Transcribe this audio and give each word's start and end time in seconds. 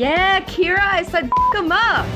Yeah, 0.00 0.40
Kira, 0.40 0.80
I 0.80 1.02
said 1.02 1.26
f 1.26 1.54
him 1.54 1.70
up. 1.70 2.06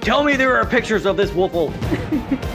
Tell 0.00 0.24
me 0.24 0.34
there 0.34 0.56
are 0.56 0.66
pictures 0.66 1.06
of 1.06 1.16
this 1.16 1.30
Wolfle. 1.30 1.70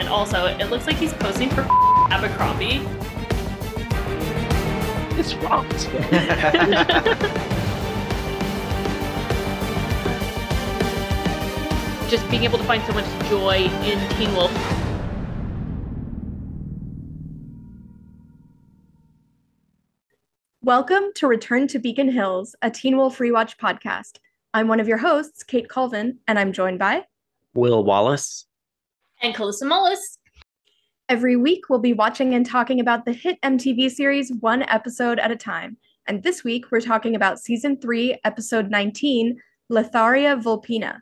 And 0.00 0.08
also, 0.08 0.46
it 0.46 0.68
looks 0.68 0.88
like 0.88 0.96
he's 0.96 1.12
posing 1.12 1.48
for 1.48 1.60
Abercrombie. 2.10 2.84
It's 5.16 5.36
wrong. 5.36 5.68
Just 12.10 12.28
being 12.30 12.42
able 12.42 12.58
to 12.58 12.64
find 12.64 12.84
so 12.84 12.94
much 12.94 13.06
joy 13.28 13.70
in 13.84 14.00
Teen 14.16 14.34
Wolf. 14.34 14.73
Welcome 20.64 21.12
to 21.16 21.26
Return 21.26 21.68
to 21.68 21.78
Beacon 21.78 22.10
Hills, 22.10 22.56
a 22.62 22.70
Teen 22.70 22.96
Wolf 22.96 23.18
Rewatch 23.18 23.58
podcast. 23.58 24.16
I'm 24.54 24.66
one 24.66 24.80
of 24.80 24.88
your 24.88 24.96
hosts, 24.96 25.42
Kate 25.42 25.68
Colvin, 25.68 26.18
and 26.26 26.38
I'm 26.38 26.54
joined 26.54 26.78
by. 26.78 27.04
Will 27.52 27.84
Wallace. 27.84 28.46
And 29.20 29.34
Kalissa 29.34 29.64
Mullis. 29.64 30.16
Every 31.10 31.36
week, 31.36 31.68
we'll 31.68 31.80
be 31.80 31.92
watching 31.92 32.34
and 32.34 32.46
talking 32.46 32.80
about 32.80 33.04
the 33.04 33.12
hit 33.12 33.38
MTV 33.42 33.90
series 33.90 34.32
one 34.40 34.62
episode 34.62 35.18
at 35.18 35.30
a 35.30 35.36
time. 35.36 35.76
And 36.06 36.22
this 36.22 36.44
week, 36.44 36.70
we're 36.70 36.80
talking 36.80 37.14
about 37.14 37.38
season 37.38 37.78
three, 37.78 38.18
episode 38.24 38.70
19, 38.70 39.38
Letharia 39.70 40.42
Vulpina. 40.42 41.00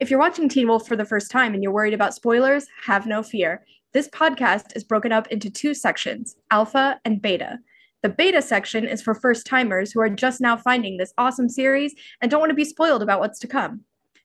If 0.00 0.10
you're 0.10 0.18
watching 0.18 0.48
Teen 0.48 0.66
Wolf 0.66 0.88
for 0.88 0.96
the 0.96 1.04
first 1.04 1.30
time 1.30 1.54
and 1.54 1.62
you're 1.62 1.70
worried 1.70 1.94
about 1.94 2.14
spoilers, 2.14 2.66
have 2.84 3.06
no 3.06 3.22
fear. 3.22 3.64
This 3.92 4.08
podcast 4.08 4.74
is 4.74 4.82
broken 4.82 5.12
up 5.12 5.28
into 5.28 5.50
two 5.50 5.72
sections 5.72 6.34
Alpha 6.50 6.98
and 7.04 7.22
Beta. 7.22 7.60
The 8.04 8.10
beta 8.10 8.42
section 8.42 8.86
is 8.86 9.00
for 9.00 9.14
first 9.14 9.46
timers 9.46 9.90
who 9.90 10.00
are 10.02 10.10
just 10.10 10.38
now 10.38 10.58
finding 10.58 10.98
this 10.98 11.14
awesome 11.16 11.48
series 11.48 11.94
and 12.20 12.30
don't 12.30 12.38
want 12.38 12.50
to 12.50 12.54
be 12.54 12.66
spoiled 12.66 13.02
about 13.02 13.18
what's 13.18 13.38
to 13.38 13.46
come. 13.46 13.80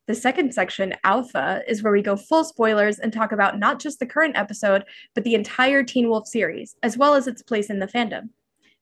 The 0.06 0.16
second 0.16 0.54
section, 0.54 0.96
Alpha, 1.06 1.62
is 1.66 1.82
where 1.82 1.94
we 1.94 2.02
go 2.02 2.18
full 2.18 2.44
spoilers 2.44 3.00
and 3.00 3.14
talk 3.14 3.32
about 3.32 3.58
not 3.58 3.80
just 3.80 4.00
the 4.00 4.06
current 4.06 4.36
episode, 4.36 4.84
but 5.16 5.24
the 5.24 5.34
entire 5.34 5.82
Teen 5.82 6.10
Wolf 6.10 6.28
series, 6.28 6.76
as 6.84 6.98
well 6.98 7.14
as 7.14 7.26
its 7.26 7.42
place 7.42 7.70
in 7.70 7.80
the 7.80 7.88
fandom. 7.88 8.32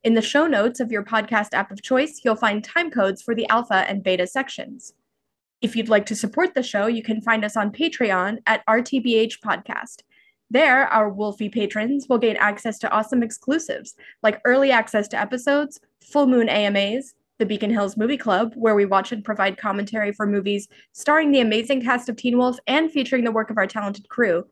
In 0.03 0.15
the 0.15 0.21
show 0.23 0.47
notes 0.47 0.79
of 0.79 0.91
your 0.91 1.03
podcast 1.03 1.53
app 1.53 1.69
of 1.69 1.83
choice, 1.83 2.21
you'll 2.25 2.35
find 2.35 2.63
time 2.63 2.89
codes 2.89 3.21
for 3.21 3.35
the 3.35 3.47
Alpha 3.49 3.85
and 3.87 4.03
Beta 4.03 4.25
sections. 4.25 4.93
If 5.61 5.75
you'd 5.75 5.89
like 5.89 6.07
to 6.07 6.15
support 6.15 6.55
the 6.55 6.63
show, 6.63 6.87
you 6.87 7.03
can 7.03 7.21
find 7.21 7.45
us 7.45 7.55
on 7.55 7.71
Patreon 7.71 8.37
at 8.47 8.65
RTBH 8.65 9.41
Podcast. 9.45 9.97
There, 10.49 10.87
our 10.87 11.09
Wolfie 11.09 11.49
patrons 11.49 12.07
will 12.07 12.17
gain 12.17 12.37
access 12.37 12.79
to 12.79 12.91
awesome 12.91 13.21
exclusives 13.21 13.95
like 14.23 14.41
early 14.45 14.71
access 14.71 15.07
to 15.09 15.19
episodes, 15.19 15.79
full 16.01 16.27
moon 16.27 16.47
AMAs, 16.47 17.13
the 17.37 17.45
Beacon 17.45 17.69
Hills 17.69 17.97
Movie 17.97 18.17
Club, 18.17 18.53
where 18.55 18.75
we 18.75 18.85
watch 18.85 19.11
and 19.11 19.23
provide 19.23 19.57
commentary 19.57 20.11
for 20.11 20.25
movies 20.25 20.67
starring 20.93 21.31
the 21.31 21.41
amazing 21.41 21.83
cast 21.83 22.09
of 22.09 22.15
Teen 22.15 22.37
Wolf 22.37 22.57
and 22.65 22.91
featuring 22.91 23.23
the 23.23 23.31
work 23.31 23.49
of 23.49 23.57
our 23.57 23.67
talented 23.67 24.09
crew, 24.09 24.45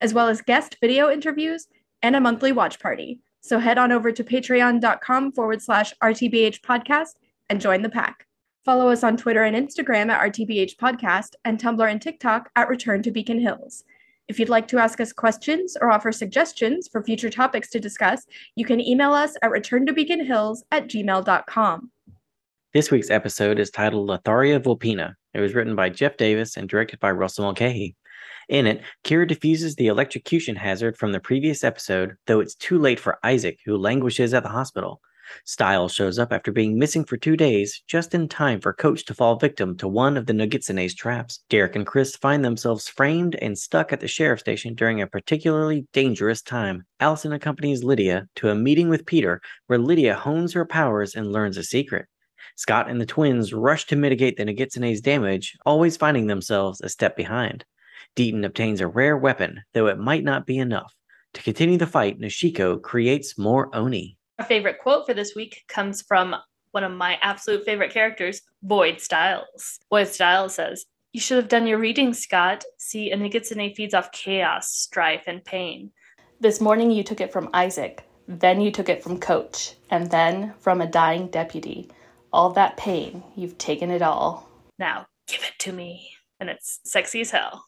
as 0.00 0.14
well 0.14 0.28
as 0.28 0.40
guest 0.40 0.76
video 0.80 1.10
interviews 1.10 1.68
and 2.02 2.16
a 2.16 2.20
monthly 2.20 2.50
watch 2.50 2.80
party. 2.80 3.20
So 3.40 3.58
head 3.58 3.78
on 3.78 3.92
over 3.92 4.10
to 4.10 4.24
patreon.com 4.24 5.32
forward 5.32 5.62
slash 5.62 5.92
RTBH 6.02 6.60
podcast 6.62 7.14
and 7.50 7.60
join 7.60 7.82
the 7.82 7.88
pack. 7.88 8.26
Follow 8.64 8.88
us 8.88 9.02
on 9.02 9.16
Twitter 9.16 9.42
and 9.42 9.56
Instagram 9.56 10.08
at 10.08 10.32
RTBH 10.32 10.76
Podcast 10.76 11.34
and 11.44 11.60
Tumblr 11.60 11.90
and 11.90 12.00
TikTok 12.00 12.48
at 12.54 12.68
Return 12.68 13.02
to 13.02 13.10
Beacon 13.10 13.40
Hills. 13.40 13.82
If 14.28 14.38
you'd 14.38 14.48
like 14.48 14.68
to 14.68 14.78
ask 14.78 15.00
us 15.00 15.12
questions 15.12 15.76
or 15.80 15.90
offer 15.90 16.12
suggestions 16.12 16.88
for 16.90 17.02
future 17.02 17.30
topics 17.30 17.70
to 17.70 17.80
discuss, 17.80 18.24
you 18.56 18.64
can 18.64 18.80
email 18.80 19.12
us 19.12 19.34
at 19.42 19.50
returntobeaconhills 19.50 20.60
at 20.70 20.88
gmail.com. 20.88 21.90
This 22.72 22.90
week's 22.90 23.10
episode 23.10 23.58
is 23.58 23.70
titled 23.70 24.08
Letharia 24.08 24.62
Vulpina. 24.62 25.14
It 25.34 25.40
was 25.40 25.54
written 25.54 25.74
by 25.74 25.90
Jeff 25.90 26.16
Davis 26.16 26.56
and 26.56 26.68
directed 26.68 27.00
by 27.00 27.10
Russell 27.10 27.44
Mulcahy. 27.44 27.96
In 28.48 28.66
it, 28.66 28.82
Kira 29.04 29.26
diffuses 29.26 29.74
the 29.74 29.88
electrocution 29.88 30.56
hazard 30.56 30.96
from 30.96 31.12
the 31.12 31.20
previous 31.20 31.64
episode, 31.64 32.16
though 32.26 32.40
it's 32.40 32.54
too 32.54 32.78
late 32.78 33.00
for 33.00 33.18
Isaac, 33.22 33.58
who 33.64 33.76
languishes 33.76 34.34
at 34.34 34.42
the 34.42 34.48
hospital. 34.48 35.00
Stiles 35.44 35.94
shows 35.94 36.18
up 36.18 36.32
after 36.32 36.52
being 36.52 36.78
missing 36.78 37.04
for 37.04 37.16
two 37.16 37.36
days, 37.36 37.82
just 37.86 38.14
in 38.14 38.28
time 38.28 38.60
for 38.60 38.72
Coach 38.72 39.04
to 39.06 39.14
fall 39.14 39.36
victim 39.36 39.76
to 39.78 39.88
one 39.88 40.16
of 40.16 40.26
the 40.26 40.32
Nogitsune's 40.32 40.94
traps. 40.94 41.40
Derek 41.48 41.76
and 41.76 41.86
Chris 41.86 42.16
find 42.16 42.44
themselves 42.44 42.88
framed 42.88 43.36
and 43.36 43.58
stuck 43.58 43.92
at 43.92 44.00
the 44.00 44.08
sheriff 44.08 44.40
station 44.40 44.74
during 44.74 45.00
a 45.00 45.06
particularly 45.06 45.86
dangerous 45.92 46.42
time. 46.42 46.84
Allison 47.00 47.32
accompanies 47.32 47.84
Lydia 47.84 48.28
to 48.36 48.50
a 48.50 48.54
meeting 48.54 48.88
with 48.88 49.06
Peter, 49.06 49.40
where 49.66 49.78
Lydia 49.78 50.14
hones 50.14 50.52
her 50.52 50.64
powers 50.64 51.14
and 51.14 51.32
learns 51.32 51.56
a 51.56 51.62
secret. 51.62 52.06
Scott 52.56 52.90
and 52.90 53.00
the 53.00 53.06
twins 53.06 53.52
rush 53.52 53.86
to 53.86 53.96
mitigate 53.96 54.36
the 54.36 54.44
Nogitsune's 54.44 55.00
damage, 55.00 55.56
always 55.64 55.96
finding 55.96 56.26
themselves 56.26 56.80
a 56.80 56.88
step 56.88 57.16
behind. 57.16 57.64
Deaton 58.16 58.44
obtains 58.44 58.80
a 58.80 58.86
rare 58.86 59.16
weapon, 59.16 59.62
though 59.72 59.86
it 59.86 59.98
might 59.98 60.24
not 60.24 60.46
be 60.46 60.58
enough. 60.58 60.92
To 61.34 61.42
continue 61.42 61.78
the 61.78 61.86
fight, 61.86 62.20
Noshiko 62.20 62.80
creates 62.82 63.38
more 63.38 63.74
Oni. 63.74 64.16
Our 64.42 64.48
favorite 64.48 64.80
quote 64.80 65.06
for 65.06 65.14
this 65.14 65.36
week 65.36 65.62
comes 65.68 66.02
from 66.02 66.34
one 66.72 66.82
of 66.82 66.90
my 66.90 67.16
absolute 67.22 67.64
favorite 67.64 67.92
characters, 67.92 68.42
Void 68.64 69.00
Stiles. 69.00 69.78
Void 69.88 70.08
Stiles 70.08 70.56
says, 70.56 70.84
You 71.12 71.20
should 71.20 71.36
have 71.36 71.48
done 71.48 71.64
your 71.64 71.78
reading, 71.78 72.12
Scott. 72.12 72.64
See, 72.76 73.12
a 73.12 73.16
Nogitsune 73.16 73.72
feeds 73.76 73.94
off 73.94 74.10
chaos, 74.10 74.68
strife, 74.68 75.22
and 75.28 75.44
pain. 75.44 75.92
This 76.40 76.60
morning 76.60 76.90
you 76.90 77.04
took 77.04 77.20
it 77.20 77.32
from 77.32 77.50
Isaac, 77.54 78.04
then 78.26 78.60
you 78.60 78.72
took 78.72 78.88
it 78.88 79.00
from 79.00 79.20
Coach, 79.20 79.76
and 79.90 80.10
then 80.10 80.54
from 80.58 80.80
a 80.80 80.88
dying 80.88 81.28
deputy. 81.28 81.88
All 82.32 82.50
that 82.50 82.76
pain, 82.76 83.22
you've 83.36 83.58
taken 83.58 83.92
it 83.92 84.02
all. 84.02 84.50
Now, 84.76 85.06
give 85.28 85.44
it 85.44 85.56
to 85.60 85.72
me. 85.72 86.10
And 86.40 86.50
it's 86.50 86.80
sexy 86.82 87.20
as 87.20 87.30
hell. 87.30 87.64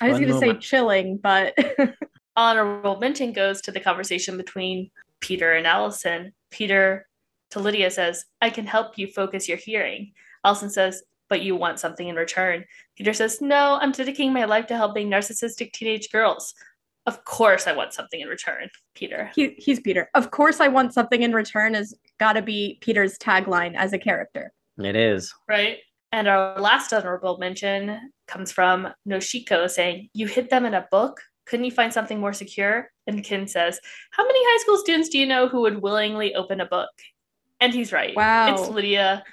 I 0.00 0.08
was 0.08 0.18
going 0.18 0.32
to 0.32 0.38
say 0.40 0.54
chilling, 0.54 1.18
but 1.18 1.56
honorable 2.36 2.98
mention 2.98 3.32
goes 3.32 3.60
to 3.60 3.70
the 3.70 3.78
conversation 3.78 4.36
between 4.36 4.90
Peter 5.22 5.52
and 5.52 5.66
Allison. 5.66 6.32
Peter 6.50 7.08
to 7.50 7.60
Lydia 7.60 7.90
says, 7.90 8.26
I 8.42 8.50
can 8.50 8.66
help 8.66 8.98
you 8.98 9.06
focus 9.06 9.48
your 9.48 9.56
hearing. 9.56 10.12
Allison 10.44 10.68
says, 10.68 11.02
but 11.32 11.40
you 11.40 11.56
want 11.56 11.80
something 11.80 12.08
in 12.08 12.16
return. 12.16 12.62
Peter 12.94 13.14
says, 13.14 13.40
No, 13.40 13.78
I'm 13.80 13.92
dedicating 13.92 14.34
my 14.34 14.44
life 14.44 14.66
to 14.66 14.76
helping 14.76 15.08
narcissistic 15.08 15.72
teenage 15.72 16.10
girls. 16.12 16.52
Of 17.06 17.24
course, 17.24 17.66
I 17.66 17.72
want 17.72 17.94
something 17.94 18.20
in 18.20 18.28
return, 18.28 18.68
Peter. 18.94 19.30
he, 19.34 19.54
he's 19.56 19.80
Peter. 19.80 20.10
Of 20.14 20.30
course, 20.30 20.60
I 20.60 20.68
want 20.68 20.92
something 20.92 21.22
in 21.22 21.32
return 21.32 21.72
has 21.72 21.94
got 22.20 22.34
to 22.34 22.42
be 22.42 22.76
Peter's 22.82 23.16
tagline 23.16 23.74
as 23.74 23.94
a 23.94 23.98
character. 23.98 24.52
It 24.76 24.94
is. 24.94 25.34
Right? 25.48 25.78
And 26.12 26.28
our 26.28 26.60
last 26.60 26.92
honorable 26.92 27.38
mention 27.38 28.12
comes 28.28 28.52
from 28.52 28.88
Noshiko 29.08 29.70
saying, 29.70 30.10
You 30.12 30.26
hid 30.26 30.50
them 30.50 30.66
in 30.66 30.74
a 30.74 30.86
book? 30.90 31.18
Couldn't 31.46 31.64
you 31.64 31.72
find 31.72 31.94
something 31.94 32.20
more 32.20 32.34
secure? 32.34 32.91
And 33.06 33.24
Ken 33.24 33.46
says, 33.48 33.80
How 34.10 34.24
many 34.24 34.38
high 34.42 34.62
school 34.62 34.78
students 34.78 35.08
do 35.08 35.18
you 35.18 35.26
know 35.26 35.48
who 35.48 35.62
would 35.62 35.82
willingly 35.82 36.34
open 36.34 36.60
a 36.60 36.66
book? 36.66 36.90
And 37.60 37.72
he's 37.74 37.92
right. 37.92 38.14
Wow. 38.16 38.54
It's 38.54 38.68
Lydia 38.68 39.24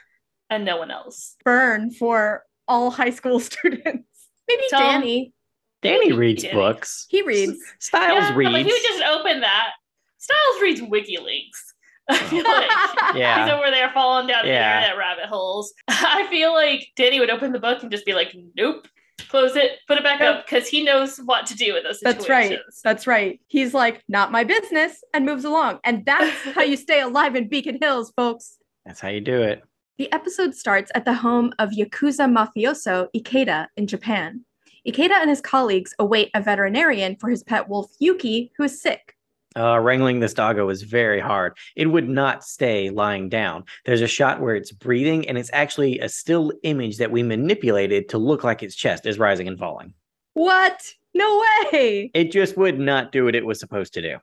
and 0.50 0.66
no 0.66 0.78
one 0.78 0.92
else. 0.92 1.36
Burn 1.46 1.92
for 1.92 2.44
all 2.68 2.90
high 2.92 3.10
school 3.12 3.40
students. 3.40 4.08
Maybe 4.48 4.64
Tell 4.70 4.82
'em- 4.82 5.02
Danny. 5.02 5.34
Danny 5.82 6.12
reads 6.12 6.44
Danny. 6.44 6.56
books. 6.56 7.06
He 7.10 7.22
reads. 7.22 7.58
Stiles 7.80 8.20
yeah, 8.24 8.36
reads. 8.36 8.52
but 8.52 8.62
he 8.66 8.72
would 8.72 8.82
just 8.82 9.04
open 9.04 9.42
that. 9.42 9.70
Stiles 10.18 10.62
reads 10.62 10.82
WikiLeaks. 10.82 11.74
I 12.10 12.18
feel 12.26 12.44
like 12.44 12.70
Yeah. 13.16 13.46
he's 13.46 13.54
over 13.54 13.70
there 13.72 13.90
falling 13.94 14.28
down 14.28 14.46
Yeah. 14.46 14.78
internet 14.80 14.98
rabbit 14.98 15.26
holes. 15.26 15.72
I 15.88 16.28
feel 16.30 16.54
like 16.54 16.88
Danny 16.98 17.20
would 17.20 17.30
open 17.30 17.52
the 17.54 17.60
book 17.60 17.82
and 17.84 17.92
just 17.92 18.06
be 18.06 18.14
like, 18.14 18.36
"Nope, 18.56 18.88
close 19.28 19.56
it, 19.56 19.80
put 19.88 19.98
it 19.98 20.04
back 20.04 20.22
up," 20.22 20.46
because 20.46 20.68
he 20.68 20.84
knows 20.84 21.18
what 21.18 21.46
to 21.48 21.56
do 21.56 21.74
with 21.74 21.84
those 21.84 22.00
situations. 22.00 22.28
That's 22.28 22.30
right. 22.30 22.60
That's 22.84 23.08
right. 23.08 23.42
He's 23.48 23.74
like, 23.74 24.04
not 24.08 24.32
my 24.32 24.44
business, 24.44 25.04
and 25.14 25.26
moves 25.26 25.46
along. 25.46 25.80
And 25.84 26.06
that's 26.06 26.38
how 26.56 26.62
you 26.62 26.78
stay 26.78 27.02
alive 27.02 27.36
in 27.36 27.48
Beacon 27.48 27.78
Hills, 27.82 28.12
folks. 28.16 28.58
That's 28.86 29.00
how 29.00 29.10
you 29.10 29.22
do 29.22 29.42
it. 29.42 29.64
The 29.98 30.12
episode 30.14 30.56
starts 30.56 30.92
at 30.96 31.04
the 31.04 31.14
home 31.14 31.54
of 31.60 31.72
Yakuza 31.72 32.32
mafioso 32.32 33.08
Ikeda 33.16 33.68
in 33.76 33.86
Japan. 33.86 34.46
Ikeda 34.88 35.12
and 35.12 35.30
his 35.30 35.42
colleagues 35.42 35.94
await 36.00 36.30
a 36.34 36.42
veterinarian 36.42 37.18
for 37.18 37.30
his 37.30 37.44
pet 37.44 37.68
wolf 37.68 37.92
Yuki, 38.00 38.52
who 38.58 38.64
is 38.64 38.82
sick. 38.82 39.16
Uh, 39.58 39.80
wrangling 39.80 40.20
this 40.20 40.34
doggo 40.34 40.68
was 40.68 40.84
very 40.84 41.20
hard. 41.20 41.58
It 41.76 41.88
would 41.88 42.08
not 42.08 42.44
stay 42.44 42.92
lying 42.92 43.30
down. 43.30 43.64
There's 43.86 44.02
a 44.02 44.08
shot 44.08 44.42
where 44.42 44.56
it's 44.56 44.72
breathing, 44.72 45.28
and 45.28 45.38
it's 45.38 45.50
actually 45.54 46.00
a 46.00 46.10
still 46.10 46.52
image 46.64 46.98
that 46.98 47.12
we 47.12 47.24
manipulated 47.24 48.10
to 48.10 48.18
look 48.20 48.44
like 48.44 48.62
its 48.62 48.76
chest 48.76 49.06
is 49.06 49.18
rising 49.18 49.48
and 49.48 49.58
falling. 49.58 49.94
What? 50.34 50.82
No 51.14 51.44
way. 51.74 52.12
It 52.14 52.32
just 52.32 52.58
would 52.58 52.80
not 52.80 53.12
do 53.12 53.26
what 53.26 53.36
it 53.36 53.46
was 53.46 53.60
supposed 53.60 53.94
to 53.96 54.02
do. 54.02 54.18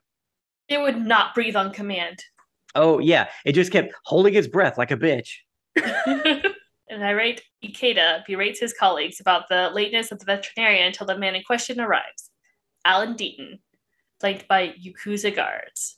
It 0.69 0.79
would 0.79 1.05
not 1.05 1.35
breathe 1.35 1.55
on 1.55 1.73
command. 1.73 2.23
Oh, 2.75 2.99
yeah. 2.99 3.27
It 3.45 3.53
just 3.53 3.71
kept 3.71 3.93
holding 4.05 4.33
its 4.33 4.47
breath 4.47 4.77
like 4.77 4.91
a 4.91 4.97
bitch. 4.97 5.29
and 6.89 7.03
I 7.03 7.11
rate 7.11 7.41
Ikeda 7.63 8.25
berates 8.25 8.59
his 8.59 8.73
colleagues 8.73 9.19
about 9.19 9.49
the 9.49 9.71
lateness 9.73 10.11
of 10.11 10.19
the 10.19 10.25
veterinarian 10.25 10.87
until 10.87 11.07
the 11.07 11.17
man 11.17 11.35
in 11.35 11.43
question 11.43 11.79
arrives. 11.79 12.29
Alan 12.85 13.15
Deaton, 13.15 13.59
flanked 14.19 14.47
by 14.47 14.73
Yakuza 14.81 15.35
guards. 15.35 15.97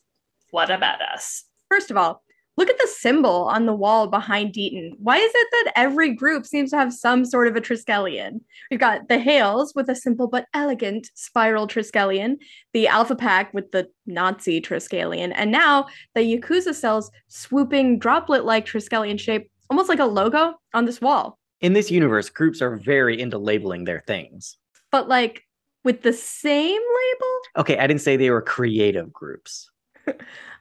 What 0.51 0.71
about 0.71 1.01
us? 1.01 1.45
First 1.69 1.91
of 1.91 1.97
all, 1.97 2.23
Look 2.59 2.69
at 2.69 2.77
the 2.77 2.87
symbol 2.87 3.45
on 3.45 3.65
the 3.65 3.73
wall 3.73 4.07
behind 4.07 4.51
Deaton. 4.51 4.91
Why 4.97 5.15
is 5.15 5.31
it 5.33 5.47
that 5.51 5.71
every 5.77 6.13
group 6.13 6.45
seems 6.45 6.71
to 6.71 6.77
have 6.77 6.91
some 6.91 7.23
sort 7.23 7.47
of 7.47 7.55
a 7.55 7.61
Triskelion? 7.61 8.41
We've 8.69 8.81
got 8.81 9.07
the 9.07 9.17
Hales 9.17 9.71
with 9.73 9.89
a 9.89 9.95
simple 9.95 10.27
but 10.27 10.45
elegant 10.53 11.07
spiral 11.15 11.69
Triskelion, 11.69 12.35
the 12.73 12.89
Alpha 12.89 13.15
Pack 13.15 13.53
with 13.53 13.71
the 13.71 13.87
Nazi 14.05 14.59
Triskelion, 14.59 15.31
and 15.33 15.53
now 15.53 15.87
the 16.15 16.19
Yakuza 16.19 16.75
cells 16.75 17.09
swooping 17.29 17.97
droplet 17.97 18.43
like 18.43 18.65
Triskelion 18.65 19.17
shape, 19.17 19.49
almost 19.69 19.87
like 19.87 19.99
a 19.99 20.05
logo 20.05 20.55
on 20.73 20.83
this 20.83 20.99
wall. 20.99 21.39
In 21.61 21.71
this 21.71 21.89
universe, 21.89 22.29
groups 22.29 22.61
are 22.61 22.75
very 22.75 23.21
into 23.21 23.37
labeling 23.37 23.85
their 23.85 24.03
things. 24.05 24.57
But 24.91 25.07
like 25.07 25.43
with 25.83 26.01
the 26.01 26.13
same 26.13 26.81
label? 26.81 27.39
Okay, 27.57 27.77
I 27.77 27.87
didn't 27.87 28.01
say 28.01 28.17
they 28.17 28.29
were 28.29 28.41
creative 28.41 29.11
groups. 29.11 29.69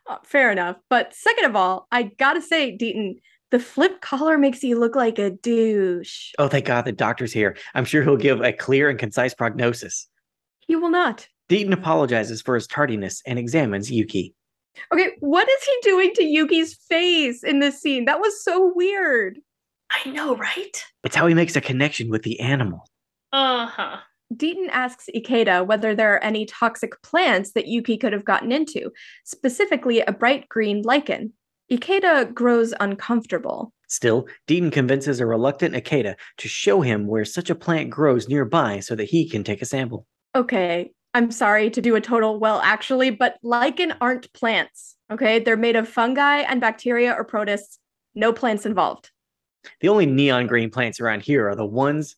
Uh, 0.09 0.17
fair 0.25 0.51
enough. 0.51 0.77
But 0.89 1.15
second 1.15 1.45
of 1.45 1.55
all, 1.55 1.87
I 1.93 2.05
gotta 2.05 2.41
say, 2.41 2.75
Deaton, 2.75 3.17
the 3.51 3.59
flip 3.59 4.01
collar 4.01 4.39
makes 4.39 4.63
you 4.63 4.81
look 4.81 4.97
like 4.97 5.19
a 5.19 5.31
douche. 5.31 6.33
Oh, 6.39 6.49
thank 6.49 6.65
God 6.65 6.87
the 6.87 6.93
doctor's 6.93 7.33
here. 7.33 7.57
I'm 7.75 7.85
sure 7.85 8.03
he'll 8.03 8.17
give 8.17 8.41
a 8.41 8.53
clear 8.53 8.89
and 8.89 8.99
concise 8.99 9.35
prognosis. 9.35 10.09
He 10.61 10.77
will 10.77 10.91
not. 10.91 11.29
Deaton 11.49 11.73
apologizes 11.73 12.41
for 12.41 12.55
his 12.55 12.67
tardiness 12.67 13.23
and 13.27 13.39
examines 13.39 13.91
Yuki. 13.91 14.35
Okay, 14.93 15.11
what 15.21 15.49
is 15.49 15.63
he 15.65 15.79
doing 15.83 16.13
to 16.15 16.25
Yuki's 16.25 16.75
face 16.75 17.43
in 17.43 17.59
this 17.59 17.81
scene? 17.81 18.05
That 18.05 18.21
was 18.21 18.43
so 18.43 18.73
weird. 18.75 19.39
I 19.91 20.09
know, 20.11 20.37
right? 20.37 20.85
It's 21.05 21.17
how 21.17 21.27
he 21.27 21.35
makes 21.35 21.57
a 21.57 21.61
connection 21.61 22.11
with 22.11 22.23
the 22.23 22.39
animal. 22.41 22.87
Uh 23.33 23.67
huh. 23.67 23.97
Deaton 24.35 24.69
asks 24.71 25.09
Ikeda 25.15 25.67
whether 25.67 25.95
there 25.95 26.15
are 26.15 26.23
any 26.23 26.45
toxic 26.45 27.01
plants 27.03 27.53
that 27.53 27.67
Yuki 27.67 27.97
could 27.97 28.13
have 28.13 28.25
gotten 28.25 28.53
into, 28.53 28.91
specifically 29.25 30.01
a 30.01 30.13
bright 30.13 30.49
green 30.49 30.83
lichen. 30.83 31.33
Ikeda 31.71 32.33
grows 32.35 32.75
uncomfortable. 32.81 33.73
Still, 33.89 34.27
Deaton 34.47 34.71
convinces 34.71 35.19
a 35.19 35.27
reluctant 35.27 35.75
Ikeda 35.75 36.15
to 36.37 36.49
show 36.49 36.83
him 36.83 37.07
where 37.07 37.25
such 37.25 37.49
a 37.49 37.55
plant 37.55 37.89
grows 37.89 38.29
nearby 38.29 38.81
so 38.81 38.95
that 38.95 39.09
he 39.09 39.29
can 39.29 39.45
take 39.45 39.63
a 39.63 39.67
sample. 39.67 40.07
Okay, 40.35 40.91
I'm 41.15 41.31
sorry 41.31 41.71
to 41.71 41.81
do 41.81 41.97
a 41.97 42.01
total 42.01 42.39
well, 42.39 42.61
actually, 42.61 43.11
but 43.11 43.39
lichen 43.43 43.95
aren't 44.01 44.33
plants. 44.35 44.97
Okay, 45.11 45.39
they're 45.39 45.57
made 45.57 45.77
of 45.77 45.89
fungi 45.89 46.41
and 46.41 46.61
bacteria 46.61 47.13
or 47.13 47.25
protists. 47.25 47.79
No 48.15 48.33
plants 48.33 48.67
involved. 48.67 49.11
The 49.81 49.89
only 49.89 50.07
neon 50.07 50.47
green 50.47 50.71
plants 50.71 51.01
around 51.01 51.23
here 51.23 51.49
are 51.49 51.57
the 51.57 51.67
ones. 51.67 52.17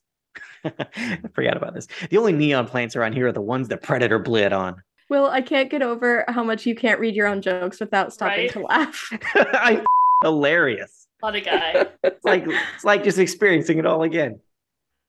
I 0.97 1.19
forgot 1.35 1.57
about 1.57 1.75
this. 1.75 1.87
The 2.11 2.19
only 2.19 2.33
neon 2.33 2.67
plants 2.67 2.97
around 2.97 3.13
here 3.15 3.29
are 3.29 3.33
the 3.33 3.41
ones 3.41 3.69
that 3.69 3.83
Predator 3.83 4.19
bled 4.19 4.53
on. 4.53 4.83
Well, 5.09 5.27
I 5.27 5.41
can't 5.41 5.71
get 5.71 5.83
over 5.83 6.25
how 6.29 6.45
much 6.45 6.67
you 6.67 6.75
can't 6.75 7.01
read 7.01 7.15
your 7.17 7.27
own 7.27 7.43
jokes 7.43 7.81
without 7.81 8.13
stopping 8.13 8.43
Right? 8.45 8.51
to 8.53 8.61
laugh. 8.61 9.09
I 9.35 9.85
hilarious. 10.23 11.09
What 11.21 11.35
a 11.35 11.41
guy. 11.41 11.87
It's 12.05 12.25
like 12.25 12.45
it's 12.47 12.85
like 12.85 13.03
just 13.05 13.19
experiencing 13.19 13.79
it 13.79 13.87
all 13.87 14.03
again. 14.03 14.41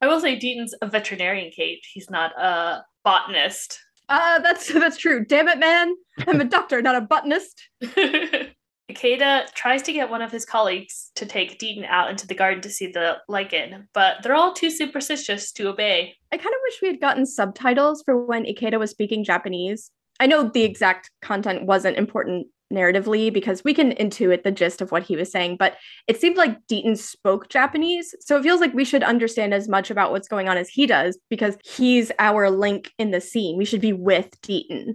I 0.01 0.07
will 0.07 0.19
say 0.19 0.35
Deaton's 0.37 0.73
a 0.81 0.87
veterinarian, 0.87 1.51
Kate. 1.51 1.85
He's 1.93 2.09
not 2.09 2.31
a 2.39 2.83
botanist. 3.05 3.79
Uh, 4.09 4.39
that's 4.39 4.73
that's 4.73 4.97
true. 4.97 5.23
Damn 5.23 5.47
it, 5.47 5.59
man. 5.59 5.95
I'm 6.27 6.41
a 6.41 6.45
doctor, 6.45 6.81
not 6.81 6.95
a 6.95 7.01
botanist. 7.01 7.61
Ikeda 8.91 9.53
tries 9.53 9.81
to 9.83 9.93
get 9.93 10.09
one 10.09 10.21
of 10.21 10.31
his 10.31 10.45
colleagues 10.45 11.11
to 11.15 11.25
take 11.25 11.59
Deaton 11.59 11.85
out 11.87 12.09
into 12.09 12.27
the 12.27 12.35
garden 12.35 12.61
to 12.61 12.69
see 12.69 12.87
the 12.87 13.17
lichen, 13.27 13.87
but 13.93 14.17
they're 14.21 14.35
all 14.35 14.53
too 14.53 14.69
superstitious 14.69 15.51
to 15.53 15.69
obey. 15.69 16.15
I 16.31 16.37
kind 16.37 16.53
of 16.53 16.61
wish 16.63 16.81
we 16.81 16.87
had 16.89 17.01
gotten 17.01 17.25
subtitles 17.25 18.03
for 18.03 18.25
when 18.25 18.45
Ikeda 18.45 18.79
was 18.79 18.91
speaking 18.91 19.23
Japanese. 19.23 19.91
I 20.19 20.27
know 20.27 20.49
the 20.49 20.63
exact 20.63 21.09
content 21.21 21.65
wasn't 21.65 21.97
important 21.97 22.47
narratively 22.71 23.31
because 23.31 23.63
we 23.63 23.73
can 23.73 23.91
intuit 23.93 24.43
the 24.43 24.51
gist 24.51 24.81
of 24.81 24.91
what 24.91 25.03
he 25.03 25.15
was 25.15 25.31
saying, 25.31 25.57
but 25.57 25.75
it 26.07 26.19
seemed 26.19 26.37
like 26.37 26.65
Deaton 26.67 26.97
spoke 26.97 27.49
Japanese. 27.49 28.15
So 28.21 28.37
it 28.37 28.43
feels 28.43 28.61
like 28.61 28.73
we 28.73 28.85
should 28.85 29.03
understand 29.03 29.53
as 29.53 29.67
much 29.67 29.91
about 29.91 30.11
what's 30.11 30.27
going 30.27 30.47
on 30.47 30.57
as 30.57 30.69
he 30.69 30.87
does 30.87 31.17
because 31.29 31.57
he's 31.63 32.11
our 32.19 32.49
link 32.49 32.91
in 32.97 33.11
the 33.11 33.21
scene. 33.21 33.57
We 33.57 33.65
should 33.65 33.81
be 33.81 33.93
with 33.93 34.39
Deaton. 34.41 34.93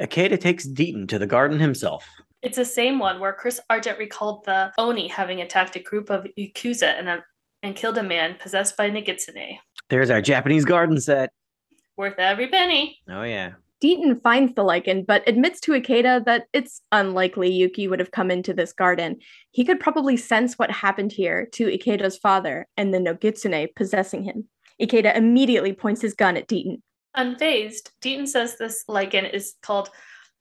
Ikeda 0.00 0.40
takes 0.40 0.66
Deaton 0.66 1.08
to 1.08 1.18
the 1.18 1.26
garden 1.26 1.58
himself. 1.58 2.06
It's 2.42 2.56
the 2.56 2.64
same 2.64 2.98
one 2.98 3.18
where 3.18 3.32
Chris 3.32 3.60
Argent 3.68 3.98
recalled 3.98 4.44
the 4.44 4.72
Oni 4.78 5.08
having 5.08 5.40
attacked 5.40 5.76
a 5.76 5.80
group 5.80 6.08
of 6.10 6.26
Yakuza 6.38 6.98
and, 6.98 7.08
a, 7.08 7.24
and 7.62 7.74
killed 7.74 7.98
a 7.98 8.02
man 8.02 8.36
possessed 8.38 8.76
by 8.76 8.90
Nogitsune. 8.90 9.58
There's 9.90 10.10
our 10.10 10.22
Japanese 10.22 10.64
garden 10.64 11.00
set. 11.00 11.32
Worth 11.96 12.18
every 12.18 12.48
penny. 12.48 12.98
Oh 13.08 13.22
yeah. 13.22 13.54
Deaton 13.82 14.20
finds 14.22 14.54
the 14.54 14.64
lichen, 14.64 15.04
but 15.04 15.28
admits 15.28 15.60
to 15.60 15.72
Ikeda 15.72 16.24
that 16.24 16.46
it's 16.52 16.80
unlikely 16.90 17.50
Yuki 17.50 17.86
would 17.86 18.00
have 18.00 18.10
come 18.10 18.30
into 18.30 18.52
this 18.52 18.72
garden. 18.72 19.18
He 19.52 19.64
could 19.64 19.78
probably 19.78 20.16
sense 20.16 20.58
what 20.58 20.70
happened 20.70 21.12
here 21.12 21.48
to 21.52 21.66
Ikeda's 21.66 22.18
father 22.18 22.66
and 22.76 22.92
the 22.92 22.98
Nogitsune 22.98 23.74
possessing 23.76 24.24
him. 24.24 24.48
Ikeda 24.80 25.16
immediately 25.16 25.72
points 25.72 26.02
his 26.02 26.14
gun 26.14 26.36
at 26.36 26.48
Deaton. 26.48 26.82
Unfazed, 27.16 27.90
Deaton 28.02 28.28
says 28.28 28.58
this 28.58 28.84
lichen 28.88 29.24
is 29.24 29.54
called 29.62 29.90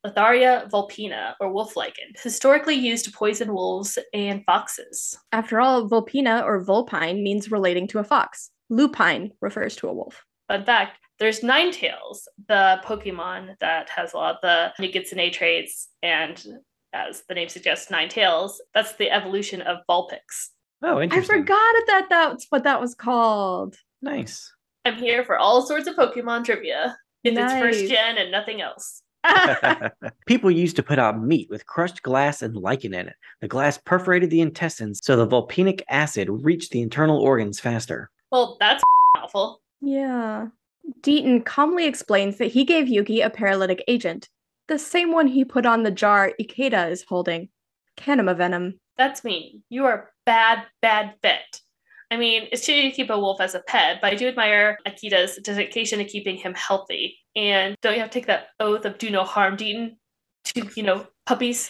Letharia 0.07 0.69
vulpina, 0.69 1.36
or 1.39 1.51
wolf 1.51 1.75
lichen, 1.75 2.13
historically 2.21 2.75
used 2.75 3.06
to 3.06 3.12
poison 3.12 3.54
wolves 3.54 3.98
and 4.13 4.44
foxes. 4.45 5.18
After 5.31 5.59
all, 5.59 5.88
Vulpina 5.88 6.44
or 6.45 6.63
Vulpine 6.63 7.24
means 7.24 7.51
relating 7.51 7.88
to 7.88 8.00
a 8.00 8.04
fox. 8.04 8.51
Lupine 8.69 9.31
refers 9.42 9.75
to 9.77 9.88
a 9.88 9.94
wolf. 9.94 10.24
Fun 10.48 10.63
fact, 10.65 11.00
there's 11.19 11.42
Ninetales, 11.42 12.19
the 12.48 12.80
Pokemon 12.86 13.56
that 13.59 13.89
has 13.89 14.13
a 14.13 14.18
lot 14.18 14.36
of 14.36 14.42
the 14.42 14.71
Nogitsune 14.83 15.31
traits, 15.31 15.89
and 16.04 16.45
as 16.94 17.24
the 17.27 17.36
name 17.36 17.50
suggests, 17.50 17.92
nine 17.92 18.09
tails. 18.09 18.62
that's 18.74 18.94
the 18.95 19.12
evolution 19.12 19.62
of 19.62 19.80
Vulpix. 19.89 20.50
Oh, 20.83 21.01
interesting. 21.01 21.36
I 21.36 21.39
forgot 21.39 21.75
that 21.88 22.06
that's 22.09 22.45
what 22.50 22.63
that 22.63 22.80
was 22.80 22.95
called. 22.95 23.77
Nice. 24.01 24.51
I'm 24.86 24.95
here 24.95 25.25
for 25.25 25.38
all 25.38 25.65
sorts 25.65 25.88
of 25.88 25.95
Pokemon 25.95 26.45
trivia. 26.45 26.95
If 27.24 27.38
it's 27.38 27.54
first 27.54 27.88
gen 27.92 28.18
and 28.18 28.31
nothing 28.31 28.62
else. 28.62 29.01
People 30.27 30.51
used 30.51 30.75
to 30.75 30.83
put 30.83 30.99
out 30.99 31.21
meat 31.21 31.49
with 31.49 31.65
crushed 31.65 32.03
glass 32.03 32.41
and 32.41 32.55
lichen 32.55 32.93
in 32.93 33.07
it. 33.07 33.15
The 33.41 33.47
glass 33.47 33.77
perforated 33.77 34.29
the 34.29 34.41
intestines, 34.41 34.99
so 35.03 35.15
the 35.15 35.27
vulpinic 35.27 35.81
acid 35.89 36.29
reached 36.29 36.71
the 36.71 36.81
internal 36.81 37.19
organs 37.19 37.59
faster. 37.59 38.09
Well, 38.31 38.57
that's 38.59 38.83
awful. 39.17 39.61
yeah. 39.81 40.47
Deaton 41.01 41.45
calmly 41.45 41.85
explains 41.85 42.37
that 42.37 42.45
he 42.51 42.63
gave 42.63 42.87
Yuki 42.87 43.19
a 43.19 43.29
paralytic 43.29 43.83
agent, 43.89 44.29
the 44.67 44.79
same 44.79 45.11
one 45.11 45.27
he 45.27 45.45
put 45.45 45.65
on 45.65 45.83
the 45.83 45.91
jar 45.91 46.33
Ikeda 46.41 46.91
is 46.91 47.03
holding. 47.03 47.49
Kanima 47.97 48.35
venom. 48.35 48.80
That's 48.97 49.23
mean. 49.23 49.63
You 49.69 49.85
are 49.85 49.94
a 49.94 50.06
bad, 50.25 50.63
bad 50.81 51.15
vet. 51.21 51.61
I 52.11 52.18
mean, 52.18 52.47
it's 52.51 52.65
shitty 52.65 52.89
to 52.89 52.95
keep 52.95 53.09
a 53.09 53.19
wolf 53.19 53.42
as 53.42 53.56
a 53.56 53.59
pet, 53.61 53.99
but 54.01 54.13
I 54.13 54.15
do 54.15 54.27
admire 54.27 54.77
Ikeda's 54.85 55.37
dedication 55.37 55.99
to 55.99 56.06
keeping 56.06 56.37
him 56.37 56.53
healthy. 56.53 57.18
And 57.37 57.75
don't 57.81 57.94
you 57.94 57.99
have 57.99 58.09
to 58.09 58.13
take 58.13 58.25
that 58.27 58.47
oath 58.59 58.83
of 58.83 58.97
do 58.97 59.09
no 59.11 59.23
harm, 59.23 59.56
Deaton, 59.56 59.95
to, 60.45 60.67
you 60.75 60.81
know, 60.83 61.06
puppies? 61.27 61.69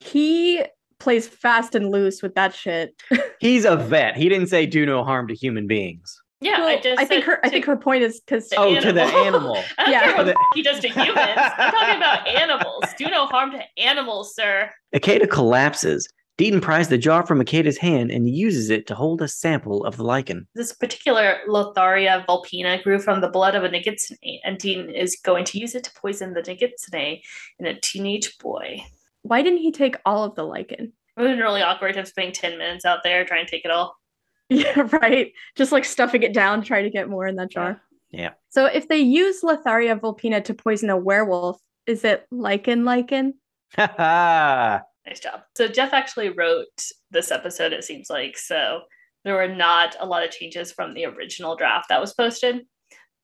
He 0.00 0.64
plays 1.00 1.26
fast 1.28 1.74
and 1.74 1.90
loose 1.90 2.22
with 2.22 2.34
that 2.36 2.54
shit. 2.54 2.94
He's 3.40 3.64
a 3.64 3.76
vet. 3.76 4.16
He 4.16 4.28
didn't 4.28 4.46
say 4.46 4.64
do 4.64 4.86
no 4.86 5.02
harm 5.04 5.26
to 5.28 5.34
human 5.34 5.66
beings. 5.66 6.16
Yeah, 6.40 6.60
Well, 6.60 6.68
I 6.68 6.80
just 6.80 7.00
I 7.00 7.04
think 7.04 7.24
her 7.24 7.44
I 7.44 7.48
think 7.48 7.64
her 7.64 7.76
point 7.76 8.04
is 8.04 8.20
because 8.20 8.48
The 8.48 8.56
oh, 8.58 8.78
to 8.78 8.92
the 8.92 9.02
animal. 9.02 9.56
animal. 9.56 9.64
I 9.76 9.84
don't 9.84 9.92
Yeah. 9.92 10.12
care 10.14 10.24
The- 10.24 10.34
he 10.54 10.62
does 10.62 10.78
to 10.80 10.88
humans. 10.88 11.18
I'm 11.18 11.72
talking 11.72 11.96
about 11.96 12.28
animals. 12.28 12.84
Do 12.96 13.06
no 13.08 13.26
harm 13.26 13.50
to 13.52 13.60
animals, 13.76 14.36
sir. 14.36 14.70
Ikeda 14.94 15.28
collapses. 15.28 16.08
Deaton 16.38 16.62
pries 16.62 16.86
the 16.88 16.96
jar 16.96 17.26
from 17.26 17.40
Ikeda's 17.40 17.78
hand 17.78 18.12
and 18.12 18.30
uses 18.30 18.70
it 18.70 18.86
to 18.86 18.94
hold 18.94 19.20
a 19.20 19.26
sample 19.26 19.84
of 19.84 19.96
the 19.96 20.04
lichen. 20.04 20.46
This 20.54 20.72
particular 20.72 21.38
Letharia 21.48 22.24
vulpina 22.26 22.80
grew 22.80 23.00
from 23.00 23.20
the 23.20 23.28
blood 23.28 23.56
of 23.56 23.64
a 23.64 23.68
Nogitsune, 23.68 24.38
and 24.44 24.56
Dean 24.56 24.88
is 24.88 25.16
going 25.24 25.44
to 25.46 25.58
use 25.58 25.74
it 25.74 25.82
to 25.82 25.92
poison 25.94 26.34
the 26.34 26.42
Nogitsune 26.42 27.20
in 27.58 27.66
a 27.66 27.80
teenage 27.80 28.38
boy. 28.38 28.80
why 29.22 29.42
didn't 29.42 29.58
he 29.58 29.72
take 29.72 29.96
all 30.06 30.22
of 30.22 30.36
the 30.36 30.44
lichen? 30.44 30.92
It 31.16 31.20
would 31.20 31.30
have 31.30 31.36
been 31.36 31.44
really 31.44 31.62
awkward 31.62 31.96
him 31.96 32.04
spending 32.04 32.32
10 32.32 32.56
minutes 32.56 32.84
out 32.84 33.00
there 33.02 33.24
trying 33.24 33.44
to 33.44 33.50
take 33.50 33.64
it 33.64 33.70
all. 33.72 33.96
Yeah, 34.50 34.88
right. 34.92 35.32
Just 35.56 35.72
like 35.72 35.84
stuffing 35.84 36.22
it 36.22 36.32
down, 36.32 36.62
trying 36.62 36.84
to 36.84 36.90
get 36.90 37.10
more 37.10 37.26
in 37.26 37.36
that 37.36 37.50
jar. 37.50 37.82
Yeah. 38.10 38.30
So 38.48 38.64
if 38.64 38.88
they 38.88 38.96
use 38.96 39.42
Letharia 39.42 40.00
vulpina 40.00 40.40
to 40.44 40.54
poison 40.54 40.88
a 40.88 40.96
werewolf, 40.96 41.60
is 41.86 42.02
it 42.04 42.26
lichen 42.30 42.84
lichen? 42.84 43.34
Ha 43.76 43.92
ha! 43.94 44.82
Nice 45.08 45.20
job. 45.20 45.40
So 45.56 45.68
Jeff 45.68 45.94
actually 45.94 46.28
wrote 46.28 46.66
this 47.10 47.30
episode, 47.30 47.72
it 47.72 47.82
seems 47.82 48.10
like. 48.10 48.36
So 48.36 48.80
there 49.24 49.34
were 49.34 49.48
not 49.48 49.96
a 49.98 50.06
lot 50.06 50.22
of 50.22 50.30
changes 50.30 50.70
from 50.70 50.92
the 50.92 51.06
original 51.06 51.56
draft 51.56 51.88
that 51.88 52.00
was 52.00 52.12
posted. 52.12 52.66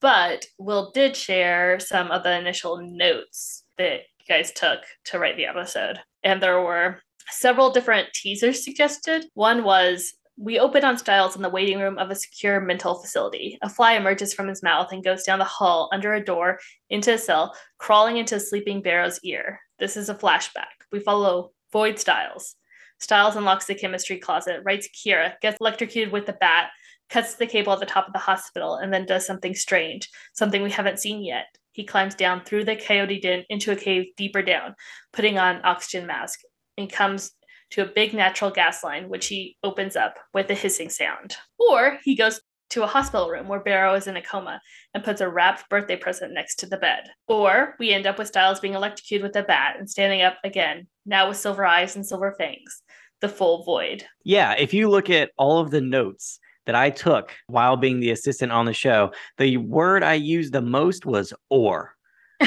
But 0.01 0.45
Will 0.57 0.91
did 0.93 1.15
share 1.15 1.79
some 1.79 2.09
of 2.09 2.23
the 2.23 2.37
initial 2.37 2.81
notes 2.81 3.63
that 3.77 3.99
you 4.19 4.25
guys 4.27 4.51
took 4.51 4.79
to 5.05 5.19
write 5.19 5.37
the 5.37 5.45
episode. 5.45 5.99
And 6.23 6.41
there 6.41 6.61
were 6.61 6.99
several 7.29 7.69
different 7.69 8.11
teasers 8.13 8.63
suggested. 8.63 9.25
One 9.35 9.63
was 9.63 10.11
we 10.37 10.59
open 10.59 10.83
on 10.83 10.97
Stiles 10.97 11.35
in 11.35 11.41
the 11.41 11.49
waiting 11.49 11.79
room 11.79 11.97
of 11.97 12.09
a 12.09 12.15
secure 12.15 12.59
mental 12.59 12.95
facility. 12.95 13.57
A 13.61 13.69
fly 13.69 13.93
emerges 13.93 14.33
from 14.33 14.47
his 14.47 14.63
mouth 14.63 14.91
and 14.91 15.03
goes 15.03 15.23
down 15.23 15.39
the 15.39 15.45
hall 15.45 15.89
under 15.93 16.13
a 16.13 16.23
door 16.23 16.59
into 16.89 17.13
a 17.13 17.17
cell, 17.17 17.55
crawling 17.77 18.17
into 18.17 18.39
sleeping 18.39 18.81
Barrow's 18.81 19.19
ear. 19.23 19.59
This 19.79 19.95
is 19.95 20.09
a 20.09 20.15
flashback. 20.15 20.65
We 20.91 20.99
follow 20.99 21.51
Void 21.71 21.99
Stiles. 21.99 22.55
Stiles 22.99 23.35
unlocks 23.35 23.65
the 23.65 23.75
chemistry 23.75 24.17
closet, 24.17 24.61
writes 24.63 24.87
Kira, 24.95 25.33
gets 25.41 25.57
electrocuted 25.59 26.11
with 26.11 26.25
the 26.25 26.33
bat, 26.33 26.69
cuts 27.09 27.35
the 27.35 27.45
cable 27.45 27.73
at 27.73 27.79
the 27.79 27.85
top 27.85 28.07
of 28.07 28.13
the 28.13 28.19
hospital, 28.19 28.75
and 28.75 28.93
then 28.93 29.05
does 29.05 29.25
something 29.25 29.53
strange, 29.53 30.09
something 30.33 30.63
we 30.63 30.71
haven't 30.71 30.99
seen 30.99 31.23
yet. 31.23 31.45
He 31.73 31.83
climbs 31.83 32.15
down 32.15 32.43
through 32.43 32.63
the 32.65 32.75
coyote 32.75 33.19
den 33.19 33.43
into 33.49 33.71
a 33.71 33.75
cave 33.75 34.05
deeper 34.15 34.41
down, 34.41 34.75
putting 35.11 35.37
on 35.37 35.61
oxygen 35.65 36.07
mask, 36.07 36.39
and 36.77 36.91
comes 36.91 37.33
to 37.71 37.81
a 37.81 37.91
big 37.93 38.13
natural 38.13 38.51
gas 38.51 38.83
line, 38.83 39.09
which 39.09 39.27
he 39.27 39.57
opens 39.63 39.95
up 39.95 40.15
with 40.33 40.49
a 40.49 40.53
hissing 40.53 40.89
sound. 40.89 41.35
Or 41.59 41.99
he 42.03 42.15
goes 42.15 42.39
to 42.69 42.83
a 42.83 42.87
hospital 42.87 43.29
room 43.29 43.47
where 43.47 43.59
Barrow 43.59 43.93
is 43.95 44.07
in 44.07 44.17
a 44.17 44.21
coma 44.21 44.61
and 44.93 45.03
puts 45.03 45.21
a 45.21 45.29
wrapped 45.29 45.69
birthday 45.69 45.95
present 45.95 46.33
next 46.33 46.55
to 46.59 46.65
the 46.65 46.77
bed. 46.77 47.03
Or 47.27 47.75
we 47.79 47.91
end 47.91 48.05
up 48.05 48.17
with 48.17 48.27
Stiles 48.27 48.59
being 48.59 48.73
electrocuted 48.73 49.23
with 49.23 49.35
a 49.35 49.43
bat 49.43 49.75
and 49.77 49.89
standing 49.89 50.21
up 50.21 50.37
again, 50.43 50.87
now 51.05 51.27
with 51.27 51.37
silver 51.37 51.65
eyes 51.65 51.95
and 51.95 52.05
silver 52.05 52.35
fangs. 52.37 52.81
The 53.21 53.29
full 53.29 53.63
void. 53.63 54.05
Yeah, 54.23 54.53
if 54.53 54.73
you 54.73 54.89
look 54.89 55.09
at 55.09 55.31
all 55.37 55.59
of 55.59 55.71
the 55.71 55.81
notes 55.81 56.39
that 56.65 56.75
I 56.75 56.89
took 56.89 57.31
while 57.47 57.77
being 57.77 57.99
the 57.99 58.11
assistant 58.11 58.51
on 58.51 58.65
the 58.65 58.73
show, 58.73 59.11
the 59.37 59.57
word 59.57 60.03
I 60.03 60.15
used 60.15 60.53
the 60.53 60.61
most 60.61 61.05
was 61.05 61.33
or. 61.49 61.94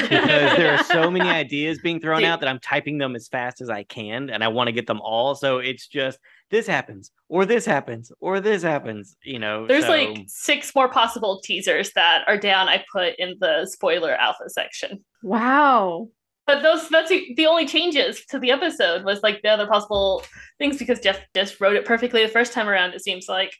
Because 0.01 0.57
there 0.57 0.75
are 0.75 0.83
so 0.83 1.09
many 1.09 1.29
ideas 1.29 1.79
being 1.79 1.99
thrown 1.99 2.23
out 2.23 2.39
that 2.39 2.49
I'm 2.49 2.59
typing 2.59 2.97
them 2.97 3.15
as 3.15 3.27
fast 3.27 3.61
as 3.61 3.69
I 3.69 3.83
can 3.83 4.29
and 4.29 4.43
I 4.43 4.47
want 4.47 4.67
to 4.67 4.71
get 4.71 4.87
them 4.87 5.01
all. 5.01 5.35
So 5.35 5.59
it's 5.59 5.87
just 5.87 6.19
this 6.49 6.67
happens 6.67 7.11
or 7.27 7.45
this 7.45 7.65
happens 7.65 8.11
or 8.19 8.39
this 8.39 8.63
happens, 8.63 9.15
you 9.23 9.39
know. 9.39 9.67
There's 9.67 9.85
so... 9.85 9.91
like 9.91 10.25
six 10.27 10.73
more 10.75 10.89
possible 10.89 11.41
teasers 11.43 11.91
that 11.93 12.23
are 12.27 12.37
down 12.37 12.69
I 12.69 12.83
put 12.91 13.15
in 13.17 13.35
the 13.39 13.65
spoiler 13.65 14.13
alpha 14.15 14.49
section. 14.49 15.03
Wow. 15.23 16.09
But 16.47 16.63
those 16.63 16.89
that's 16.89 17.09
the 17.09 17.45
only 17.45 17.67
changes 17.67 18.25
to 18.29 18.39
the 18.39 18.49
episode 18.49 19.05
was 19.05 19.21
like 19.21 19.41
the 19.43 19.49
other 19.49 19.67
possible 19.67 20.23
things 20.57 20.77
because 20.77 20.99
Jeff 20.99 21.19
just 21.35 21.61
wrote 21.61 21.75
it 21.75 21.85
perfectly 21.85 22.23
the 22.23 22.31
first 22.31 22.53
time 22.53 22.67
around, 22.67 22.93
it 22.93 23.03
seems 23.03 23.27
like. 23.29 23.53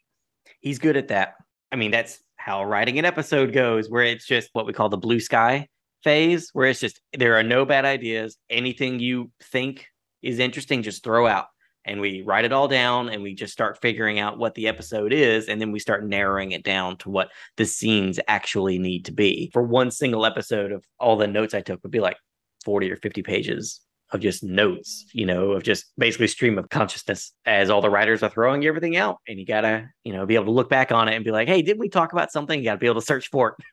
He's 0.62 0.80
good 0.80 0.98
at 0.98 1.10
that. 1.10 1.36
I 1.72 1.76
mean, 1.76 1.92
that's 1.92 2.20
how 2.38 2.64
writing 2.64 2.98
an 2.98 3.06
episode 3.06 3.54
goes, 3.54 3.92
where 3.92 4.04
it's 4.04 4.26
just 4.26 4.50
what 4.54 4.66
we 4.66 4.74
call 4.74 4.90
the 4.90 4.98
blue 4.98 5.20
sky 5.20 5.68
phase 6.04 6.50
where 6.54 6.68
it's 6.68 6.80
just 6.80 7.02
there 7.18 7.38
are 7.38 7.44
no 7.44 7.66
bad 7.66 7.86
ideas. 7.86 8.38
Anything 8.50 9.00
you 9.00 9.32
think 9.42 9.88
is 10.22 10.40
interesting, 10.40 10.84
just 10.84 11.04
throw 11.04 11.28
out. 11.28 11.48
And 11.86 12.02
we 12.02 12.22
write 12.22 12.46
it 12.46 12.52
all 12.52 12.68
down 12.68 13.10
and 13.10 13.24
we 13.24 13.34
just 13.34 13.54
start 13.54 13.82
figuring 13.82 14.20
out 14.20 14.38
what 14.38 14.54
the 14.54 14.68
episode 14.68 15.14
is. 15.14 15.48
And 15.48 15.60
then 15.60 15.72
we 15.72 15.80
start 15.80 16.06
narrowing 16.06 16.52
it 16.52 16.64
down 16.64 16.98
to 16.98 17.10
what 17.10 17.30
the 17.58 17.66
scenes 17.66 18.20
actually 18.28 18.78
need 18.78 19.06
to 19.06 19.12
be. 19.12 19.50
For 19.54 19.64
one 19.64 19.90
single 19.90 20.26
episode 20.26 20.72
of 20.72 20.84
all 21.00 21.16
the 21.16 21.28
notes 21.28 21.54
I 21.54 21.62
took 21.62 21.82
would 21.84 21.92
be 21.92 22.02
like 22.02 22.18
40 22.66 22.92
or 22.92 22.98
50 22.98 23.24
pages 23.24 23.82
of 24.12 24.20
just 24.20 24.44
notes, 24.44 25.06
you 25.14 25.26
know, 25.26 25.52
of 25.52 25.64
just 25.64 25.86
basically 25.98 26.28
stream 26.28 26.58
of 26.58 26.70
consciousness 26.70 27.32
as 27.46 27.70
all 27.70 27.82
the 27.82 27.90
writers 27.90 28.24
are 28.24 28.30
throwing 28.30 28.66
everything 28.66 28.98
out. 28.98 29.18
And 29.28 29.40
you 29.40 29.46
gotta, 29.46 29.90
you 30.04 30.14
know, 30.14 30.26
be 30.26 30.36
able 30.36 30.46
to 30.46 30.52
look 30.52 30.70
back 30.70 30.92
on 30.92 31.08
it 31.08 31.16
and 31.16 31.24
be 31.24 31.32
like, 31.32 31.48
hey, 31.48 31.62
didn't 31.62 31.80
we 31.80 31.90
talk 31.90 32.12
about 32.12 32.32
something? 32.32 32.60
You 32.60 32.66
gotta 32.66 32.80
be 32.80 32.88
able 32.88 33.02
to 33.02 33.06
search 33.06 33.30
for 33.30 33.50
it. 33.50 33.66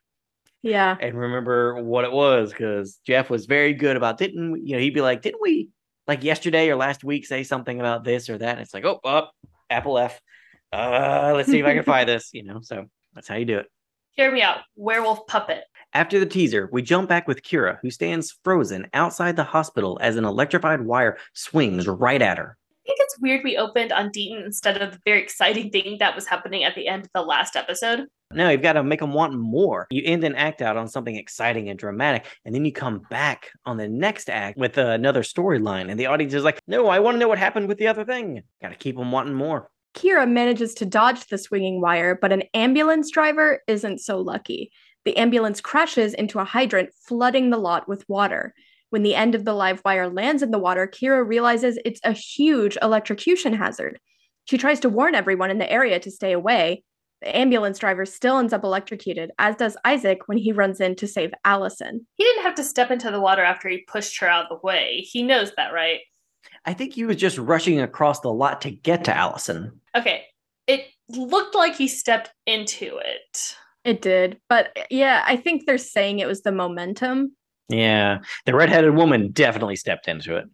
Yeah. 0.63 0.97
And 0.99 1.17
remember 1.17 1.81
what 1.81 2.03
it 2.03 2.11
was 2.11 2.51
because 2.51 2.99
Jeff 3.05 3.29
was 3.29 3.45
very 3.45 3.73
good 3.73 3.95
about 3.95 4.17
didn't 4.17 4.65
you 4.65 4.75
know, 4.75 4.81
he'd 4.81 4.93
be 4.93 5.01
like, 5.01 5.21
didn't 5.21 5.41
we 5.41 5.69
like 6.07 6.23
yesterday 6.23 6.69
or 6.69 6.75
last 6.75 7.03
week 7.03 7.25
say 7.25 7.43
something 7.43 7.79
about 7.79 8.03
this 8.03 8.29
or 8.29 8.37
that? 8.37 8.51
And 8.51 8.61
it's 8.61 8.73
like, 8.73 8.85
oh, 8.85 8.99
up, 9.03 9.31
oh, 9.33 9.49
Apple 9.69 9.97
F. 9.97 10.19
Uh, 10.73 11.33
let's 11.35 11.49
see 11.49 11.59
if 11.59 11.65
I 11.65 11.73
can 11.73 11.83
find 11.83 12.09
this, 12.09 12.29
you 12.33 12.43
know. 12.43 12.59
So 12.61 12.85
that's 13.13 13.27
how 13.27 13.35
you 13.35 13.45
do 13.45 13.59
it. 13.59 13.67
Hear 14.13 14.31
me 14.31 14.41
out. 14.41 14.59
Werewolf 14.75 15.27
puppet. 15.27 15.63
After 15.93 16.19
the 16.19 16.25
teaser, 16.25 16.69
we 16.71 16.81
jump 16.81 17.07
back 17.07 17.27
with 17.27 17.43
Kira, 17.43 17.77
who 17.81 17.91
stands 17.91 18.35
frozen 18.43 18.87
outside 18.93 19.35
the 19.35 19.43
hospital 19.43 19.97
as 20.01 20.15
an 20.15 20.25
electrified 20.25 20.81
wire 20.81 21.17
swings 21.33 21.87
right 21.87 22.21
at 22.21 22.37
her. 22.37 22.57
I 23.17 23.19
weird 23.21 23.43
we 23.43 23.57
opened 23.57 23.91
on 23.91 24.09
Deaton 24.09 24.45
instead 24.45 24.81
of 24.81 24.91
the 24.91 24.99
very 25.05 25.21
exciting 25.21 25.69
thing 25.69 25.97
that 25.99 26.15
was 26.15 26.27
happening 26.27 26.63
at 26.63 26.75
the 26.75 26.87
end 26.87 27.05
of 27.05 27.11
the 27.13 27.21
last 27.21 27.55
episode. 27.55 28.07
No, 28.33 28.49
you've 28.49 28.61
got 28.61 28.73
to 28.73 28.83
make 28.83 28.99
them 28.99 29.13
want 29.13 29.33
more. 29.33 29.87
You 29.89 30.03
end 30.05 30.23
an 30.23 30.35
act 30.35 30.61
out 30.61 30.75
on 30.75 30.87
something 30.87 31.15
exciting 31.15 31.69
and 31.69 31.79
dramatic, 31.79 32.25
and 32.43 32.53
then 32.53 32.65
you 32.65 32.73
come 32.73 33.01
back 33.09 33.51
on 33.65 33.77
the 33.77 33.87
next 33.87 34.29
act 34.29 34.57
with 34.57 34.77
uh, 34.77 34.87
another 34.87 35.23
storyline, 35.23 35.89
and 35.89 35.99
the 35.99 36.07
audience 36.07 36.33
is 36.33 36.43
like, 36.43 36.59
"No, 36.67 36.87
I 36.87 36.99
want 36.99 37.15
to 37.15 37.19
know 37.19 37.29
what 37.29 37.37
happened 37.37 37.67
with 37.67 37.77
the 37.77 37.87
other 37.87 38.03
thing." 38.03 38.43
Got 38.61 38.69
to 38.69 38.75
keep 38.75 38.97
them 38.97 39.11
wanting 39.11 39.33
more. 39.33 39.69
Kira 39.95 40.29
manages 40.29 40.73
to 40.75 40.85
dodge 40.85 41.25
the 41.27 41.37
swinging 41.37 41.79
wire, 41.79 42.15
but 42.21 42.33
an 42.33 42.43
ambulance 42.53 43.09
driver 43.09 43.61
isn't 43.67 43.99
so 43.99 44.19
lucky. 44.19 44.71
The 45.05 45.17
ambulance 45.17 45.61
crashes 45.61 46.13
into 46.13 46.39
a 46.39 46.43
hydrant, 46.43 46.89
flooding 47.07 47.49
the 47.49 47.57
lot 47.57 47.87
with 47.87 48.07
water. 48.09 48.53
When 48.89 49.03
the 49.03 49.15
end 49.15 49.35
of 49.35 49.45
the 49.45 49.53
live 49.53 49.81
wire 49.83 50.09
lands 50.09 50.41
in 50.41 50.51
the 50.51 50.59
water, 50.59 50.87
Kira 50.87 51.27
realizes 51.27 51.77
it's 51.83 52.01
a 52.03 52.13
huge 52.13 52.77
electrocution 52.81 53.53
hazard. 53.53 53.99
She 54.45 54.57
tries 54.57 54.79
to 54.81 54.89
warn 54.89 55.13
everyone 55.15 55.51
in 55.51 55.57
the 55.57 55.71
area 55.71 55.99
to 55.99 56.11
stay 56.11 56.31
away, 56.31 56.83
the 57.21 57.35
ambulance 57.35 57.79
driver 57.79 58.05
still 58.05 58.37
ends 58.37 58.53
up 58.53 58.63
electrocuted, 58.63 59.31
as 59.39 59.55
does 59.55 59.75
Isaac 59.83 60.27
when 60.27 60.37
he 60.37 60.51
runs 60.51 60.79
in 60.79 60.95
to 60.97 61.07
save 61.07 61.33
Allison. 61.45 62.05
He 62.13 62.23
didn't 62.23 62.43
have 62.43 62.55
to 62.55 62.63
step 62.63 62.91
into 62.91 63.09
the 63.09 63.19
water 63.19 63.43
after 63.43 63.69
he 63.69 63.79
pushed 63.79 64.19
her 64.19 64.27
out 64.27 64.45
of 64.45 64.49
the 64.49 64.65
way. 64.65 64.99
He 64.99 65.23
knows 65.23 65.51
that, 65.57 65.73
right? 65.73 65.99
I 66.65 66.73
think 66.73 66.93
he 66.93 67.05
was 67.05 67.17
just 67.17 67.37
rushing 67.37 67.79
across 67.79 68.19
the 68.19 68.31
lot 68.31 68.61
to 68.61 68.71
get 68.71 69.03
to 69.05 69.15
Allison. 69.15 69.81
Okay. 69.95 70.25
It 70.67 70.85
looked 71.09 71.55
like 71.55 71.75
he 71.75 71.87
stepped 71.87 72.31
into 72.45 72.99
it. 73.03 73.55
It 73.83 74.01
did. 74.01 74.39
But 74.47 74.77
yeah, 74.91 75.23
I 75.25 75.37
think 75.37 75.65
they're 75.65 75.77
saying 75.77 76.19
it 76.19 76.27
was 76.27 76.41
the 76.41 76.51
momentum. 76.51 77.35
Yeah. 77.69 78.19
The 78.45 78.55
redheaded 78.55 78.95
woman 78.95 79.31
definitely 79.31 79.75
stepped 79.75 80.07
into 80.07 80.37
it. 80.37 80.45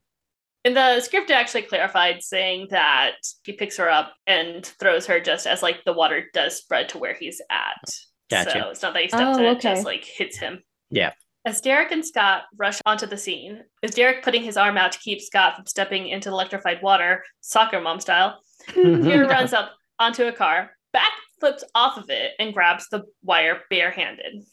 And 0.65 0.77
the 0.77 1.01
script 1.01 1.29
actually 1.29 1.63
clarified 1.63 2.24
saying 2.24 2.67
that 2.72 3.15
he 3.43 3.51
picks 3.51 3.77
her 3.77 3.89
up 3.89 4.13
and 4.25 4.65
throws 4.65 5.05
her 5.08 5.20
just 5.20 5.46
as 5.46 5.62
like 5.62 5.84
the 5.84 5.93
water 5.93 6.25
does 6.34 6.58
spread 6.58 6.89
to 6.89 6.98
where 6.98 7.13
he's 7.13 7.41
at. 7.50 7.93
Gotcha. 8.29 8.51
So 8.51 8.70
it's 8.70 8.82
not 8.82 8.93
that 8.93 9.03
he 9.03 9.10
steps 9.10 9.38
oh, 9.38 9.39
in, 9.39 9.46
okay. 9.46 9.51
it 9.51 9.62
just 9.62 9.86
like 9.86 10.05
hits 10.05 10.38
him. 10.38 10.63
Yeah. 10.89 11.12
As 11.46 11.60
Derek 11.60 11.91
and 11.91 12.05
Scott 12.05 12.43
rush 12.55 12.79
onto 12.86 13.05
the 13.05 13.17
scene, 13.17 13.63
is 13.82 13.91
Derek 13.91 14.24
putting 14.24 14.43
his 14.43 14.55
arm 14.55 14.77
out 14.77 14.93
to 14.93 15.00
keep 15.00 15.22
Scott 15.22 15.58
from 15.58 15.65
stepping 15.65 16.08
into 16.08 16.29
the 16.29 16.36
electrified 16.36 16.82
water, 16.82 17.22
soccer 17.41 17.82
mom 17.82 18.00
style? 18.00 18.39
Kira 18.70 19.27
runs 19.27 19.51
up 19.51 19.72
onto 20.00 20.24
a 20.24 20.32
car, 20.32 20.72
back 20.93 21.12
flips 21.41 21.65
off 21.75 21.98
of 21.98 22.10
it, 22.10 22.32
and 22.39 22.53
grabs 22.53 22.88
the 22.88 23.03
wire 23.24 23.60
barehanded. 23.70 24.46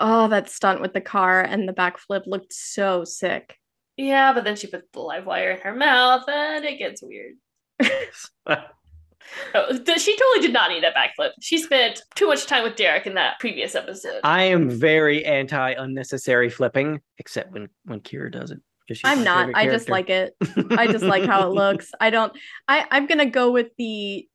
Oh, 0.00 0.28
that 0.28 0.50
stunt 0.50 0.80
with 0.80 0.94
the 0.94 1.00
car 1.00 1.40
and 1.42 1.68
the 1.68 1.72
backflip 1.72 2.22
looked 2.26 2.52
so 2.52 3.04
sick. 3.04 3.56
Yeah, 3.96 4.32
but 4.32 4.44
then 4.44 4.56
she 4.56 4.66
puts 4.66 4.88
the 4.92 5.00
live 5.00 5.26
wire 5.26 5.50
in 5.50 5.60
her 5.60 5.74
mouth 5.74 6.24
and 6.28 6.64
it 6.64 6.78
gets 6.78 7.02
weird. 7.02 7.34
Oh, 9.54 9.72
she 9.72 10.16
totally 10.16 10.40
did 10.40 10.52
not 10.52 10.70
need 10.70 10.82
that 10.82 10.94
backflip. 10.94 11.30
She 11.40 11.58
spent 11.58 12.02
too 12.14 12.26
much 12.26 12.46
time 12.46 12.64
with 12.64 12.76
Derek 12.76 13.06
in 13.06 13.14
that 13.14 13.38
previous 13.38 13.74
episode. 13.74 14.20
I 14.24 14.44
am 14.44 14.68
very 14.68 15.24
anti 15.24 15.70
unnecessary 15.72 16.50
flipping, 16.50 17.00
except 17.18 17.52
when 17.52 17.68
when 17.84 18.00
Kira 18.00 18.32
does 18.32 18.50
it. 18.50 18.60
I'm 19.04 19.22
not. 19.22 19.50
I 19.54 19.66
just 19.66 19.88
like 19.88 20.10
it. 20.10 20.34
I 20.70 20.88
just 20.88 21.04
like 21.04 21.24
how 21.24 21.48
it 21.48 21.54
looks. 21.54 21.92
I 22.00 22.10
don't. 22.10 22.32
I 22.66 22.86
I'm 22.90 23.06
gonna 23.06 23.26
go 23.26 23.52
with 23.52 23.68
the 23.78 24.26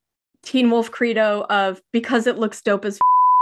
Teen 0.43 0.72
Wolf 0.72 0.91
credo 0.91 1.45
of 1.50 1.81
because 1.91 2.25
it 2.27 2.38
looks 2.38 2.62
dope 2.62 2.86
as. 2.86 2.95
F- 2.95 3.00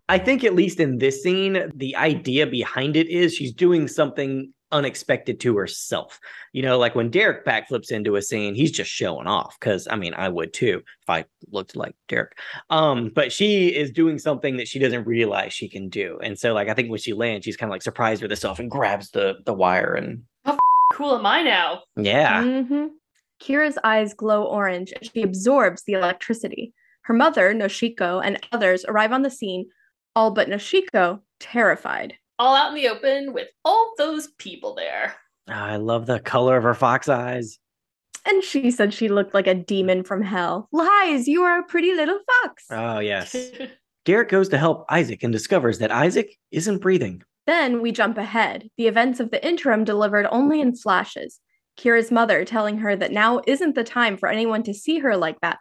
I 0.10 0.18
think 0.18 0.44
at 0.44 0.56
least 0.56 0.80
in 0.80 0.98
this 0.98 1.24
scene, 1.24 1.72
the 1.76 1.96
idea 1.96 2.46
behind 2.46 2.96
it 2.96 3.08
is 3.08 3.34
she's 3.34 3.54
doing 3.54 3.88
something 3.88 4.52
unexpected 4.74 5.40
to 5.40 5.56
herself. 5.56 6.20
You 6.52 6.64
know, 6.64 6.78
like 6.78 6.96
when 6.96 7.10
Derek 7.10 7.46
backflips 7.46 7.92
into 7.92 8.16
a 8.16 8.22
scene, 8.22 8.56
he's 8.56 8.72
just 8.72 8.90
showing 8.92 9.28
off 9.28 9.56
because 9.60 9.88
I 9.90 9.96
mean, 9.96 10.14
I 10.16 10.28
would 10.28 10.52
too 10.52 10.82
if 11.02 11.10
I 11.10 11.26
looked 11.52 11.76
like 11.76 11.96
Derek. 12.10 12.38
Um, 12.70 13.12
but 13.16 13.32
she 13.32 13.68
is 13.68 13.92
doing 13.92 14.20
something 14.20 14.58
that 14.58 14.68
she 14.68 14.80
doesn't 14.80 15.08
realize 15.08 15.54
she 15.54 15.70
can 15.70 15.88
do. 15.88 16.20
And 16.22 16.38
so 16.38 16.54
like 16.54 16.68
I 16.68 16.74
think 16.74 16.90
when 16.90 17.00
she 17.00 17.14
lands, 17.14 17.46
she's 17.46 17.56
kind 17.56 17.70
of 17.70 17.74
like 17.74 17.84
surprised 17.84 18.22
with 18.22 18.32
herself 18.32 18.60
and 18.60 18.70
grabs 18.70 19.12
the 19.12 19.36
the 19.46 19.54
wire 19.54 19.94
and 19.94 20.24
how 20.44 20.58
cool 20.92 21.16
am 21.16 21.26
I 21.26 21.44
now? 21.44 21.84
Yeah. 21.96 22.44
Mm-hmm. 22.44 22.88
Kira's 23.42 23.78
eyes 23.84 24.14
glow 24.14 24.44
orange 24.44 24.94
as 25.02 25.10
she 25.14 25.22
absorbs 25.22 25.84
the 25.84 25.94
electricity. 25.94 26.74
Her 27.04 27.14
mother, 27.14 27.54
Noshiko, 27.54 28.22
and 28.24 28.40
others 28.54 28.86
arrive 28.88 29.12
on 29.12 29.24
the 29.24 29.30
scene, 29.30 29.66
all 30.15 30.32
but 30.32 30.50
Noshiko, 30.50 31.22
terrified 31.39 32.17
all 32.39 32.55
out 32.55 32.70
in 32.70 32.75
the 32.75 32.89
open 32.89 33.34
with 33.34 33.48
all 33.63 33.93
those 33.98 34.27
people 34.38 34.75
there. 34.75 35.15
Ah, 35.48 35.65
I 35.65 35.75
love 35.77 36.05
the 36.05 36.20
color 36.20 36.58
of 36.58 36.63
her 36.63 36.74
fox 36.74 37.10
eyes. 37.10 37.60
And 38.25 38.43
she 38.43 38.72
said 38.72 38.93
she 38.93 39.10
looked 39.10 39.34
like 39.34 39.48
a 39.48 39.53
demon 39.53 40.03
from 40.03 40.22
hell. 40.22 40.70
Lies, 40.72 41.27
you 41.27 41.43
are 41.43 41.60
a 41.60 41.65
pretty 41.65 41.93
little 41.93 42.20
fox. 42.41 42.65
Oh, 42.70 43.00
yes. 43.00 43.36
Derek 44.05 44.29
goes 44.29 44.50
to 44.50 44.58
help 44.58 44.86
Isaac 44.89 45.24
and 45.24 45.32
discovers 45.32 45.79
that 45.79 45.91
Isaac 45.91 46.36
isn't 46.51 46.82
breathing. 46.82 47.24
Then 47.46 47.82
we 47.82 47.91
jump 47.91 48.17
ahead. 48.17 48.70
The 48.77 48.88
events 48.88 49.20
of 49.20 49.32
the 49.32 49.46
interim 49.46 49.84
delivered 49.84 50.27
only 50.32 50.62
in 50.62 50.75
flashes. 50.75 51.39
Kira's 51.77 52.12
mother 52.12 52.46
telling 52.46 52.77
her 52.77 52.96
that 52.96 53.12
now 53.12 53.41
isn't 53.48 53.75
the 53.75 53.84
time 53.84 54.17
for 54.17 54.29
anyone 54.29 54.63
to 54.63 54.74
see 54.74 55.00
her 55.00 55.17
like 55.17 55.39
that. 55.41 55.60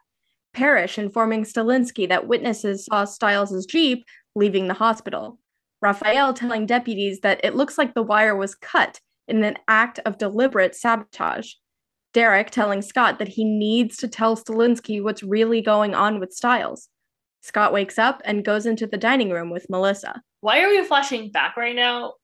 Parrish 0.53 0.99
informing 0.99 1.45
Stilinski 1.45 2.09
that 2.09 2.29
witnesses 2.29 2.85
saw 2.85 3.05
Stiles' 3.05 3.67
Jeep 3.67 4.05
leaving 4.35 4.69
the 4.69 4.75
hospital. 4.75 5.39
Raphael 5.81 6.33
telling 6.33 6.67
deputies 6.67 7.21
that 7.21 7.41
it 7.45 7.57
looks 7.57 7.77
like 7.77 7.95
the 7.95 8.03
wire 8.03 8.37
was 8.37 8.55
cut 8.55 9.01
in 9.27 9.43
an 9.43 9.57
act 9.69 9.99
of 10.05 10.19
deliberate 10.19 10.75
sabotage. 10.75 11.53
Derek 12.13 12.51
telling 12.51 12.83
Scott 12.83 13.19
that 13.19 13.29
he 13.29 13.45
needs 13.45 13.97
to 13.99 14.09
tell 14.09 14.37
Stilinski 14.37 15.03
what's 15.03 15.23
really 15.23 15.61
going 15.61 15.95
on 15.95 16.21
with 16.21 16.33
Stiles. 16.33 16.89
Scott 17.41 17.73
wakes 17.73 17.99
up 17.99 18.23
and 18.25 18.45
goes 18.45 18.67
into 18.67 18.87
the 18.87 18.97
dining 18.97 19.31
room 19.31 19.51
with 19.51 19.67
Melissa. 19.69 20.23
Why 20.43 20.63
are 20.63 20.69
we 20.69 20.85
flashing 20.85 21.31
back 21.31 21.57
right 21.57 21.75
now? 21.75 22.15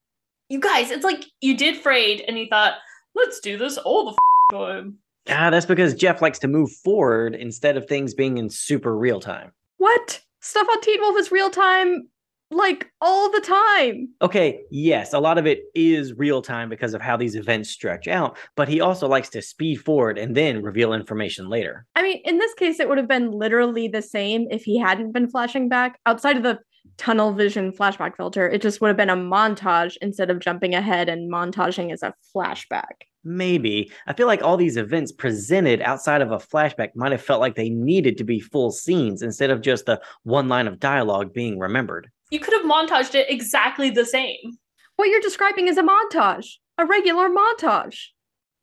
You 0.49 0.61
guys, 0.61 0.91
it's 0.91 1.05
like 1.05 1.25
you 1.41 1.57
did 1.57 1.77
Frayed 1.77 2.25
and 2.27 2.39
you 2.39 2.47
thought, 2.49 2.75
let's 3.15 3.41
do 3.41 3.59
this 3.59 3.79
all 3.79 4.05
the 4.05 4.11
f- 4.13 4.59
time. 4.59 4.99
Ah, 5.29 5.51
that's 5.51 5.67
because 5.67 5.95
Jeff 5.95 6.23
likes 6.23 6.39
to 6.39 6.49
move 6.49 6.71
forward 6.71 7.35
instead 7.35 7.77
of 7.77 7.87
things 7.87 8.15
being 8.15 8.39
in 8.39 8.49
super 8.49 8.97
real 8.97 9.21
time. 9.21 9.53
What? 9.77 10.21
Stuff 10.49 10.67
on 10.71 10.81
Teen 10.81 10.99
Wolf 11.03 11.19
is 11.19 11.31
real 11.31 11.51
time, 11.51 12.09
like 12.51 12.91
all 13.03 13.31
the 13.31 13.43
time. 13.43 14.09
Okay, 14.23 14.61
yes, 14.71 15.13
a 15.13 15.19
lot 15.19 15.37
of 15.37 15.47
it 15.47 15.65
is 15.75 16.15
real 16.15 16.41
time 16.41 16.71
because 16.71 16.95
of 16.95 17.03
how 17.03 17.19
these 17.19 17.37
events 17.37 17.69
stretch 17.69 18.09
out, 18.09 18.39
but 18.57 18.67
he 18.67 18.81
also 18.81 19.07
likes 19.07 19.29
to 19.29 19.43
speed 19.43 19.77
forward 19.77 20.17
and 20.17 20.35
then 20.35 20.63
reveal 20.63 20.95
information 20.95 21.51
later. 21.51 21.85
I 21.95 22.03
mean, 22.03 22.23
in 22.25 22.39
this 22.39 22.55
case, 22.55 22.81
it 22.81 22.89
would 22.89 22.97
have 22.97 23.07
been 23.07 23.31
literally 23.31 23.89
the 23.89 24.01
same 24.01 24.47
if 24.51 24.65
he 24.65 24.79
hadn't 24.79 25.13
been 25.13 25.29
flashing 25.29 25.69
back. 25.69 26.01
Outside 26.07 26.39
of 26.39 26.43
the 26.43 26.59
tunnel 26.97 27.33
vision 27.33 27.73
flashback 27.73 28.17
filter, 28.17 28.49
it 28.49 28.63
just 28.63 28.81
would 28.81 28.89
have 28.89 28.97
been 28.97 29.11
a 29.11 29.17
montage 29.17 29.97
instead 30.01 30.31
of 30.31 30.41
jumping 30.41 30.75
ahead 30.75 31.09
and 31.09 31.31
montaging 31.31 31.93
as 31.93 32.03
a 32.03 32.15
flashback. 32.35 33.07
Maybe. 33.25 33.91
I 34.07 34.13
feel 34.13 34.27
like 34.27 34.43
all 34.43 34.57
these 34.57 34.77
events 34.77 35.13
presented 35.13 35.83
outside 35.83 36.23
of 36.23 36.31
a 36.31 36.39
flashback 36.39 36.91
might 36.95 37.13
have 37.13 37.23
felt 37.23 37.41
like 37.41 37.57
they 37.57 37.69
needed 37.69 38.17
to 38.19 38.25
be 38.25 38.41
full 38.41 38.71
scenes 38.71 39.23
instead 39.23 39.51
of 39.51 39.61
just 39.61 39.87
the 39.87 40.01
one 40.23 40.49
line 40.49 40.67
of 40.67 40.81
dialogue 40.81 41.35
being 41.35 41.59
remembered. 41.59 42.09
You 42.31 42.41
could 42.41 42.55
have 42.55 42.65
montaged 42.65 43.15
it 43.15 43.31
exactly 43.31 43.91
the 43.91 44.05
same. 44.05 44.59
What 44.97 45.09
you're 45.09 45.21
describing 45.21 45.69
is 45.69 45.79
a 45.79 45.83
montage, 45.83 46.47
a 46.79 46.87
regular 46.87 47.29
montage. 47.29 48.07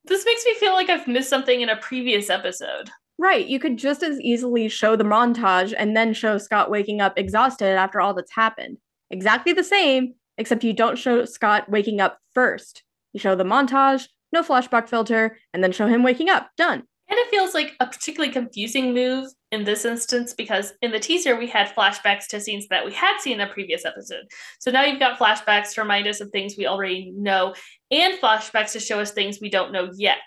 This 0.05 0.25
makes 0.25 0.45
me 0.45 0.53
feel 0.55 0.73
like 0.73 0.89
I've 0.89 1.07
missed 1.07 1.29
something 1.29 1.61
in 1.61 1.69
a 1.69 1.77
previous 1.77 2.29
episode. 2.29 2.89
Right, 3.17 3.45
you 3.45 3.59
could 3.59 3.77
just 3.77 4.03
as 4.03 4.19
easily 4.19 4.67
show 4.67 4.95
the 4.95 5.05
montage 5.05 5.73
and 5.77 5.95
then 5.95 6.13
show 6.13 6.37
Scott 6.37 6.69
waking 6.69 6.99
up 6.99 7.13
exhausted 7.17 7.77
after 7.77 8.01
all 8.01 8.13
that's 8.13 8.33
happened. 8.33 8.77
Exactly 9.09 9.53
the 9.53 9.63
same, 9.63 10.15
except 10.37 10.63
you 10.63 10.73
don't 10.73 10.97
show 10.97 11.23
Scott 11.23 11.69
waking 11.69 12.01
up 12.01 12.19
first. 12.33 12.83
You 13.13 13.19
show 13.19 13.35
the 13.35 13.45
montage, 13.45 14.07
no 14.33 14.43
flashback 14.43 14.89
filter, 14.89 15.37
and 15.53 15.63
then 15.63 15.71
show 15.71 15.87
him 15.87 16.03
waking 16.03 16.29
up. 16.29 16.49
Done. 16.57 16.83
And 17.07 17.19
it 17.19 17.29
feels 17.29 17.53
like 17.53 17.73
a 17.79 17.85
particularly 17.85 18.33
confusing 18.33 18.93
move 18.93 19.29
in 19.51 19.63
this 19.63 19.85
instance 19.85 20.33
because 20.33 20.73
in 20.81 20.91
the 20.91 20.99
teaser 20.99 21.35
we 21.35 21.47
had 21.47 21.73
flashbacks 21.73 22.27
to 22.27 22.41
scenes 22.41 22.67
that 22.69 22.83
we 22.83 22.91
had 22.93 23.19
seen 23.19 23.39
in 23.39 23.47
a 23.47 23.53
previous 23.53 23.85
episode. 23.85 24.23
So 24.59 24.71
now 24.71 24.83
you've 24.83 24.99
got 24.99 25.19
flashbacks 25.19 25.73
to 25.73 25.81
remind 25.81 26.07
us 26.07 26.19
of 26.19 26.29
things 26.31 26.55
we 26.57 26.65
already 26.65 27.13
know 27.15 27.53
and 27.91 28.19
flashbacks 28.19 28.71
to 28.71 28.79
show 28.79 28.99
us 28.99 29.11
things 29.11 29.37
we 29.39 29.49
don't 29.49 29.71
know 29.71 29.91
yet. 29.95 30.17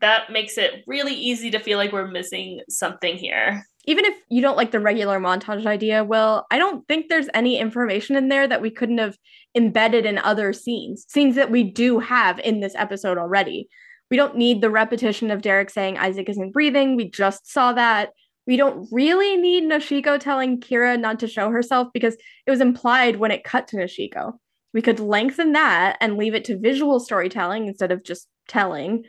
That 0.00 0.30
makes 0.30 0.56
it 0.56 0.84
really 0.86 1.14
easy 1.14 1.50
to 1.50 1.58
feel 1.58 1.76
like 1.76 1.92
we're 1.92 2.06
missing 2.06 2.60
something 2.68 3.16
here. 3.16 3.64
Even 3.86 4.04
if 4.04 4.14
you 4.30 4.40
don't 4.40 4.56
like 4.56 4.70
the 4.70 4.80
regular 4.80 5.18
montage 5.18 5.66
idea, 5.66 6.04
well, 6.04 6.46
I 6.50 6.58
don't 6.58 6.86
think 6.86 7.08
there's 7.08 7.28
any 7.34 7.58
information 7.58 8.16
in 8.16 8.28
there 8.28 8.46
that 8.46 8.62
we 8.62 8.70
couldn't 8.70 8.98
have 8.98 9.16
embedded 9.54 10.06
in 10.06 10.18
other 10.18 10.52
scenes, 10.52 11.04
scenes 11.08 11.34
that 11.36 11.50
we 11.50 11.64
do 11.64 11.98
have 11.98 12.38
in 12.40 12.60
this 12.60 12.74
episode 12.76 13.18
already. 13.18 13.68
We 14.10 14.16
don't 14.16 14.36
need 14.36 14.60
the 14.60 14.70
repetition 14.70 15.30
of 15.30 15.42
Derek 15.42 15.70
saying 15.70 15.98
Isaac 15.98 16.28
isn't 16.28 16.52
breathing. 16.52 16.96
We 16.96 17.10
just 17.10 17.50
saw 17.50 17.72
that. 17.74 18.10
We 18.46 18.56
don't 18.56 18.88
really 18.90 19.36
need 19.36 19.64
Noshiko 19.64 20.18
telling 20.18 20.60
Kira 20.60 20.98
not 20.98 21.20
to 21.20 21.28
show 21.28 21.50
herself 21.50 21.88
because 21.92 22.16
it 22.46 22.50
was 22.50 22.62
implied 22.62 23.16
when 23.16 23.30
it 23.30 23.44
cut 23.44 23.68
to 23.68 23.76
Noshiko. 23.76 24.38
We 24.72 24.80
could 24.80 25.00
lengthen 25.00 25.52
that 25.52 25.98
and 26.00 26.16
leave 26.16 26.34
it 26.34 26.44
to 26.46 26.58
visual 26.58 27.00
storytelling 27.00 27.66
instead 27.66 27.92
of 27.92 28.04
just 28.04 28.26
telling. 28.48 29.04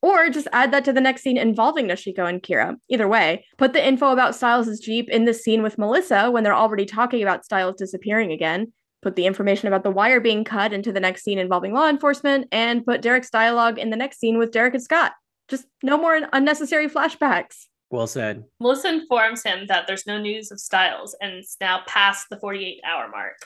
Or 0.00 0.30
just 0.30 0.48
add 0.52 0.72
that 0.72 0.84
to 0.84 0.92
the 0.92 1.00
next 1.00 1.22
scene 1.22 1.36
involving 1.36 1.86
Noshiko 1.86 2.26
and 2.26 2.42
Kira. 2.42 2.76
Either 2.88 3.08
way, 3.08 3.44
put 3.58 3.72
the 3.72 3.86
info 3.86 4.12
about 4.12 4.34
Stiles' 4.34 4.78
Jeep 4.78 5.10
in 5.10 5.24
the 5.24 5.34
scene 5.34 5.62
with 5.62 5.76
Melissa 5.76 6.30
when 6.30 6.44
they're 6.44 6.54
already 6.54 6.86
talking 6.86 7.20
about 7.20 7.44
Stiles 7.44 7.76
disappearing 7.76 8.32
again 8.32 8.72
put 9.02 9.16
the 9.16 9.26
information 9.26 9.68
about 9.68 9.82
the 9.82 9.90
wire 9.90 10.20
being 10.20 10.44
cut 10.44 10.72
into 10.72 10.92
the 10.92 11.00
next 11.00 11.22
scene 11.22 11.38
involving 11.38 11.72
law 11.72 11.88
enforcement, 11.88 12.48
and 12.52 12.84
put 12.84 13.02
Derek's 13.02 13.30
dialogue 13.30 13.78
in 13.78 13.90
the 13.90 13.96
next 13.96 14.18
scene 14.18 14.38
with 14.38 14.52
Derek 14.52 14.74
and 14.74 14.82
Scott. 14.82 15.12
Just 15.48 15.66
no 15.82 15.96
more 15.96 16.20
unnecessary 16.32 16.88
flashbacks. 16.88 17.66
Well 17.90 18.06
said. 18.06 18.44
Melissa 18.60 18.88
informs 18.88 19.42
him 19.42 19.66
that 19.68 19.86
there's 19.86 20.06
no 20.06 20.18
news 20.18 20.50
of 20.50 20.60
Stiles 20.60 21.16
and 21.22 21.32
it's 21.32 21.56
now 21.58 21.80
past 21.86 22.26
the 22.28 22.38
48 22.38 22.80
hour 22.84 23.08
mark. 23.08 23.36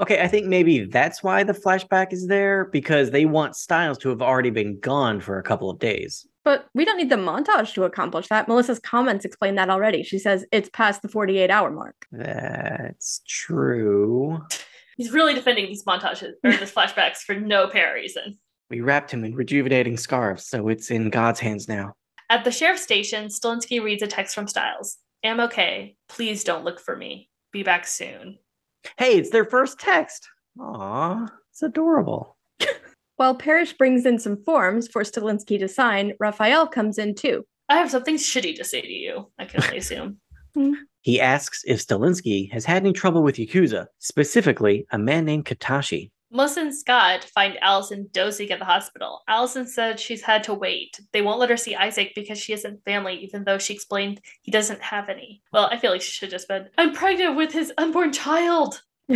Okay, 0.00 0.20
I 0.20 0.26
think 0.26 0.46
maybe 0.46 0.86
that's 0.86 1.22
why 1.22 1.44
the 1.44 1.52
flashback 1.52 2.12
is 2.12 2.26
there 2.26 2.64
because 2.64 3.12
they 3.12 3.26
want 3.26 3.54
Stiles 3.54 3.98
to 3.98 4.08
have 4.08 4.20
already 4.20 4.50
been 4.50 4.80
gone 4.80 5.20
for 5.20 5.38
a 5.38 5.42
couple 5.42 5.70
of 5.70 5.78
days. 5.78 6.26
But 6.44 6.66
we 6.74 6.84
don't 6.84 6.96
need 6.96 7.10
the 7.10 7.16
montage 7.16 7.74
to 7.74 7.84
accomplish 7.84 8.26
that. 8.26 8.48
Melissa's 8.48 8.80
comments 8.80 9.24
explain 9.24 9.54
that 9.54 9.70
already. 9.70 10.02
She 10.02 10.18
says 10.18 10.44
it's 10.50 10.68
past 10.70 11.02
the 11.02 11.08
48 11.08 11.50
hour 11.50 11.70
mark. 11.70 12.06
That's 12.10 13.20
true. 13.28 14.44
He's 14.96 15.12
really 15.12 15.34
defending 15.34 15.66
these 15.66 15.84
montages 15.84 16.34
or 16.44 16.52
these 16.52 16.72
flashbacks 16.74 17.18
for 17.18 17.34
no 17.34 17.64
apparent 17.64 17.94
reason. 17.94 18.38
We 18.70 18.80
wrapped 18.80 19.10
him 19.10 19.24
in 19.24 19.34
rejuvenating 19.34 19.96
scarves, 19.96 20.46
so 20.46 20.68
it's 20.68 20.90
in 20.90 21.10
God's 21.10 21.40
hands 21.40 21.68
now. 21.68 21.94
At 22.30 22.44
the 22.44 22.50
sheriff's 22.50 22.82
station, 22.82 23.26
Stilinski 23.26 23.82
reads 23.82 24.02
a 24.02 24.06
text 24.06 24.34
from 24.34 24.48
Stiles. 24.48 24.98
Am 25.22 25.40
okay. 25.40 25.96
Please 26.08 26.44
don't 26.44 26.64
look 26.64 26.80
for 26.80 26.96
me. 26.96 27.28
Be 27.52 27.62
back 27.62 27.86
soon. 27.86 28.38
Hey, 28.96 29.18
it's 29.18 29.30
their 29.30 29.44
first 29.44 29.78
text. 29.78 30.28
Aw, 30.58 31.28
it's 31.50 31.62
adorable. 31.62 32.36
While 33.16 33.34
Parrish 33.34 33.74
brings 33.74 34.06
in 34.06 34.18
some 34.18 34.42
forms 34.42 34.88
for 34.88 35.02
Stilinski 35.02 35.58
to 35.58 35.68
sign, 35.68 36.14
Raphael 36.18 36.66
comes 36.66 36.98
in 36.98 37.14
too. 37.14 37.44
I 37.68 37.76
have 37.76 37.90
something 37.90 38.16
shitty 38.16 38.56
to 38.56 38.64
say 38.64 38.80
to 38.80 38.92
you, 38.92 39.30
I 39.38 39.44
can 39.44 39.62
only 39.62 39.78
assume. 39.78 40.18
Hmm. 40.54 40.72
He 41.02 41.20
asks 41.20 41.62
if 41.66 41.84
Stilinski 41.86 42.50
has 42.52 42.64
had 42.64 42.82
any 42.82 42.92
trouble 42.92 43.22
with 43.22 43.36
Yakuza, 43.36 43.86
specifically 43.98 44.86
a 44.92 44.98
man 44.98 45.24
named 45.24 45.44
Katashi. 45.44 46.10
Melissa 46.30 46.60
and 46.62 46.74
Scott 46.74 47.24
find 47.24 47.58
Allison 47.60 48.08
dosing 48.12 48.50
at 48.50 48.58
the 48.58 48.64
hospital. 48.64 49.20
Allison 49.28 49.66
said 49.66 50.00
she's 50.00 50.22
had 50.22 50.42
to 50.44 50.54
wait. 50.54 50.98
They 51.12 51.20
won't 51.20 51.38
let 51.40 51.50
her 51.50 51.58
see 51.58 51.74
Isaac 51.74 52.12
because 52.14 52.38
she 52.38 52.54
isn't 52.54 52.82
family, 52.86 53.16
even 53.16 53.44
though 53.44 53.58
she 53.58 53.74
explained 53.74 54.20
he 54.40 54.50
doesn't 54.50 54.80
have 54.80 55.10
any. 55.10 55.42
Well, 55.52 55.68
I 55.70 55.76
feel 55.76 55.90
like 55.90 56.00
she 56.00 56.10
should 56.12 56.26
have 56.26 56.38
just 56.40 56.48
been, 56.48 56.68
I'm 56.78 56.94
pregnant 56.94 57.36
with 57.36 57.52
his 57.52 57.70
unborn 57.76 58.12
child. 58.12 58.80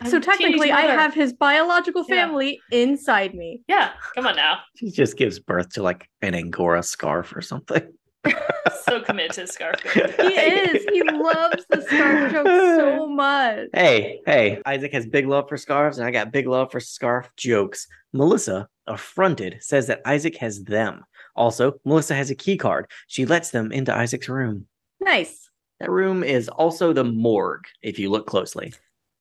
I'm 0.00 0.10
so 0.10 0.18
technically, 0.20 0.72
I 0.72 0.82
have 0.82 1.14
his 1.14 1.32
biological 1.32 2.04
Yeah. 2.08 2.16
family 2.26 2.60
inside 2.72 3.32
me. 3.34 3.62
Yeah, 3.68 3.92
come 4.14 4.26
on 4.26 4.36
now. 4.36 4.58
She 4.74 4.90
just 4.90 5.16
gives 5.16 5.38
birth 5.38 5.70
to 5.74 5.82
like 5.82 6.10
an 6.20 6.34
Angora 6.34 6.82
scarf 6.82 7.34
or 7.34 7.40
something. 7.40 7.92
So 8.84 9.00
committed 9.00 9.32
to 9.32 9.46
Scarf. 9.48 9.80
He 9.82 10.00
is. 10.00 10.84
He 10.92 11.02
loves 11.02 11.64
the 11.68 11.82
scarf 11.82 12.32
joke 12.32 12.46
so 12.46 13.08
much. 13.08 13.68
Hey, 13.74 14.20
hey, 14.24 14.62
Isaac 14.64 14.92
has 14.92 15.06
big 15.06 15.26
love 15.26 15.48
for 15.48 15.56
scarves, 15.56 15.98
and 15.98 16.06
I 16.06 16.12
got 16.12 16.30
big 16.30 16.46
love 16.46 16.70
for 16.70 16.78
scarf 16.78 17.28
jokes. 17.36 17.88
Melissa, 18.12 18.68
affronted, 18.86 19.56
says 19.60 19.88
that 19.88 20.02
Isaac 20.04 20.36
has 20.36 20.62
them. 20.62 21.04
Also, 21.34 21.80
Melissa 21.84 22.14
has 22.14 22.30
a 22.30 22.36
key 22.36 22.56
card. 22.56 22.86
She 23.08 23.26
lets 23.26 23.50
them 23.50 23.72
into 23.72 23.92
Isaac's 23.96 24.28
room. 24.28 24.66
Nice. 25.00 25.50
That 25.80 25.90
room 25.90 26.22
is 26.22 26.48
also 26.48 26.92
the 26.92 27.04
morgue, 27.04 27.66
if 27.82 27.98
you 27.98 28.10
look 28.10 28.26
closely. 28.26 28.72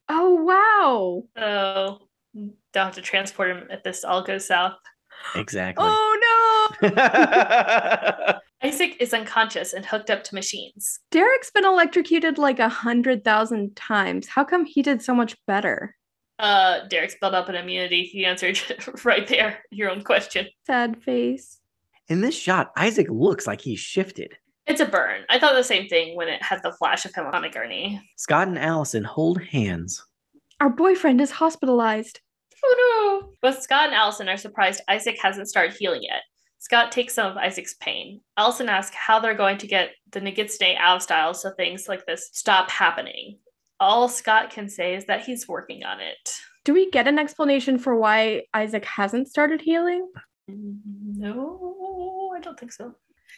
Oh 0.09 0.35
wow. 0.35 1.23
So 1.37 2.07
don't 2.73 2.85
have 2.85 2.95
to 2.95 3.01
transport 3.01 3.49
him 3.49 3.67
if 3.71 3.81
this 3.81 4.03
all 4.03 4.21
goes 4.21 4.45
south. 4.45 4.77
Exactly. 5.35 5.85
Oh 5.87 6.77
no. 6.81 8.39
Isaac 8.63 8.95
is 8.99 9.13
unconscious 9.13 9.73
and 9.73 9.85
hooked 9.85 10.09
up 10.09 10.23
to 10.25 10.35
machines. 10.35 10.99
Derek's 11.11 11.51
been 11.51 11.65
electrocuted 11.65 12.37
like 12.37 12.59
a 12.59 12.69
hundred 12.69 13.23
thousand 13.23 13.75
times. 13.75 14.27
How 14.27 14.43
come 14.43 14.65
he 14.65 14.81
did 14.81 15.01
so 15.01 15.13
much 15.13 15.35
better? 15.45 15.95
Uh, 16.39 16.87
Derek's 16.87 17.15
built 17.19 17.33
up 17.33 17.49
an 17.49 17.55
immunity. 17.55 18.03
He 18.03 18.25
answered 18.25 18.59
right 19.03 19.27
there 19.27 19.59
your 19.71 19.89
own 19.89 20.03
question. 20.03 20.47
Sad 20.65 21.01
face. 21.03 21.59
In 22.07 22.21
this 22.21 22.37
shot, 22.37 22.71
Isaac 22.77 23.07
looks 23.09 23.47
like 23.47 23.61
he's 23.61 23.79
shifted. 23.79 24.35
It's 24.67 24.81
a 24.81 24.85
burn. 24.85 25.21
I 25.29 25.37
thought 25.39 25.53
the 25.53 25.63
same 25.63 25.87
thing 25.87 26.15
when 26.15 26.27
it 26.27 26.41
had 26.41 26.61
the 26.63 26.73
flash 26.73 27.05
of 27.05 27.13
him 27.13 27.27
on 27.27 27.43
a 27.43 27.49
gurney. 27.49 28.01
Scott 28.15 28.47
and 28.47 28.57
Allison 28.57 29.03
hold 29.03 29.41
hands. 29.41 30.03
Our 30.59 30.69
boyfriend 30.69 31.21
is 31.21 31.31
hospitalized. 31.31 32.19
Oh 32.63 33.21
no! 33.21 33.33
Both 33.41 33.61
Scott 33.61 33.87
and 33.87 33.95
Allison 33.95 34.27
are 34.27 34.37
surprised 34.37 34.81
Isaac 34.87 35.17
hasn't 35.21 35.49
started 35.49 35.75
healing 35.77 36.01
yet. 36.03 36.21
Scott 36.59 36.91
takes 36.91 37.13
some 37.13 37.31
of 37.31 37.37
Isaac's 37.37 37.75
pain. 37.75 38.21
Allison 38.37 38.69
asks 38.69 38.95
how 38.95 39.19
they're 39.19 39.35
going 39.35 39.57
to 39.59 39.67
get 39.67 39.91
the 40.11 40.19
Nogitsune 40.19 40.77
out 40.77 40.97
of 40.97 41.03
style 41.03 41.33
so 41.33 41.51
things 41.51 41.87
like 41.87 42.05
this 42.05 42.29
stop 42.33 42.69
happening. 42.71 43.37
All 43.79 44.07
Scott 44.07 44.49
can 44.49 44.69
say 44.69 44.95
is 44.95 45.05
that 45.05 45.25
he's 45.25 45.47
working 45.47 45.83
on 45.83 45.99
it. 45.99 46.33
Do 46.63 46.73
we 46.73 46.89
get 46.89 47.07
an 47.07 47.19
explanation 47.19 47.77
for 47.77 47.95
why 47.95 48.43
Isaac 48.53 48.85
hasn't 48.85 49.27
started 49.27 49.61
healing? 49.61 50.09
No, 50.47 52.33
I 52.35 52.39
don't 52.39 52.59
think 52.59 52.71
so. 52.71 52.95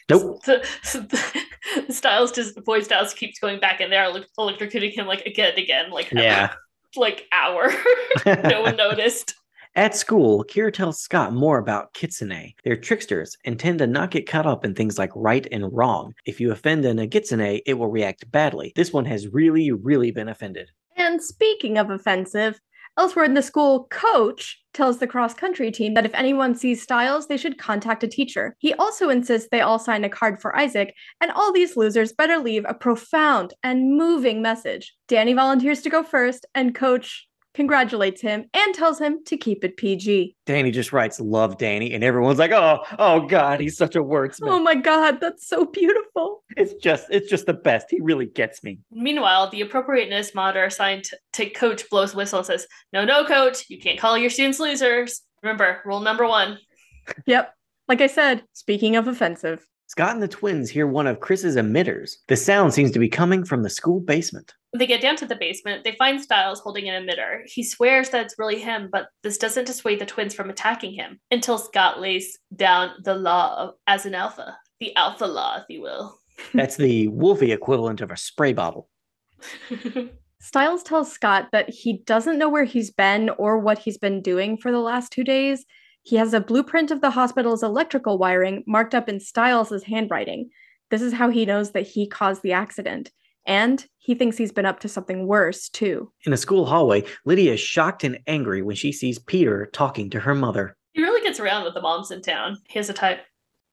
Nope. 0.08 0.40
The, 0.46 1.84
the 1.86 1.92
Stiles 1.92 2.32
just 2.32 2.58
Void 2.64 2.84
Stiles 2.84 3.12
keeps 3.12 3.38
going 3.38 3.60
back 3.60 3.80
in 3.80 3.90
there, 3.90 4.10
electrocuting 4.38 4.92
him 4.92 5.06
like 5.06 5.26
again 5.26 5.50
and 5.50 5.58
again, 5.58 5.90
like 5.90 6.10
Yeah. 6.12 6.54
like 6.96 7.26
hour. 7.32 7.70
no 8.26 8.62
one 8.62 8.76
noticed. 8.76 9.34
At 9.76 9.94
school, 9.94 10.44
Kira 10.44 10.72
tells 10.72 11.00
Scott 11.00 11.32
more 11.32 11.58
about 11.58 11.92
kitsune. 11.94 12.54
They're 12.64 12.76
tricksters 12.76 13.36
and 13.44 13.58
tend 13.58 13.78
to 13.78 13.86
not 13.86 14.10
get 14.10 14.28
caught 14.28 14.46
up 14.46 14.64
in 14.64 14.74
things 14.74 14.98
like 14.98 15.12
right 15.14 15.46
and 15.52 15.72
wrong. 15.72 16.14
If 16.26 16.40
you 16.40 16.50
offend 16.50 16.84
an 16.84 16.98
kitsune, 17.08 17.60
it 17.64 17.74
will 17.74 17.88
react 17.88 18.30
badly. 18.30 18.72
This 18.74 18.92
one 18.92 19.04
has 19.04 19.28
really, 19.28 19.70
really 19.70 20.10
been 20.10 20.28
offended. 20.28 20.70
And 20.96 21.22
speaking 21.22 21.78
of 21.78 21.90
offensive, 21.90 22.60
elsewhere 22.98 23.24
in 23.24 23.34
the 23.34 23.42
school, 23.42 23.86
Coach 23.90 24.60
tells 24.74 24.98
the 24.98 25.06
cross 25.06 25.32
country 25.32 25.70
team 25.70 25.94
that 25.94 26.04
if 26.04 26.14
anyone 26.14 26.54
sees 26.54 26.82
Stiles, 26.82 27.28
they 27.28 27.36
should 27.36 27.58
contact 27.58 28.02
a 28.02 28.08
teacher. 28.08 28.56
He 28.58 28.74
also 28.74 29.08
insists 29.08 29.48
they 29.50 29.60
all 29.60 29.78
sign 29.78 30.02
a 30.02 30.08
card 30.08 30.40
for 30.40 30.56
Isaac, 30.56 30.94
and 31.20 31.30
all 31.30 31.52
these 31.52 31.76
losers 31.76 32.12
better 32.12 32.38
leave 32.38 32.64
a 32.68 32.74
profound 32.74 33.54
and 33.62 33.96
moving 33.96 34.42
message. 34.42 34.94
Danny 35.06 35.34
volunteers 35.34 35.82
to 35.82 35.90
go 35.90 36.02
first, 36.02 36.46
and 36.54 36.74
Coach 36.74 37.27
congratulates 37.58 38.20
him 38.20 38.44
and 38.54 38.72
tells 38.72 39.00
him 39.00 39.18
to 39.24 39.36
keep 39.36 39.64
it 39.64 39.76
PG. 39.76 40.36
Danny 40.46 40.70
just 40.70 40.92
writes 40.92 41.18
"Love 41.18 41.58
Danny," 41.58 41.92
and 41.92 42.04
everyone's 42.04 42.38
like, 42.38 42.52
"Oh, 42.52 42.84
oh 43.00 43.26
God, 43.26 43.58
he's 43.58 43.76
such 43.76 43.96
a 43.96 44.00
wordsmith." 44.00 44.48
Oh 44.48 44.60
my 44.60 44.76
God, 44.76 45.18
that's 45.20 45.48
so 45.48 45.64
beautiful. 45.64 46.44
It's 46.56 46.74
just, 46.74 47.08
it's 47.10 47.28
just 47.28 47.46
the 47.46 47.54
best. 47.54 47.88
He 47.90 48.00
really 48.00 48.26
gets 48.26 48.62
me. 48.62 48.78
Meanwhile, 48.92 49.50
the 49.50 49.62
appropriateness 49.62 50.36
monitor 50.36 50.64
assigned 50.64 51.04
to, 51.04 51.18
to 51.34 51.50
coach 51.50 51.90
blows 51.90 52.14
whistle 52.14 52.38
and 52.38 52.46
says, 52.46 52.66
No, 52.92 53.04
no, 53.04 53.24
coach, 53.24 53.64
you 53.68 53.80
can't 53.80 53.98
call 53.98 54.16
your 54.16 54.30
students 54.30 54.60
losers. 54.60 55.22
Remember, 55.42 55.82
rule 55.84 56.00
number 56.00 56.26
one. 56.26 56.58
Yep. 57.26 57.52
Like 57.88 58.00
I 58.00 58.06
said, 58.06 58.44
speaking 58.52 58.96
of 58.96 59.08
offensive, 59.08 59.66
Scott 59.88 60.12
and 60.12 60.22
the 60.22 60.28
twins 60.28 60.68
hear 60.68 60.86
one 60.86 61.06
of 61.06 61.20
Chris's 61.20 61.56
emitters. 61.56 62.16
The 62.28 62.36
sound 62.36 62.74
seems 62.74 62.90
to 62.90 62.98
be 62.98 63.08
coming 63.08 63.42
from 63.42 63.62
the 63.62 63.70
school 63.70 64.00
basement. 64.00 64.54
When 64.70 64.80
they 64.80 64.86
get 64.86 65.00
down 65.00 65.16
to 65.16 65.26
the 65.26 65.34
basement, 65.34 65.82
they 65.82 65.92
find 65.92 66.20
Stiles 66.20 66.60
holding 66.60 66.90
an 66.90 67.06
emitter. 67.06 67.40
He 67.46 67.64
swears 67.64 68.10
that 68.10 68.26
it's 68.26 68.38
really 68.38 68.60
him, 68.60 68.90
but 68.92 69.08
this 69.22 69.38
doesn't 69.38 69.64
dissuade 69.64 69.98
the 69.98 70.04
twins 70.04 70.34
from 70.34 70.50
attacking 70.50 70.92
him 70.92 71.18
until 71.30 71.56
Scott 71.56 72.00
lays 72.00 72.38
down 72.54 72.90
the 73.02 73.14
law 73.14 73.56
of, 73.56 73.74
as 73.86 74.04
an 74.04 74.14
alpha. 74.14 74.58
The 74.78 74.94
alpha 74.94 75.24
law, 75.24 75.56
if 75.56 75.64
you 75.70 75.80
will. 75.80 76.18
That's 76.52 76.76
the 76.76 77.08
Wolfie 77.08 77.52
equivalent 77.52 78.02
of 78.02 78.10
a 78.10 78.16
spray 78.16 78.52
bottle. 78.52 78.90
Stiles 80.40 80.82
tells 80.82 81.10
Scott 81.10 81.48
that 81.52 81.70
he 81.70 82.02
doesn't 82.04 82.38
know 82.38 82.50
where 82.50 82.64
he's 82.64 82.90
been 82.90 83.30
or 83.38 83.58
what 83.58 83.78
he's 83.78 83.98
been 83.98 84.20
doing 84.20 84.58
for 84.58 84.70
the 84.70 84.80
last 84.80 85.12
two 85.12 85.24
days. 85.24 85.64
He 86.08 86.16
has 86.16 86.32
a 86.32 86.40
blueprint 86.40 86.90
of 86.90 87.02
the 87.02 87.10
hospital's 87.10 87.62
electrical 87.62 88.16
wiring 88.16 88.64
marked 88.66 88.94
up 88.94 89.10
in 89.10 89.20
Stiles' 89.20 89.82
handwriting. 89.82 90.48
This 90.88 91.02
is 91.02 91.12
how 91.12 91.28
he 91.28 91.44
knows 91.44 91.72
that 91.72 91.86
he 91.86 92.08
caused 92.08 92.42
the 92.42 92.52
accident. 92.52 93.10
And 93.44 93.86
he 93.98 94.14
thinks 94.14 94.38
he's 94.38 94.50
been 94.50 94.64
up 94.64 94.80
to 94.80 94.88
something 94.88 95.26
worse, 95.26 95.68
too. 95.68 96.10
In 96.24 96.32
a 96.32 96.38
school 96.38 96.64
hallway, 96.64 97.04
Lydia 97.26 97.52
is 97.52 97.60
shocked 97.60 98.04
and 98.04 98.20
angry 98.26 98.62
when 98.62 98.74
she 98.74 98.90
sees 98.90 99.18
Peter 99.18 99.68
talking 99.74 100.08
to 100.08 100.20
her 100.20 100.34
mother. 100.34 100.78
he 100.94 101.02
really 101.02 101.20
gets 101.20 101.40
around 101.40 101.64
with 101.64 101.74
the 101.74 101.82
moms 101.82 102.10
in 102.10 102.22
town. 102.22 102.56
He 102.70 102.78
has 102.78 102.88
a 102.88 102.94
type. 102.94 103.20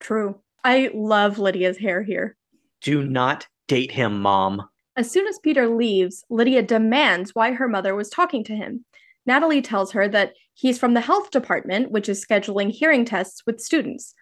True. 0.01 0.41
I 0.65 0.91
love 0.93 1.39
Lydia's 1.39 1.77
hair 1.77 2.03
here. 2.03 2.35
Do 2.81 3.01
not 3.01 3.47
date 3.69 3.91
him, 3.91 4.21
Mom. 4.21 4.67
As 4.97 5.09
soon 5.09 5.25
as 5.27 5.39
Peter 5.39 5.69
leaves, 5.69 6.25
Lydia 6.29 6.63
demands 6.63 7.33
why 7.33 7.53
her 7.53 7.69
mother 7.69 7.95
was 7.95 8.09
talking 8.09 8.43
to 8.43 8.55
him. 8.57 8.83
Natalie 9.25 9.61
tells 9.61 9.91
her 9.91 10.07
that 10.09 10.33
he's 10.53 10.79
from 10.79 10.93
the 10.93 11.01
health 11.01 11.31
department, 11.31 11.91
which 11.91 12.09
is 12.09 12.23
scheduling 12.23 12.71
hearing 12.71 13.05
tests 13.05 13.41
with 13.45 13.59
students. 13.61 14.13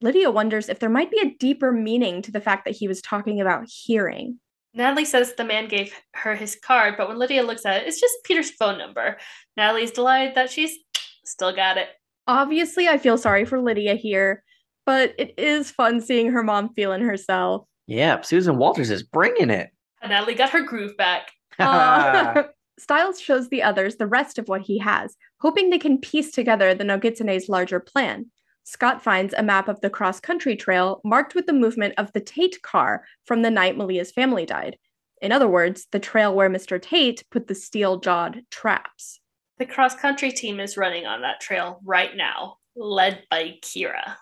Lydia 0.00 0.30
wonders 0.30 0.68
if 0.68 0.78
there 0.80 0.90
might 0.90 1.10
be 1.10 1.20
a 1.20 1.34
deeper 1.38 1.72
meaning 1.72 2.22
to 2.22 2.32
the 2.32 2.40
fact 2.40 2.64
that 2.64 2.74
he 2.76 2.88
was 2.88 3.00
talking 3.00 3.40
about 3.40 3.64
hearing. 3.68 4.38
Natalie 4.74 5.04
says 5.04 5.34
the 5.34 5.44
man 5.44 5.68
gave 5.68 5.94
her 6.14 6.34
his 6.34 6.56
card, 6.56 6.94
but 6.96 7.08
when 7.08 7.18
Lydia 7.18 7.42
looks 7.42 7.66
at 7.66 7.82
it, 7.82 7.88
it's 7.88 8.00
just 8.00 8.24
Peter's 8.24 8.50
phone 8.50 8.78
number. 8.78 9.18
Natalie's 9.56 9.90
delighted 9.90 10.34
that 10.34 10.50
she's 10.50 10.76
still 11.24 11.54
got 11.54 11.76
it. 11.76 11.88
Obviously, 12.26 12.88
I 12.88 12.98
feel 12.98 13.18
sorry 13.18 13.44
for 13.44 13.60
Lydia 13.60 13.94
here, 13.94 14.42
but 14.86 15.14
it 15.18 15.34
is 15.36 15.70
fun 15.70 16.00
seeing 16.00 16.30
her 16.32 16.42
mom 16.42 16.72
feeling 16.74 17.02
herself. 17.02 17.66
Yep, 17.86 18.24
Susan 18.24 18.56
Walters 18.56 18.90
is 18.90 19.02
bringing 19.02 19.50
it. 19.50 19.70
And 20.00 20.10
Natalie 20.10 20.34
got 20.34 20.50
her 20.50 20.62
groove 20.62 20.96
back. 20.96 21.30
Uh, 21.58 22.44
Stiles 22.82 23.20
shows 23.20 23.48
the 23.48 23.62
others 23.62 23.94
the 23.94 24.08
rest 24.08 24.40
of 24.40 24.48
what 24.48 24.62
he 24.62 24.78
has, 24.78 25.16
hoping 25.38 25.70
they 25.70 25.78
can 25.78 26.00
piece 26.00 26.32
together 26.32 26.74
the 26.74 26.82
Nogitsune's 26.82 27.48
larger 27.48 27.78
plan. 27.78 28.26
Scott 28.64 29.00
finds 29.00 29.32
a 29.34 29.42
map 29.44 29.68
of 29.68 29.80
the 29.82 29.88
cross 29.88 30.18
country 30.18 30.56
trail 30.56 31.00
marked 31.04 31.36
with 31.36 31.46
the 31.46 31.52
movement 31.52 31.94
of 31.96 32.12
the 32.12 32.18
Tate 32.18 32.60
car 32.62 33.04
from 33.24 33.42
the 33.42 33.52
night 33.52 33.76
Malia's 33.76 34.10
family 34.10 34.44
died. 34.44 34.78
In 35.20 35.30
other 35.30 35.46
words, 35.46 35.86
the 35.92 36.00
trail 36.00 36.34
where 36.34 36.50
Mr. 36.50 36.82
Tate 36.82 37.22
put 37.30 37.46
the 37.46 37.54
steel 37.54 38.00
jawed 38.00 38.42
traps. 38.50 39.20
The 39.58 39.66
cross 39.66 39.94
country 39.94 40.32
team 40.32 40.58
is 40.58 40.76
running 40.76 41.06
on 41.06 41.22
that 41.22 41.40
trail 41.40 41.78
right 41.84 42.16
now, 42.16 42.56
led 42.74 43.22
by 43.30 43.58
Kira. 43.62 44.16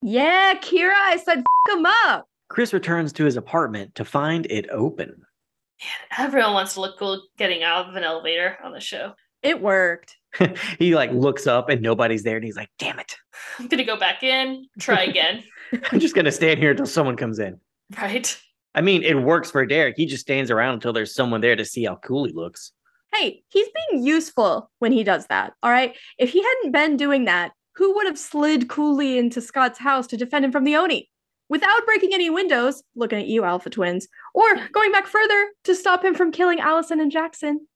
Yeah, 0.00 0.54
Kira, 0.54 0.94
I 0.94 1.16
said 1.16 1.38
f 1.38 1.76
him 1.76 1.86
up. 2.04 2.28
Chris 2.48 2.72
returns 2.72 3.12
to 3.14 3.24
his 3.24 3.36
apartment 3.36 3.96
to 3.96 4.04
find 4.04 4.46
it 4.46 4.70
open. 4.70 5.22
Everyone 6.18 6.54
wants 6.54 6.74
to 6.74 6.80
look 6.80 6.98
cool 6.98 7.22
getting 7.36 7.62
out 7.62 7.88
of 7.88 7.96
an 7.96 8.04
elevator 8.04 8.56
on 8.64 8.72
the 8.72 8.80
show. 8.80 9.12
It 9.42 9.60
worked. 9.60 10.16
he 10.78 10.94
like 10.94 11.12
looks 11.12 11.46
up 11.46 11.68
and 11.68 11.80
nobody's 11.80 12.22
there 12.22 12.36
and 12.36 12.44
he's 12.44 12.56
like, 12.56 12.70
damn 12.78 12.98
it. 12.98 13.16
I'm 13.58 13.68
gonna 13.68 13.84
go 13.84 13.96
back 13.98 14.22
in, 14.22 14.66
try 14.78 15.04
again. 15.04 15.44
I'm 15.92 16.00
just 16.00 16.14
gonna 16.14 16.32
stand 16.32 16.58
here 16.58 16.70
until 16.70 16.86
someone 16.86 17.16
comes 17.16 17.38
in. 17.38 17.60
right? 18.00 18.38
I 18.74 18.80
mean, 18.82 19.02
it 19.02 19.14
works 19.14 19.50
for 19.50 19.64
Derek. 19.64 19.96
He 19.96 20.04
just 20.06 20.22
stands 20.22 20.50
around 20.50 20.74
until 20.74 20.92
there's 20.92 21.14
someone 21.14 21.40
there 21.40 21.56
to 21.56 21.64
see 21.64 21.84
how 21.84 21.96
cool 21.96 22.24
he 22.24 22.32
looks. 22.32 22.72
Hey, 23.14 23.42
he's 23.48 23.68
being 23.90 24.04
useful 24.04 24.70
when 24.80 24.92
he 24.92 25.02
does 25.02 25.26
that. 25.28 25.54
All 25.62 25.70
right. 25.70 25.96
If 26.18 26.30
he 26.30 26.42
hadn't 26.42 26.72
been 26.72 26.96
doing 26.98 27.24
that, 27.24 27.52
who 27.76 27.94
would 27.94 28.06
have 28.06 28.18
slid 28.18 28.68
coolly 28.68 29.16
into 29.16 29.40
Scott's 29.40 29.78
house 29.78 30.06
to 30.08 30.16
defend 30.18 30.44
him 30.44 30.52
from 30.52 30.64
the 30.64 30.76
Oni? 30.76 31.08
Without 31.48 31.86
breaking 31.86 32.12
any 32.12 32.30
windows, 32.30 32.82
looking 32.94 33.18
at 33.18 33.28
you, 33.28 33.44
Alpha 33.44 33.70
Twins, 33.70 34.08
or 34.34 34.44
going 34.72 34.92
back 34.92 35.06
further 35.06 35.48
to 35.64 35.74
stop 35.74 36.04
him 36.04 36.14
from 36.14 36.32
killing 36.32 36.60
Allison 36.60 37.00
and 37.00 37.12
Jackson. 37.12 37.66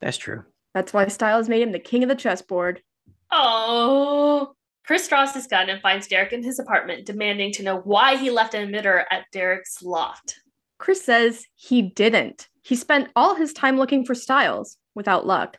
That's 0.00 0.18
true. 0.18 0.44
That's 0.74 0.92
why 0.92 1.06
Stiles 1.08 1.48
made 1.48 1.62
him 1.62 1.72
the 1.72 1.78
king 1.78 2.02
of 2.02 2.08
the 2.08 2.14
chessboard. 2.14 2.82
Oh. 3.30 4.54
Chris 4.86 5.08
draws 5.08 5.32
his 5.32 5.46
gun 5.46 5.70
and 5.70 5.80
finds 5.80 6.08
Derek 6.08 6.32
in 6.32 6.42
his 6.42 6.58
apartment, 6.58 7.06
demanding 7.06 7.52
to 7.52 7.62
know 7.62 7.78
why 7.78 8.16
he 8.16 8.30
left 8.30 8.54
an 8.54 8.68
emitter 8.68 9.04
at 9.10 9.24
Derek's 9.32 9.82
loft. 9.82 10.40
Chris 10.78 11.02
says 11.02 11.46
he 11.54 11.80
didn't. 11.80 12.48
He 12.62 12.76
spent 12.76 13.08
all 13.16 13.34
his 13.34 13.52
time 13.52 13.78
looking 13.78 14.04
for 14.04 14.14
Stiles 14.14 14.76
without 14.94 15.26
luck. 15.26 15.56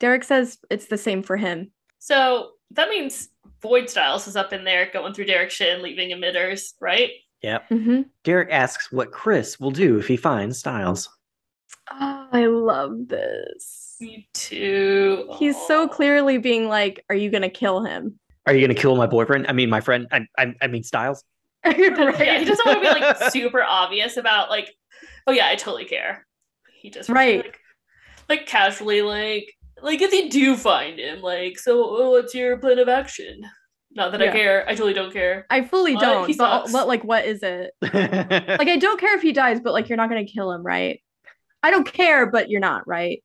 Derek 0.00 0.24
says 0.24 0.58
it's 0.70 0.86
the 0.86 0.98
same 0.98 1.22
for 1.22 1.36
him. 1.36 1.70
So 2.00 2.50
that 2.72 2.88
means 2.88 3.28
Void 3.64 3.88
Stiles 3.88 4.28
is 4.28 4.36
up 4.36 4.52
in 4.52 4.62
there 4.62 4.90
going 4.92 5.14
through 5.14 5.24
Derek's 5.24 5.54
shit 5.54 5.72
and 5.72 5.82
leaving 5.82 6.10
emitters, 6.10 6.74
right? 6.82 7.10
Yep. 7.42 7.70
Mm-hmm. 7.70 8.02
Derek 8.22 8.50
asks 8.52 8.92
what 8.92 9.10
Chris 9.10 9.58
will 9.58 9.70
do 9.70 9.98
if 9.98 10.06
he 10.06 10.18
finds 10.18 10.58
Stiles. 10.58 11.08
Oh, 11.90 12.28
I 12.30 12.44
love 12.44 13.08
this. 13.08 13.96
Me 14.02 14.28
too. 14.34 15.30
He's 15.38 15.56
so 15.66 15.88
clearly 15.88 16.36
being 16.36 16.68
like, 16.68 17.02
Are 17.08 17.16
you 17.16 17.30
going 17.30 17.42
to 17.42 17.48
kill 17.48 17.82
him? 17.82 18.18
Are 18.46 18.54
you 18.54 18.60
gonna 18.60 18.78
kill 18.78 18.94
my 18.96 19.06
boyfriend? 19.06 19.46
I 19.48 19.52
mean, 19.54 19.70
my 19.70 19.80
friend. 19.80 20.06
I, 20.12 20.26
I, 20.36 20.54
I 20.60 20.66
mean, 20.66 20.82
Stiles. 20.82 21.24
right? 21.64 21.78
Yeah, 21.78 22.38
he 22.38 22.44
doesn't 22.44 22.66
want 22.66 22.82
to 22.84 22.94
be 22.94 23.00
like 23.00 23.32
super 23.32 23.62
obvious 23.62 24.18
about 24.18 24.50
like, 24.50 24.68
oh 25.26 25.32
yeah, 25.32 25.48
I 25.48 25.54
totally 25.56 25.86
care. 25.86 26.26
He 26.70 26.90
just 26.90 27.08
Right. 27.08 27.42
like, 27.42 27.58
like 28.28 28.46
casually 28.46 29.00
like 29.00 29.54
like 29.82 30.00
if 30.00 30.12
you 30.12 30.30
do 30.30 30.56
find 30.56 30.98
him, 30.98 31.20
like, 31.20 31.58
so 31.58 31.82
oh, 31.84 32.10
what's 32.10 32.34
your 32.34 32.58
plan 32.58 32.78
of 32.78 32.88
action? 32.88 33.42
Not 33.96 34.10
that 34.12 34.22
I 34.22 34.30
care. 34.32 34.64
I 34.68 34.74
totally 34.74 34.92
don't 34.92 35.12
care. 35.12 35.46
I 35.50 35.62
fully 35.62 35.94
What? 35.94 36.02
don't. 36.02 36.28
He 36.28 36.34
But, 36.34 36.72
but 36.72 36.88
like, 36.88 37.04
what 37.04 37.24
is 37.26 37.42
it? 37.42 37.72
Like, 37.82 38.68
I 38.68 38.76
don't 38.76 38.98
care 38.98 39.16
if 39.16 39.22
he 39.22 39.32
dies, 39.32 39.60
but 39.60 39.72
like, 39.72 39.88
you're 39.88 39.96
not 39.96 40.10
going 40.10 40.26
to 40.26 40.32
kill 40.32 40.50
him, 40.50 40.64
right? 40.64 41.00
I 41.62 41.70
don't 41.70 41.90
care, 41.90 42.26
but 42.26 42.50
you're 42.50 42.60
not, 42.60 42.86
right? 42.88 43.22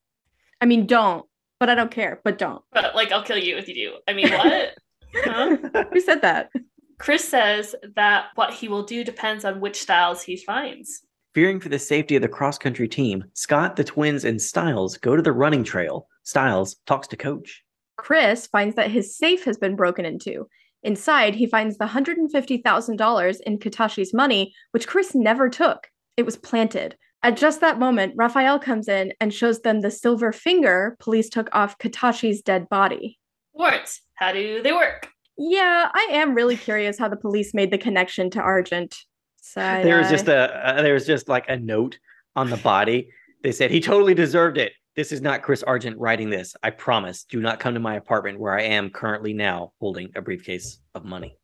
I 0.61 0.65
mean, 0.65 0.85
don't. 0.85 1.25
But 1.59 1.69
I 1.69 1.75
don't 1.75 1.91
care, 1.91 2.21
but 2.23 2.37
don't. 2.37 2.61
But 2.71 2.95
like, 2.95 3.11
I'll 3.11 3.23
kill 3.23 3.37
you 3.37 3.57
if 3.57 3.67
you 3.67 3.73
do. 3.73 3.97
I 4.07 4.13
mean, 4.13 4.31
what? 4.31 4.75
huh? 5.15 5.85
Who 5.91 5.99
said 5.99 6.21
that? 6.21 6.51
Chris 6.99 7.27
says 7.27 7.75
that 7.95 8.27
what 8.35 8.53
he 8.53 8.67
will 8.67 8.83
do 8.83 9.03
depends 9.03 9.43
on 9.45 9.59
which 9.59 9.81
Stiles 9.81 10.21
he 10.21 10.37
finds. 10.37 11.01
Fearing 11.33 11.59
for 11.59 11.69
the 11.69 11.79
safety 11.79 12.15
of 12.15 12.21
the 12.21 12.27
cross 12.27 12.57
country 12.57 12.87
team, 12.87 13.23
Scott, 13.33 13.75
the 13.75 13.83
twins, 13.83 14.23
and 14.25 14.41
Stiles 14.41 14.97
go 14.97 15.15
to 15.15 15.21
the 15.21 15.31
running 15.31 15.63
trail. 15.63 16.07
Stiles 16.29 16.75
talks 16.85 17.07
to 17.07 17.17
Coach. 17.17 17.63
Chris 17.97 18.45
finds 18.45 18.75
that 18.75 18.91
his 18.91 19.17
safe 19.17 19.43
has 19.45 19.57
been 19.57 19.75
broken 19.75 20.05
into. 20.05 20.47
Inside, 20.83 21.33
he 21.33 21.47
finds 21.47 21.77
the 21.79 21.85
$150,000 21.85 23.41
in 23.41 23.57
Katashi's 23.57 24.13
money, 24.13 24.53
which 24.71 24.87
Chris 24.87 25.15
never 25.15 25.49
took. 25.49 25.87
It 26.17 26.25
was 26.27 26.37
planted. 26.37 26.95
At 27.23 27.35
just 27.35 27.61
that 27.61 27.79
moment, 27.79 28.13
Raphael 28.15 28.59
comes 28.59 28.87
in 28.87 29.11
and 29.19 29.33
shows 29.33 29.61
them 29.61 29.81
the 29.81 29.89
silver 29.89 30.31
finger 30.31 30.95
police 30.99 31.29
took 31.29 31.49
off 31.51 31.79
Katashi's 31.79 32.43
dead 32.43 32.69
body. 32.69 33.17
Warrants, 33.53 34.01
how 34.13 34.31
do 34.31 34.61
they 34.61 34.71
work? 34.71 35.09
Yeah, 35.35 35.89
I 35.91 36.09
am 36.11 36.35
really 36.35 36.57
curious 36.57 36.99
how 36.99 37.09
the 37.09 37.17
police 37.17 37.55
made 37.55 37.71
the 37.71 37.77
connection 37.79 38.29
to 38.31 38.39
Argent. 38.39 38.95
Side 39.41 39.83
There 39.83 39.97
was 39.97 40.07
eye. 40.07 40.11
just 40.11 40.27
a 40.27 40.67
uh, 40.67 40.81
there 40.83 40.93
was 40.93 41.07
just 41.07 41.27
like 41.27 41.49
a 41.49 41.57
note 41.57 41.97
on 42.35 42.51
the 42.51 42.57
body. 42.57 43.09
They 43.41 43.51
said 43.51 43.71
he 43.71 43.79
totally 43.81 44.13
deserved 44.13 44.57
it. 44.57 44.73
This 44.95 45.11
is 45.11 45.21
not 45.21 45.43
Chris 45.43 45.63
Argent 45.63 45.97
writing 45.97 46.29
this. 46.29 46.55
I 46.63 46.71
promise. 46.71 47.23
Do 47.23 47.39
not 47.39 47.59
come 47.59 47.73
to 47.73 47.79
my 47.79 47.95
apartment 47.95 48.39
where 48.39 48.57
I 48.57 48.63
am 48.63 48.89
currently 48.89 49.33
now 49.33 49.73
holding 49.79 50.09
a 50.15 50.21
briefcase 50.21 50.79
of 50.95 51.05
money. 51.05 51.37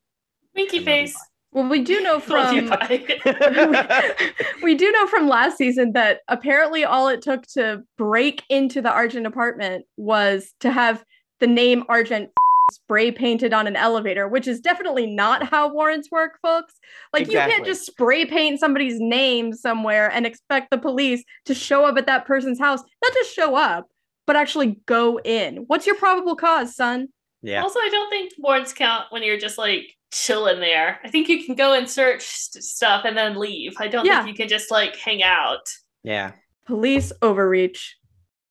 Winky 0.55 0.83
face. 0.83 1.15
Well, 1.51 1.69
we 1.69 1.81
do 1.81 2.01
know 2.01 2.19
from 2.21 2.67
bye. 2.67 3.05
we 4.63 4.75
do 4.75 4.91
know 4.91 5.07
from 5.07 5.29
last 5.29 5.57
season 5.57 5.93
that 5.93 6.19
apparently 6.27 6.83
all 6.83 7.07
it 7.07 7.21
took 7.21 7.47
to 7.47 7.83
break 7.97 8.43
into 8.49 8.81
the 8.81 8.91
Argent 8.91 9.25
apartment 9.25 9.85
was 9.95 10.53
to 10.59 10.71
have 10.71 11.03
the 11.39 11.47
name 11.47 11.83
Argent 11.87 12.31
spray 12.71 13.11
painted 13.11 13.53
on 13.53 13.67
an 13.67 13.75
elevator, 13.75 14.27
which 14.27 14.47
is 14.47 14.59
definitely 14.59 15.05
not 15.07 15.43
how 15.43 15.71
warrants 15.71 16.09
work, 16.11 16.39
folks. 16.41 16.73
Like 17.13 17.27
you 17.27 17.33
can't 17.33 17.65
just 17.65 17.85
spray 17.85 18.25
paint 18.25 18.59
somebody's 18.59 18.99
name 18.99 19.53
somewhere 19.53 20.09
and 20.11 20.25
expect 20.25 20.71
the 20.71 20.77
police 20.77 21.23
to 21.45 21.53
show 21.53 21.85
up 21.85 21.97
at 21.97 22.07
that 22.07 22.25
person's 22.25 22.59
house, 22.59 22.81
not 23.03 23.13
just 23.13 23.33
show 23.33 23.55
up, 23.55 23.87
but 24.25 24.35
actually 24.35 24.79
go 24.85 25.19
in. 25.19 25.65
What's 25.67 25.85
your 25.85 25.95
probable 25.95 26.35
cause, 26.35 26.75
son? 26.75 27.09
yeah. 27.41 27.61
Also, 27.61 27.79
I 27.79 27.89
don't 27.89 28.09
think 28.09 28.31
warrants 28.39 28.73
count 28.73 29.05
when 29.11 29.21
you're 29.21 29.37
just 29.37 29.57
like 29.57 29.93
chilling 30.11 30.59
there. 30.59 30.99
I 31.03 31.09
think 31.09 31.27
you 31.29 31.43
can 31.45 31.55
go 31.55 31.73
and 31.73 31.87
search 31.89 32.23
st- 32.23 32.63
stuff 32.63 33.03
and 33.05 33.15
then 33.15 33.35
leave. 33.37 33.73
I 33.79 33.87
don't 33.87 34.05
Yeah. 34.05 34.23
think 34.23 34.29
you 34.29 34.43
can 34.43 34.49
just 34.49 34.71
like 34.71 34.95
hang 34.95 35.21
out. 35.21 35.67
Yeah. 36.03 36.31
Police 36.65 37.11
overreach. 37.21 37.95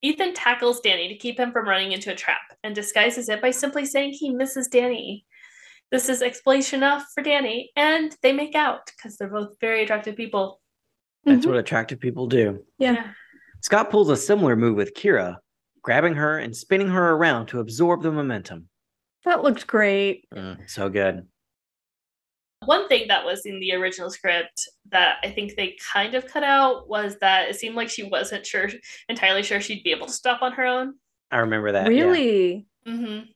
Ethan 0.04 0.34
tackles 0.34 0.80
Danny 0.80 1.08
to 1.08 1.16
keep 1.16 1.40
him 1.40 1.50
from 1.50 1.66
running 1.66 1.92
into 1.92 2.12
a 2.12 2.14
trap 2.14 2.42
and 2.62 2.74
disguises 2.74 3.30
it 3.30 3.40
by 3.40 3.50
simply 3.50 3.86
saying 3.86 4.12
he 4.12 4.28
misses 4.28 4.68
Danny. 4.68 5.24
This 5.90 6.10
is 6.10 6.20
explanation 6.20 6.80
enough 6.80 7.06
for 7.14 7.22
Danny, 7.22 7.70
and 7.74 8.14
they 8.22 8.34
make 8.34 8.54
out 8.54 8.90
because 8.94 9.16
they're 9.16 9.30
both 9.30 9.58
very 9.62 9.82
attractive 9.82 10.14
people. 10.14 10.60
That's 11.24 11.46
Mhm. 11.46 11.48
what 11.48 11.56
attractive 11.58 12.00
people 12.00 12.26
do. 12.26 12.66
Yeah. 12.78 13.12
Scott 13.62 13.88
pulls 13.88 14.10
a 14.10 14.16
similar 14.16 14.56
move 14.56 14.76
with 14.76 14.92
Kira, 14.94 15.38
grabbing 15.80 16.16
her 16.16 16.36
and 16.38 16.54
spinning 16.54 16.88
her 16.88 17.12
around 17.12 17.46
to 17.46 17.60
absorb 17.60 18.02
the 18.02 18.12
momentum. 18.12 18.68
That 19.24 19.42
looked 19.42 19.66
great. 19.66 20.26
Mm, 20.34 20.68
so 20.68 20.90
good. 20.90 21.26
One 22.66 22.88
thing 22.88 23.08
that 23.08 23.24
was 23.24 23.46
in 23.46 23.60
the 23.60 23.72
original 23.72 24.10
script 24.10 24.68
that 24.90 25.18
I 25.22 25.30
think 25.30 25.54
they 25.56 25.76
kind 25.92 26.14
of 26.14 26.26
cut 26.26 26.42
out 26.42 26.88
was 26.88 27.16
that 27.20 27.48
it 27.48 27.56
seemed 27.56 27.76
like 27.76 27.90
she 27.90 28.04
wasn't 28.04 28.46
sure 28.46 28.68
entirely 29.08 29.42
sure 29.42 29.60
she'd 29.60 29.82
be 29.82 29.92
able 29.92 30.06
to 30.06 30.12
stop 30.12 30.42
on 30.42 30.52
her 30.52 30.64
own. 30.64 30.94
I 31.30 31.38
remember 31.38 31.72
that. 31.72 31.92
yeah. 31.92 32.04
really? 32.04 32.66
Mm-hmm. 32.86 33.30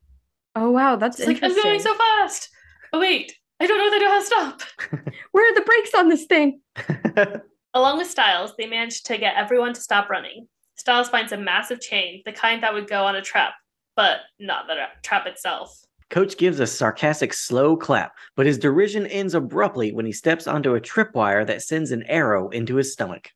Oh 0.55 0.71
wow, 0.71 0.97
that's 0.97 1.19
It's 1.19 1.27
like 1.27 1.43
I'm 1.43 1.55
going 1.55 1.81
so 1.81 1.95
fast. 1.95 2.49
Oh 2.93 3.01
wait, 3.01 3.35
I 3.61 3.67
don't 3.67 3.79
know 3.79 3.91
that 3.91 3.97
I 3.97 4.05
know 4.05 4.11
how 4.11 4.21
to 4.21 4.27
stop. 4.27 5.03
Where 5.33 5.51
are 5.51 5.55
the 5.55 5.63
brakes 5.63 5.95
on 5.95 6.09
this 6.09 6.25
thing? 6.27 6.61
Along 7.75 7.99
with 7.99 8.11
Styles, 8.11 8.55
they 8.57 8.67
managed 8.67 9.07
to 9.07 9.19
get 9.19 9.37
everyone 9.37 9.75
to 9.75 9.81
stop 9.81 10.09
running. 10.09 10.49
Styles 10.77 11.09
finds 11.09 11.33
a 11.33 11.37
massive 11.37 11.81
chain, 11.81 12.23
the 12.25 12.33
kind 12.33 12.63
that 12.63 12.73
would 12.73 12.89
go 12.89 13.05
on 13.05 13.17
a 13.17 13.23
trap, 13.23 13.55
but 13.97 14.21
not 14.39 14.67
the 14.69 14.75
tra- 14.75 14.91
trap 15.03 15.27
itself. 15.27 15.85
Coach 16.11 16.39
gives 16.39 16.59
a 16.59 16.67
sarcastic 16.67 17.35
slow 17.35 17.77
clap, 17.77 18.13
but 18.35 18.47
his 18.47 18.59
derision 18.59 19.07
ends 19.09 19.35
abruptly 19.35 19.93
when 19.93 20.07
he 20.07 20.13
steps 20.13 20.47
onto 20.47 20.75
a 20.75 20.81
tripwire 20.81 21.47
that 21.47 21.63
sends 21.63 21.91
an 21.91 22.03
arrow 22.05 22.49
into 22.49 22.77
his 22.77 22.93
stomach. 22.93 23.31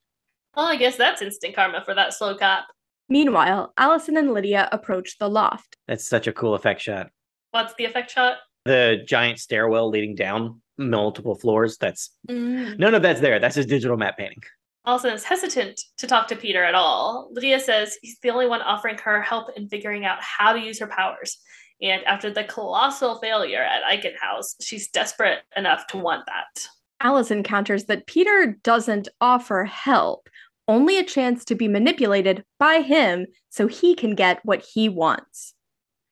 Well, 0.57 0.67
I 0.67 0.77
guess 0.77 0.97
that's 0.97 1.21
instant 1.23 1.55
karma 1.55 1.83
for 1.85 1.95
that 1.95 2.15
slow 2.15 2.35
clap. 2.37 2.65
Meanwhile, 3.11 3.75
Allison 3.77 4.17
and 4.17 4.33
Lydia 4.33 4.69
approach 4.73 5.19
the 5.19 5.29
loft. 5.29 5.77
That's 5.87 6.07
such 6.09 6.27
a 6.27 6.33
cool 6.33 6.55
effect 6.55 6.81
shot. 6.81 7.11
What's 7.51 7.75
the 7.75 7.85
effect 7.85 8.11
shot? 8.11 8.39
The 8.65 9.03
giant 9.07 9.39
stairwell 9.39 9.91
leading 9.91 10.15
down 10.15 10.63
multiple 10.79 11.35
floors. 11.35 11.77
That's 11.77 12.11
Mm. 12.31 12.79
none 12.79 12.95
of 12.95 13.03
that's 13.03 13.21
there. 13.21 13.39
That's 13.39 13.57
his 13.57 13.67
digital 13.67 13.99
map 13.99 14.17
painting. 14.17 14.43
Allison 14.87 15.13
is 15.13 15.25
hesitant 15.25 15.81
to 15.99 16.07
talk 16.07 16.27
to 16.29 16.37
Peter 16.37 16.65
at 16.65 16.75
all. 16.75 17.29
Lydia 17.33 17.61
says 17.61 17.99
he's 18.01 18.19
the 18.21 18.31
only 18.31 18.47
one 18.47 18.63
offering 18.63 18.97
her 18.99 19.21
help 19.21 19.49
in 19.57 19.69
figuring 19.69 20.05
out 20.07 20.19
how 20.23 20.53
to 20.55 20.59
use 20.61 20.79
her 20.81 20.87
powers. 20.87 21.39
And 21.83 22.05
after 22.05 22.31
the 22.31 22.45
colossal 22.45 23.19
failure 23.19 23.63
at 23.63 23.83
Eichen 23.83 24.17
House, 24.21 24.55
she's 24.61 24.89
desperate 24.89 25.41
enough 25.57 25.89
to 25.89 25.99
want 25.99 26.27
that. 26.27 26.69
Alice 27.01 27.33
encounters 27.33 27.87
that 27.87 28.07
Peter 28.07 28.57
doesn't 28.63 29.09
offer 29.21 29.65
help, 29.65 30.29
only 30.69 30.97
a 30.97 31.05
chance 31.05 31.45
to 31.47 31.57
be 31.57 31.67
manipulated 31.67 32.45
by 32.61 32.83
him 32.83 33.27
so 33.51 33.67
he 33.67 33.97
can 33.97 34.15
get 34.15 34.39
what 34.45 34.65
he 34.65 34.89
wants. 34.89 35.55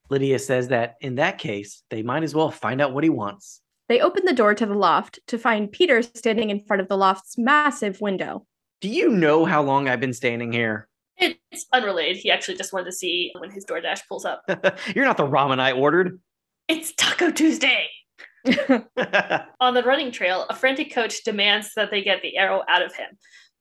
Lydia 0.09 0.39
says 0.39 0.67
that 0.67 0.95
in 0.99 1.15
that 1.15 1.37
case, 1.37 1.83
they 1.89 2.03
might 2.03 2.23
as 2.23 2.35
well 2.35 2.51
find 2.51 2.81
out 2.81 2.93
what 2.93 3.05
he 3.05 3.09
wants. 3.09 3.61
They 3.87 4.01
open 4.01 4.25
the 4.25 4.33
door 4.33 4.53
to 4.53 4.65
the 4.65 4.73
loft 4.73 5.21
to 5.27 5.37
find 5.37 5.71
Peter 5.71 6.01
standing 6.01 6.49
in 6.49 6.59
front 6.59 6.81
of 6.81 6.89
the 6.89 6.97
loft's 6.97 7.37
massive 7.37 8.01
window. 8.01 8.45
Do 8.81 8.89
you 8.89 9.09
know 9.09 9.45
how 9.45 9.61
long 9.61 9.87
I've 9.87 10.01
been 10.01 10.13
standing 10.13 10.51
here? 10.51 10.89
It's 11.21 11.65
unrelated. 11.71 12.17
He 12.17 12.31
actually 12.31 12.57
just 12.57 12.73
wanted 12.73 12.85
to 12.85 12.91
see 12.91 13.31
when 13.37 13.51
his 13.51 13.65
DoorDash 13.65 14.01
pulls 14.09 14.25
up. 14.25 14.43
You're 14.95 15.05
not 15.05 15.17
the 15.17 15.27
ramen 15.27 15.59
I 15.59 15.71
ordered. 15.71 16.19
It's 16.67 16.93
Taco 16.93 17.31
Tuesday! 17.31 17.89
On 19.59 19.73
the 19.73 19.83
running 19.85 20.11
trail, 20.11 20.45
a 20.49 20.55
frantic 20.55 20.93
coach 20.93 21.23
demands 21.23 21.71
that 21.75 21.91
they 21.91 22.01
get 22.01 22.21
the 22.21 22.37
arrow 22.37 22.63
out 22.67 22.81
of 22.81 22.95
him. 22.95 23.07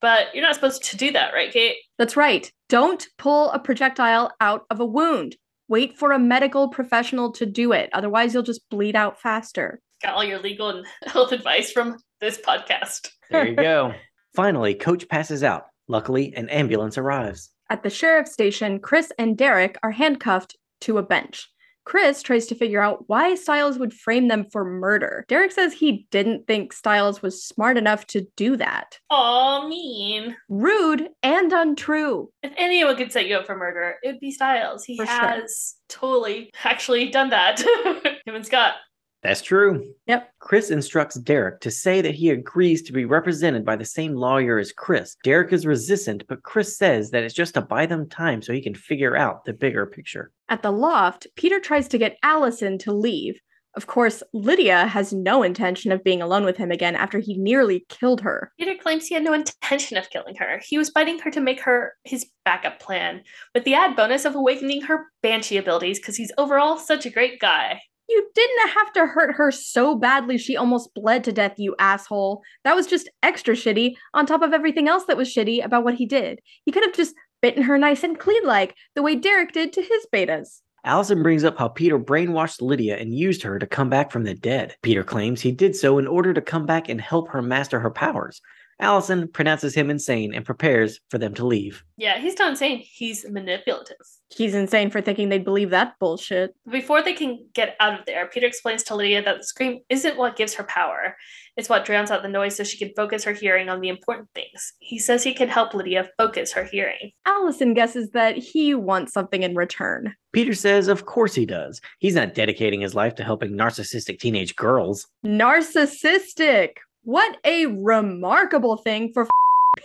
But 0.01 0.35
you're 0.35 0.45
not 0.45 0.55
supposed 0.55 0.85
to 0.85 0.97
do 0.97 1.13
that, 1.13 1.35
right, 1.35 1.53
Kate? 1.53 1.77
That's 1.99 2.17
right. 2.17 2.51
Don't 2.71 3.07
pull 3.19 3.51
a 3.51 3.59
projectile 3.59 4.33
out 4.41 4.63
of 4.71 4.81
a 4.81 4.87
wound. 4.87 5.37
Wait 5.69 5.99
for 5.99 6.13
a 6.13 6.19
medical 6.19 6.69
professional 6.69 7.33
to 7.33 7.45
do 7.45 7.73
it. 7.73 7.91
Otherwise, 7.93 8.33
you'll 8.33 8.43
just 8.43 8.69
bleed 8.71 8.97
out 8.97 9.21
faster. 9.21 9.81
Got 10.03 10.15
all 10.15 10.25
your 10.25 10.39
legal 10.39 10.71
and 10.71 10.87
health 11.05 11.33
advice 11.33 11.71
from 11.71 11.99
this 12.21 12.39
podcast. 12.39 13.11
there 13.31 13.47
you 13.47 13.55
go. 13.57 13.93
Finally, 14.35 14.75
Coach 14.77 15.07
passes 15.09 15.45
out. 15.45 15.67
Luckily, 15.91 16.33
an 16.37 16.49
ambulance 16.51 16.97
arrives. 16.97 17.51
At 17.69 17.83
the 17.83 17.91
sheriff's 17.91 18.33
station, 18.33 18.79
Chris 18.79 19.11
and 19.19 19.37
Derek 19.37 19.77
are 19.83 19.91
handcuffed 19.91 20.57
to 20.83 20.99
a 20.99 21.03
bench. 21.03 21.49
Chris 21.85 22.23
tries 22.23 22.47
to 22.47 22.55
figure 22.55 22.81
out 22.81 23.09
why 23.09 23.35
Stiles 23.35 23.77
would 23.77 23.93
frame 23.93 24.29
them 24.29 24.45
for 24.53 24.65
murder. 24.65 25.25
Derek 25.27 25.51
says 25.51 25.73
he 25.73 26.07
didn't 26.13 26.47
think 26.47 26.73
Stiles 26.73 27.23
was 27.23 27.45
smart 27.45 27.77
enough 27.77 28.07
to 28.09 28.25
do 28.37 28.57
that. 28.59 28.99
Aw, 29.11 29.67
mean. 29.67 30.37
Rude 30.49 31.09
and 31.25 31.53
untrue. 31.53 32.31
If 32.45 32.53
anyone 32.57 32.95
could 32.97 33.11
set 33.11 33.27
you 33.27 33.37
up 33.37 33.47
for 33.47 33.57
murder, 33.57 33.97
it 34.05 34.13
would 34.13 34.21
be 34.21 34.31
Stiles. 34.31 34.85
He 34.85 34.97
For 34.97 35.07
sure. 35.07 35.15
has 35.17 35.75
totally 35.89 36.53
actually 36.63 37.09
done 37.11 37.31
that. 37.31 37.61
Him 38.27 38.37
and 38.37 38.47
Scott. 38.47 38.75
That's 39.23 39.43
true. 39.43 39.93
Yep. 40.07 40.31
Chris 40.39 40.71
instructs 40.71 41.17
Derek 41.17 41.61
to 41.61 41.71
say 41.71 42.01
that 42.01 42.15
he 42.15 42.31
agrees 42.31 42.83
to 42.83 42.93
be 42.93 43.05
represented 43.05 43.65
by 43.65 43.77
the 43.77 43.85
same 43.85 44.15
lawyer 44.15 44.59
as 44.59 44.73
Chris. 44.73 45.17
Derek 45.25 45.53
is 45.53 45.67
resistant, 45.67 46.25
but 46.29 46.43
Chris 46.43 46.79
says 46.79 47.11
that 47.11 47.23
it's 47.23 47.35
just 47.35 47.55
to 47.55 47.61
buy 47.61 47.87
them 47.87 48.09
time 48.09 48.41
so 48.41 48.53
he 48.53 48.63
can 48.63 48.75
figure 48.75 49.17
out 49.17 49.45
the 49.45 49.53
bigger 49.53 49.85
picture. 49.87 50.33
At 50.49 50.63
the 50.63 50.73
loft, 50.73 51.27
Peter 51.37 51.61
tries 51.61 51.87
to 51.89 51.99
get 51.99 52.17
Allison 52.23 52.79
to 52.79 52.93
leave. 52.93 53.39
Of 53.77 53.87
course, 53.87 54.23
Lydia 54.33 54.87
has 54.87 55.13
no 55.13 55.45
intention 55.45 55.93
of 55.93 56.03
being 56.03 56.21
alone 56.21 56.45
with 56.45 56.57
him 56.57 56.73
again 56.73 56.97
after 56.97 57.21
he 57.21 57.39
nearly 57.39 57.87
killed 57.89 58.21
her. 58.23 58.51
Peter 58.59 58.75
claims 58.75 59.07
he 59.07 59.15
had 59.15 59.23
no 59.23 59.33
intention 59.33 59.97
of 59.97 60.11
killing 60.11 60.35
her. 60.37 60.61
He 60.65 60.77
was 60.77 60.91
biting 60.91 61.21
her 61.21 61.31
to 61.31 61.41
make 61.41 61.61
her 61.61 61.93
his 62.03 62.27
backup 62.45 62.81
plan, 62.81 63.23
with 63.55 63.63
the 63.63 63.75
add 63.75 63.95
bonus 63.95 64.25
of 64.25 64.35
awakening 64.35 64.83
her 64.83 65.07
banshee 65.23 65.57
abilities 65.57 66.01
because 66.01 66.17
he's 66.17 66.33
overall 66.37 66.79
such 66.79 67.07
a 67.07 67.11
great 67.11 67.39
guy. 67.39 67.81
You 68.11 68.29
didn't 68.35 68.71
have 68.71 68.93
to 68.95 69.07
hurt 69.07 69.37
her 69.37 69.53
so 69.53 69.95
badly 69.95 70.37
she 70.37 70.57
almost 70.57 70.93
bled 70.95 71.23
to 71.25 71.33
death, 71.33 71.55
you 71.59 71.77
asshole. 71.79 72.43
That 72.65 72.75
was 72.75 72.89
just 72.89 73.09
extra 73.23 73.55
shitty 73.55 73.95
on 74.15 74.27
top 74.27 74.43
of 74.43 74.53
everything 74.53 74.89
else 74.89 75.05
that 75.05 75.17
was 75.17 75.33
shitty 75.33 75.65
about 75.65 75.85
what 75.85 75.95
he 75.95 76.07
did. 76.07 76.41
He 76.65 76.73
could 76.73 76.83
have 76.83 76.93
just 76.93 77.15
bitten 77.41 77.63
her 77.63 77.79
nice 77.79 78.03
and 78.03 78.19
clean 78.19 78.45
like, 78.45 78.75
the 78.97 79.03
way 79.03 79.15
Derek 79.15 79.53
did 79.53 79.73
to 79.75 79.81
his 79.81 80.07
betas. 80.13 80.61
Allison 80.85 81.23
brings 81.23 81.45
up 81.45 81.57
how 81.57 81.69
Peter 81.69 82.01
brainwashed 82.01 82.61
Lydia 82.61 82.97
and 82.97 83.15
used 83.15 83.43
her 83.43 83.61
to 83.61 83.67
come 83.67 83.89
back 83.89 84.11
from 84.11 84.25
the 84.25 84.35
dead. 84.35 84.75
Peter 84.83 85.05
claims 85.05 85.41
he 85.41 85.53
did 85.53 85.77
so 85.77 85.99
in 85.99 86.09
order 86.09 86.35
to 86.35 86.41
come 86.41 86.67
back 86.67 86.89
and 86.89 87.01
help 87.01 87.29
her 87.29 87.43
master 87.43 87.79
her 87.79 87.91
powers. 87.91 88.41
Allison 88.81 89.29
pronounces 89.29 89.75
him 89.75 89.91
insane 89.91 90.35
and 90.35 90.45
prepares 90.45 91.01
for 91.11 91.19
them 91.19 91.35
to 91.35 91.47
leave. 91.47 91.85
Yeah, 91.97 92.19
he's 92.19 92.39
not 92.39 92.51
insane. 92.51 92.79
He's 92.79 93.27
manipulative. 93.29 93.97
He's 94.31 94.55
insane 94.55 94.91
for 94.91 95.01
thinking 95.01 95.29
they'd 95.29 95.45
believe 95.45 95.71
that 95.71 95.99
bullshit. 95.99 96.55
Before 96.71 97.03
they 97.03 97.13
can 97.13 97.47
get 97.53 97.77
out 97.81 97.99
of 97.99 98.07
there, 98.07 98.27
Peter 98.27 98.47
explains 98.47 98.83
to 98.85 98.95
Lydia 98.95 99.23
that 99.23 99.39
the 99.39 99.45
scream 99.45 99.81
isn't 99.89 100.17
what 100.17 100.37
gives 100.37 100.55
her 100.55 100.65
power. 100.65 101.17
It's 101.57 101.69
what 101.69 101.85
drowns 101.85 102.11
out 102.11 102.23
the 102.23 102.29
noise 102.29 102.57
so 102.57 102.65
she 102.65 102.79
can 102.79 102.95
focus 102.97 103.25
her 103.25 103.33
hearing 103.33 103.69
on 103.69 103.81
the 103.81 103.89
important 103.89 104.29
things. 104.35 104.73
He 104.79 104.99
says 104.99 105.23
he 105.23 105.35
can 105.35 105.49
help 105.49 105.75
Lydia 105.75 106.09
focus 106.17 106.53
her 106.53 106.65
hearing. 106.65 107.11
Allison 107.27 107.75
guesses 107.75 108.11
that 108.11 108.37
he 108.37 108.75
wants 108.75 109.13
something 109.13 109.43
in 109.43 109.55
return. 109.55 110.15
Peter 110.33 110.55
says, 110.55 110.89
of 110.89 111.07
course 111.07 111.35
he 111.35 111.45
does. 111.45 111.81
He's 111.99 112.15
not 112.15 112.35
dedicating 112.35 112.81
his 112.81 112.95
life 112.95 113.17
to 113.17 113.25
helping 113.25 113.53
narcissistic 113.53 114.21
teenage 114.21 114.55
girls. 114.57 115.09
Narcissistic. 115.27 116.77
What 117.03 117.39
a 117.45 117.67
remarkable 117.67 118.77
thing 118.77 119.11
for 119.15 119.27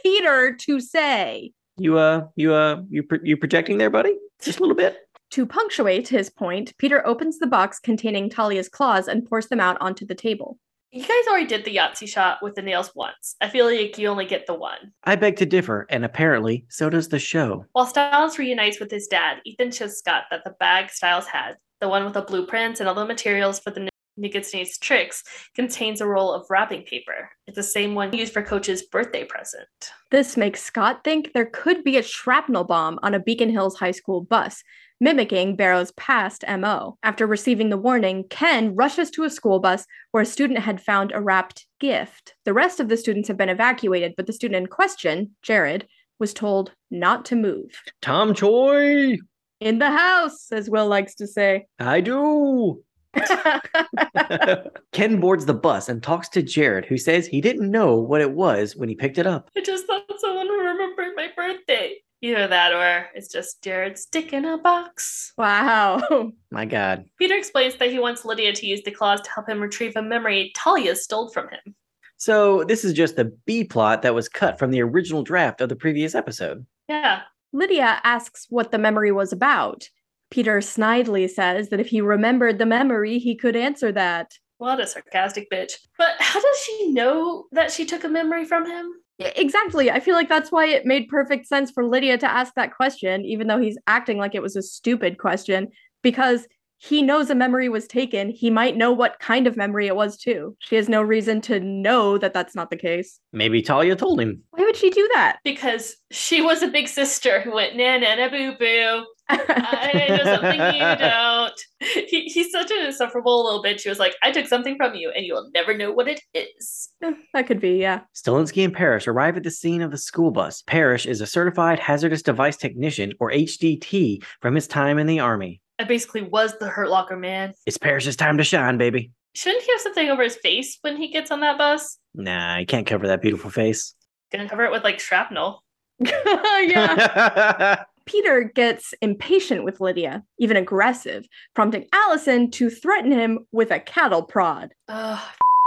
Peter 0.03 0.53
to 0.53 0.79
say. 0.81 1.51
You, 1.77 1.97
uh, 1.97 2.27
you, 2.35 2.53
uh, 2.53 2.81
you, 2.89 3.03
pro- 3.03 3.19
you 3.23 3.37
projecting 3.37 3.77
there, 3.77 3.89
buddy? 3.89 4.17
Just 4.41 4.59
a 4.59 4.61
little 4.61 4.75
bit? 4.75 4.97
To 5.31 5.45
punctuate 5.45 6.07
his 6.07 6.29
point, 6.29 6.73
Peter 6.77 7.05
opens 7.07 7.39
the 7.39 7.47
box 7.47 7.79
containing 7.79 8.29
Talia's 8.29 8.69
claws 8.69 9.07
and 9.07 9.25
pours 9.25 9.47
them 9.47 9.59
out 9.59 9.77
onto 9.79 10.05
the 10.05 10.15
table. 10.15 10.59
You 10.91 11.01
guys 11.01 11.27
already 11.27 11.47
did 11.47 11.65
the 11.65 11.75
Yahtzee 11.75 12.07
shot 12.07 12.39
with 12.41 12.55
the 12.55 12.61
nails 12.61 12.91
once. 12.95 13.35
I 13.41 13.49
feel 13.49 13.65
like 13.65 13.97
you 13.97 14.07
only 14.07 14.25
get 14.25 14.45
the 14.45 14.53
one. 14.53 14.93
I 15.03 15.15
beg 15.15 15.35
to 15.37 15.45
differ, 15.45 15.87
and 15.89 16.05
apparently, 16.05 16.65
so 16.69 16.89
does 16.89 17.09
the 17.09 17.19
show. 17.19 17.65
While 17.73 17.85
Stiles 17.85 18.39
reunites 18.39 18.79
with 18.79 18.91
his 18.91 19.07
dad, 19.07 19.37
Ethan 19.45 19.71
shows 19.71 19.97
Scott 19.97 20.23
that 20.31 20.43
the 20.45 20.55
bag 20.59 20.89
Stiles 20.89 21.27
had, 21.27 21.55
the 21.81 21.89
one 21.89 22.05
with 22.05 22.13
the 22.13 22.21
blueprints 22.21 22.79
and 22.79 22.87
all 22.87 22.95
the 22.95 23.05
materials 23.05 23.59
for 23.59 23.71
the 23.71 23.89
Nogitsune 24.19 24.65
tricks, 24.79 25.23
contains 25.55 26.01
a 26.01 26.07
roll 26.07 26.31
of 26.31 26.45
wrapping 26.49 26.83
paper. 26.83 27.29
It's 27.47 27.55
the 27.55 27.63
same 27.63 27.95
one 27.95 28.13
used 28.13 28.33
for 28.33 28.41
Coach's 28.41 28.83
birthday 28.83 29.25
present. 29.25 29.67
This 30.11 30.37
makes 30.37 30.63
Scott 30.63 31.03
think 31.03 31.33
there 31.33 31.45
could 31.45 31.83
be 31.83 31.97
a 31.97 32.03
shrapnel 32.03 32.63
bomb 32.63 32.99
on 33.03 33.13
a 33.13 33.19
Beacon 33.19 33.49
Hills 33.49 33.77
High 33.77 33.91
School 33.91 34.21
bus, 34.21 34.63
mimicking 35.01 35.55
Barrow's 35.55 35.91
past 35.93 36.43
MO. 36.47 36.97
After 37.03 37.27
receiving 37.27 37.69
the 37.69 37.77
warning, 37.77 38.23
Ken 38.29 38.75
rushes 38.75 39.11
to 39.11 39.23
a 39.23 39.29
school 39.29 39.59
bus 39.59 39.85
where 40.11 40.23
a 40.23 40.25
student 40.25 40.59
had 40.59 40.81
found 40.81 41.11
a 41.11 41.21
wrapped 41.21 41.65
gift. 41.79 42.35
The 42.45 42.53
rest 42.53 42.79
of 42.79 42.87
the 42.87 42.97
students 42.97 43.27
have 43.27 43.37
been 43.37 43.49
evacuated, 43.49 44.13
but 44.15 44.27
the 44.27 44.33
student 44.33 44.57
in 44.57 44.67
question, 44.67 45.35
Jared, 45.41 45.87
was 46.19 46.33
told 46.33 46.71
not 46.89 47.25
to 47.25 47.35
move. 47.35 47.71
Tom 48.01 48.33
Choi! 48.33 49.17
In 49.59 49.79
the 49.79 49.91
house, 49.91 50.51
as 50.51 50.69
Will 50.69 50.87
likes 50.87 51.15
to 51.15 51.27
say. 51.27 51.65
I 51.79 52.01
do! 52.01 52.83
Ken 54.91 55.19
boards 55.19 55.45
the 55.45 55.53
bus 55.53 55.89
and 55.89 56.01
talks 56.01 56.29
to 56.29 56.41
Jared, 56.41 56.85
who 56.85 56.97
says 56.97 57.27
he 57.27 57.41
didn't 57.41 57.69
know 57.69 57.95
what 57.95 58.21
it 58.21 58.31
was 58.31 58.75
when 58.75 58.89
he 58.89 58.95
picked 58.95 59.17
it 59.17 59.27
up. 59.27 59.49
I 59.57 59.61
just 59.61 59.85
thought 59.85 60.03
someone 60.17 60.47
remembered 60.47 61.15
my 61.15 61.29
birthday. 61.35 61.95
Either 62.21 62.47
that 62.47 62.73
or 62.73 63.07
it's 63.13 63.27
just 63.31 63.61
Jared's 63.61 64.01
stick 64.01 64.33
in 64.33 64.45
a 64.45 64.57
box. 64.57 65.33
wow. 65.37 66.31
My 66.51 66.65
God. 66.65 67.05
Peter 67.19 67.35
explains 67.35 67.75
that 67.75 67.91
he 67.91 67.99
wants 67.99 68.25
Lydia 68.25 68.53
to 68.53 68.65
use 68.65 68.81
the 68.83 68.91
claws 68.91 69.21
to 69.21 69.29
help 69.29 69.49
him 69.49 69.59
retrieve 69.59 69.95
a 69.95 70.01
memory 70.01 70.51
Talia 70.55 70.95
stole 70.95 71.29
from 71.29 71.49
him. 71.49 71.75
So, 72.17 72.63
this 72.63 72.85
is 72.85 72.93
just 72.93 73.17
the 73.17 73.25
B 73.45 73.65
plot 73.65 74.01
that 74.01 74.15
was 74.15 74.29
cut 74.29 74.57
from 74.57 74.71
the 74.71 74.81
original 74.81 75.21
draft 75.21 75.59
of 75.59 75.67
the 75.67 75.75
previous 75.75 76.15
episode. 76.15 76.65
Yeah. 76.87 77.23
Lydia 77.51 77.99
asks 78.03 78.47
what 78.49 78.71
the 78.71 78.77
memory 78.77 79.11
was 79.11 79.33
about. 79.33 79.89
Peter 80.31 80.59
snidely 80.59 81.29
says 81.29 81.69
that 81.69 81.79
if 81.79 81.87
he 81.87 82.01
remembered 82.01 82.57
the 82.57 82.65
memory, 82.65 83.19
he 83.19 83.35
could 83.35 83.55
answer 83.55 83.91
that. 83.91 84.31
What 84.57 84.79
a 84.79 84.87
sarcastic 84.87 85.49
bitch. 85.51 85.73
But 85.97 86.15
how 86.19 86.41
does 86.41 86.57
she 86.65 86.91
know 86.91 87.45
that 87.51 87.71
she 87.71 87.85
took 87.85 88.03
a 88.03 88.09
memory 88.09 88.45
from 88.45 88.65
him? 88.65 88.91
Yeah, 89.17 89.31
Exactly. 89.35 89.91
I 89.91 89.99
feel 89.99 90.15
like 90.15 90.29
that's 90.29 90.51
why 90.51 90.67
it 90.67 90.85
made 90.85 91.07
perfect 91.07 91.47
sense 91.47 91.71
for 91.71 91.85
Lydia 91.85 92.17
to 92.17 92.29
ask 92.29 92.53
that 92.55 92.75
question, 92.75 93.23
even 93.25 93.47
though 93.47 93.59
he's 93.59 93.77
acting 93.87 94.17
like 94.17 94.35
it 94.35 94.41
was 94.41 94.55
a 94.55 94.61
stupid 94.61 95.17
question, 95.17 95.69
because 96.01 96.47
he 96.87 97.01
knows 97.01 97.29
a 97.29 97.35
memory 97.35 97.67
was 97.67 97.87
taken. 97.87 98.29
He 98.29 98.49
might 98.49 98.77
know 98.77 98.91
what 98.91 99.19
kind 99.19 99.47
of 99.47 99.57
memory 99.57 99.87
it 99.87 99.95
was, 99.95 100.17
too. 100.17 100.55
She 100.59 100.75
has 100.75 100.87
no 100.87 101.01
reason 101.01 101.41
to 101.41 101.59
know 101.59 102.17
that 102.19 102.33
that's 102.33 102.55
not 102.55 102.69
the 102.69 102.77
case. 102.77 103.19
Maybe 103.33 103.61
Talia 103.61 103.95
told 103.95 104.21
him. 104.21 104.43
Why 104.51 104.63
would 104.63 104.75
she 104.75 104.91
do 104.91 105.09
that? 105.15 105.37
Because 105.43 105.95
she 106.11 106.41
was 106.41 106.61
a 106.61 106.67
big 106.67 106.87
sister 106.87 107.41
who 107.41 107.55
went 107.55 107.75
na 107.75 107.97
na 107.97 108.15
na 108.15 108.29
boo 108.29 108.53
boo. 108.59 109.05
I 109.27 110.05
know 110.09 110.23
something 110.23 110.61
you 110.75 110.95
don't. 110.99 112.07
He, 112.07 112.25
he's 112.25 112.51
such 112.51 112.69
an 112.69 112.85
insufferable 112.85 113.43
little 113.43 113.63
bitch. 113.63 113.79
She 113.79 113.89
was 113.89 113.97
like, 113.97 114.13
I 114.21 114.31
took 114.31 114.47
something 114.47 114.77
from 114.77 114.93
you 114.93 115.11
and 115.15 115.25
you'll 115.25 115.49
never 115.53 115.75
know 115.75 115.91
what 115.91 116.07
it 116.07 116.21
is. 116.33 116.89
Eh, 117.01 117.13
that 117.33 117.47
could 117.47 117.59
be, 117.59 117.77
yeah. 117.77 118.01
Stilinski 118.13 118.63
and 118.63 118.73
Parrish 118.73 119.07
arrive 119.07 119.35
at 119.37 119.43
the 119.43 119.51
scene 119.51 119.81
of 119.81 119.89
the 119.89 119.97
school 119.97 120.29
bus. 120.29 120.61
Parrish 120.67 121.07
is 121.07 121.21
a 121.21 121.27
certified 121.27 121.79
hazardous 121.79 122.21
device 122.21 122.57
technician, 122.57 123.13
or 123.19 123.31
HDT, 123.31 124.23
from 124.41 124.53
his 124.53 124.67
time 124.67 124.99
in 124.99 125.07
the 125.07 125.19
Army. 125.19 125.61
I 125.77 125.83
basically 125.83 126.21
was 126.21 126.57
the 126.57 126.67
Hurt 126.67 126.89
Locker 126.89 127.17
man. 127.17 127.53
It's 127.65 127.77
Parrish's 127.77 128.15
time 128.15 128.37
to 128.37 128.43
shine, 128.43 128.77
baby. 128.77 129.11
Shouldn't 129.33 129.63
he 129.63 129.71
have 129.73 129.81
something 129.81 130.09
over 130.09 130.23
his 130.23 130.37
face 130.37 130.77
when 130.81 130.95
he 130.95 131.09
gets 131.09 131.31
on 131.31 131.41
that 131.41 131.57
bus? 131.57 131.97
Nah, 132.13 132.57
he 132.59 132.65
can't 132.65 132.87
cover 132.87 133.07
that 133.07 133.21
beautiful 133.21 133.49
face. 133.49 133.93
Gonna 134.31 134.47
cover 134.47 134.63
it 134.63 134.71
with 134.71 134.83
like 134.83 134.99
shrapnel. 134.99 135.61
yeah. 135.99 137.83
Peter 138.05 138.43
gets 138.55 138.93
impatient 139.01 139.63
with 139.63 139.81
Lydia, 139.81 140.23
even 140.37 140.57
aggressive, 140.57 141.25
prompting 141.55 141.87
Allison 141.91 142.51
to 142.51 142.69
threaten 142.69 143.11
him 143.11 143.39
with 143.51 143.71
a 143.71 143.79
cattle 143.79 144.23
prod. 144.23 144.73
Ugh, 144.87 145.19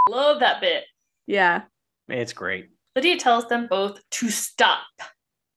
love 0.09 0.39
that 0.39 0.61
bit. 0.61 0.85
Yeah. 1.27 1.63
it's 2.07 2.33
great. 2.33 2.69
Lydia 2.95 3.17
tells 3.17 3.47
them 3.47 3.67
both 3.67 4.01
to 4.11 4.29
stop. 4.29 4.81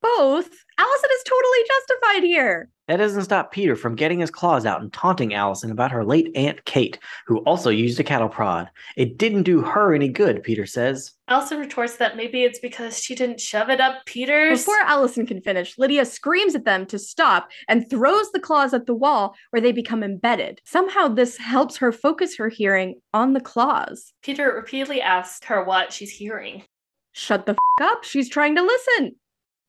Both? 0.02 0.50
Allison 0.82 1.10
is 1.14 1.22
totally 1.22 1.58
justified 1.68 2.22
here. 2.24 2.68
That 2.88 2.96
doesn't 2.96 3.22
stop 3.22 3.52
Peter 3.52 3.76
from 3.76 3.94
getting 3.94 4.18
his 4.18 4.32
claws 4.32 4.66
out 4.66 4.80
and 4.80 4.92
taunting 4.92 5.32
Allison 5.32 5.70
about 5.70 5.92
her 5.92 6.04
late 6.04 6.32
Aunt 6.34 6.64
Kate, 6.64 6.98
who 7.24 7.38
also 7.44 7.70
used 7.70 8.00
a 8.00 8.04
cattle 8.04 8.28
prod. 8.28 8.68
It 8.96 9.16
didn't 9.16 9.44
do 9.44 9.60
her 9.60 9.94
any 9.94 10.08
good, 10.08 10.42
Peter 10.42 10.66
says. 10.66 11.12
Allison 11.28 11.60
retorts 11.60 11.98
that 11.98 12.16
maybe 12.16 12.42
it's 12.42 12.58
because 12.58 12.98
she 12.98 13.14
didn't 13.14 13.40
shove 13.40 13.70
it 13.70 13.80
up 13.80 14.04
Peter's. 14.06 14.58
Before 14.58 14.80
Allison 14.80 15.24
can 15.24 15.40
finish, 15.40 15.78
Lydia 15.78 16.04
screams 16.04 16.56
at 16.56 16.64
them 16.64 16.84
to 16.86 16.98
stop 16.98 17.48
and 17.68 17.88
throws 17.88 18.32
the 18.32 18.40
claws 18.40 18.74
at 18.74 18.86
the 18.86 18.94
wall 18.94 19.36
where 19.50 19.62
they 19.62 19.70
become 19.70 20.02
embedded. 20.02 20.60
Somehow, 20.64 21.06
this 21.06 21.36
helps 21.36 21.76
her 21.76 21.92
focus 21.92 22.36
her 22.38 22.48
hearing 22.48 23.00
on 23.14 23.34
the 23.34 23.40
claws. 23.40 24.12
Peter 24.22 24.52
repeatedly 24.52 25.00
asks 25.00 25.46
her 25.46 25.62
what 25.62 25.92
she's 25.92 26.10
hearing. 26.10 26.64
Shut 27.12 27.46
the 27.46 27.52
f 27.52 27.58
up, 27.82 28.04
she's 28.04 28.28
trying 28.28 28.56
to 28.56 28.62
listen. 28.62 29.14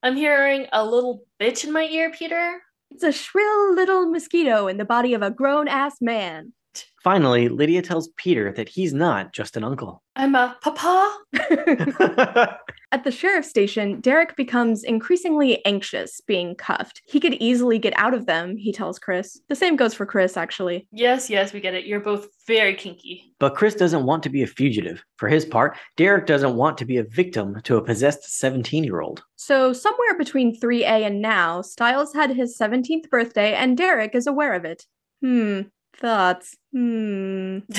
I'm 0.04 0.18
hearing 0.18 0.68
a 0.74 0.86
little 0.86 1.24
bitch 1.42 1.64
in 1.64 1.72
my 1.72 1.84
ear, 1.86 2.12
Peter. 2.12 2.62
It's 2.92 3.04
a 3.04 3.14
shrill 3.14 3.74
little 3.74 4.06
mosquito 4.08 4.68
in 4.68 4.76
the 4.76 4.84
body 4.84 5.14
of 5.14 5.22
a 5.22 5.32
grown 5.32 5.70
ass 5.70 5.96
man. 6.02 6.52
Finally, 7.04 7.50
Lydia 7.50 7.82
tells 7.82 8.08
Peter 8.16 8.54
that 8.54 8.70
he's 8.70 8.94
not 8.94 9.34
just 9.34 9.58
an 9.58 9.64
uncle. 9.64 10.02
I'm 10.16 10.36
a 10.36 10.56
papa. 10.62 11.18
At 12.94 13.04
the 13.04 13.12
sheriff's 13.12 13.50
station, 13.50 14.00
Derek 14.00 14.36
becomes 14.38 14.84
increasingly 14.84 15.66
anxious 15.66 16.22
being 16.22 16.56
cuffed. 16.56 17.02
He 17.06 17.20
could 17.20 17.34
easily 17.36 17.80
get 17.80 17.94
out 17.98 18.14
of 18.14 18.26
them, 18.28 18.56
he 18.56 18.72
tells 18.72 19.00
Chris. 19.00 19.40
The 19.50 19.56
same 19.56 19.76
goes 19.76 19.94
for 19.94 20.06
Chris, 20.06 20.38
actually. 20.38 20.88
Yes, 20.92 21.30
yes, 21.30 21.52
we 21.54 21.60
get 21.60 21.74
it. 21.74 21.86
You're 21.86 22.00
both 22.00 22.28
very 22.48 22.76
kinky. 22.76 23.34
but 23.40 23.56
Chris 23.56 23.76
doesn't 23.76 24.06
want 24.06 24.24
to 24.24 24.30
be 24.30 24.44
a 24.44 24.48
fugitive. 24.48 25.04
For 25.18 25.28
his 25.28 25.44
part, 25.44 25.76
Derek 25.98 26.26
doesn't 26.28 26.56
want 26.56 26.78
to 26.78 26.86
be 26.86 26.98
a 26.98 27.04
victim 27.04 27.60
to 27.64 27.78
a 27.78 27.84
possessed 27.84 28.24
17 28.40 28.84
year 28.84 29.02
old. 29.02 29.24
So, 29.36 29.74
somewhere 29.74 30.18
between 30.18 30.58
3A 30.58 31.06
and 31.08 31.22
now, 31.22 31.62
Stiles 31.62 32.14
had 32.14 32.30
his 32.30 32.58
17th 32.58 33.10
birthday 33.10 33.54
and 33.56 33.76
Derek 33.78 34.16
is 34.16 34.28
aware 34.28 34.54
of 34.54 34.64
it. 34.64 34.86
Hmm. 35.22 35.62
Thoughts. 35.98 36.56
Hmm. 36.72 37.60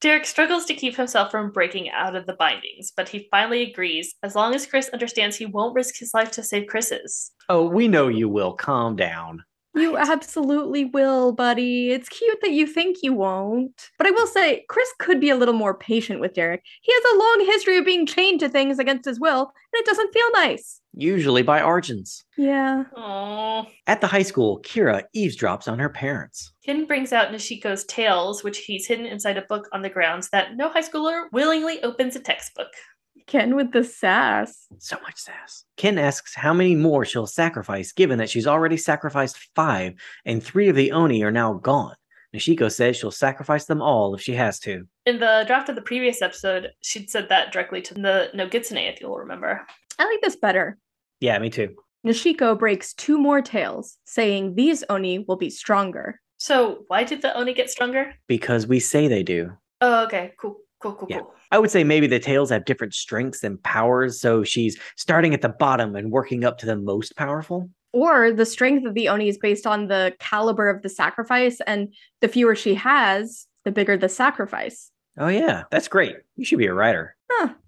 Derek 0.00 0.26
struggles 0.26 0.66
to 0.66 0.74
keep 0.74 0.94
himself 0.94 1.30
from 1.30 1.50
breaking 1.50 1.90
out 1.90 2.14
of 2.14 2.26
the 2.26 2.34
bindings, 2.34 2.92
but 2.96 3.08
he 3.08 3.28
finally 3.30 3.62
agrees 3.62 4.14
as 4.22 4.34
long 4.34 4.54
as 4.54 4.66
Chris 4.66 4.90
understands 4.90 5.36
he 5.36 5.46
won't 5.46 5.74
risk 5.74 5.98
his 5.98 6.12
life 6.12 6.30
to 6.32 6.42
save 6.42 6.66
Chris's. 6.66 7.32
Oh, 7.48 7.66
we 7.66 7.88
know 7.88 8.08
you 8.08 8.28
will. 8.28 8.52
Calm 8.52 8.94
down. 8.94 9.42
You 9.76 9.98
absolutely 9.98 10.86
will, 10.86 11.32
buddy. 11.32 11.90
It's 11.90 12.08
cute 12.08 12.38
that 12.40 12.52
you 12.52 12.66
think 12.66 12.98
you 13.02 13.12
won't. 13.12 13.90
But 13.98 14.06
I 14.06 14.10
will 14.10 14.26
say, 14.26 14.64
Chris 14.70 14.88
could 14.98 15.20
be 15.20 15.28
a 15.28 15.36
little 15.36 15.54
more 15.54 15.74
patient 15.74 16.18
with 16.18 16.32
Derek. 16.32 16.62
He 16.80 16.92
has 16.92 17.04
a 17.04 17.18
long 17.18 17.46
history 17.46 17.76
of 17.76 17.84
being 17.84 18.06
chained 18.06 18.40
to 18.40 18.48
things 18.48 18.78
against 18.78 19.04
his 19.04 19.20
will, 19.20 19.40
and 19.40 19.80
it 19.80 19.84
doesn't 19.84 20.14
feel 20.14 20.30
nice. 20.32 20.80
Usually 20.98 21.42
by 21.42 21.60
Argents. 21.60 22.24
Yeah. 22.38 22.84
Oh. 22.96 23.66
At 23.86 24.00
the 24.00 24.06
high 24.06 24.22
school, 24.22 24.60
Kira 24.62 25.02
eavesdrops 25.14 25.70
on 25.70 25.78
her 25.78 25.90
parents. 25.90 26.52
Ken 26.64 26.86
brings 26.86 27.12
out 27.12 27.30
Noshiko's 27.30 27.84
tails, 27.84 28.42
which 28.42 28.58
he's 28.60 28.86
hidden 28.86 29.04
inside 29.04 29.36
a 29.36 29.42
book 29.42 29.68
on 29.72 29.82
the 29.82 29.90
grounds 29.90 30.30
that 30.30 30.56
no 30.56 30.70
high 30.70 30.80
schooler 30.80 31.24
willingly 31.32 31.82
opens 31.82 32.16
a 32.16 32.20
textbook. 32.20 32.68
Ken 33.26 33.56
with 33.56 33.72
the 33.72 33.84
sass. 33.84 34.66
So 34.78 34.96
much 35.02 35.18
sass. 35.18 35.64
Ken 35.76 35.98
asks 35.98 36.34
how 36.34 36.54
many 36.54 36.74
more 36.74 37.04
she'll 37.04 37.26
sacrifice, 37.26 37.92
given 37.92 38.18
that 38.18 38.30
she's 38.30 38.46
already 38.46 38.78
sacrificed 38.78 39.50
five, 39.54 39.94
and 40.24 40.42
three 40.42 40.68
of 40.68 40.76
the 40.76 40.92
Oni 40.92 41.22
are 41.24 41.32
now 41.32 41.54
gone. 41.54 41.96
Nishiko 42.34 42.72
says 42.72 42.96
she'll 42.96 43.10
sacrifice 43.10 43.66
them 43.66 43.82
all 43.82 44.14
if 44.14 44.22
she 44.22 44.34
has 44.34 44.58
to. 44.60 44.86
In 45.04 45.18
the 45.18 45.44
draft 45.46 45.68
of 45.68 45.74
the 45.74 45.82
previous 45.82 46.22
episode, 46.22 46.70
she'd 46.80 47.10
said 47.10 47.28
that 47.28 47.52
directly 47.52 47.82
to 47.82 47.94
the 47.94 48.30
Nogitsune, 48.34 48.92
if 48.92 49.00
you'll 49.00 49.16
remember. 49.16 49.66
I 49.98 50.04
like 50.04 50.20
this 50.20 50.36
better. 50.36 50.78
Yeah, 51.20 51.38
me 51.38 51.50
too. 51.50 51.74
Noshiko 52.06 52.58
breaks 52.58 52.92
two 52.94 53.18
more 53.18 53.42
tails, 53.42 53.98
saying 54.04 54.54
these 54.54 54.84
Oni 54.88 55.20
will 55.26 55.36
be 55.36 55.50
stronger. 55.50 56.20
So, 56.38 56.84
why 56.88 57.02
did 57.04 57.22
the 57.22 57.36
Oni 57.36 57.54
get 57.54 57.70
stronger? 57.70 58.14
Because 58.28 58.66
we 58.66 58.78
say 58.78 59.08
they 59.08 59.22
do. 59.22 59.52
Oh, 59.80 60.04
okay, 60.04 60.32
cool, 60.38 60.56
cool, 60.80 60.94
cool, 60.94 61.08
Yeah. 61.10 61.20
cool. 61.20 61.34
I 61.50 61.58
would 61.58 61.70
say 61.70 61.82
maybe 61.84 62.06
the 62.06 62.18
tails 62.18 62.50
have 62.50 62.64
different 62.64 62.94
strengths 62.94 63.42
and 63.42 63.62
powers, 63.62 64.20
so 64.20 64.44
she's 64.44 64.78
starting 64.96 65.32
at 65.34 65.42
the 65.42 65.48
bottom 65.48 65.96
and 65.96 66.10
working 66.12 66.44
up 66.44 66.58
to 66.58 66.66
the 66.66 66.76
most 66.76 67.16
powerful. 67.16 67.70
Or 67.92 68.30
the 68.30 68.44
strength 68.46 68.86
of 68.86 68.94
the 68.94 69.08
Oni 69.08 69.28
is 69.28 69.38
based 69.38 69.66
on 69.66 69.88
the 69.88 70.14
caliber 70.20 70.68
of 70.68 70.82
the 70.82 70.88
sacrifice, 70.88 71.60
and 71.66 71.92
the 72.20 72.28
fewer 72.28 72.54
she 72.54 72.74
has, 72.74 73.46
the 73.64 73.72
bigger 73.72 73.96
the 73.96 74.08
sacrifice. 74.08 74.90
Oh, 75.18 75.28
yeah, 75.28 75.62
that's 75.70 75.88
great. 75.88 76.16
You 76.36 76.44
should 76.44 76.58
be 76.58 76.66
a 76.66 76.74
writer. 76.74 77.15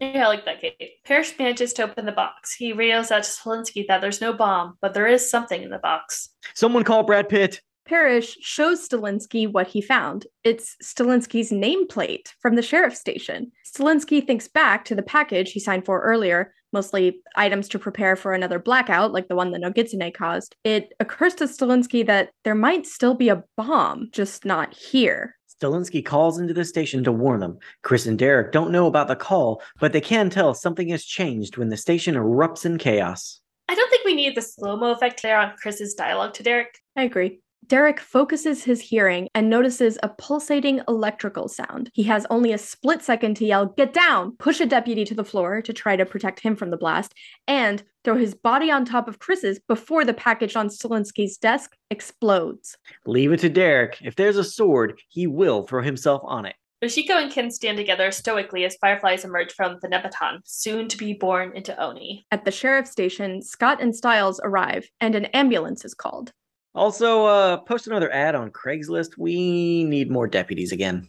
Yeah, 0.00 0.24
I 0.24 0.28
like 0.28 0.44
that, 0.44 0.60
Kate. 0.60 0.90
Parrish 1.04 1.38
manages 1.38 1.72
to 1.74 1.84
open 1.84 2.06
the 2.06 2.12
box. 2.12 2.54
He 2.54 2.72
radios 2.72 3.10
out 3.10 3.24
to 3.24 3.30
Stilinski 3.30 3.86
that 3.88 4.00
there's 4.00 4.20
no 4.20 4.32
bomb, 4.32 4.76
but 4.80 4.94
there 4.94 5.06
is 5.06 5.30
something 5.30 5.62
in 5.62 5.70
the 5.70 5.78
box. 5.78 6.30
Someone 6.54 6.84
call 6.84 7.02
Brad 7.02 7.28
Pitt. 7.28 7.60
Parrish 7.86 8.36
shows 8.40 8.86
Stilinski 8.86 9.50
what 9.50 9.66
he 9.66 9.80
found. 9.80 10.26
It's 10.44 10.76
Stilinski's 10.82 11.50
nameplate 11.50 12.28
from 12.40 12.54
the 12.54 12.62
sheriff's 12.62 13.00
station. 13.00 13.50
Stilinski 13.66 14.26
thinks 14.26 14.46
back 14.46 14.84
to 14.86 14.94
the 14.94 15.02
package 15.02 15.52
he 15.52 15.60
signed 15.60 15.86
for 15.86 16.02
earlier, 16.02 16.52
mostly 16.72 17.22
items 17.34 17.66
to 17.68 17.78
prepare 17.78 18.14
for 18.14 18.34
another 18.34 18.58
blackout, 18.58 19.12
like 19.12 19.28
the 19.28 19.34
one 19.34 19.52
that 19.52 19.62
Nogitsune 19.62 20.12
caused. 20.12 20.54
It 20.64 20.92
occurs 21.00 21.34
to 21.36 21.44
Stilinski 21.44 22.06
that 22.06 22.30
there 22.44 22.54
might 22.54 22.86
still 22.86 23.14
be 23.14 23.30
a 23.30 23.42
bomb, 23.56 24.10
just 24.12 24.44
not 24.44 24.74
here. 24.74 25.37
Stilinski 25.60 26.04
calls 26.04 26.38
into 26.38 26.54
the 26.54 26.64
station 26.64 27.02
to 27.04 27.12
warn 27.12 27.40
them. 27.40 27.58
Chris 27.82 28.06
and 28.06 28.18
Derek 28.18 28.52
don't 28.52 28.70
know 28.70 28.86
about 28.86 29.08
the 29.08 29.16
call, 29.16 29.60
but 29.80 29.92
they 29.92 30.00
can 30.00 30.30
tell 30.30 30.54
something 30.54 30.88
has 30.88 31.04
changed 31.04 31.56
when 31.56 31.68
the 31.68 31.76
station 31.76 32.14
erupts 32.14 32.64
in 32.64 32.78
chaos. 32.78 33.40
I 33.68 33.74
don't 33.74 33.90
think 33.90 34.04
we 34.04 34.14
need 34.14 34.36
the 34.36 34.42
slow 34.42 34.76
mo 34.76 34.92
effect 34.92 35.22
there 35.22 35.38
on 35.38 35.54
Chris's 35.60 35.94
dialogue 35.94 36.34
to 36.34 36.42
Derek. 36.42 36.78
I 36.96 37.02
agree. 37.02 37.40
Derek 37.66 38.00
focuses 38.00 38.64
his 38.64 38.80
hearing 38.80 39.28
and 39.34 39.50
notices 39.50 39.98
a 40.02 40.08
pulsating 40.08 40.80
electrical 40.88 41.48
sound. 41.48 41.90
He 41.92 42.04
has 42.04 42.26
only 42.30 42.52
a 42.52 42.58
split 42.58 43.02
second 43.02 43.36
to 43.36 43.44
yell, 43.44 43.66
Get 43.66 43.92
down! 43.92 44.36
Push 44.38 44.60
a 44.60 44.66
deputy 44.66 45.04
to 45.04 45.14
the 45.14 45.24
floor 45.24 45.60
to 45.62 45.72
try 45.72 45.96
to 45.96 46.06
protect 46.06 46.40
him 46.40 46.56
from 46.56 46.70
the 46.70 46.78
blast, 46.78 47.12
and 47.46 47.82
throw 48.04 48.16
his 48.16 48.34
body 48.34 48.70
on 48.70 48.84
top 48.84 49.06
of 49.06 49.18
Chris's 49.18 49.60
before 49.68 50.04
the 50.04 50.14
package 50.14 50.56
on 50.56 50.68
Stilinski's 50.68 51.36
desk 51.36 51.76
explodes. 51.90 52.76
Leave 53.06 53.32
it 53.32 53.40
to 53.40 53.50
Derek. 53.50 53.98
If 54.02 54.16
there's 54.16 54.38
a 54.38 54.44
sword, 54.44 54.98
he 55.08 55.26
will 55.26 55.66
throw 55.66 55.82
himself 55.82 56.22
on 56.24 56.46
it. 56.46 56.54
Noshiko 56.82 57.20
and 57.20 57.32
Ken 57.32 57.50
stand 57.50 57.76
together 57.76 58.12
stoically 58.12 58.64
as 58.64 58.76
fireflies 58.76 59.24
emerge 59.24 59.52
from 59.52 59.78
the 59.82 59.88
Nemeton, 59.88 60.38
soon 60.44 60.86
to 60.86 60.96
be 60.96 61.12
born 61.12 61.50
into 61.56 61.76
Oni. 61.76 62.24
At 62.30 62.44
the 62.44 62.52
sheriff's 62.52 62.92
station, 62.92 63.42
Scott 63.42 63.82
and 63.82 63.94
Stiles 63.94 64.40
arrive, 64.44 64.88
and 65.00 65.16
an 65.16 65.24
ambulance 65.26 65.84
is 65.84 65.92
called. 65.92 66.32
Also, 66.74 67.26
uh, 67.26 67.56
post 67.58 67.86
another 67.86 68.12
ad 68.12 68.34
on 68.34 68.50
Craigslist. 68.50 69.18
We 69.18 69.84
need 69.84 70.10
more 70.10 70.26
deputies 70.26 70.72
again. 70.72 71.08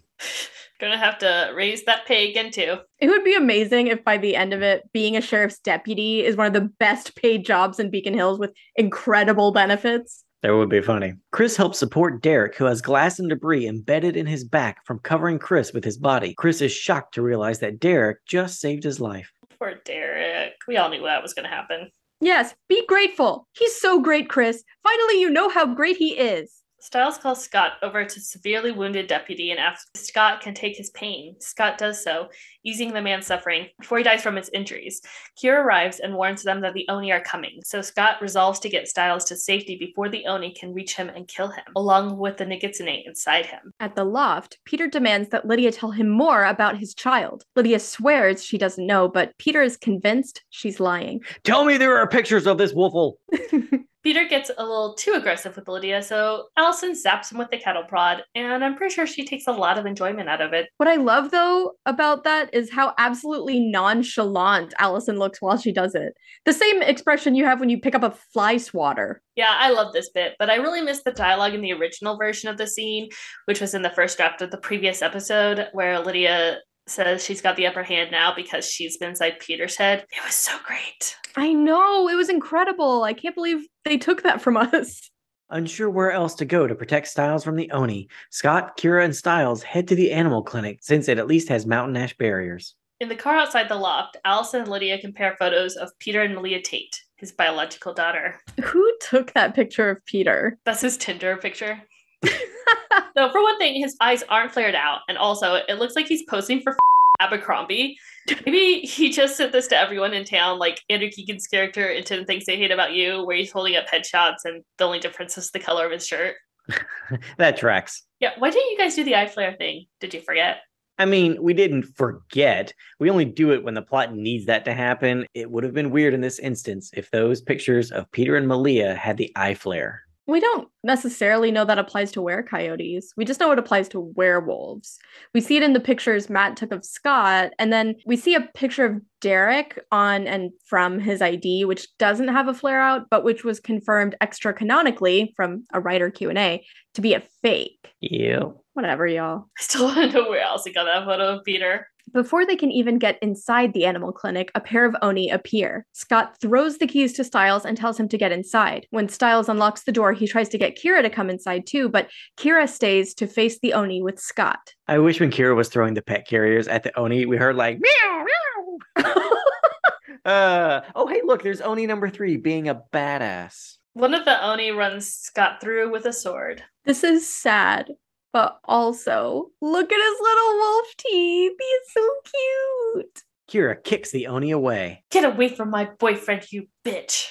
Gonna 0.79 0.97
have 0.97 1.17
to 1.19 1.51
raise 1.53 1.83
that 1.83 2.05
pay 2.05 2.29
again 2.29 2.51
too. 2.51 2.77
It 2.99 3.09
would 3.09 3.25
be 3.25 3.35
amazing 3.35 3.87
if 3.87 4.03
by 4.05 4.17
the 4.17 4.35
end 4.35 4.53
of 4.53 4.61
it, 4.61 4.89
being 4.93 5.17
a 5.17 5.21
sheriff's 5.21 5.59
deputy 5.59 6.23
is 6.23 6.37
one 6.37 6.47
of 6.47 6.53
the 6.53 6.69
best 6.79 7.15
paid 7.15 7.45
jobs 7.45 7.79
in 7.79 7.89
Beacon 7.89 8.13
Hills 8.13 8.39
with 8.39 8.51
incredible 8.77 9.51
benefits. 9.51 10.23
That 10.41 10.55
would 10.55 10.69
be 10.69 10.81
funny. 10.81 11.15
Chris 11.33 11.57
helps 11.57 11.77
support 11.77 12.21
Derek, 12.21 12.55
who 12.55 12.63
has 12.63 12.81
glass 12.81 13.19
and 13.19 13.29
debris 13.29 13.67
embedded 13.67 14.15
in 14.15 14.25
his 14.25 14.45
back 14.45 14.85
from 14.85 14.99
covering 14.99 15.37
Chris 15.37 15.73
with 15.73 15.83
his 15.83 15.97
body. 15.97 16.33
Chris 16.37 16.61
is 16.61 16.71
shocked 16.71 17.13
to 17.15 17.21
realize 17.21 17.59
that 17.59 17.81
Derek 17.81 18.25
just 18.25 18.61
saved 18.61 18.85
his 18.85 19.01
life. 19.01 19.33
Poor 19.59 19.73
Derek. 19.83 20.53
We 20.65 20.77
all 20.77 20.89
knew 20.89 21.03
that 21.03 21.21
was 21.21 21.33
gonna 21.33 21.49
happen. 21.49 21.91
Yes, 22.21 22.55
be 22.69 22.85
grateful. 22.85 23.47
He's 23.53 23.79
so 23.79 23.99
great, 23.99 24.29
Chris. 24.29 24.63
Finally, 24.83 25.19
you 25.21 25.29
know 25.29 25.49
how 25.49 25.65
great 25.73 25.97
he 25.97 26.17
is. 26.17 26.58
Stiles 26.81 27.17
calls 27.17 27.43
Scott 27.43 27.73
over 27.81 28.05
to 28.05 28.19
severely 28.21 28.71
wounded 28.71 29.07
deputy 29.07 29.51
and 29.51 29.59
asks 29.59 29.89
if 29.93 30.01
Scott 30.01 30.41
can 30.41 30.53
take 30.53 30.77
his 30.77 30.89
pain. 30.91 31.35
Scott 31.39 31.77
does 31.77 32.01
so, 32.01 32.29
easing 32.63 32.93
the 32.93 33.01
man's 33.01 33.27
suffering 33.27 33.67
before 33.79 33.97
he 33.97 34.03
dies 34.03 34.21
from 34.21 34.35
his 34.35 34.49
injuries. 34.53 35.01
Kira 35.41 35.63
arrives 35.63 35.99
and 35.99 36.15
warns 36.15 36.43
them 36.43 36.61
that 36.61 36.73
the 36.73 36.87
Oni 36.87 37.11
are 37.11 37.21
coming, 37.21 37.59
so 37.63 37.81
Scott 37.81 38.21
resolves 38.21 38.59
to 38.59 38.69
get 38.69 38.87
Stiles 38.87 39.25
to 39.25 39.35
safety 39.35 39.77
before 39.77 40.09
the 40.09 40.25
Oni 40.25 40.53
can 40.53 40.73
reach 40.73 40.95
him 40.95 41.09
and 41.09 41.27
kill 41.27 41.49
him, 41.49 41.65
along 41.75 42.17
with 42.17 42.37
the 42.37 42.45
Nogitsune 42.45 43.05
inside 43.05 43.45
him. 43.45 43.73
At 43.79 43.95
the 43.95 44.05
loft, 44.05 44.59
Peter 44.65 44.87
demands 44.87 45.29
that 45.29 45.45
Lydia 45.45 45.71
tell 45.71 45.91
him 45.91 46.09
more 46.09 46.45
about 46.45 46.77
his 46.77 46.93
child. 46.93 47.43
Lydia 47.55 47.79
swears 47.79 48.43
she 48.43 48.57
doesn't 48.57 48.87
know, 48.87 49.07
but 49.07 49.37
Peter 49.37 49.61
is 49.61 49.75
convinced 49.75 50.43
she's 50.49 50.79
lying. 50.79 51.19
Tell 51.43 51.65
me 51.65 51.77
there 51.77 51.97
are 51.97 52.07
pictures 52.07 52.47
of 52.47 52.57
this 52.57 52.73
woofle. 52.73 53.15
Peter 54.01 54.25
gets 54.25 54.49
a 54.57 54.63
little 54.63 54.95
too 54.95 55.13
aggressive 55.13 55.55
with 55.55 55.67
Lydia, 55.67 56.01
so 56.01 56.45
Allison 56.55 56.93
zaps 56.93 57.31
him 57.31 57.37
with 57.37 57.49
the 57.49 57.57
kettle 57.57 57.83
prod, 57.83 58.23
and 58.33 58.63
I'm 58.63 58.75
pretty 58.75 58.93
sure 58.93 59.05
she 59.05 59.25
takes 59.25 59.45
a 59.47 59.51
lot 59.51 59.77
of 59.77 59.85
enjoyment 59.85 60.29
out 60.29 60.39
of 60.41 60.53
it. 60.53 60.69
What 60.77 60.87
I 60.87 60.95
love 60.95 61.31
though 61.31 61.73
about 61.85 62.23
that 62.23 62.53
is 62.53 62.71
how 62.71 62.93
absolutely 62.97 63.59
nonchalant 63.59 64.73
Allison 64.79 65.19
looks 65.19 65.41
while 65.41 65.57
she 65.57 65.73
does 65.73 65.95
it. 65.95 66.13
The 66.45 66.53
same 66.53 66.81
expression 66.81 67.35
you 67.35 67.45
have 67.45 67.59
when 67.59 67.69
you 67.69 67.79
pick 67.79 67.95
up 67.95 68.03
a 68.03 68.15
fly 68.33 68.57
swatter. 68.57 69.21
Yeah, 69.35 69.55
I 69.57 69.71
love 69.71 69.93
this 69.93 70.09
bit, 70.09 70.35
but 70.39 70.49
I 70.49 70.55
really 70.55 70.81
miss 70.81 71.03
the 71.03 71.11
dialogue 71.11 71.53
in 71.53 71.61
the 71.61 71.73
original 71.73 72.17
version 72.17 72.49
of 72.49 72.57
the 72.57 72.67
scene, 72.67 73.09
which 73.45 73.59
was 73.59 73.73
in 73.73 73.81
the 73.81 73.89
first 73.89 74.17
draft 74.17 74.41
of 74.41 74.51
the 74.51 74.57
previous 74.57 75.01
episode, 75.01 75.67
where 75.73 75.99
Lydia 75.99 76.59
says 76.89 77.23
she's 77.23 77.41
got 77.41 77.55
the 77.55 77.67
upper 77.67 77.83
hand 77.83 78.11
now 78.11 78.33
because 78.35 78.65
she's 78.65 78.97
been 78.97 79.09
inside 79.09 79.39
Peter's 79.39 79.75
head. 79.75 80.05
It 80.11 80.23
was 80.25 80.35
so 80.35 80.53
great. 80.65 81.15
I 81.35 81.53
know, 81.53 82.07
it 82.09 82.15
was 82.15 82.29
incredible. 82.29 83.03
I 83.03 83.13
can't 83.13 83.35
believe 83.35 83.67
they 83.85 83.97
took 83.97 84.23
that 84.23 84.41
from 84.41 84.57
us. 84.57 85.09
Unsure 85.51 85.89
where 85.89 86.11
else 86.11 86.35
to 86.35 86.45
go 86.45 86.67
to 86.67 86.75
protect 86.75 87.07
Stiles 87.07 87.43
from 87.43 87.55
the 87.55 87.71
Oni, 87.71 88.07
Scott, 88.29 88.77
Kira, 88.77 89.03
and 89.03 89.15
Stiles 89.15 89.63
head 89.63 89.87
to 89.87 89.95
the 89.95 90.11
animal 90.11 90.43
clinic 90.43 90.79
since 90.81 91.07
it 91.07 91.17
at 91.17 91.27
least 91.27 91.49
has 91.49 91.65
mountain 91.65 91.97
ash 91.97 92.15
barriers. 92.17 92.75
In 92.99 93.09
the 93.09 93.15
car 93.15 93.35
outside 93.35 93.69
the 93.69 93.75
loft, 93.75 94.17
Allison 94.25 94.61
and 94.61 94.69
Lydia 94.69 94.99
compare 94.99 95.35
photos 95.39 95.75
of 95.75 95.97
Peter 95.99 96.21
and 96.21 96.35
Malia 96.35 96.61
Tate, 96.61 97.01
his 97.15 97.31
biological 97.31 97.93
daughter. 97.93 98.35
Who 98.61 98.93
took 98.99 99.33
that 99.33 99.55
picture 99.55 99.89
of 99.89 100.05
Peter? 100.05 100.59
That's 100.65 100.81
his 100.81 100.97
Tinder 100.97 101.37
picture. 101.37 101.81
so, 103.17 103.31
for 103.31 103.41
one 103.41 103.57
thing, 103.57 103.81
his 103.81 103.95
eyes 104.01 104.23
aren't 104.29 104.51
flared 104.51 104.75
out, 104.75 105.01
and 105.07 105.17
also 105.17 105.55
it 105.55 105.79
looks 105.79 105.95
like 105.95 106.07
he's 106.07 106.23
posing 106.23 106.61
for 106.61 106.77
Abercrombie. 107.19 107.97
Maybe 108.45 108.81
he 108.81 109.09
just 109.09 109.37
sent 109.37 109.51
this 109.51 109.67
to 109.67 109.77
everyone 109.77 110.13
in 110.13 110.23
town, 110.23 110.59
like 110.59 110.81
Andrew 110.89 111.09
Keegan's 111.09 111.47
character 111.47 111.87
in 111.87 112.03
10 112.03 112.25
Things 112.25 112.45
They 112.45 112.57
Hate 112.57 112.71
About 112.71 112.93
You, 112.93 113.25
where 113.25 113.35
he's 113.35 113.51
holding 113.51 113.75
up 113.75 113.87
headshots 113.87 114.45
and 114.45 114.63
the 114.77 114.85
only 114.85 114.99
difference 114.99 115.37
is 115.37 115.51
the 115.51 115.59
color 115.59 115.85
of 115.85 115.91
his 115.91 116.05
shirt. 116.05 116.35
that 117.37 117.57
tracks. 117.57 118.03
Yeah, 118.19 118.31
why 118.37 118.51
didn't 118.51 118.71
you 118.71 118.77
guys 118.77 118.95
do 118.95 119.03
the 119.03 119.15
eye 119.15 119.27
flare 119.27 119.53
thing? 119.53 119.85
Did 119.99 120.13
you 120.13 120.21
forget? 120.21 120.57
I 120.99 121.05
mean, 121.05 121.41
we 121.41 121.53
didn't 121.53 121.83
forget. 121.83 122.73
We 122.99 123.09
only 123.09 123.23
do 123.23 123.53
it 123.53 123.63
when 123.63 123.73
the 123.73 123.81
plot 123.81 124.13
needs 124.13 124.45
that 124.47 124.65
to 124.65 124.73
happen. 124.73 125.25
It 125.33 125.49
would 125.49 125.63
have 125.63 125.73
been 125.73 125.91
weird 125.91 126.13
in 126.13 126.19
this 126.19 126.39
instance 126.39 126.91
if 126.93 127.09
those 127.09 127.41
pictures 127.41 127.91
of 127.91 128.11
Peter 128.11 128.35
and 128.35 128.47
Malia 128.47 128.93
had 128.95 129.15
the 129.15 129.31
eye 129.35 129.53
flare. 129.53 130.03
We 130.29 130.39
don't 130.39 130.67
necessarily 130.83 131.51
know 131.51 131.65
that 131.65 131.79
applies 131.79 132.11
to 132.11 132.21
were 132.21 132.43
coyotes. 132.43 133.13
We 133.17 133.25
just 133.25 133.39
know 133.39 133.51
it 133.51 133.57
applies 133.57 133.89
to 133.89 133.99
werewolves. 133.99 134.99
We 135.33 135.41
see 135.41 135.57
it 135.57 135.63
in 135.63 135.73
the 135.73 135.79
pictures 135.79 136.29
Matt 136.29 136.55
took 136.55 136.71
of 136.71 136.85
Scott, 136.85 137.51
and 137.57 137.73
then 137.73 137.95
we 138.05 138.15
see 138.15 138.35
a 138.35 138.47
picture 138.53 138.85
of 138.85 139.01
Derek 139.21 139.79
on 139.91 140.27
and 140.27 140.51
from 140.65 140.99
his 140.99 141.21
ID, 141.21 141.65
which 141.65 141.87
doesn't 141.97 142.27
have 142.27 142.47
a 142.47 142.53
flare 142.53 142.79
out, 142.79 143.07
but 143.09 143.23
which 143.23 143.43
was 143.43 143.59
confirmed 143.59 144.15
extra 144.21 144.53
canonically 144.53 145.33
from 145.35 145.65
a 145.73 145.79
writer 145.79 146.11
Q 146.11 146.29
and 146.29 146.37
A 146.37 146.63
to 146.93 147.01
be 147.01 147.15
a 147.15 147.23
fake. 147.41 147.91
Ew. 148.01 148.55
Whatever, 148.73 149.07
y'all. 149.07 149.49
I 149.57 149.61
still 149.61 149.85
want 149.95 150.11
to 150.11 150.17
know 150.17 150.29
where 150.29 150.43
else 150.43 150.63
he 150.63 150.71
got 150.71 150.85
that 150.85 151.05
photo 151.05 151.37
of 151.37 151.43
Peter. 151.43 151.87
Before 152.13 152.45
they 152.45 152.55
can 152.55 152.71
even 152.71 152.97
get 152.97 153.19
inside 153.21 153.73
the 153.73 153.85
animal 153.85 154.11
clinic, 154.11 154.51
a 154.55 154.59
pair 154.59 154.85
of 154.85 154.95
Oni 155.01 155.29
appear. 155.29 155.85
Scott 155.93 156.35
throws 156.41 156.77
the 156.77 156.87
keys 156.87 157.13
to 157.13 157.23
Stiles 157.23 157.65
and 157.65 157.77
tells 157.77 157.99
him 157.99 158.07
to 158.09 158.17
get 158.17 158.31
inside. 158.31 158.87
When 158.89 159.09
Stiles 159.09 159.49
unlocks 159.49 159.83
the 159.83 159.91
door, 159.91 160.13
he 160.13 160.27
tries 160.27 160.49
to 160.49 160.57
get 160.57 160.77
Kira 160.77 161.01
to 161.01 161.09
come 161.09 161.29
inside 161.29 161.67
too, 161.67 161.89
but 161.89 162.09
Kira 162.37 162.67
stays 162.67 163.13
to 163.15 163.27
face 163.27 163.59
the 163.59 163.73
Oni 163.73 164.01
with 164.01 164.19
Scott. 164.19 164.73
I 164.87 164.99
wish 164.99 165.19
when 165.19 165.31
Kira 165.31 165.55
was 165.55 165.69
throwing 165.69 165.93
the 165.93 166.01
pet 166.01 166.27
carriers 166.27 166.67
at 166.67 166.83
the 166.83 166.97
Oni, 166.97 167.25
we 167.25 167.37
heard 167.37 167.55
like 167.55 167.79
meow 167.79 168.25
meow. 168.25 169.05
uh, 170.25 170.81
oh 170.95 171.07
hey, 171.07 171.21
look, 171.23 171.43
there's 171.43 171.61
Oni 171.61 171.85
number 171.85 172.09
three 172.09 172.37
being 172.37 172.69
a 172.69 172.81
badass. 172.91 173.77
One 173.93 174.13
of 174.13 174.25
the 174.25 174.43
Oni 174.45 174.71
runs 174.71 175.11
Scott 175.11 175.61
through 175.61 175.91
with 175.91 176.05
a 176.05 176.13
sword. 176.13 176.63
This 176.85 177.03
is 177.03 177.27
sad, 177.27 177.91
but 178.33 178.59
also 178.65 179.51
look 179.61 179.91
at 179.91 180.09
his 180.09 180.19
little 180.21 180.57
wolf 180.57 180.87
teeth. 180.97 181.53
He's 181.59 181.93
so 181.93 182.09
cute. 182.23 183.23
Kira 183.49 183.83
kicks 183.83 184.11
the 184.11 184.27
Oni 184.27 184.51
away. 184.51 185.03
Get 185.09 185.25
away 185.25 185.49
from 185.49 185.69
my 185.69 185.85
boyfriend, 185.85 186.51
you 186.51 186.67
bitch. 186.85 187.29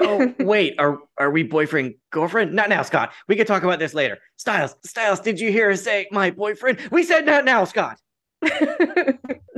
Oh, 0.00 0.34
wait, 0.40 0.74
are 0.78 0.98
are 1.18 1.30
we 1.30 1.42
boyfriend 1.42 1.94
girlfriend? 2.10 2.52
Not 2.52 2.68
now, 2.68 2.82
Scott. 2.82 3.12
We 3.28 3.36
can 3.36 3.46
talk 3.46 3.62
about 3.62 3.78
this 3.78 3.94
later. 3.94 4.18
Stiles, 4.36 4.74
Stiles, 4.84 5.20
did 5.20 5.38
you 5.38 5.52
hear 5.52 5.70
us 5.70 5.82
say 5.82 6.08
my 6.10 6.30
boyfriend? 6.30 6.78
We 6.90 7.04
said 7.04 7.26
not 7.26 7.44
now, 7.44 7.64
Scott. 7.64 7.98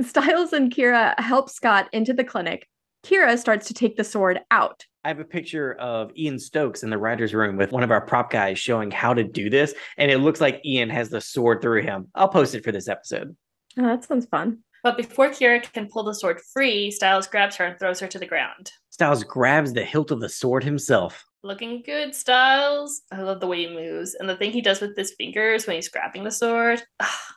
Stiles 0.01 0.53
and 0.53 0.71
Kira 0.71 1.17
help 1.19 1.49
Scott 1.49 1.89
into 1.93 2.13
the 2.13 2.23
clinic. 2.23 2.67
Kira 3.03 3.37
starts 3.37 3.67
to 3.67 3.73
take 3.73 3.95
the 3.97 4.03
sword 4.03 4.39
out. 4.51 4.85
I 5.03 5.09
have 5.09 5.19
a 5.19 5.25
picture 5.25 5.73
of 5.73 6.11
Ian 6.15 6.39
Stokes 6.39 6.83
in 6.83 6.89
the 6.89 6.97
writer's 6.97 7.33
room 7.33 7.57
with 7.57 7.73
one 7.73 7.83
of 7.83 7.91
our 7.91 7.99
prop 7.99 8.31
guys 8.31 8.57
showing 8.57 8.89
how 8.89 9.13
to 9.13 9.23
do 9.23 9.49
this. 9.49 9.73
And 9.97 10.09
it 10.09 10.19
looks 10.19 10.39
like 10.39 10.65
Ian 10.65 10.89
has 10.91 11.09
the 11.09 11.19
sword 11.19 11.61
through 11.61 11.81
him. 11.81 12.07
I'll 12.15 12.29
post 12.29 12.55
it 12.55 12.63
for 12.63 12.71
this 12.71 12.87
episode. 12.87 13.35
Oh, 13.77 13.83
that 13.83 14.05
sounds 14.05 14.27
fun. 14.27 14.59
But 14.81 14.97
before 14.97 15.29
Kira 15.29 15.61
can 15.73 15.87
pull 15.87 16.03
the 16.03 16.13
sword 16.13 16.39
free, 16.53 16.89
Stiles 16.91 17.27
grabs 17.27 17.57
her 17.57 17.65
and 17.65 17.79
throws 17.79 17.99
her 17.99 18.07
to 18.07 18.19
the 18.19 18.25
ground. 18.25 18.71
Stiles 18.93 19.23
grabs 19.23 19.73
the 19.73 19.83
hilt 19.83 20.11
of 20.11 20.19
the 20.19 20.29
sword 20.29 20.63
himself. 20.63 21.25
Looking 21.41 21.81
good, 21.83 22.13
Stiles. 22.13 23.01
I 23.11 23.23
love 23.23 23.39
the 23.39 23.47
way 23.47 23.65
he 23.65 23.73
moves. 23.73 24.13
And 24.13 24.29
the 24.29 24.35
thing 24.35 24.51
he 24.51 24.61
does 24.61 24.81
with 24.81 24.95
his 24.95 25.15
fingers 25.17 25.65
when 25.65 25.77
he's 25.77 25.89
grabbing 25.89 26.23
the 26.23 26.29
sword. 26.29 26.83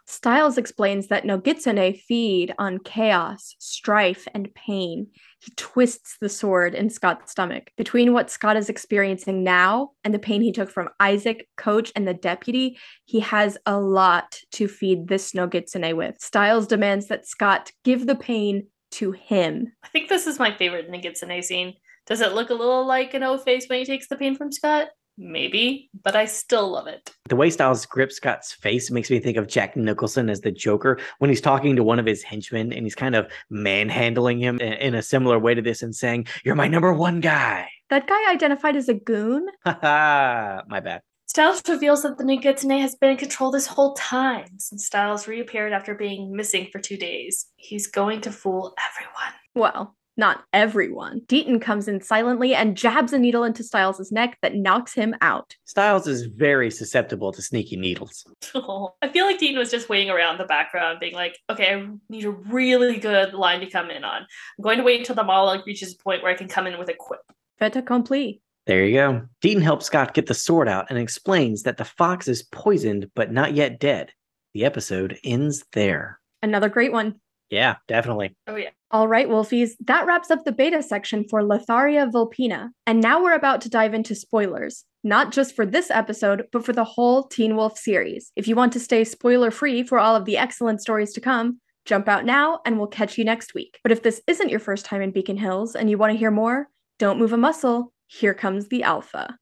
Stiles 0.07 0.59
explains 0.59 1.07
that 1.07 1.25
Nogitsune 1.25 1.99
feed 1.99 2.55
on 2.59 2.77
chaos, 2.81 3.57
strife, 3.59 4.29
and 4.35 4.55
pain. 4.55 5.07
He 5.39 5.51
twists 5.57 6.19
the 6.21 6.29
sword 6.29 6.75
in 6.75 6.91
Scott's 6.91 7.33
stomach. 7.33 7.71
Between 7.79 8.13
what 8.13 8.29
Scott 8.29 8.59
is 8.59 8.69
experiencing 8.69 9.43
now 9.43 9.93
and 10.05 10.13
the 10.13 10.19
pain 10.19 10.43
he 10.43 10.53
took 10.53 10.71
from 10.71 10.91
Isaac, 11.01 11.49
Coach, 11.57 11.91
and 11.97 12.07
the 12.07 12.13
deputy, 12.13 12.77
he 13.07 13.21
has 13.21 13.57
a 13.65 13.81
lot 13.81 14.41
to 14.53 14.69
feed 14.69 15.09
this 15.09 15.33
Nogitsune 15.33 15.97
with. 15.97 16.21
Stiles 16.21 16.67
demands 16.67 17.07
that 17.07 17.27
Scott 17.27 17.73
give 17.83 18.07
the 18.07 18.15
pain 18.15 18.67
to 18.93 19.13
him. 19.13 19.73
I 19.85 19.89
think 19.89 20.09
this 20.09 20.27
is 20.27 20.39
my 20.39 20.55
favorite 20.57 20.91
Nogitsune 20.91 21.43
scene. 21.43 21.75
Does 22.07 22.21
it 22.21 22.33
look 22.35 22.51
a 22.51 22.55
little 22.55 22.87
like 22.87 23.15
an 23.15 23.23
O 23.23 23.37
face 23.39 23.67
when 23.69 23.79
he 23.81 23.85
takes 23.85 24.09
the 24.09 24.17
pain 24.17 24.37
from 24.37 24.53
Scott? 24.53 24.89
Maybe, 25.19 25.89
but 26.05 26.15
I 26.15 26.27
still 26.27 26.71
love 26.73 26.87
it. 26.89 27.11
The 27.31 27.37
way 27.37 27.49
Stiles 27.49 27.87
grips 27.87 28.17
Scott's 28.17 28.53
face 28.53 28.91
makes 28.91 29.11
me 29.11 29.19
think 29.19 29.39
of 29.39 29.49
Jack 29.49 29.75
Nicholson 29.75 30.29
as 30.29 30.43
the 30.43 30.53
Joker 30.53 30.99
when 31.19 31.31
he's 31.31 31.41
talking 31.41 31.75
to 31.77 31.83
one 31.83 31.99
of 31.99 32.05
his 32.05 32.23
henchmen 32.23 32.71
and 32.71 32.85
he's 32.85 32.95
kind 32.95 33.15
of 33.15 33.27
manhandling 33.51 34.39
him 34.41 34.61
in- 34.61 34.75
in 34.75 34.95
a 34.95 35.03
similar 35.03 35.39
way 35.39 35.55
to 35.55 35.63
this 35.63 35.83
and 35.83 35.95
saying, 35.97 36.27
You're 36.45 36.55
my 36.55 36.69
number 36.69 36.93
one 36.93 37.21
guy. 37.21 37.67
That 37.89 38.07
guy 38.07 38.31
identified 38.31 38.77
as 38.77 38.89
a 38.91 38.95
goon? 38.95 39.47
Ha 39.65 39.79
ha. 39.81 40.63
My 40.69 40.81
bad. 40.81 41.01
Stiles 41.37 41.61
reveals 41.69 42.03
that 42.03 42.17
the 42.17 42.25
Nogitsune 42.25 42.81
has 42.81 42.95
been 42.95 43.11
in 43.11 43.19
control 43.19 43.51
this 43.51 43.67
whole 43.67 43.93
time 43.93 44.59
since 44.59 44.87
Stiles 44.87 45.29
reappeared 45.29 45.75
after 45.75 45.95
being 45.95 46.35
missing 46.35 46.67
for 46.73 46.79
two 46.79 46.97
days. 46.97 47.45
He's 47.57 47.87
going 47.87 48.23
to 48.23 48.33
fool 48.33 48.75
everyone. 48.89 49.35
Well, 49.55 49.95
not 50.17 50.45
everyone. 50.55 51.21
Deaton 51.27 51.61
comes 51.61 51.89
in 51.89 52.01
silently 52.01 52.55
and 52.55 52.75
jabs 52.75 53.13
a 53.13 53.19
needle 53.19 53.45
into 53.45 53.63
Stiles' 53.63 54.11
neck 54.11 54.39
that 54.41 54.55
knocks 54.55 54.95
him 54.95 55.15
out. 55.21 55.55
Stiles 55.67 56.07
is 56.07 56.25
very 56.25 56.71
susceptible 56.71 57.33
to 57.33 57.43
sneaky 57.43 57.77
needles. 57.77 58.25
I 59.03 59.09
feel 59.13 59.27
like 59.27 59.39
Deaton 59.39 59.59
was 59.59 59.71
just 59.71 59.91
waiting 59.91 60.09
around 60.09 60.37
in 60.37 60.39
the 60.39 60.47
background, 60.47 61.01
being 61.01 61.13
like, 61.13 61.37
"Okay, 61.51 61.75
I 61.75 61.87
need 62.09 62.25
a 62.25 62.31
really 62.31 62.97
good 62.97 63.35
line 63.35 63.61
to 63.61 63.69
come 63.69 63.91
in 63.91 64.05
on. 64.05 64.23
I'm 64.23 64.63
going 64.63 64.79
to 64.79 64.85
wait 64.85 65.01
until 65.01 65.17
the 65.17 65.23
monologue 65.23 65.67
reaches 65.67 65.93
a 65.93 66.03
point 66.03 66.23
where 66.23 66.33
I 66.33 66.37
can 66.37 66.49
come 66.49 66.67
in 66.67 66.79
with 66.79 66.89
a 66.89 66.95
quip." 66.95 67.21
Fait 67.59 67.77
accompli. 67.77 68.41
There 68.67 68.85
you 68.85 68.95
go. 68.95 69.23
Deaton 69.43 69.63
helps 69.63 69.87
Scott 69.87 70.13
get 70.13 70.27
the 70.27 70.35
sword 70.35 70.69
out 70.69 70.87
and 70.91 70.99
explains 70.99 71.63
that 71.63 71.77
the 71.77 71.85
fox 71.85 72.27
is 72.27 72.43
poisoned 72.43 73.11
but 73.15 73.33
not 73.33 73.55
yet 73.55 73.79
dead. 73.79 74.13
The 74.55 74.65
episode 74.65 75.19
ends 75.23 75.65
there. 75.73 76.19
Another 76.43 76.69
great 76.69 76.93
one. 76.93 77.21
Yeah, 77.51 77.77
definitely. 77.87 78.35
Oh 78.49 78.57
yeah. 78.57 78.71
All 78.91 79.07
right, 79.07 79.29
Wolfies, 79.29 79.73
that 79.85 80.07
wraps 80.07 80.31
up 80.31 80.45
the 80.45 80.53
beta 80.53 80.83
section 80.83 81.25
for 81.29 81.43
Letharia 81.43 82.11
Vulpina. 82.11 82.71
And 82.87 83.01
now 83.01 83.23
we're 83.23 83.35
about 83.35 83.61
to 83.63 83.69
dive 83.69 83.95
into 83.95 84.15
spoilers, 84.15 84.85
not 85.05 85.33
just 85.33 85.55
for 85.55 85.67
this 85.67 85.91
episode, 85.91 86.45
but 86.53 86.65
for 86.65 86.73
the 86.73 86.85
whole 86.85 87.25
Teen 87.25 87.57
Wolf 87.57 87.79
series. 87.79 88.33
If 88.35 88.49
you 88.49 88.57
want 88.57 88.73
to 88.73 88.81
stay 88.81 89.05
spoiler 89.05 89.51
free 89.51 89.85
for 89.85 89.99
all 89.99 90.17
of 90.17 90.25
the 90.25 90.37
excellent 90.37 90.81
stories 90.81 91.13
to 91.13 91.21
come, 91.21 91.61
jump 91.85 92.09
out 92.09 92.25
now 92.25 92.61
and 92.65 92.79
we'll 92.79 92.89
catch 92.89 93.17
you 93.17 93.25
next 93.25 93.55
week. 93.55 93.79
But 93.83 93.93
if 93.93 94.03
this 94.03 94.21
isn't 94.27 94.51
your 94.51 94.61
first 94.61 94.85
time 94.85 95.03
in 95.03 95.13
Beacon 95.13 95.37
Hills 95.37 95.77
and 95.77 95.89
you 95.89 95.99
want 95.99 96.13
to 96.13 96.19
hear 96.19 96.33
more, 96.33 96.69
don't 96.99 97.19
move 97.19 97.33
a 97.33 97.37
muscle. 97.37 97.93
Here 98.09 98.35
comes 98.35 98.69
the 98.69 98.85
Alpha. 98.85 99.39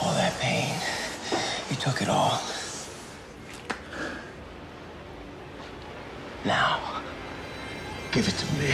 All 0.00 0.14
that 0.14 0.34
pain. 0.40 0.74
You 1.68 1.76
took 1.76 2.00
it 2.00 2.08
all. 2.08 2.40
Now, 6.44 7.02
give 8.10 8.26
it 8.26 8.34
to 8.34 8.46
me. 8.54 8.72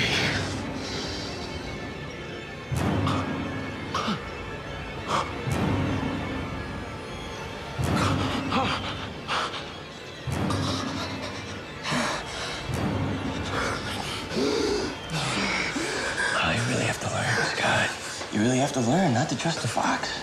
You 18.39 18.45
really 18.45 18.59
have 18.59 18.73
to 18.75 18.81
learn 18.83 19.15
not 19.15 19.29
to 19.31 19.37
trust 19.37 19.63
the 19.63 19.67
fox. 19.67 20.23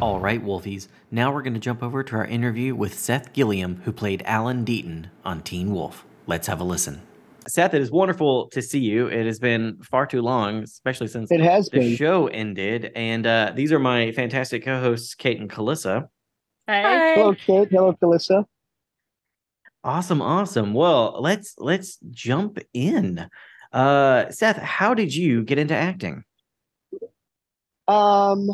All 0.00 0.20
right, 0.20 0.40
Wolfies. 0.40 0.86
Now 1.10 1.34
we're 1.34 1.42
going 1.42 1.54
to 1.54 1.58
jump 1.58 1.82
over 1.82 2.04
to 2.04 2.14
our 2.14 2.26
interview 2.26 2.76
with 2.76 2.96
Seth 2.96 3.32
Gilliam, 3.32 3.82
who 3.84 3.90
played 3.90 4.22
Alan 4.26 4.64
Deaton 4.64 5.06
on 5.24 5.40
Teen 5.42 5.72
Wolf. 5.72 6.06
Let's 6.28 6.46
have 6.46 6.60
a 6.60 6.64
listen. 6.64 7.02
Seth, 7.48 7.74
it 7.74 7.82
is 7.82 7.90
wonderful 7.90 8.46
to 8.50 8.62
see 8.62 8.78
you. 8.78 9.08
It 9.08 9.26
has 9.26 9.40
been 9.40 9.82
far 9.82 10.06
too 10.06 10.22
long, 10.22 10.62
especially 10.62 11.08
since 11.08 11.32
It 11.32 11.40
has 11.40 11.68
the 11.68 11.80
been. 11.80 11.96
show 11.96 12.28
ended. 12.28 12.92
And 12.94 13.26
uh, 13.26 13.52
these 13.56 13.72
are 13.72 13.80
my 13.80 14.12
fantastic 14.12 14.64
co 14.64 14.78
hosts, 14.78 15.16
Kate 15.16 15.40
and 15.40 15.50
Kalissa. 15.50 16.06
Hi. 16.68 17.14
Hello, 17.14 17.34
Kate. 17.34 17.66
Hello, 17.68 17.96
Kalissa. 18.00 18.44
Awesome, 19.82 20.22
awesome. 20.22 20.72
Well, 20.72 21.16
let's 21.20 21.56
let's 21.58 21.98
jump 22.12 22.58
in. 22.72 23.28
Uh, 23.72 24.30
Seth, 24.30 24.56
how 24.56 24.94
did 24.94 25.14
you 25.14 25.42
get 25.44 25.58
into 25.58 25.74
acting? 25.74 26.24
Um, 27.86 28.50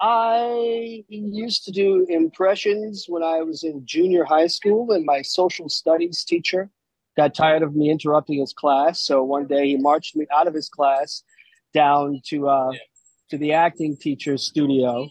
I 0.00 1.04
used 1.08 1.64
to 1.64 1.72
do 1.72 2.06
impressions 2.08 3.06
when 3.08 3.22
I 3.22 3.42
was 3.42 3.64
in 3.64 3.84
junior 3.84 4.24
high 4.24 4.46
school, 4.46 4.92
and 4.92 5.04
my 5.04 5.22
social 5.22 5.68
studies 5.68 6.24
teacher 6.24 6.70
got 7.16 7.34
tired 7.34 7.62
of 7.62 7.74
me 7.74 7.90
interrupting 7.90 8.38
his 8.38 8.52
class. 8.52 9.02
So 9.02 9.24
one 9.24 9.46
day 9.46 9.68
he 9.68 9.76
marched 9.76 10.14
me 10.14 10.26
out 10.32 10.46
of 10.46 10.54
his 10.54 10.68
class 10.68 11.24
down 11.74 12.20
to 12.26 12.48
uh, 12.48 12.72
to 13.30 13.38
the 13.38 13.52
acting 13.52 13.96
teacher's 13.96 14.44
studio, 14.44 15.08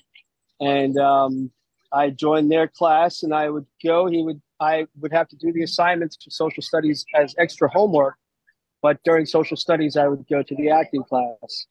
and 0.62 0.98
um, 0.98 1.52
I 1.92 2.10
joined 2.10 2.50
their 2.50 2.70
class. 2.70 3.24
And 3.24 3.34
I 3.34 3.50
would 3.50 3.66
go. 3.84 4.08
He 4.08 4.24
would. 4.24 4.42
I 4.60 4.88
would 5.00 5.12
have 5.12 5.28
to 5.30 5.36
do 5.36 5.52
the 5.52 5.64
assignments 5.64 6.18
for 6.24 6.30
social 6.32 6.64
studies 6.64 7.06
as 7.14 7.36
extra 7.38 7.70
homework. 7.70 8.16
But 8.82 9.00
during 9.04 9.26
social 9.26 9.58
studies, 9.58 9.98
I 9.98 10.08
would 10.08 10.26
go 10.30 10.44
to 10.44 10.56
the 10.56 10.70
acting 10.70 11.04
class 11.04 11.66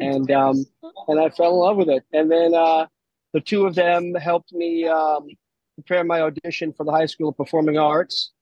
and 0.00 0.30
um, 0.30 0.64
and 1.06 1.20
I 1.20 1.28
fell 1.30 1.52
in 1.52 1.56
love 1.60 1.76
with 1.76 1.88
it. 1.88 2.04
And 2.12 2.30
then 2.30 2.54
uh, 2.54 2.86
the 3.32 3.40
two 3.40 3.66
of 3.66 3.74
them 3.74 4.14
helped 4.14 4.52
me 4.52 4.86
um, 4.88 5.28
prepare 5.76 6.02
my 6.04 6.20
audition 6.20 6.72
for 6.72 6.84
the 6.84 6.92
High 6.92 7.06
School 7.06 7.28
of 7.28 7.36
Performing 7.36 7.78
Arts. 7.78 8.32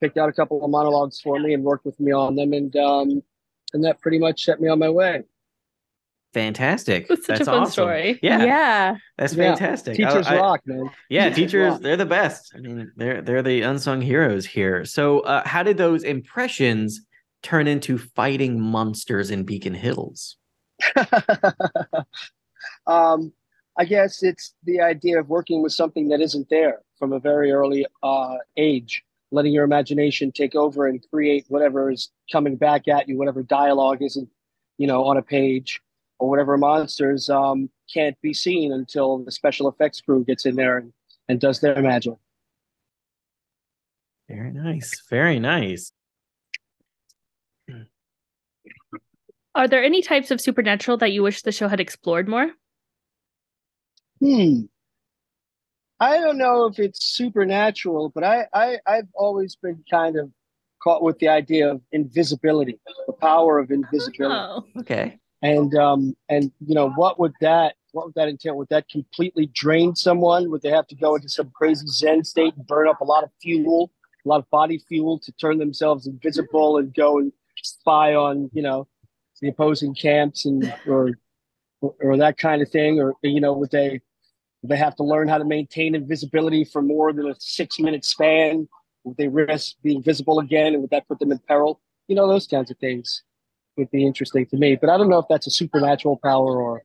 Picked 0.00 0.16
out 0.16 0.28
a 0.28 0.32
couple 0.32 0.64
of 0.64 0.70
monologues 0.70 1.20
for 1.20 1.38
me 1.40 1.54
and 1.54 1.64
worked 1.64 1.84
with 1.84 1.98
me 1.98 2.12
on 2.12 2.36
them, 2.36 2.52
and 2.52 2.74
um, 2.76 3.22
and 3.74 3.84
that 3.84 4.00
pretty 4.00 4.18
much 4.18 4.44
set 4.44 4.60
me 4.60 4.68
on 4.68 4.78
my 4.78 4.88
way. 4.88 5.24
Fantastic. 6.34 7.08
That's 7.08 7.26
such 7.26 7.40
a 7.40 7.44
fun 7.46 7.66
story. 7.70 8.18
Yeah, 8.22 8.44
yeah. 8.44 8.96
that's 9.16 9.34
Yeah, 9.34 9.50
fantastic. 9.54 9.94
I- 9.94 10.04
Teachers 10.04 10.26
I- 10.26 10.36
rock, 10.36 10.60
man. 10.66 10.90
Yeah, 11.08 11.30
teachers, 11.30 11.74
teachers 11.74 11.80
they're 11.80 11.96
the 11.96 12.06
best. 12.06 12.52
I 12.54 12.60
mean, 12.60 12.92
they're 12.96 13.22
they're 13.22 13.42
the 13.42 13.62
unsung 13.62 14.00
heroes 14.00 14.46
here. 14.46 14.84
So, 14.84 15.20
uh, 15.20 15.42
how 15.46 15.62
did 15.62 15.78
those 15.78 16.04
impressions 16.04 17.00
turn 17.42 17.66
into 17.66 17.98
fighting 17.98 18.60
monsters 18.60 19.30
in 19.30 19.44
Beacon 19.44 19.74
Hills? 19.74 20.36
um, 22.86 23.32
I 23.78 23.84
guess 23.84 24.22
it's 24.22 24.54
the 24.64 24.80
idea 24.80 25.20
of 25.20 25.28
working 25.28 25.62
with 25.62 25.72
something 25.72 26.08
that 26.08 26.20
isn't 26.20 26.48
there 26.50 26.82
from 26.98 27.12
a 27.12 27.20
very 27.20 27.52
early 27.52 27.86
uh, 28.02 28.36
age, 28.56 29.04
letting 29.30 29.52
your 29.52 29.64
imagination 29.64 30.32
take 30.32 30.54
over 30.54 30.86
and 30.86 31.04
create 31.10 31.44
whatever 31.48 31.90
is 31.90 32.10
coming 32.30 32.56
back 32.56 32.88
at 32.88 33.08
you, 33.08 33.16
whatever 33.16 33.42
dialogue 33.42 34.02
isn't, 34.02 34.28
you 34.78 34.86
know, 34.86 35.04
on 35.04 35.16
a 35.16 35.22
page 35.22 35.80
or 36.18 36.28
whatever 36.28 36.58
monsters 36.58 37.30
um, 37.30 37.70
can't 37.92 38.20
be 38.20 38.34
seen 38.34 38.72
until 38.72 39.18
the 39.18 39.30
special 39.30 39.68
effects 39.68 40.00
crew 40.00 40.24
gets 40.24 40.44
in 40.44 40.56
there 40.56 40.78
and, 40.78 40.92
and 41.28 41.40
does 41.40 41.60
their 41.60 41.80
magic. 41.80 42.14
Very 44.28 44.52
nice. 44.52 45.02
Very 45.08 45.38
nice. 45.38 45.92
Are 49.58 49.66
there 49.66 49.82
any 49.82 50.02
types 50.02 50.30
of 50.30 50.40
supernatural 50.40 50.98
that 50.98 51.10
you 51.10 51.24
wish 51.24 51.42
the 51.42 51.50
show 51.50 51.66
had 51.66 51.80
explored 51.80 52.28
more? 52.28 52.52
Hmm. 54.20 54.60
I 55.98 56.18
don't 56.18 56.38
know 56.38 56.66
if 56.66 56.78
it's 56.78 57.04
supernatural, 57.04 58.12
but 58.14 58.22
I, 58.22 58.46
I 58.54 58.78
I've 58.86 59.08
always 59.14 59.56
been 59.56 59.82
kind 59.90 60.16
of 60.16 60.30
caught 60.80 61.02
with 61.02 61.18
the 61.18 61.26
idea 61.26 61.72
of 61.72 61.80
invisibility, 61.90 62.78
the 63.08 63.14
power 63.14 63.58
of 63.58 63.72
invisibility, 63.72 64.36
Oh, 64.38 64.64
Okay. 64.78 65.18
and 65.42 65.74
um 65.74 66.16
and 66.28 66.52
you 66.64 66.76
know 66.76 66.90
what 66.90 67.18
would 67.18 67.32
that 67.40 67.74
what 67.90 68.06
would 68.06 68.14
that 68.14 68.28
entail? 68.28 68.56
Would 68.58 68.68
that 68.68 68.88
completely 68.88 69.46
drain 69.52 69.96
someone? 69.96 70.52
Would 70.52 70.62
they 70.62 70.70
have 70.70 70.86
to 70.86 70.94
go 70.94 71.16
into 71.16 71.28
some 71.28 71.50
crazy 71.52 71.86
Zen 71.88 72.22
state 72.22 72.54
and 72.54 72.64
burn 72.64 72.86
up 72.86 73.00
a 73.00 73.04
lot 73.04 73.24
of 73.24 73.30
fuel, 73.42 73.90
a 74.24 74.28
lot 74.28 74.38
of 74.38 74.48
body 74.50 74.78
fuel 74.88 75.18
to 75.18 75.32
turn 75.32 75.58
themselves 75.58 76.06
invisible 76.06 76.76
and 76.76 76.94
go 76.94 77.18
and 77.18 77.32
spy 77.64 78.14
on 78.14 78.50
you 78.52 78.62
know 78.62 78.86
the 79.40 79.48
opposing 79.48 79.94
camps 79.94 80.44
and 80.44 80.72
or 80.86 81.12
or 81.80 82.16
that 82.16 82.38
kind 82.38 82.60
of 82.60 82.68
thing, 82.70 83.00
or 83.00 83.14
you 83.22 83.40
know 83.40 83.52
would 83.52 83.70
they 83.70 84.00
they 84.62 84.76
have 84.76 84.96
to 84.96 85.04
learn 85.04 85.28
how 85.28 85.38
to 85.38 85.44
maintain 85.44 85.94
invisibility 85.94 86.64
for 86.64 86.82
more 86.82 87.12
than 87.12 87.28
a 87.28 87.34
six 87.38 87.78
minute 87.78 88.04
span 88.04 88.68
Would 89.04 89.16
they 89.16 89.28
risk 89.28 89.76
being 89.82 90.02
visible 90.02 90.40
again, 90.40 90.72
and 90.74 90.82
would 90.82 90.90
that 90.90 91.06
put 91.08 91.18
them 91.18 91.32
in 91.32 91.38
peril? 91.46 91.80
You 92.08 92.16
know, 92.16 92.26
those 92.26 92.46
kinds 92.46 92.70
of 92.70 92.78
things 92.78 93.22
would 93.76 93.90
be 93.90 94.04
interesting 94.04 94.46
to 94.46 94.56
me. 94.56 94.76
But 94.76 94.90
I 94.90 94.96
don't 94.96 95.08
know 95.08 95.18
if 95.18 95.26
that's 95.28 95.46
a 95.46 95.50
supernatural 95.50 96.18
power 96.22 96.60
or 96.60 96.82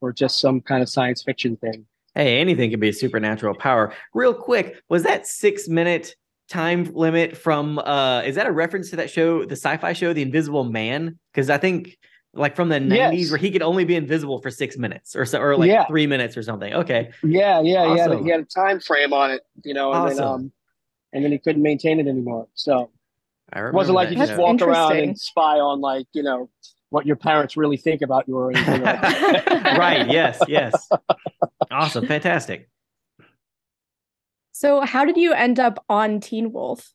or 0.00 0.12
just 0.12 0.40
some 0.40 0.60
kind 0.60 0.82
of 0.82 0.88
science 0.88 1.22
fiction 1.22 1.56
thing. 1.56 1.86
Hey, 2.14 2.40
anything 2.40 2.70
can 2.70 2.80
be 2.80 2.88
a 2.88 2.92
supernatural 2.92 3.54
power. 3.54 3.92
Real 4.14 4.34
quick, 4.34 4.82
was 4.88 5.02
that 5.04 5.26
six 5.26 5.68
minute 5.68 6.16
time 6.50 6.84
limit 6.92 7.36
from 7.36 7.78
uh 7.78 8.20
is 8.22 8.34
that 8.34 8.46
a 8.46 8.52
reference 8.52 8.90
to 8.90 8.96
that 8.96 9.08
show, 9.08 9.44
the 9.44 9.52
sci-fi 9.56 9.92
show, 9.94 10.12
The 10.12 10.22
Invisible 10.22 10.64
Man? 10.64 11.18
Because 11.32 11.48
I 11.48 11.56
think 11.58 11.96
like 12.34 12.54
from 12.54 12.68
the 12.68 12.76
90s 12.78 12.90
Yes. 13.22 13.30
where 13.30 13.38
he 13.38 13.50
could 13.50 13.62
only 13.62 13.84
be 13.84 13.96
invisible 13.96 14.40
for 14.40 14.50
six 14.50 14.76
minutes 14.76 15.16
or 15.16 15.24
so 15.24 15.40
or 15.40 15.56
like 15.56 15.68
Yeah. 15.68 15.86
three 15.86 16.06
minutes 16.06 16.36
or 16.36 16.42
something. 16.42 16.72
Okay. 16.74 17.10
Yeah, 17.24 17.60
yeah, 17.60 17.92
he, 17.94 17.98
had 18.00 18.10
a, 18.12 18.22
he 18.22 18.28
had 18.28 18.40
a 18.40 18.44
time 18.44 18.78
frame 18.80 19.12
on 19.12 19.30
it, 19.30 19.42
you 19.64 19.74
know, 19.74 19.92
and 19.92 20.10
then 20.16 20.24
um, 20.24 20.52
and 21.12 21.24
then 21.24 21.32
he 21.32 21.38
couldn't 21.38 21.62
maintain 21.62 21.98
it 21.98 22.06
anymore. 22.06 22.46
So 22.54 22.90
I 23.52 23.66
it 23.68 23.74
wasn't 23.74 23.96
like 23.96 24.10
you 24.10 24.16
just 24.16 24.32
show. 24.32 24.38
walk 24.40 24.60
around 24.62 24.96
and 24.98 25.18
spy 25.18 25.58
on 25.58 25.80
like 25.80 26.06
you 26.12 26.22
know 26.22 26.50
what 26.90 27.06
your 27.06 27.16
parents 27.16 27.56
really 27.56 27.76
think 27.76 28.02
about 28.02 28.26
you 28.28 28.36
or 28.36 28.50
anything 28.50 28.82
like 28.82 29.00
that. 29.00 29.76
right. 29.78 30.08
Yes. 30.10 30.40
Yes. 30.48 30.88
awesome. 31.70 32.06
Fantastic. 32.06 32.68
So, 34.60 34.82
how 34.82 35.06
did 35.06 35.16
you 35.16 35.32
end 35.32 35.58
up 35.58 35.82
on 35.88 36.20
Teen 36.20 36.52
Wolf? 36.52 36.92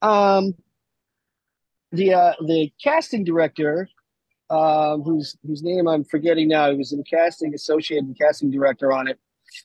Um, 0.00 0.54
the 1.90 2.14
uh, 2.14 2.34
the 2.46 2.72
casting 2.80 3.24
director, 3.24 3.88
um, 4.48 5.02
whose 5.02 5.36
whose 5.44 5.64
name 5.64 5.88
I'm 5.88 6.04
forgetting 6.04 6.46
now, 6.46 6.70
he 6.70 6.76
was 6.76 6.90
the 6.90 7.02
casting 7.02 7.52
associate 7.52 8.04
and 8.04 8.16
casting 8.16 8.48
director 8.48 8.92
on 8.92 9.08
it, 9.08 9.18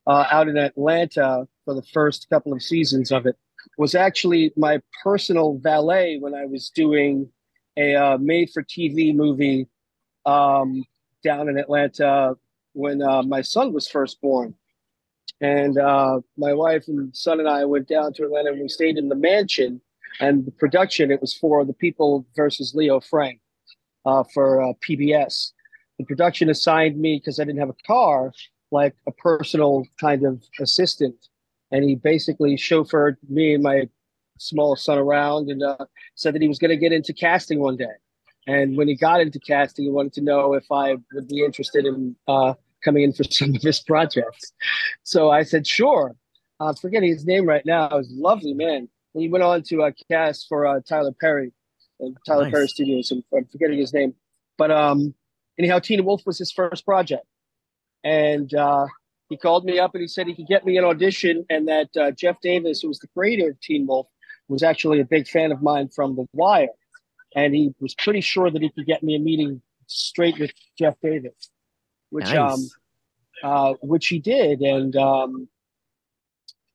uh, 0.07 0.25
out 0.31 0.47
in 0.47 0.57
Atlanta 0.57 1.47
for 1.65 1.75
the 1.75 1.84
first 1.93 2.27
couple 2.31 2.51
of 2.51 2.63
seasons 2.63 3.11
of 3.11 3.27
it, 3.27 3.36
was 3.77 3.93
actually 3.93 4.51
my 4.57 4.81
personal 5.03 5.59
valet 5.59 6.17
when 6.17 6.34
I 6.34 6.45
was 6.45 6.71
doing 6.71 7.29
a 7.77 7.93
uh, 7.93 8.17
made-for-TV 8.17 9.13
movie 9.13 9.67
um, 10.25 10.84
down 11.23 11.47
in 11.47 11.59
Atlanta 11.59 12.34
when 12.73 13.03
uh, 13.03 13.21
my 13.21 13.41
son 13.41 13.71
was 13.71 13.88
first 13.88 14.19
born. 14.19 14.55
And 15.41 15.77
uh, 15.77 16.21
my 16.38 16.53
wife 16.53 16.88
and 16.88 17.15
son 17.15 17.39
and 17.39 17.49
I 17.49 17.65
went 17.65 17.88
down 17.88 18.13
to 18.13 18.23
Atlanta 18.23 18.51
and 18.51 18.61
we 18.61 18.69
stayed 18.69 18.97
in 18.97 19.09
the 19.09 19.15
mansion. 19.15 19.81
And 20.19 20.45
the 20.45 20.51
production 20.51 21.11
it 21.11 21.21
was 21.21 21.34
for 21.36 21.65
the 21.65 21.73
people 21.73 22.25
versus 22.36 22.75
leo 22.75 22.99
frank 22.99 23.39
uh, 24.05 24.23
for 24.31 24.61
uh, 24.61 24.73
pbs 24.88 25.53
the 25.97 26.05
production 26.05 26.51
assigned 26.51 26.99
me 26.99 27.17
because 27.17 27.39
i 27.39 27.43
didn't 27.43 27.59
have 27.59 27.69
a 27.69 27.88
car 27.88 28.31
like 28.73 28.95
a 29.07 29.11
personal 29.11 29.86
kind 30.01 30.25
of 30.25 30.43
assistant. 30.59 31.15
And 31.71 31.86
he 31.86 31.95
basically 31.95 32.57
chauffeured 32.57 33.15
me 33.29 33.53
and 33.53 33.63
my 33.63 33.88
small 34.39 34.75
son 34.75 34.97
around 34.97 35.49
and 35.49 35.63
uh, 35.63 35.86
said 36.15 36.34
that 36.36 36.41
he 36.41 36.47
was 36.47 36.59
going 36.59 36.69
to 36.71 36.77
get 36.77 36.91
into 36.91 37.13
casting 37.13 37.59
one 37.59 37.77
day. 37.77 37.95
And 38.47 38.75
when 38.75 38.89
he 38.89 38.95
got 38.95 39.21
into 39.21 39.39
casting 39.39 39.86
he 39.86 39.91
wanted 39.91 40.11
to 40.13 40.21
know 40.21 40.53
if 40.53 40.69
i 40.69 40.97
would 41.13 41.29
be 41.29 41.45
interested 41.45 41.86
in 41.86 42.13
uh, 42.27 42.55
coming 42.84 43.03
in 43.03 43.13
for 43.13 43.23
some 43.29 43.55
of 43.55 43.61
his 43.61 43.81
projects. 43.81 44.51
So 45.03 45.31
i 45.31 45.43
said 45.43 45.65
sure. 45.67 46.15
I'm 46.59 46.75
forgetting 46.75 47.09
his 47.09 47.25
name 47.25 47.45
right 47.45 47.65
now. 47.65 47.89
He 47.89 47.95
was 47.95 48.11
a 48.11 48.21
lovely 48.21 48.53
man. 48.53 48.88
And 49.13 49.21
he 49.21 49.29
went 49.29 49.43
on 49.43 49.63
to 49.63 49.84
uh, 49.84 49.91
cast 50.09 50.47
for 50.47 50.65
uh, 50.65 50.79
Tyler 50.88 51.13
Perry, 51.19 51.51
uh, 52.01 52.09
Tyler 52.25 52.45
Nice. 52.45 52.53
Perry 52.53 52.67
Studios. 52.67 53.11
I'm, 53.11 53.23
I'm 53.36 53.45
forgetting 53.45 53.77
his 53.77 53.93
name, 53.93 54.15
but 54.57 54.71
um, 54.71 55.13
anyhow, 55.59 55.79
Teen 55.79 56.03
Wolf 56.03 56.23
was 56.25 56.38
his 56.38 56.51
first 56.51 56.86
project, 56.86 57.25
and 58.03 58.53
uh, 58.53 58.88
he 59.29 59.38
called 59.38 59.65
me 59.65 59.79
up 59.79 59.93
and 59.93 60.01
he 60.01 60.07
said 60.07 60.27
he 60.27 60.36
could 60.36 60.47
get 60.47 60.65
me 60.65 60.77
an 60.77 60.84
audition, 60.84 61.45
and 61.49 61.67
that 61.67 61.89
uh, 61.99 62.11
Jeff 62.11 62.38
Davis, 62.41 62.81
who 62.81 62.88
was 62.88 62.99
the 62.99 63.07
creator 63.07 63.49
of 63.49 63.59
Teen 63.61 63.86
Wolf, 63.86 64.07
was 64.47 64.63
actually 64.63 64.99
a 64.99 65.05
big 65.05 65.27
fan 65.27 65.51
of 65.51 65.61
mine 65.61 65.89
from 65.89 66.15
The 66.15 66.25
Wire, 66.34 66.67
and 67.36 67.53
he 67.53 67.73
was 67.79 67.95
pretty 67.95 68.21
sure 68.21 68.49
that 68.49 68.61
he 68.61 68.69
could 68.69 68.86
get 68.86 69.03
me 69.03 69.15
a 69.15 69.19
meeting 69.19 69.61
straight 69.88 70.39
with 70.39 70.51
Jeff 70.77 70.95
Davis, 71.01 71.49
which 72.14 72.26
nice. 72.26 72.38
um, 72.38 72.70
uh, 73.43 73.74
which 73.82 74.07
he 74.07 74.20
did, 74.20 74.61
and 74.61 74.95
um, 74.95 75.47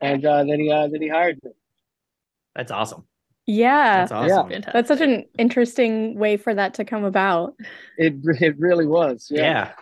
and 0.00 0.24
uh, 0.26 0.42
then 0.42 0.58
he 0.58 0.70
uh, 0.70 0.88
then 0.88 1.00
he 1.00 1.08
hired 1.08 1.38
me. 1.44 1.52
That's 2.56 2.72
awesome. 2.72 3.04
Yeah, 3.46 4.00
That's 4.00 4.12
awesome. 4.12 4.48
Fantastic. 4.50 4.72
that's 4.74 4.88
such 4.88 5.00
an 5.00 5.24
interesting 5.38 6.18
way 6.18 6.36
for 6.36 6.54
that 6.54 6.74
to 6.74 6.84
come 6.84 7.04
about. 7.04 7.54
It 7.96 8.14
it 8.40 8.58
really 8.58 8.86
was. 8.86 9.28
Yeah. 9.30 9.42
Yeah. 9.42 9.72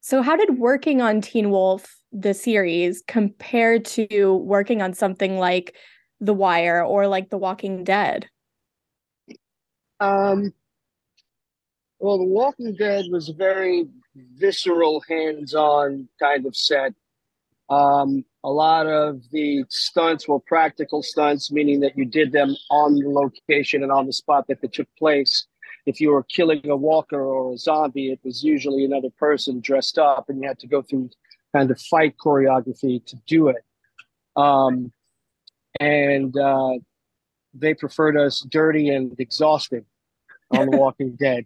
So, 0.00 0.22
how 0.22 0.36
did 0.36 0.58
working 0.58 1.02
on 1.02 1.20
Teen 1.20 1.50
Wolf, 1.50 1.94
the 2.10 2.32
series, 2.32 3.02
compare 3.06 3.78
to 3.78 4.34
working 4.36 4.80
on 4.80 4.94
something 4.94 5.38
like 5.38 5.76
The 6.20 6.32
Wire 6.32 6.82
or 6.82 7.06
like 7.06 7.28
The 7.28 7.38
Walking 7.38 7.84
Dead? 7.84 8.26
Um. 10.00 10.54
Well, 12.00 12.16
The 12.16 12.24
Walking 12.24 12.74
Dead 12.74 13.06
was 13.10 13.28
a 13.28 13.34
very 13.34 13.86
visceral, 14.34 15.02
hands-on 15.06 16.08
kind 16.18 16.46
of 16.46 16.56
set. 16.56 16.94
Um, 17.68 18.24
a 18.42 18.50
lot 18.50 18.86
of 18.86 19.20
the 19.30 19.66
stunts 19.68 20.26
were 20.26 20.40
practical 20.40 21.02
stunts, 21.02 21.52
meaning 21.52 21.80
that 21.80 21.98
you 21.98 22.06
did 22.06 22.32
them 22.32 22.56
on 22.70 22.94
the 22.94 23.10
location 23.10 23.82
and 23.82 23.92
on 23.92 24.06
the 24.06 24.14
spot 24.14 24.46
that 24.48 24.62
they 24.62 24.68
took 24.68 24.88
place. 24.98 25.46
If 25.84 26.00
you 26.00 26.12
were 26.12 26.22
killing 26.22 26.70
a 26.70 26.76
walker 26.76 27.20
or 27.20 27.52
a 27.52 27.58
zombie, 27.58 28.10
it 28.10 28.20
was 28.24 28.42
usually 28.42 28.86
another 28.86 29.10
person 29.18 29.60
dressed 29.60 29.98
up, 29.98 30.30
and 30.30 30.40
you 30.40 30.48
had 30.48 30.58
to 30.60 30.66
go 30.66 30.80
through 30.80 31.10
kind 31.54 31.70
of 31.70 31.78
fight 31.82 32.14
choreography 32.16 33.04
to 33.04 33.16
do 33.26 33.48
it. 33.48 33.62
Um, 34.36 34.90
and 35.78 36.34
uh, 36.34 36.78
they 37.52 37.74
preferred 37.74 38.16
us 38.16 38.40
dirty 38.40 38.88
and 38.88 39.14
exhausted 39.20 39.84
on 40.50 40.70
The 40.70 40.76
Walking 40.78 41.12
Dead. 41.12 41.44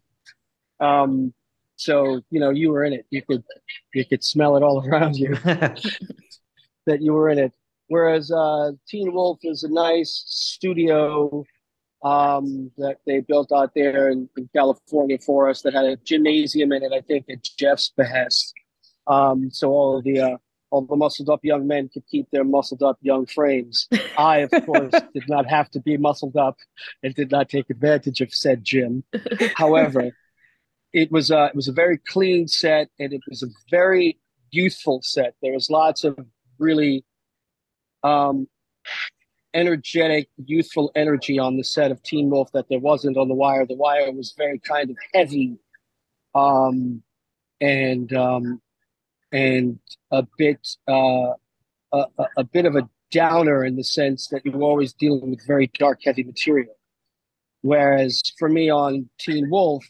Um, 0.81 1.33
so 1.77 2.21
you 2.31 2.41
know, 2.41 2.51
you 2.51 2.71
were 2.71 2.85
in 2.85 2.93
it. 2.93 3.07
You 3.11 3.23
could 3.23 3.43
you 3.93 4.05
could 4.05 4.23
smell 4.23 4.57
it 4.57 4.63
all 4.63 4.87
around 4.87 5.17
you 5.17 5.35
that 6.87 7.01
you 7.01 7.13
were 7.13 7.29
in 7.31 7.39
it. 7.39 7.53
Whereas 7.89 8.31
uh, 8.31 8.73
Teen 8.89 9.13
Wolf 9.13 9.39
is 9.43 9.63
a 9.63 9.69
nice 9.69 10.25
studio 10.27 11.45
um, 12.03 12.71
that 12.79 12.99
they 13.07 13.21
built 13.21 13.51
out 13.53 13.73
there 13.75 14.09
in, 14.09 14.29
in 14.37 14.49
California 14.55 15.19
for 15.19 15.49
us 15.49 15.63
that 15.63 15.75
had 15.75 15.85
a 15.85 15.97
gymnasium 15.97 16.73
in 16.73 16.83
it. 16.83 16.93
I 16.93 17.01
think 17.01 17.27
at 17.31 17.43
Jeff's 17.59 17.91
behest. 17.97 18.53
Um, 19.07 19.51
so 19.51 19.71
all 19.71 19.99
of 19.99 20.05
the 20.05 20.21
uh, 20.21 20.37
all 20.71 20.83
the 20.83 20.97
muscled 20.97 21.31
up 21.31 21.41
young 21.45 21.67
men 21.67 21.89
could 21.93 22.07
keep 22.07 22.29
their 22.31 22.45
muscled 22.45 22.83
up 22.83 22.99
young 23.01 23.27
frames. 23.27 23.89
I, 24.19 24.39
of 24.39 24.51
course, 24.67 24.91
did 24.91 25.29
not 25.29 25.49
have 25.49 25.71
to 25.71 25.81
be 25.81 25.97
muscled 25.97 26.37
up 26.37 26.57
and 27.03 27.15
did 27.15 27.31
not 27.31 27.49
take 27.49 27.71
advantage 27.71 28.21
of 28.21 28.33
said 28.33 28.65
gym. 28.65 29.05
However, 29.55 30.11
it 30.95 31.11
was 31.13 31.31
a 31.31 31.47
it 31.47 31.57
was 31.57 31.69
a 31.69 31.73
very 31.73 31.99
clean 31.99 32.49
set 32.49 32.89
and 32.99 33.13
it 33.13 33.21
was 33.29 33.43
a 33.43 33.49
very 33.71 34.19
youthful 34.53 35.01
set. 35.03 35.35
There 35.43 35.53
was 35.53 35.69
lots 35.69 36.05
of 36.05 36.17
really 36.59 37.05
um, 38.05 38.47
energetic, 39.53 40.29
youthful 40.47 40.93
energy 40.95 41.39
on 41.39 41.57
the 41.57 41.65
set 41.65 41.91
of 41.91 42.03
Teen 42.05 42.31
Wolf 42.31 42.51
that 42.53 42.67
there 42.71 42.79
wasn't 42.79 43.17
on 43.17 43.29
The 43.29 43.35
Wire. 43.35 43.67
The 43.67 43.75
Wire 43.75 44.13
was 44.13 44.35
very 44.39 44.61
kind 44.61 44.89
of 44.89 44.97
heavy, 45.13 45.59
um, 46.35 47.03
and 47.61 48.13
um, 48.13 48.63
and 49.33 49.81
a 50.13 50.25
bit 50.39 50.61
uh, 50.89 51.33
a, 51.93 52.05
a- 52.37 52.45
bit 52.45 52.67
of 52.67 52.77
a 52.77 52.89
downer 53.11 53.65
in 53.65 53.75
the 53.77 53.85
sense 53.85 54.29
that 54.29 54.45
you're 54.47 54.63
always 54.63 54.93
dealing 54.93 55.31
with 55.31 55.45
very 55.47 55.71
dark, 55.79 56.01
heavy 56.05 56.23
material. 56.23 56.75
Whereas 57.63 58.23
for 58.39 58.49
me 58.49 58.71
on 58.71 59.09
Teen 59.19 59.49
Wolf, 59.51 59.85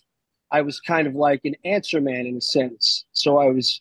I 0.54 0.60
was 0.60 0.78
kind 0.78 1.08
of 1.08 1.16
like 1.16 1.40
an 1.42 1.56
answer 1.64 2.00
man 2.00 2.26
in 2.26 2.36
a 2.36 2.40
sense. 2.40 3.06
So 3.12 3.38
I 3.38 3.50
was 3.50 3.80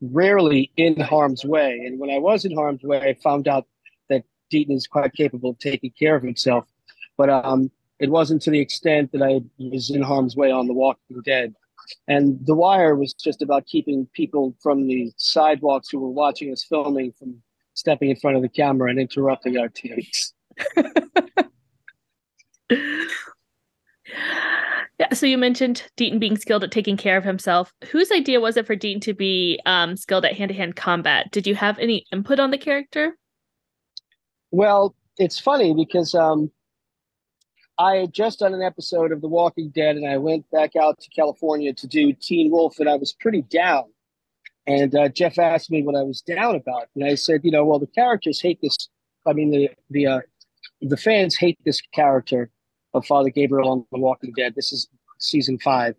rarely 0.00 0.70
in 0.78 0.98
harm's 0.98 1.44
way. 1.44 1.82
And 1.84 1.98
when 1.98 2.08
I 2.08 2.16
was 2.16 2.46
in 2.46 2.56
harm's 2.56 2.82
way, 2.82 2.98
I 2.98 3.12
found 3.22 3.46
out 3.46 3.66
that 4.08 4.24
Deaton 4.50 4.74
is 4.74 4.86
quite 4.86 5.12
capable 5.12 5.50
of 5.50 5.58
taking 5.58 5.92
care 5.98 6.16
of 6.16 6.22
himself. 6.22 6.64
But 7.18 7.28
um, 7.28 7.70
it 7.98 8.08
wasn't 8.08 8.40
to 8.42 8.50
the 8.50 8.58
extent 8.58 9.12
that 9.12 9.20
I 9.20 9.42
was 9.58 9.90
in 9.90 10.00
harm's 10.00 10.34
way 10.34 10.50
on 10.50 10.66
The 10.66 10.72
Walking 10.72 11.20
Dead. 11.26 11.54
And 12.08 12.38
The 12.46 12.54
Wire 12.54 12.96
was 12.96 13.12
just 13.12 13.42
about 13.42 13.66
keeping 13.66 14.08
people 14.14 14.56
from 14.62 14.86
the 14.86 15.12
sidewalks 15.18 15.90
who 15.90 15.98
were 15.98 16.08
watching 16.08 16.50
us 16.50 16.64
filming 16.64 17.12
from 17.12 17.42
stepping 17.74 18.08
in 18.08 18.16
front 18.16 18.36
of 18.36 18.42
the 18.42 18.48
camera 18.48 18.88
and 18.88 18.98
interrupting 18.98 19.58
our 19.58 19.68
takes. 19.68 20.32
Yeah, 25.04 25.14
so 25.14 25.26
you 25.26 25.36
mentioned 25.36 25.82
Deaton 25.98 26.18
being 26.18 26.38
skilled 26.38 26.64
at 26.64 26.70
taking 26.70 26.96
care 26.96 27.18
of 27.18 27.24
himself. 27.24 27.74
Whose 27.90 28.10
idea 28.10 28.40
was 28.40 28.56
it 28.56 28.66
for 28.66 28.74
Deaton 28.74 29.02
to 29.02 29.12
be 29.12 29.60
um, 29.66 29.96
skilled 29.96 30.24
at 30.24 30.34
hand-to-hand 30.34 30.76
combat? 30.76 31.30
Did 31.30 31.46
you 31.46 31.54
have 31.54 31.78
any 31.78 32.06
input 32.10 32.40
on 32.40 32.50
the 32.50 32.58
character? 32.58 33.18
Well, 34.50 34.94
it's 35.18 35.38
funny 35.38 35.74
because 35.74 36.14
um, 36.14 36.50
I 37.78 37.96
had 37.96 38.14
just 38.14 38.38
done 38.38 38.54
an 38.54 38.62
episode 38.62 39.12
of 39.12 39.20
The 39.20 39.28
Walking 39.28 39.70
Dead, 39.74 39.96
and 39.96 40.08
I 40.08 40.16
went 40.16 40.50
back 40.50 40.74
out 40.74 40.98
to 41.00 41.10
California 41.10 41.74
to 41.74 41.86
do 41.86 42.14
Teen 42.14 42.50
Wolf, 42.50 42.78
and 42.78 42.88
I 42.88 42.94
was 42.94 43.12
pretty 43.12 43.42
down. 43.42 43.84
And 44.66 44.94
uh, 44.94 45.10
Jeff 45.10 45.38
asked 45.38 45.70
me 45.70 45.82
what 45.82 45.96
I 45.96 46.02
was 46.02 46.22
down 46.22 46.54
about, 46.54 46.88
and 46.94 47.04
I 47.04 47.14
said, 47.14 47.42
you 47.44 47.50
know, 47.50 47.64
well, 47.66 47.78
the 47.78 47.86
characters 47.88 48.40
hate 48.40 48.60
this 48.62 48.88
I 49.26 49.32
mean 49.32 49.50
the 49.50 49.70
the 49.90 50.06
uh, 50.06 50.20
the 50.80 50.96
fans 50.96 51.36
hate 51.36 51.58
this 51.64 51.80
character 51.94 52.50
of 52.94 53.04
Father 53.06 53.30
Gabriel 53.30 53.68
on 53.68 53.86
The 53.92 53.98
Walking 53.98 54.32
Dead. 54.36 54.54
This 54.54 54.72
is 54.72 54.88
season 55.18 55.58
five, 55.58 55.96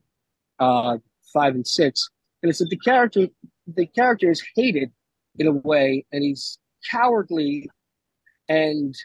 uh, 0.60 0.98
five 1.34 1.54
and 1.54 1.68
six, 1.68 2.10
and 2.41 2.50
it's 2.50 2.60
that 2.60 2.70
the 2.70 2.78
character 2.78 3.28
the 3.68 3.86
character 3.88 4.32
is 4.32 4.43
hated 4.56 4.91
in 5.38 5.48
a 5.48 5.52
way, 5.52 6.06
and 6.12 6.24
he's 6.24 6.58
cowardly, 6.89 7.70
and 8.48 8.96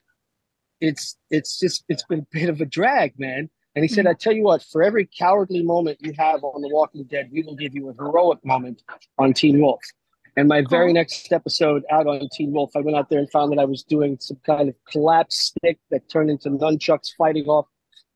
it's 0.80 1.16
it's 1.30 1.58
just 1.58 1.84
it's 1.88 2.04
been 2.04 2.20
a 2.20 2.26
bit 2.30 2.48
of 2.48 2.60
a 2.60 2.66
drag, 2.66 3.18
man. 3.18 3.50
And 3.76 3.84
he 3.84 3.88
said, 3.88 4.08
I 4.08 4.14
tell 4.14 4.32
you 4.32 4.42
what, 4.42 4.64
for 4.64 4.82
every 4.82 5.08
cowardly 5.16 5.62
moment 5.62 5.98
you 6.00 6.12
have 6.18 6.42
on 6.42 6.60
The 6.60 6.68
Walking 6.68 7.04
Dead, 7.04 7.30
we 7.32 7.44
will 7.44 7.54
give 7.54 7.72
you 7.72 7.88
a 7.88 7.94
heroic 7.94 8.44
moment 8.44 8.82
on 9.16 9.32
Teen 9.32 9.60
Wolf. 9.60 9.80
And 10.36 10.48
my 10.48 10.64
very 10.68 10.92
next 10.92 11.32
episode 11.32 11.84
out 11.90 12.08
on 12.08 12.28
Teen 12.32 12.52
Wolf, 12.52 12.72
I 12.74 12.80
went 12.80 12.96
out 12.96 13.10
there 13.10 13.20
and 13.20 13.30
found 13.30 13.52
that 13.52 13.60
I 13.60 13.64
was 13.64 13.84
doing 13.84 14.16
some 14.20 14.38
kind 14.44 14.68
of 14.68 14.74
collapse 14.90 15.38
stick 15.38 15.78
that 15.92 16.08
turned 16.08 16.30
into 16.30 16.50
nunchucks 16.50 17.14
fighting 17.16 17.46
off 17.46 17.66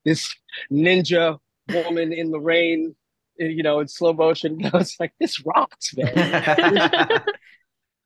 this 0.04 0.34
ninja 0.70 1.38
woman 1.72 2.12
in 2.12 2.30
the 2.30 2.40
rain, 2.40 2.94
you 3.38 3.62
know, 3.62 3.80
in 3.80 3.88
slow 3.88 4.12
motion. 4.12 4.64
I 4.72 4.76
was 4.76 4.96
like, 5.00 5.12
this 5.20 5.44
rocks, 5.46 5.94
man. 5.96 7.22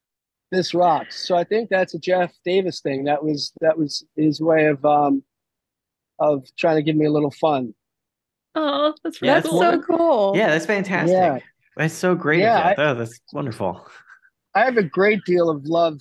this 0.51 0.75
rocks. 0.75 1.27
So 1.27 1.37
I 1.37 1.45
think 1.45 1.69
that's 1.71 1.95
a 1.95 1.99
Jeff 1.99 2.33
Davis 2.45 2.81
thing. 2.81 3.05
That 3.05 3.23
was 3.25 3.53
that 3.61 3.77
was 3.79 4.05
his 4.17 4.41
way 4.41 4.67
of 4.67 4.85
um 4.85 5.23
of 6.19 6.45
trying 6.59 6.77
to 6.77 6.83
give 6.83 6.97
me 6.97 7.07
a 7.07 7.11
little 7.13 7.31
fun. 7.31 7.75
Oh, 8.55 8.95
that's 9.05 9.21
Yeah, 9.23 9.35
That's 9.35 9.49
cool. 9.49 9.61
so 9.61 9.81
cool. 9.83 10.33
yeah, 10.37 10.49
that's 10.49 10.67
fantastic. 10.67 11.13
Yeah. 11.15 11.39
That's 11.77 11.95
so 11.95 12.15
great. 12.17 12.41
Yeah, 12.41 12.71
Yeah, 12.71 12.75
oh, 12.91 12.95
that's 12.95 13.21
wonderful. 13.33 13.87
I 14.55 14.65
have 14.65 14.79
a 14.79 14.83
great 14.83 15.21
deal 15.25 15.49
of 15.49 15.65
love 15.67 16.01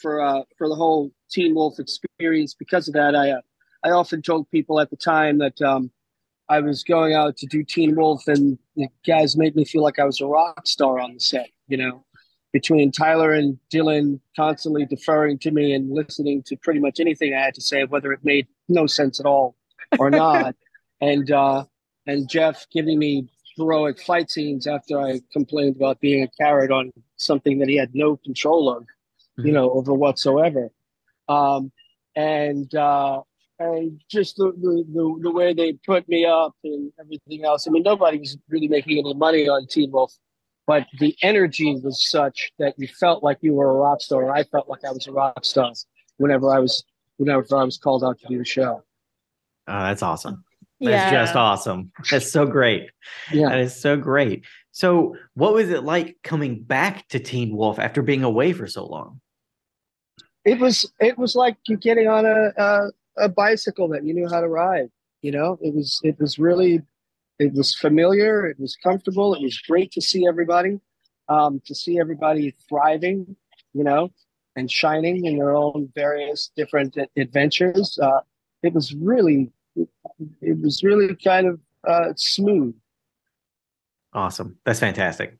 for 0.00 0.22
uh 0.22 0.42
for 0.56 0.68
the 0.68 0.74
whole 0.74 1.10
Teen 1.30 1.54
Wolf 1.54 1.78
experience. 1.78 2.54
Because 2.54 2.88
of 2.88 2.94
that, 2.94 3.14
I 3.14 3.30
uh, 3.32 3.40
I 3.84 3.90
often 3.90 4.22
told 4.22 4.50
people 4.50 4.80
at 4.80 4.90
the 4.90 4.96
time 4.96 5.38
that 5.38 5.60
um 5.62 5.90
I 6.48 6.60
was 6.60 6.84
going 6.84 7.14
out 7.14 7.36
to 7.38 7.46
do 7.46 7.64
Teen 7.64 7.96
Wolf, 7.96 8.26
and 8.28 8.58
the 8.76 8.88
guys 9.06 9.36
made 9.36 9.56
me 9.56 9.64
feel 9.64 9.82
like 9.82 9.98
I 9.98 10.04
was 10.04 10.20
a 10.20 10.26
rock 10.26 10.66
star 10.66 10.98
on 10.98 11.14
the 11.14 11.20
set. 11.20 11.50
You 11.68 11.78
know, 11.78 12.04
between 12.52 12.92
Tyler 12.92 13.32
and 13.32 13.58
Dylan 13.72 14.20
constantly 14.36 14.84
deferring 14.84 15.38
to 15.40 15.50
me 15.50 15.72
and 15.72 15.90
listening 15.90 16.42
to 16.44 16.56
pretty 16.56 16.80
much 16.80 17.00
anything 17.00 17.34
I 17.34 17.40
had 17.40 17.54
to 17.54 17.60
say, 17.60 17.84
whether 17.84 18.12
it 18.12 18.20
made 18.22 18.46
no 18.68 18.86
sense 18.86 19.20
at 19.20 19.26
all 19.26 19.56
or 19.98 20.10
not, 20.10 20.54
and 21.00 21.30
uh, 21.30 21.64
and 22.06 22.28
Jeff 22.28 22.66
giving 22.72 22.98
me 22.98 23.28
heroic 23.56 24.00
fight 24.00 24.30
scenes 24.30 24.66
after 24.66 25.00
I 25.00 25.20
complained 25.32 25.76
about 25.76 26.00
being 26.00 26.22
a 26.22 26.28
carrot 26.42 26.70
on 26.70 26.92
something 27.16 27.58
that 27.58 27.68
he 27.68 27.76
had 27.76 27.94
no 27.94 28.16
control 28.16 28.70
of, 28.70 28.86
you 29.36 29.52
know, 29.52 29.70
over 29.70 29.92
whatsoever. 29.92 30.70
Um, 31.28 31.70
and 32.16 32.74
uh, 32.74 33.22
and 33.62 34.00
just 34.10 34.36
the, 34.36 34.52
the, 34.60 34.84
the, 34.92 35.18
the 35.22 35.30
way 35.30 35.52
they 35.54 35.74
put 35.84 36.08
me 36.08 36.24
up 36.24 36.54
and 36.64 36.92
everything 36.98 37.44
else. 37.44 37.66
I 37.66 37.70
mean, 37.70 37.82
nobody 37.82 38.18
was 38.18 38.36
really 38.48 38.68
making 38.68 38.98
any 38.98 39.14
money 39.14 39.48
on 39.48 39.66
Teen 39.66 39.90
Wolf, 39.90 40.12
but 40.66 40.86
the 40.98 41.14
energy 41.22 41.78
was 41.82 42.08
such 42.08 42.52
that 42.58 42.74
you 42.78 42.88
felt 42.88 43.22
like 43.22 43.38
you 43.40 43.54
were 43.54 43.70
a 43.70 43.74
rock 43.74 44.00
star. 44.00 44.30
I 44.30 44.44
felt 44.44 44.68
like 44.68 44.84
I 44.84 44.90
was 44.92 45.06
a 45.06 45.12
rock 45.12 45.44
star 45.44 45.72
whenever 46.16 46.52
I 46.52 46.58
was 46.58 46.84
whenever 47.16 47.56
I 47.56 47.64
was 47.64 47.78
called 47.78 48.02
out 48.04 48.18
to 48.20 48.26
do 48.28 48.38
the 48.38 48.44
show. 48.44 48.82
Oh, 49.68 49.82
that's 49.82 50.02
awesome. 50.02 50.44
That's 50.80 51.12
Yeah. 51.12 51.24
just 51.24 51.36
awesome. 51.36 51.92
That's 52.10 52.30
so 52.32 52.46
great. 52.46 52.90
Yeah. 53.32 53.50
That 53.50 53.60
is 53.60 53.76
so 53.76 53.96
great. 53.96 54.44
So, 54.72 55.16
what 55.34 55.52
was 55.52 55.68
it 55.70 55.84
like 55.84 56.16
coming 56.24 56.62
back 56.62 57.06
to 57.08 57.20
Teen 57.20 57.54
Wolf 57.54 57.78
after 57.78 58.02
being 58.02 58.24
away 58.24 58.52
for 58.52 58.66
so 58.66 58.86
long? 58.86 59.20
it 60.44 60.58
was 60.58 60.90
it 61.00 61.16
was 61.16 61.36
like 61.36 61.56
you 61.68 61.76
getting 61.76 62.08
on 62.08 62.26
a, 62.26 62.52
a 62.56 62.90
a 63.16 63.28
bicycle 63.28 63.88
that 63.88 64.04
you 64.04 64.14
knew 64.14 64.28
how 64.28 64.40
to 64.40 64.48
ride 64.48 64.90
you 65.20 65.30
know 65.30 65.58
it 65.60 65.74
was 65.74 66.00
it 66.02 66.18
was 66.18 66.38
really 66.38 66.80
it 67.38 67.52
was 67.54 67.74
familiar 67.74 68.46
it 68.46 68.58
was 68.58 68.76
comfortable 68.76 69.34
it 69.34 69.42
was 69.42 69.58
great 69.60 69.90
to 69.92 70.00
see 70.00 70.26
everybody 70.26 70.78
um 71.28 71.60
to 71.64 71.74
see 71.74 71.98
everybody 71.98 72.54
thriving 72.68 73.36
you 73.74 73.84
know 73.84 74.10
and 74.56 74.70
shining 74.70 75.24
in 75.24 75.38
their 75.38 75.54
own 75.54 75.90
various 75.94 76.50
different 76.56 76.96
adventures 77.16 77.98
uh 78.02 78.20
it 78.62 78.72
was 78.72 78.94
really 78.94 79.50
it, 80.40 80.60
was 80.60 80.82
really 80.82 81.14
kind 81.16 81.46
of 81.46 81.60
uh 81.86 82.12
smooth 82.16 82.74
Awesome. 84.14 84.58
That's 84.64 84.80
fantastic. 84.80 85.38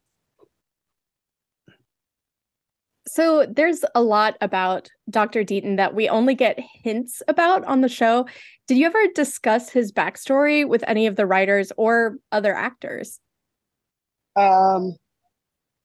So 3.09 3.47
there's 3.47 3.85
a 3.95 4.03
lot 4.03 4.37
about 4.41 4.89
Dr. 5.11 5.43
Deaton 5.43 5.77
that 5.77 5.95
we 5.95 6.09
only 6.09 6.35
get 6.35 6.59
hints 6.83 7.23
about 7.27 7.65
on 7.65 7.81
the 7.81 7.89
show. 7.89 8.27
Did 8.69 8.79
you 8.79 8.87
ever 8.87 9.07
discuss 9.15 9.71
his 9.71 9.93
backstory 9.93 10.67
with 10.67 10.85
any 10.87 11.07
of 11.07 11.17
the 11.17 11.27
writers 11.27 11.73
or 11.77 12.19
other 12.31 12.55
actors? 12.55 13.19
Um, 14.37 14.97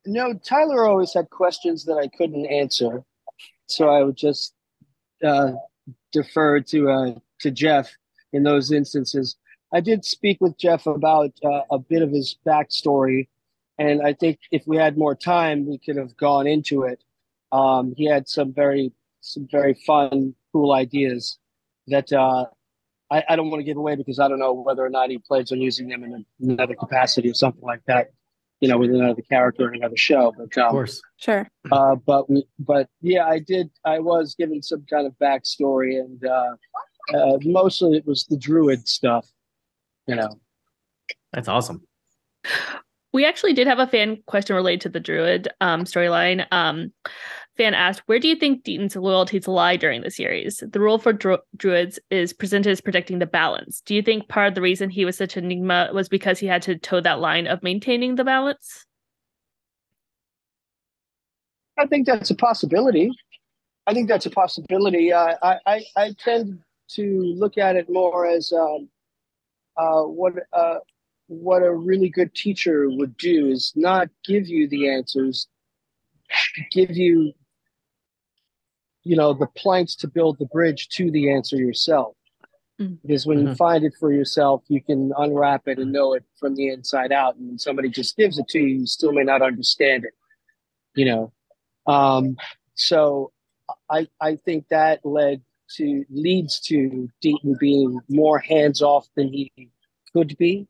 no, 0.06 0.34
Tyler 0.36 0.88
always 0.88 1.14
had 1.14 1.30
questions 1.30 1.86
that 1.86 1.98
I 1.98 2.08
couldn't 2.08 2.46
answer, 2.46 3.04
so 3.66 3.90
I 3.90 4.04
would 4.04 4.16
just 4.16 4.54
uh, 5.24 5.54
defer 6.12 6.62
to 6.62 6.90
uh, 6.90 7.16
to 7.42 7.52
Jeff 7.52 7.92
in 8.32 8.44
those 8.44 8.72
instances. 8.72 9.36
I 9.74 9.82
did 9.82 10.06
speak 10.06 10.38
with 10.40 10.58
Jeff 10.58 10.86
about 10.86 11.32
uh, 11.44 11.62
a 11.72 11.80
bit 11.80 12.02
of 12.02 12.12
his 12.12 12.38
backstory, 12.46 13.28
and 13.78 14.02
I 14.02 14.14
think 14.14 14.40
if 14.52 14.66
we 14.66 14.78
had 14.78 14.98
more 14.98 15.16
time, 15.16 15.66
we 15.66 15.78
could 15.78 15.98
have 15.98 16.16
gone 16.16 16.48
into 16.48 16.84
it. 16.84 17.04
Um, 17.58 17.94
he 17.98 18.06
had 18.06 18.28
some 18.28 18.54
very 18.54 18.92
some 19.22 19.48
very 19.52 19.74
fun, 19.86 20.34
cool 20.54 20.72
ideas 20.74 21.38
that 21.88 22.12
uh, 22.14 22.46
I, 23.12 23.24
I 23.30 23.36
don't 23.36 23.50
want 23.50 23.60
to 23.60 23.66
give 23.66 23.78
away 23.78 23.96
because 23.96 24.20
I 24.20 24.28
don't 24.28 24.40
know 24.40 24.54
whether 24.54 24.86
or 24.86 24.90
not 24.90 25.10
he 25.10 25.18
plans 25.18 25.52
on 25.52 25.60
using 25.60 25.88
them 25.88 26.04
in 26.04 26.26
another 26.42 26.76
capacity 26.76 27.30
or 27.30 27.34
something 27.34 27.64
like 27.64 27.82
that 27.88 28.08
you 28.60 28.68
know, 28.68 28.78
with 28.78 28.90
another 28.90 29.22
character 29.22 29.72
in 29.72 29.76
another 29.76 29.98
show. 29.98 30.34
But 30.38 30.58
Of 30.58 30.64
um, 30.64 30.72
course. 30.72 31.02
Sure. 31.18 31.48
uh, 31.72 31.96
but 31.96 32.30
we, 32.30 32.46
but 32.60 32.90
yeah, 33.02 33.26
I 33.26 33.40
did. 33.40 33.70
I 33.86 34.00
was 34.00 34.36
given 34.36 34.62
some 34.62 34.86
kind 34.90 35.06
of 35.06 35.14
backstory, 35.22 36.00
and 36.00 36.24
uh, 36.26 36.56
uh, 37.14 37.38
mostly 37.44 37.98
it 37.98 38.06
was 38.06 38.26
the 38.26 38.38
druid 38.38 38.88
stuff. 38.88 39.28
You 40.08 40.16
know, 40.16 40.40
That's 41.34 41.48
awesome. 41.48 41.86
We 43.18 43.26
actually 43.26 43.54
did 43.54 43.66
have 43.66 43.80
a 43.80 43.88
fan 43.88 44.22
question 44.28 44.56
related 44.56 44.82
to 44.82 44.90
the 44.90 45.00
Druid 45.00 45.48
um, 45.60 45.86
storyline. 45.86 46.46
Um, 46.52 46.94
fan 47.58 47.74
asked, 47.74 48.04
"Where 48.06 48.20
do 48.20 48.28
you 48.28 48.36
think 48.36 48.64
Deaton's 48.64 48.96
loyalties 48.96 49.48
lie 49.48 49.76
during 49.76 50.02
the 50.02 50.12
series? 50.12 50.64
The 50.64 50.80
role 50.80 51.00
for 51.00 51.14
dru- 51.14 51.40
Druids 51.56 51.98
is 52.12 52.32
presented 52.32 52.70
as 52.70 52.80
protecting 52.80 53.18
the 53.18 53.26
balance. 53.26 53.82
Do 53.82 53.96
you 53.96 54.04
think 54.04 54.28
part 54.28 54.50
of 54.50 54.54
the 54.54 54.62
reason 54.62 54.92
he 54.92 55.04
was 55.04 55.18
such 55.18 55.36
an 55.36 55.46
enigma 55.46 55.90
was 55.96 56.08
because 56.08 56.38
he 56.38 56.46
had 56.46 56.62
to 56.62 56.78
toe 56.78 57.02
that 57.02 57.20
line 57.20 57.48
of 57.48 57.64
maintaining 57.64 58.18
the 58.18 58.24
balance?" 58.24 58.86
I 61.76 61.88
think 61.88 62.06
that's 62.06 62.30
a 62.30 62.36
possibility. 62.36 63.10
I 63.88 63.96
think 63.96 64.10
that's 64.10 64.28
a 64.28 64.30
possibility. 64.30 65.12
Uh, 65.12 65.34
I, 65.42 65.58
I 65.66 65.86
I 65.96 66.16
tend 66.24 66.60
to 66.90 67.34
look 67.36 67.58
at 67.58 67.76
it 67.76 67.90
more 67.90 68.28
as 68.28 68.54
um, 68.54 68.88
uh, 69.76 70.04
what 70.04 70.34
uh, 70.54 70.78
what 71.28 71.62
a 71.62 71.74
really 71.74 72.10
good 72.10 72.34
teacher 72.34 72.90
would 72.90 73.16
do 73.18 73.48
is 73.48 73.74
not 73.76 74.10
give 74.26 74.48
you 74.48 74.68
the 74.68 74.90
answers, 74.90 75.48
give 76.72 76.96
you 76.96 77.34
you 79.04 79.16
know 79.16 79.34
the 79.34 79.48
planks 79.48 79.96
to 79.96 80.08
build 80.08 80.38
the 80.38 80.46
bridge 80.48 80.90
to 80.90 81.10
the 81.12 81.32
answer 81.32 81.56
yourself. 81.56 82.16
Mm. 82.80 82.98
Because 83.02 83.26
when 83.26 83.40
you 83.40 83.48
Mhm. 83.48 83.58
find 83.58 83.84
it 83.84 83.94
for 84.00 84.12
yourself, 84.12 84.64
you 84.68 84.82
can 84.82 85.14
unwrap 85.18 85.68
it 85.68 85.80
and 85.80 85.92
know 85.92 86.14
it 86.14 86.24
from 86.36 86.56
the 86.56 86.70
inside 86.70 87.12
out. 87.12 87.36
And 87.38 87.48
when 87.48 87.60
somebody 87.60 87.90
just 87.90 88.18
gives 88.18 88.38
it 88.38 88.48
to 88.50 88.60
you, 88.60 88.80
you 88.80 88.86
still 88.86 89.14
may 89.14 89.24
not 89.24 89.42
understand 89.42 90.04
it. 90.06 90.14
You 90.96 91.06
know, 91.06 91.34
um, 91.86 92.38
so 92.76 93.32
I 93.90 94.08
I 94.20 94.36
think 94.36 94.68
that 94.70 95.06
led 95.06 95.42
to 95.76 96.06
leads 96.10 96.60
to 96.62 97.10
Deaton 97.24 97.58
being 97.60 98.00
more 98.10 98.40
hands 98.40 98.82
off 98.82 99.08
than 99.16 99.32
he 99.32 99.52
could 100.14 100.38
be. 100.38 100.68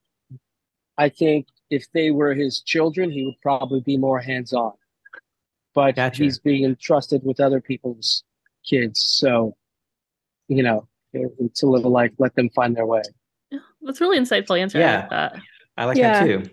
I 0.98 1.10
think 1.10 1.48
if 1.70 1.86
they 1.94 2.12
were 2.12 2.34
his 2.34 2.62
children, 2.62 3.12
he 3.12 3.26
would 3.26 3.40
probably 3.42 3.82
be 3.82 3.98
more 3.98 4.20
hands 4.20 4.54
on. 4.54 4.74
But 5.74 5.96
Gotcha. 5.96 6.24
he's 6.24 6.40
being 6.40 6.64
entrusted 6.64 7.22
with 7.24 7.40
other 7.40 7.62
people's 7.62 8.24
kids, 8.68 9.02
so 9.02 9.56
you 10.48 10.64
know 10.64 10.88
it- 11.14 11.34
it's 11.40 11.62
a 11.64 11.68
little 11.68 11.92
like 11.92 12.14
let 12.18 12.36
them 12.36 12.50
find 12.50 12.76
their 12.76 12.86
way. 12.86 13.02
That's 13.82 14.02
a 14.02 14.04
really 14.04 14.18
insightful 14.20 14.60
answer. 14.60 14.80
I 14.80 14.82
Yeah. 14.82 15.00
like 15.02 15.10
that. 15.10 15.36
I 15.78 15.86
like 15.86 15.98
Yeah. 15.98 16.26
that 16.26 16.26
too. 16.26 16.50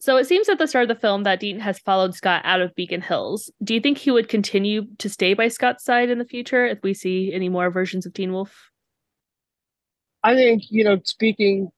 So 0.00 0.16
it 0.16 0.26
seems 0.26 0.48
at 0.48 0.58
the 0.58 0.66
start 0.66 0.84
of 0.84 0.88
the 0.88 1.00
film 1.00 1.24
that 1.24 1.40
Deaton 1.40 1.58
has 1.60 1.78
followed 1.80 2.14
Scott 2.14 2.42
out 2.44 2.60
of 2.60 2.74
Beacon 2.74 3.00
Hills. 3.02 3.50
Do 3.62 3.74
you 3.74 3.80
think 3.80 3.98
he 3.98 4.10
would 4.10 4.28
continue 4.28 4.86
to 4.98 5.08
stay 5.08 5.34
by 5.34 5.48
Scott's 5.48 5.84
side 5.84 6.08
in 6.08 6.18
the 6.18 6.24
future 6.24 6.64
if 6.66 6.78
we 6.82 6.94
see 6.94 7.32
any 7.32 7.48
more 7.48 7.70
versions 7.70 8.06
of 8.06 8.14
Teen 8.14 8.32
Wolf? 8.32 8.70
I 10.22 10.34
think 10.34 10.70
you 10.70 10.84
know 10.84 10.98
speaking 11.04 11.70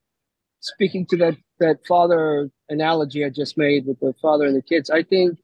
speaking 0.61 1.07
to 1.07 1.17
that 1.19 1.37
that 1.59 1.87
father 1.87 2.51
analogy 2.69 3.25
I 3.25 3.31
just 3.31 3.59
made 3.59 3.87
with 3.87 3.99
the 4.01 4.15
father 4.23 4.47
and 4.47 4.57
the 4.57 4.63
kids. 4.63 4.91
I 4.91 5.03
think 5.03 5.39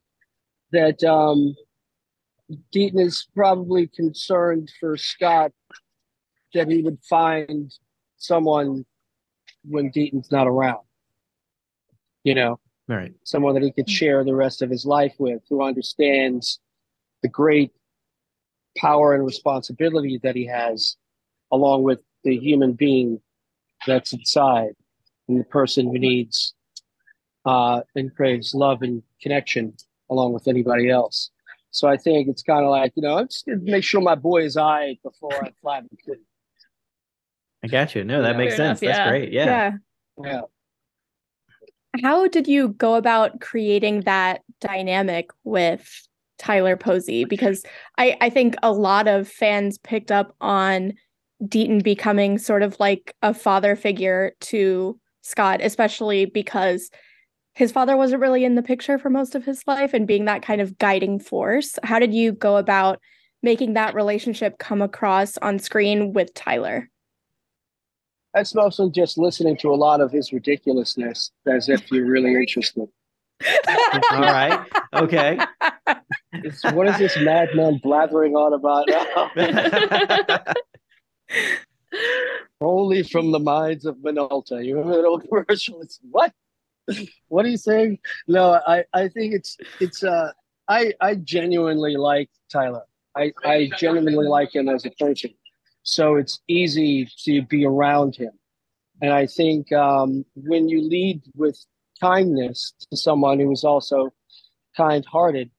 that 0.73 1.03
um, 1.05 1.55
Deaton 2.75 3.01
is 3.01 3.27
probably 3.35 3.89
concerned 3.89 4.71
for 4.81 4.97
Scott 4.97 5.53
that 6.55 6.69
he 6.69 6.83
would 6.83 6.99
find 7.09 7.73
someone 8.17 8.85
when 9.64 9.91
Deaton's 9.91 10.31
not 10.31 10.47
around. 10.47 10.85
You 12.25 12.35
know, 12.35 12.61
Right. 12.89 13.12
someone 13.25 13.55
that 13.55 13.62
he 13.62 13.73
could 13.73 13.91
share 13.91 14.25
the 14.25 14.35
rest 14.35 14.62
of 14.62 14.71
his 14.71 14.87
life 14.87 15.14
with, 15.19 15.43
who 15.49 15.62
understands 15.62 16.61
the 17.23 17.29
great 17.29 17.73
power 18.77 19.14
and 19.14 19.25
responsibility 19.25 20.19
that 20.23 20.37
he 20.37 20.47
has, 20.47 20.97
along 21.53 21.83
with 21.83 22.01
the 22.25 22.37
human 22.37 22.73
being 22.73 23.21
that's 23.87 24.12
inside, 24.12 24.75
and 25.29 25.41
the 25.41 25.45
person 25.45 25.87
who 25.87 25.99
needs 25.99 26.55
uh, 27.45 27.83
and 27.95 28.14
craves 28.14 28.55
love 28.55 28.83
and 28.83 29.03
connection, 29.20 29.74
along 30.11 30.33
with 30.33 30.49
anybody 30.49 30.91
else. 30.91 31.31
So 31.70 31.89
I 31.89 31.97
think 31.97 32.29
it's 32.29 32.43
kind 32.43 32.64
of 32.64 32.70
like 32.70 32.93
you 32.97 33.03
know, 33.03 33.18
I'm 33.18 33.29
just 33.29 33.47
gonna 33.47 33.59
make 33.62 33.85
sure 33.85 34.01
my 34.01 34.14
boy 34.14 34.45
is 34.45 34.57
eyed 34.57 34.97
before 35.03 35.35
I 35.45 35.51
fly 35.61 35.81
the 35.83 35.97
coop. 36.05 36.20
I 37.62 37.68
got 37.68 37.95
you. 37.95 38.05
No, 38.05 38.22
that 38.22 38.33
Yeah. 38.33 38.37
makes 38.39 38.57
Fair 38.57 38.66
sense. 38.68 38.83
enough, 38.83 38.97
That's 38.97 38.99
yeah. 38.99 39.11
great. 39.11 39.33
Yeah. 39.33 39.72
Yeah. 40.22 40.41
How 42.03 42.29
did 42.29 42.47
you 42.47 42.68
go 42.68 42.95
about 42.95 43.41
creating 43.41 44.03
that 44.03 44.43
dynamic 44.61 45.31
with 45.45 46.07
Tyler 46.39 46.77
Posey? 46.77 47.24
Because 47.24 47.64
I, 47.97 48.16
I 48.20 48.29
think 48.31 48.55
a 48.62 48.72
lot 48.72 49.09
of 49.09 49.29
fans 49.29 49.79
picked 49.79 50.12
up 50.12 50.35
on 50.41 50.93
Deaton 51.43 51.83
becoming 51.83 52.39
sort 52.39 52.62
of 52.62 52.79
like 52.79 53.14
a 53.22 53.33
father 53.33 53.77
figure 53.77 54.35
to 54.43 54.99
Scott, 55.27 55.61
especially 55.62 56.24
because 56.27 56.91
his 57.55 57.72
father 57.72 57.97
wasn't 57.97 58.20
really 58.20 58.45
in 58.45 58.55
the 58.55 58.62
picture 58.62 58.99
for 58.99 59.11
most 59.11 59.35
of 59.35 59.45
his 59.45 59.62
life 59.66 59.95
and 59.95 60.07
being 60.07 60.27
that 60.27 60.43
kind 60.43 60.61
of 60.61 60.79
guiding 60.79 61.18
force. 61.18 61.79
How 61.83 61.99
did 61.99 62.12
you 62.12 62.33
go 62.33 62.57
about 62.57 63.01
making 63.43 63.74
that 63.74 63.95
relationship 63.95 64.59
come 64.59 64.83
across 64.83 65.39
on 65.39 65.59
screen 65.59 66.12
with 66.12 66.35
Tyler? 66.35 66.91
That's 68.35 68.55
mostly 68.55 68.91
just 68.91 69.16
listening 69.16 69.57
to 69.59 69.70
a 69.70 69.74
lot 69.74 70.03
of 70.03 70.12
his 70.12 70.33
ridiculousness, 70.33 71.31
as 71.47 71.70
if 71.70 71.91
you're 71.91 72.07
really 72.07 72.35
interested. 72.41 72.89
All 74.12 74.20
right. 74.20 74.66
Okay. 74.95 75.39
It's, 76.33 76.62
what 76.72 76.89
is 76.89 76.99
this 76.99 77.16
madman 77.18 77.81
blathering 77.83 78.35
on 78.35 78.53
about 78.53 78.89
now? 78.89 80.53
Only 82.61 83.03
from 83.03 83.33
the 83.33 83.39
minds 83.39 83.85
of 83.85 83.97
Minolta. 83.97 84.65
You 84.65 84.77
remember 84.77 85.03
that 85.03 85.09
old 85.09 85.29
commercial? 85.29 85.83
It's 85.83 86.01
what? 86.11 86.33
What 87.29 87.45
are 87.45 87.49
you 87.49 87.57
saying? 87.57 87.99
No, 88.29 88.61
I, 88.67 88.85
I 88.93 89.09
think 89.09 89.35
it's 89.35 89.57
it's 89.81 90.05
uh 90.05 90.31
I 90.69 90.93
I 91.01 91.17
genuinely 91.17 91.97
like 91.97 92.31
Tyler. 92.51 92.85
I, 93.17 93.33
I 93.45 93.71
genuinely 93.79 94.27
like 94.27 94.55
him 94.55 94.69
as 94.69 94.85
a 94.85 94.91
person. 94.91 95.31
So 95.83 96.17
it's 96.17 96.41
easy 96.49 97.09
to 97.25 97.43
be 97.43 97.65
around 97.65 98.15
him. 98.17 98.33
And 99.01 99.13
I 99.13 99.27
think 99.27 99.73
um, 99.73 100.25
when 100.35 100.69
you 100.69 100.83
lead 100.83 101.23
with 101.35 101.59
kindness 102.01 102.75
to 102.91 102.97
someone 102.97 103.41
who 103.41 103.51
is 103.53 103.65
also 103.65 104.13
kind 104.77 105.05
hearted, 105.07 105.51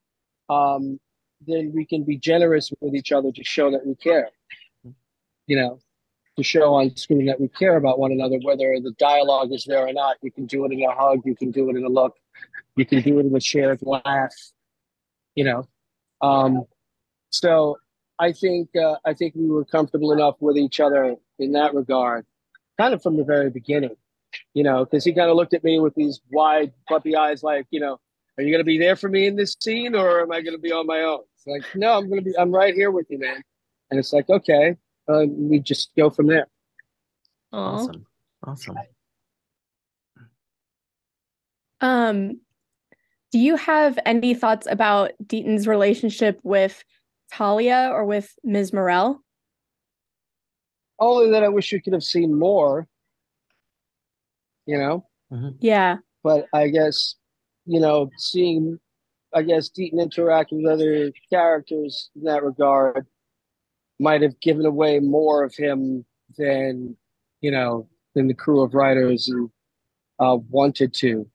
um, 0.50 1.00
then 1.46 1.72
we 1.74 1.86
can 1.86 2.04
be 2.04 2.18
generous 2.18 2.72
with 2.80 2.94
each 2.94 3.12
other 3.12 3.32
to 3.32 3.44
show 3.44 3.72
that 3.72 3.86
we 3.86 3.96
care. 3.96 4.30
You 5.48 5.58
know, 5.58 5.80
to 6.38 6.44
show 6.44 6.76
on 6.76 6.96
screen 6.96 7.26
that 7.26 7.42
we 7.42 7.48
care 7.48 7.78
about 7.78 8.00
one 8.00 8.12
another, 8.12 8.38
whether 8.44 8.76
the 8.80 8.94
dialogue 9.00 9.52
is 9.52 9.66
there 9.66 9.88
or 9.88 9.94
not. 9.94 10.18
You 10.22 10.32
can 10.32 10.46
do 10.46 10.66
it 10.66 10.72
in 10.72 10.82
a 10.84 10.94
hug, 10.94 11.22
you 11.26 11.36
can 11.36 11.52
do 11.52 11.70
it 11.70 11.76
in 11.76 11.84
a 11.84 11.90
look, 11.90 12.16
you 12.76 12.86
can 12.86 13.02
do 13.02 13.20
it 13.20 13.26
in 13.26 13.36
a 13.36 13.40
shared 13.40 13.80
laugh. 13.82 14.34
You 15.36 15.44
know, 15.44 15.68
um, 16.22 16.64
so 17.30 17.78
I 18.20 18.32
think 18.32 18.70
uh, 18.76 18.96
I 19.06 19.14
think 19.14 19.36
we 19.36 19.48
were 19.48 19.66
comfortable 19.66 20.12
enough 20.12 20.36
with 20.40 20.58
each 20.58 20.80
other 20.80 21.16
in 21.40 21.52
that 21.54 21.74
regard, 21.74 22.26
kind 22.80 22.94
of 22.94 23.02
from 23.02 23.18
the 23.18 23.24
very 23.24 23.50
beginning. 23.50 23.96
You 24.54 24.64
know, 24.64 24.86
because 24.86 25.04
he 25.04 25.14
kind 25.14 25.30
of 25.30 25.36
looked 25.36 25.54
at 25.54 25.64
me 25.64 25.80
with 25.80 25.96
these 25.96 26.22
wide 26.32 26.74
puppy 26.88 27.16
eyes, 27.16 27.44
like, 27.44 27.66
you 27.72 27.80
know, 27.80 28.00
are 28.38 28.44
you 28.44 28.52
going 28.52 28.60
to 28.60 28.66
be 28.66 28.78
there 28.78 28.96
for 28.96 29.10
me 29.10 29.26
in 29.26 29.36
this 29.36 29.56
scene, 29.60 29.96
or 29.96 30.22
am 30.22 30.32
I 30.32 30.42
going 30.42 30.56
to 30.56 30.62
be 30.62 30.72
on 30.72 30.86
my 30.86 31.02
own? 31.02 31.22
It's 31.36 31.48
like, 31.48 31.64
no, 31.76 31.98
I'm 31.98 32.08
going 32.08 32.24
to 32.24 32.26
be. 32.30 32.38
I'm 32.38 32.52
right 32.52 32.76
here 32.76 32.92
with 32.92 33.08
you, 33.10 33.20
man. 33.20 33.42
And 33.90 34.00
it's 34.00 34.14
like, 34.14 34.30
okay, 34.30 34.76
uh, 35.08 35.26
we 35.30 35.60
just 35.60 35.92
go 35.98 36.10
from 36.10 36.28
there. 36.28 36.48
Aw. 37.54 37.58
Awesome. 37.58 38.06
Awesome. 38.46 38.76
Um, 41.82 42.40
do 43.32 43.40
you 43.40 43.56
have 43.56 44.00
any 44.06 44.34
thoughts 44.34 44.68
about 44.70 45.12
Deaton's 45.26 45.68
relationship 45.68 46.40
with 46.44 46.84
Talia 47.32 47.90
or 47.94 48.06
with 48.06 48.34
Ms. 48.44 48.74
Morrell? 48.74 49.22
Only 51.00 51.32
that 51.32 51.44
I 51.44 51.50
wish 51.50 51.72
we 51.72 51.80
could 51.80 51.94
have 51.94 52.04
seen 52.04 52.38
more. 52.38 52.88
You 54.66 54.78
know, 54.78 55.08
Yeah. 55.60 55.98
but 56.24 56.48
I 56.54 56.68
guess 56.68 57.16
you 57.70 57.82
know, 57.82 58.10
seeing, 58.18 58.80
I 59.34 59.42
guess 59.42 59.70
Deaton 59.70 60.02
interact 60.02 60.54
with 60.54 60.66
other 60.66 61.12
characters 61.30 62.10
in 62.16 62.24
that 62.24 62.44
regard 62.44 63.06
might 64.00 64.22
have 64.22 64.40
given 64.40 64.66
away 64.66 65.00
more 65.00 65.44
of 65.44 65.56
him 65.56 66.06
than 66.38 66.96
you 67.42 67.52
know 67.52 67.88
than 68.14 68.28
the 68.28 68.34
crew 68.34 68.62
of 68.62 68.74
writers 68.74 69.28
who 69.28 69.52
uh, 70.20 70.38
wanted 70.50 70.94
to, 70.96 71.28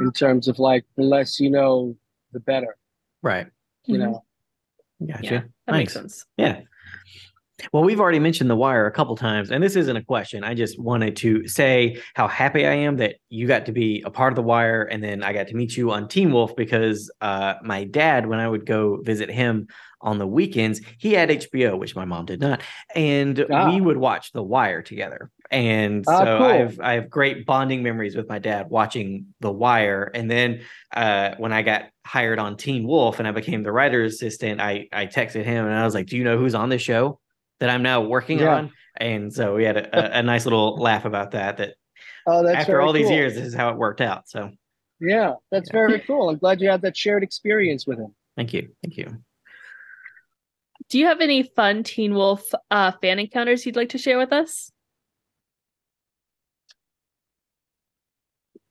in 0.00 0.12
terms 0.12 0.46
of 0.48 0.58
like 0.58 0.84
the 0.96 1.02
less 1.02 1.40
you 1.40 1.50
know, 1.50 1.96
the 2.32 2.40
better. 2.40 2.76
Right. 3.22 3.46
You 3.86 3.96
Mhm. 3.96 4.00
know, 4.00 4.24
Gotcha. 5.06 5.24
Yeah, 5.24 5.42
that 5.66 5.72
makes 5.72 5.94
sense. 5.94 6.26
Yeah. 6.36 6.60
Well, 7.72 7.82
we've 7.82 8.00
already 8.00 8.18
mentioned 8.18 8.50
The 8.50 8.56
Wire 8.56 8.86
a 8.86 8.92
couple 8.92 9.16
times, 9.16 9.50
and 9.50 9.62
this 9.62 9.76
isn't 9.76 9.96
a 9.96 10.02
question. 10.04 10.44
I 10.44 10.54
just 10.54 10.78
wanted 10.80 11.16
to 11.16 11.46
say 11.48 12.00
how 12.14 12.28
happy 12.28 12.66
I 12.66 12.74
am 12.74 12.96
that 12.98 13.16
you 13.28 13.46
got 13.46 13.66
to 13.66 13.72
be 13.72 14.02
a 14.04 14.10
part 14.10 14.32
of 14.32 14.36
The 14.36 14.42
Wire, 14.42 14.82
and 14.84 15.02
then 15.02 15.22
I 15.22 15.32
got 15.32 15.48
to 15.48 15.54
meet 15.54 15.76
you 15.76 15.90
on 15.90 16.08
Teen 16.08 16.32
Wolf 16.32 16.54
because 16.56 17.10
uh, 17.20 17.54
my 17.62 17.84
dad, 17.84 18.26
when 18.26 18.38
I 18.40 18.48
would 18.48 18.66
go 18.66 18.98
visit 19.02 19.30
him 19.30 19.66
on 20.02 20.18
the 20.18 20.26
weekends, 20.26 20.80
he 20.98 21.12
had 21.12 21.28
HBO, 21.28 21.78
which 21.78 21.94
my 21.94 22.04
mom 22.06 22.24
did 22.24 22.40
not, 22.40 22.62
and 22.94 23.44
Ah. 23.52 23.70
we 23.70 23.80
would 23.80 23.98
watch 23.98 24.32
The 24.32 24.42
Wire 24.42 24.82
together. 24.82 25.30
And 25.50 26.04
Ah, 26.08 26.18
so 26.24 26.38
cool. 26.38 26.46
I 26.46 26.54
have 26.58 26.80
I 26.80 26.92
have 26.94 27.10
great 27.10 27.44
bonding 27.44 27.82
memories 27.82 28.14
with 28.16 28.28
my 28.28 28.38
dad 28.38 28.70
watching 28.70 29.26
The 29.40 29.50
Wire. 29.50 30.10
And 30.14 30.30
then 30.30 30.60
uh, 30.94 31.32
when 31.38 31.52
I 31.52 31.62
got 31.62 31.86
hired 32.06 32.38
on 32.38 32.56
Teen 32.56 32.86
Wolf 32.86 33.18
and 33.18 33.26
I 33.26 33.32
became 33.32 33.62
the 33.64 33.72
writer's 33.72 34.14
assistant, 34.14 34.60
I 34.60 34.86
I 34.92 35.06
texted 35.06 35.44
him 35.44 35.66
and 35.66 35.74
I 35.74 35.84
was 35.84 35.92
like, 35.94 36.06
"Do 36.06 36.16
you 36.16 36.22
know 36.24 36.38
who's 36.38 36.54
on 36.54 36.68
the 36.68 36.78
show 36.78 37.18
that 37.60 37.70
I'm 37.70 37.82
now 37.82 38.00
working 38.02 38.40
Yeah. 38.40 38.54
on?" 38.54 38.72
And 38.96 39.32
so 39.32 39.54
we 39.54 39.64
had 39.64 39.76
a, 39.76 40.16
a, 40.16 40.18
a 40.18 40.22
nice 40.22 40.44
little 40.44 40.76
laugh 40.76 41.04
about 41.04 41.30
that. 41.30 41.56
That 41.58 41.74
oh, 42.26 42.42
that's 42.42 42.56
after 42.58 42.72
very 42.72 42.84
all 42.84 42.92
these 42.92 43.10
years, 43.10 43.34
this 43.34 43.46
is 43.46 43.54
how 43.54 43.70
it 43.70 43.76
worked 43.76 44.00
out. 44.00 44.28
So 44.28 44.50
Yeah, 45.00 45.34
that's 45.50 45.68
Yeah. 45.68 45.72
very 45.72 46.00
cool. 46.00 46.28
I'm 46.28 46.38
glad 46.38 46.60
you 46.60 46.68
had 46.68 46.82
that 46.82 46.96
shared 46.96 47.22
experience 47.22 47.86
with 47.86 47.98
him. 47.98 48.14
thank 48.36 48.52
you, 48.52 48.74
thank 48.82 48.96
you. 48.96 49.22
Do 50.88 50.98
you 50.98 51.06
have 51.06 51.20
any 51.20 51.44
fun 51.44 51.84
Teen 51.84 52.14
Wolf 52.14 52.42
uh, 52.70 52.92
fan 53.00 53.18
encounters 53.20 53.64
you'd 53.64 53.76
like 53.76 53.90
to 53.90 53.98
share 53.98 54.18
with 54.18 54.32
us? 54.32 54.72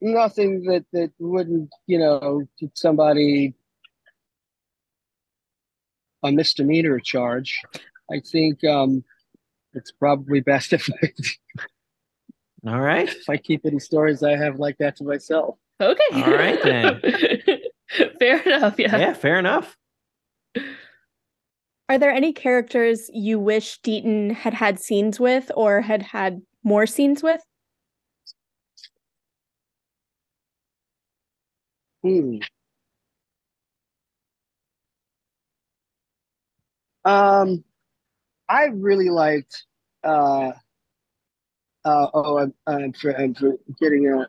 Nothing 0.01 0.63
that 0.63 0.85
that 0.93 1.11
wouldn't, 1.19 1.69
you 1.87 1.97
know, 1.99 2.47
get 2.59 2.77
somebody 2.77 3.53
a 6.23 6.31
misdemeanor 6.31 6.99
charge. 6.99 7.61
I 8.11 8.19
think 8.19 8.63
um, 8.63 9.03
it's 9.73 9.91
probably 9.91 10.39
best 10.41 10.73
if 10.73 10.89
I, 11.03 11.11
All 12.69 12.79
right. 12.79 13.07
if 13.09 13.29
I 13.29 13.37
keep 13.37 13.65
any 13.65 13.79
stories 13.79 14.23
I 14.23 14.35
have 14.35 14.59
like 14.59 14.77
that 14.79 14.95
to 14.97 15.03
myself. 15.03 15.57
Okay. 15.81 16.01
All 16.13 16.33
right, 16.33 16.61
then. 16.61 17.01
Fair 18.19 18.39
enough. 18.41 18.77
Yeah. 18.77 18.97
Yeah, 18.97 19.13
fair 19.13 19.39
enough. 19.39 19.75
Are 21.89 21.97
there 21.97 22.11
any 22.11 22.33
characters 22.33 23.09
you 23.13 23.39
wish 23.39 23.81
Deaton 23.81 24.31
had 24.31 24.53
had 24.53 24.79
scenes 24.79 25.19
with 25.19 25.51
or 25.55 25.81
had 25.81 26.03
had 26.03 26.41
more 26.63 26.85
scenes 26.85 27.23
with? 27.23 27.41
Hmm. 32.03 32.37
Um, 37.05 37.63
I 38.49 38.65
really 38.65 39.09
liked. 39.09 39.63
Uh, 40.03 40.51
uh, 41.85 42.07
oh, 42.13 42.39
I'm 42.39 42.53
I'm, 42.67 42.93
for, 42.93 43.11
I'm 43.11 43.33
getting 43.79 44.07
a. 44.11 44.27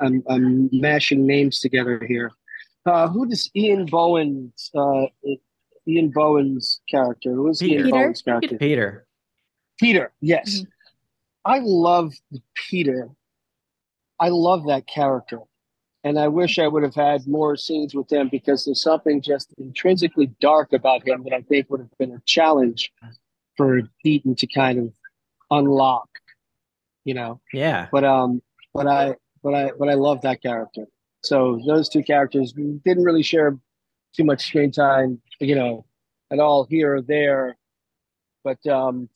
I'm 0.00 0.22
I'm 0.28 0.68
mashing 0.72 1.26
names 1.26 1.60
together 1.60 2.04
here. 2.06 2.32
Uh, 2.84 3.08
who 3.08 3.26
does 3.26 3.50
Ian 3.56 3.86
Bohen's 3.86 4.70
uh, 4.74 5.06
Ian 5.86 6.10
Bohen's 6.10 6.80
character? 6.90 7.32
Who 7.32 7.48
is 7.48 7.62
Ian 7.62 7.84
Peter. 7.84 7.90
Bohen's 7.90 8.22
character? 8.22 8.56
Peter. 8.58 9.06
Peter, 9.78 10.12
yes. 10.20 10.62
I 11.44 11.60
love 11.62 12.14
Peter. 12.54 13.08
I 14.20 14.28
love 14.28 14.66
that 14.66 14.86
character. 14.86 15.40
And 16.04 16.18
I 16.18 16.28
wish 16.28 16.58
I 16.58 16.68
would 16.68 16.82
have 16.82 16.94
had 16.94 17.26
more 17.26 17.56
scenes 17.56 17.94
with 17.94 18.12
him 18.12 18.28
because 18.28 18.66
there's 18.66 18.82
something 18.82 19.22
just 19.22 19.54
intrinsically 19.56 20.26
dark 20.38 20.74
about 20.74 21.06
him 21.08 21.24
that 21.24 21.32
I 21.32 21.40
think 21.40 21.70
would 21.70 21.80
have 21.80 21.98
been 21.98 22.12
a 22.12 22.20
challenge 22.26 22.92
for 23.56 23.80
Deaton 24.04 24.36
to 24.36 24.46
kind 24.46 24.78
of 24.78 24.92
unlock, 25.50 26.08
you 27.04 27.14
know. 27.14 27.40
Yeah. 27.54 27.88
But 27.90 28.04
um, 28.04 28.42
but 28.74 28.86
I 28.86 29.16
but 29.42 29.54
I 29.54 29.70
but 29.78 29.88
I 29.88 29.94
love 29.94 30.20
that 30.22 30.42
character. 30.42 30.84
So 31.24 31.58
those 31.66 31.88
two 31.88 32.02
characters 32.02 32.52
didn't 32.52 33.02
really 33.02 33.22
share 33.22 33.58
too 34.14 34.24
much 34.24 34.44
screen 34.46 34.72
time, 34.72 35.22
you 35.40 35.54
know, 35.54 35.86
at 36.30 36.38
all 36.38 36.66
here 36.68 36.96
or 36.96 37.02
there. 37.02 37.56
But 38.44 38.64
um, 38.66 39.08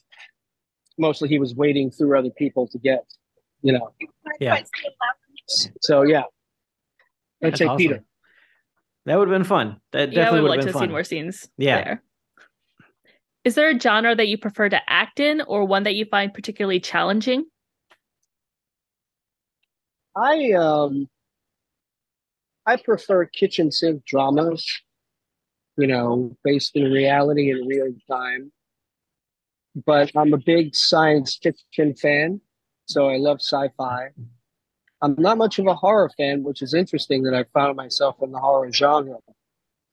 mostly 0.97 1.29
he 1.29 1.39
was 1.39 1.55
waiting 1.55 1.91
through 1.91 2.19
other 2.19 2.31
people 2.31 2.67
to 2.69 2.79
get, 2.79 3.05
you 3.61 3.75
know. 3.75 3.93
Yeah. 4.41 4.63
So 5.81 6.03
yeah, 6.03 6.23
I'd 7.43 7.53
That's 7.53 7.59
say 7.59 7.67
awesome. 7.67 7.77
Peter. 7.77 8.05
That 9.07 9.19
would 9.19 9.29
have 9.29 9.35
been 9.35 9.45
fun. 9.45 9.81
That 9.93 10.13
yeah, 10.13 10.21
I 10.21 10.25
definitely 10.25 10.41
would 10.41 10.43
would 10.43 10.49
like 10.51 10.59
have 10.59 10.67
to 10.67 10.73
been 10.73 10.81
see 10.81 10.87
fun. 10.87 10.91
more 10.91 11.05
scenes. 11.05 11.49
Yeah. 11.57 11.85
There. 11.85 12.03
Is 13.45 13.55
there 13.55 13.71
a 13.71 13.79
genre 13.81 14.15
that 14.15 14.29
you 14.29 14.37
prefer 14.37 14.69
to 14.69 14.81
act 14.91 15.21
in, 15.21 15.41
or 15.43 15.65
one 15.65 15.85
that 15.85 15.95
you 15.95 16.05
find 16.05 16.35
particularly 16.35 16.81
challenging? 16.81 17.45
I 20.17 20.53
um 20.53 21.09
I 22.67 22.77
prefer 22.77 23.25
kitchen 23.25 23.71
sink 23.73 24.05
dramas, 24.05 24.67
you 25.79 25.87
know, 25.87 26.37
based 26.45 26.77
in 26.77 26.91
reality 26.91 27.51
in 27.51 27.67
real 27.67 27.95
time. 28.11 28.53
But 29.87 30.11
I'm 30.17 30.35
a 30.35 30.39
big 30.39 30.75
science 30.75 31.39
fiction 31.41 31.95
fan, 31.95 32.41
so 32.87 33.09
I 33.09 33.17
love 33.17 33.39
sci-fi. 33.41 34.09
I'm 35.01 35.15
not 35.19 35.39
much 35.39 35.59
of 35.59 35.67
a 35.67 35.75
horror 35.75 36.11
fan, 36.17 36.43
which 36.43 36.63
is 36.63 36.75
interesting 36.75 37.23
that 37.25 37.35
I 37.35 37.45
found 37.55 37.77
myself 37.77 38.17
in 38.23 38.33
the 38.33 38.39
horror 38.39 38.73
genre. 38.73 39.17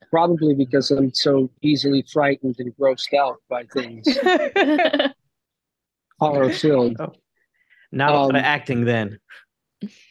Probably 0.10 0.54
because 0.54 0.92
I'm 0.92 1.14
so 1.14 1.50
easily 1.62 2.06
frightened 2.12 2.56
and 2.60 2.76
grossed 2.78 3.14
out 3.14 3.38
by 3.50 3.64
things 3.66 4.06
horror 6.20 6.52
filled. 6.52 6.98
Not 7.92 8.12
a 8.12 8.14
lot 8.14 8.30
of 8.30 8.36
Um, 8.36 8.36
acting 8.36 8.86
then. 8.86 9.20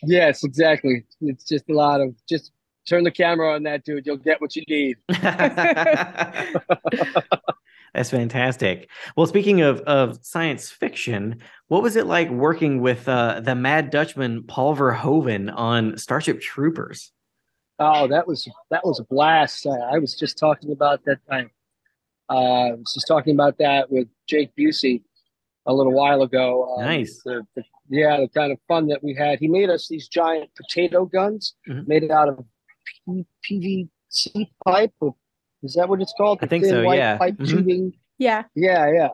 Yes, 0.03 0.45
exactly. 0.45 1.05
It's 1.21 1.45
just 1.45 1.69
a 1.71 1.75
lot 1.75 2.01
of 2.01 2.15
just 2.29 2.53
turn 2.89 3.05
the 3.05 3.11
camera 3.11 3.55
on 3.55 3.63
that 3.65 3.85
dude. 3.85 4.07
You'll 4.07 4.17
get 4.17 4.41
what 4.41 4.57
you 4.57 4.63
need. 4.69 4.97
That's 7.95 8.11
fantastic. 8.11 8.91
Well, 9.17 9.27
speaking 9.27 9.61
of 9.61 9.81
of 9.83 10.19
science 10.23 10.69
fiction, 10.71 11.41
what 11.69 11.83
was 11.83 11.95
it 11.95 12.07
like 12.07 12.29
working 12.29 12.81
with 12.81 13.09
uh, 13.09 13.41
the 13.41 13.55
Mad 13.55 13.91
Dutchman 13.91 14.43
Paul 14.43 14.77
Verhoeven 14.77 15.53
on 15.55 15.97
Starship 15.97 16.41
Troopers? 16.41 17.13
Oh, 17.79 18.09
that 18.09 18.27
was 18.27 18.49
that 18.71 18.85
was 18.85 18.99
a 18.99 19.05
blast. 19.05 19.65
Uh, 19.67 19.71
I 19.71 19.99
was 19.99 20.15
just 20.15 20.39
talking 20.39 20.73
about 20.73 21.05
that. 21.05 21.19
I 21.31 21.43
uh, 22.29 22.77
was 22.77 22.93
just 22.95 23.07
talking 23.07 23.35
about 23.35 23.59
that 23.59 23.91
with 23.91 24.09
Jake 24.27 24.51
Busey 24.59 25.03
a 25.67 25.73
little 25.73 25.93
while 25.93 26.23
ago. 26.23 26.77
Um, 26.77 26.85
Nice. 26.85 27.23
The, 27.25 27.47
the, 27.55 27.63
yeah, 27.89 28.17
the 28.19 28.29
kind 28.29 28.51
of 28.53 28.59
fun 28.67 28.89
that 28.89 29.05
we 29.05 29.15
had. 29.15 29.39
He 29.39 29.47
made 29.49 29.71
us 29.71 29.87
these 29.89 30.09
giant 30.09 30.51
potato 30.57 31.05
guns 31.05 31.55
Mhm. 31.69 31.87
made 31.87 32.11
out 32.11 32.29
of 32.29 32.45
P- 33.07 33.27
PVC 33.49 34.51
pipe. 34.65 34.93
Or, 35.01 35.15
is 35.65 35.75
that 35.75 35.89
what 35.89 36.01
it's 36.01 36.15
called? 36.17 36.39
I 36.43 36.47
think 36.47 36.65
thin 36.65 36.73
so, 36.73 36.85
white 36.85 36.99
yeah. 36.99 37.17
Pipe 37.19 37.37
Mhm. 37.37 37.49
tubing. 37.49 37.93
Yeah. 38.19 38.45
Yeah, 38.55 38.91
yeah. 38.93 39.09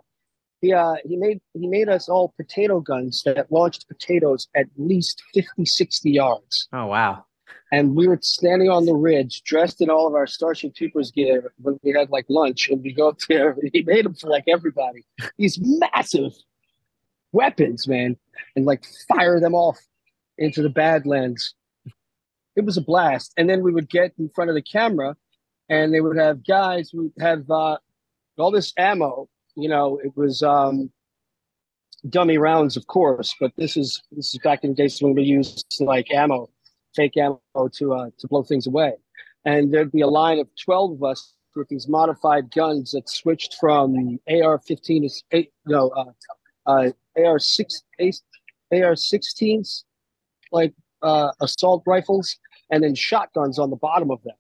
He 0.61 0.73
uh, 0.75 0.97
he 1.05 1.17
made 1.17 1.41
he 1.55 1.67
made 1.67 1.89
us 1.89 2.09
all 2.09 2.35
potato 2.37 2.81
guns 2.81 3.23
that 3.25 3.51
launched 3.51 3.89
potatoes 3.89 4.47
at 4.55 4.67
least 4.77 5.23
50, 5.33 5.65
60 5.65 6.11
yards. 6.11 6.69
Oh 6.73 6.87
wow. 6.87 7.25
And 7.73 7.95
we 7.95 8.09
were 8.09 8.19
standing 8.21 8.69
on 8.69 8.85
the 8.85 8.95
ridge, 8.95 9.43
dressed 9.45 9.81
in 9.81 9.91
all 9.91 10.07
of 10.09 10.15
our 10.15 10.27
Starship 10.27 10.75
Troopers 10.75 11.13
gear 11.13 11.53
when 11.63 11.79
we 11.85 11.93
had 11.93 12.11
like 12.11 12.27
lunch, 12.29 12.69
and 12.69 12.83
we 12.83 12.93
go 12.93 13.09
up 13.09 13.19
there. 13.29 13.51
And 13.53 13.71
he 13.73 13.83
made 13.83 14.05
them 14.05 14.15
for 14.15 14.29
like 14.29 14.45
everybody. 14.49 15.07
These 15.39 15.59
massive 15.63 16.33
weapons, 17.33 17.87
man, 17.89 18.17
and 18.57 18.67
like 18.67 18.85
fire 19.09 19.39
them 19.41 19.55
off 19.55 19.79
into 20.37 20.63
the 20.63 20.69
Badlands. 20.69 21.55
It 22.57 22.65
was 22.65 22.77
a 22.77 22.81
blast. 22.83 23.33
And 23.37 23.49
then 23.49 23.63
we 23.63 23.73
would 23.73 23.89
get 23.89 24.13
in 24.19 24.29
front 24.35 24.51
of 24.51 24.57
the 24.57 24.63
camera, 24.63 25.17
and 25.71 25.95
they 25.95 26.01
would 26.01 26.19
have 26.19 26.47
guys 26.47 26.91
who 26.91 27.13
have 27.19 27.49
uh, 27.51 27.79
all 28.37 28.51
this 28.51 28.75
ammo. 28.77 29.29
You 29.57 29.69
know, 29.69 29.99
it 30.03 30.15
was 30.17 30.43
um, 30.43 30.91
dummy 32.09 32.37
rounds, 32.37 32.77
of 32.77 32.87
course, 32.89 33.35
but 33.41 33.53
this 33.57 33.77
is 33.77 34.03
this 34.13 34.35
is 34.35 34.41
back 34.43 34.65
in 34.65 34.71
the 34.71 34.77
days 34.77 35.01
when 35.01 35.15
we 35.15 35.23
used 35.23 35.65
like 35.81 36.11
ammo 36.13 36.51
fake 36.95 37.17
ammo 37.17 37.41
to 37.73 37.95
uh, 37.95 38.11
to 38.19 38.29
blow 38.29 38.43
things 38.43 38.67
away. 38.67 38.93
And 39.47 39.73
there'd 39.73 39.93
be 39.93 40.03
a 40.03 40.09
line 40.09 40.39
of 40.39 40.49
twelve 40.63 40.93
of 40.93 41.03
us 41.03 41.35
with 41.57 41.69
these 41.69 41.89
modified 41.89 42.53
guns 42.55 42.93
that 42.93 43.09
switched 43.09 43.57
from 43.59 44.19
AR-15 44.29 44.85
to 44.85 45.23
eight, 45.33 45.53
no, 45.67 45.89
uh, 45.89 46.05
uh, 46.67 46.91
AR-6, 47.17 47.83
AR-16s, 48.73 49.83
like 50.53 50.73
uh, 51.03 51.33
assault 51.41 51.83
rifles, 51.87 52.39
and 52.71 52.85
then 52.85 52.95
shotguns 52.95 53.59
on 53.59 53.71
the 53.71 53.77
bottom 53.77 54.13
of 54.13 54.23
them. 54.23 54.37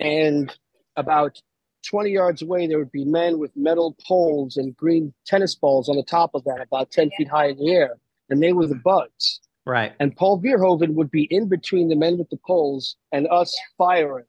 And 0.00 0.54
about 0.96 1.40
20 1.88 2.10
yards 2.10 2.42
away, 2.42 2.66
there 2.66 2.78
would 2.78 2.92
be 2.92 3.04
men 3.04 3.38
with 3.38 3.50
metal 3.56 3.96
poles 4.06 4.56
and 4.56 4.76
green 4.76 5.12
tennis 5.26 5.54
balls 5.54 5.88
on 5.88 5.96
the 5.96 6.02
top 6.02 6.32
of 6.34 6.44
that, 6.44 6.60
about 6.60 6.90
10 6.90 7.10
feet 7.16 7.28
high 7.28 7.48
in 7.48 7.58
the 7.58 7.70
air. 7.70 7.96
And 8.30 8.42
they 8.42 8.52
were 8.52 8.66
the 8.66 8.74
bugs. 8.74 9.40
Right. 9.64 9.92
And 10.00 10.16
Paul 10.16 10.40
Verhoeven 10.40 10.94
would 10.94 11.10
be 11.10 11.24
in 11.30 11.48
between 11.48 11.88
the 11.88 11.96
men 11.96 12.18
with 12.18 12.30
the 12.30 12.38
poles 12.46 12.96
and 13.12 13.28
us 13.30 13.54
firing 13.76 14.24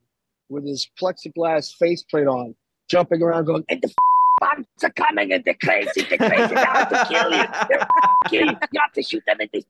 with 0.50 0.66
his 0.66 0.88
plexiglass 1.00 1.74
faceplate 1.74 2.26
on, 2.26 2.54
jumping 2.88 3.22
around, 3.22 3.46
going, 3.46 3.64
and 3.68 3.80
the 3.80 3.88
f- 3.88 3.94
bombs 4.40 4.66
are 4.82 4.90
coming, 4.90 5.32
and 5.32 5.44
they're 5.44 5.54
crazy, 5.54 6.02
they're 6.02 6.18
crazy, 6.18 6.54
they're 6.54 6.64
have 6.66 6.88
to 6.88 7.06
kill 7.08 7.30
you, 7.30 7.44
they're 7.68 7.88
kill 8.26 8.46
you, 8.46 8.56
you 8.72 8.80
have 8.80 8.92
to 8.92 9.02
shoot 9.02 9.22
them 9.26 9.40
in 9.40 9.48
the 9.52 9.60
f- 9.60 9.64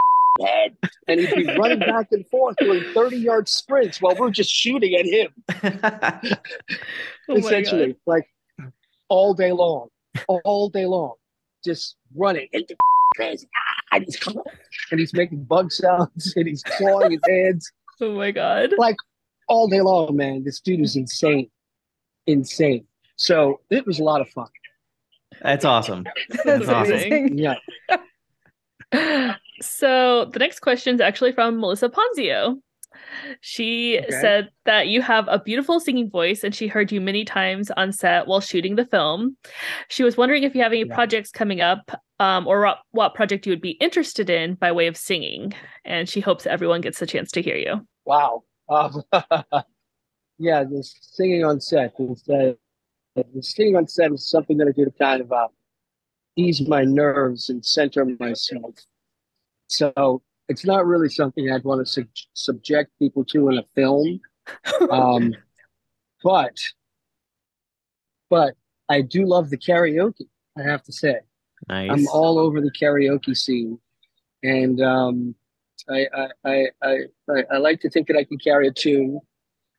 head. 0.45 0.77
And 1.09 1.21
he'd 1.21 1.35
be 1.35 1.57
running 1.57 1.81
back 1.81 2.09
and 2.13 2.27
forth 2.29 2.57
doing 2.57 2.85
30 2.95 3.17
yard 3.17 3.49
sprints 3.49 4.01
while 4.01 4.15
we're 4.17 4.31
just 4.31 4.51
shooting 4.51 4.95
at 4.95 5.07
him, 5.07 5.33
Oh 7.29 7.35
my 7.35 7.37
essentially, 7.37 7.97
like 8.07 8.29
all 9.09 9.35
day 9.35 9.53
long, 9.53 9.89
all 10.45 10.69
day 10.69 10.87
long, 10.87 11.15
just 11.65 11.97
running. 12.15 12.49
And 12.53 12.65
the 12.69 12.77
crazy, 13.15 13.49
ah, 13.57 13.97
and 13.97 14.05
he's 14.05 14.17
coming, 14.17 14.43
and 14.91 15.01
he's 15.01 15.13
making 15.13 15.45
bug 15.45 15.73
sounds, 15.73 16.33
and 16.37 16.47
he's 16.47 16.63
clawing 16.63 17.13
his 17.13 17.21
hands. 17.29 17.71
Oh 18.03 18.15
my 18.15 18.31
god. 18.31 18.71
Like 18.79 18.97
all 19.47 19.69
day 19.69 19.83
long, 19.83 20.17
man. 20.17 20.43
This 20.43 20.59
dude 20.59 20.81
is 20.81 20.97
insane, 20.97 21.51
insane. 22.27 22.87
So 23.17 23.61
it 23.69 23.87
was 23.87 23.99
a 23.99 24.03
lot 24.03 24.23
of 24.23 24.31
fun. 24.31 24.47
That's 25.43 25.67
awesome. 25.67 26.07
That's 26.47 26.67
awesome. 26.67 27.37
Yeah. 27.37 27.57
So 29.61 30.27
the 30.33 30.39
next 30.39 30.61
question 30.61 30.95
is 30.95 31.01
actually 31.01 31.33
from 31.33 31.61
Melissa 31.61 31.89
Ponzio. 31.89 32.61
She 33.41 33.99
Okay. 33.99 34.11
said 34.11 34.49
that 34.65 34.89
you 34.89 35.01
have 35.03 35.27
a 35.29 35.39
beautiful 35.39 35.79
singing 35.79 36.11
voice 36.11 36.43
and 36.43 36.55
she 36.55 36.67
heard 36.67 36.91
you 36.91 37.01
many 37.01 37.25
times 37.25 37.71
on 37.77 37.93
set 37.93 38.27
while 38.27 38.41
shooting 38.41 38.75
the 38.75 38.85
film. 38.87 39.37
She 39.89 40.03
was 40.03 40.17
wondering 40.17 40.43
if 40.43 40.55
you 40.55 40.63
have 40.63 40.73
any 40.73 40.85
Yeah. 40.85 40.95
projects 40.95 41.31
coming 41.31 41.61
up 41.61 41.91
um, 42.19 42.47
or 42.47 42.63
what, 42.63 42.79
what 42.91 43.15
project 43.15 43.47
you 43.47 43.53
would 43.53 43.61
be 43.61 43.73
interested 43.73 44.29
in 44.29 44.55
by 44.55 44.73
way 44.73 44.87
of 44.89 44.97
singing. 44.97 45.55
And 45.85 46.09
she 46.09 46.21
hopes 46.21 46.47
everyone 46.47 46.81
gets 46.81 46.99
the 46.99 47.07
chance 47.07 47.31
to 47.33 47.43
hear 47.43 47.57
you. 47.57 47.87
Wow. 48.05 48.43
Um, 48.69 49.03
yeah, 50.39 50.65
this 50.65 50.97
singing 51.01 51.45
on 51.45 51.61
set. 51.61 51.95
This, 51.99 52.29
uh, 52.29 52.53
the 53.15 53.43
singing 53.43 53.77
on 53.77 53.87
set 53.87 54.13
is 54.13 54.29
something 54.29 54.57
that 54.59 54.69
I 54.69 54.73
do 54.73 54.85
to 54.85 54.91
kind 54.91 55.21
of 55.21 55.31
uh, 55.33 55.49
ease 56.37 56.67
my 56.67 56.83
nerves 56.85 57.51
and 57.51 57.65
center 57.65 58.05
myself. 58.19 58.75
So 59.71 60.23
it's 60.49 60.65
not 60.65 60.85
really 60.85 61.09
something 61.09 61.51
I'd 61.51 61.65
want 61.65 61.87
to 61.87 61.91
sub- 61.91 62.09
subject 62.35 62.91
people 62.99 63.25
to 63.27 63.49
in 63.49 63.59
a 63.59 63.65
film. 63.75 64.21
Um, 64.91 65.35
but, 66.25 66.57
but 68.29 68.55
I 68.89 69.03
do 69.03 69.25
love 69.25 69.49
the 69.49 69.57
karaoke. 69.57 70.27
I 70.59 70.63
have 70.63 70.83
to 70.85 70.93
say. 70.93 71.21
Nice. 71.69 71.91
I'm 71.91 72.09
all 72.09 72.39
over 72.39 72.61
the 72.61 72.73
karaoke 72.73 73.37
scene, 73.37 73.79
and 74.43 74.83
um, 74.83 75.35
I, 75.89 76.07
I, 76.13 76.29
I, 76.45 76.67
I, 76.83 77.43
I, 77.53 77.57
like 77.59 77.81
to 77.83 77.91
think 77.91 78.09
that 78.09 78.17
I 78.17 78.25
can 78.25 78.39
carry 78.39 78.67
a 78.67 78.73
tune 78.73 79.21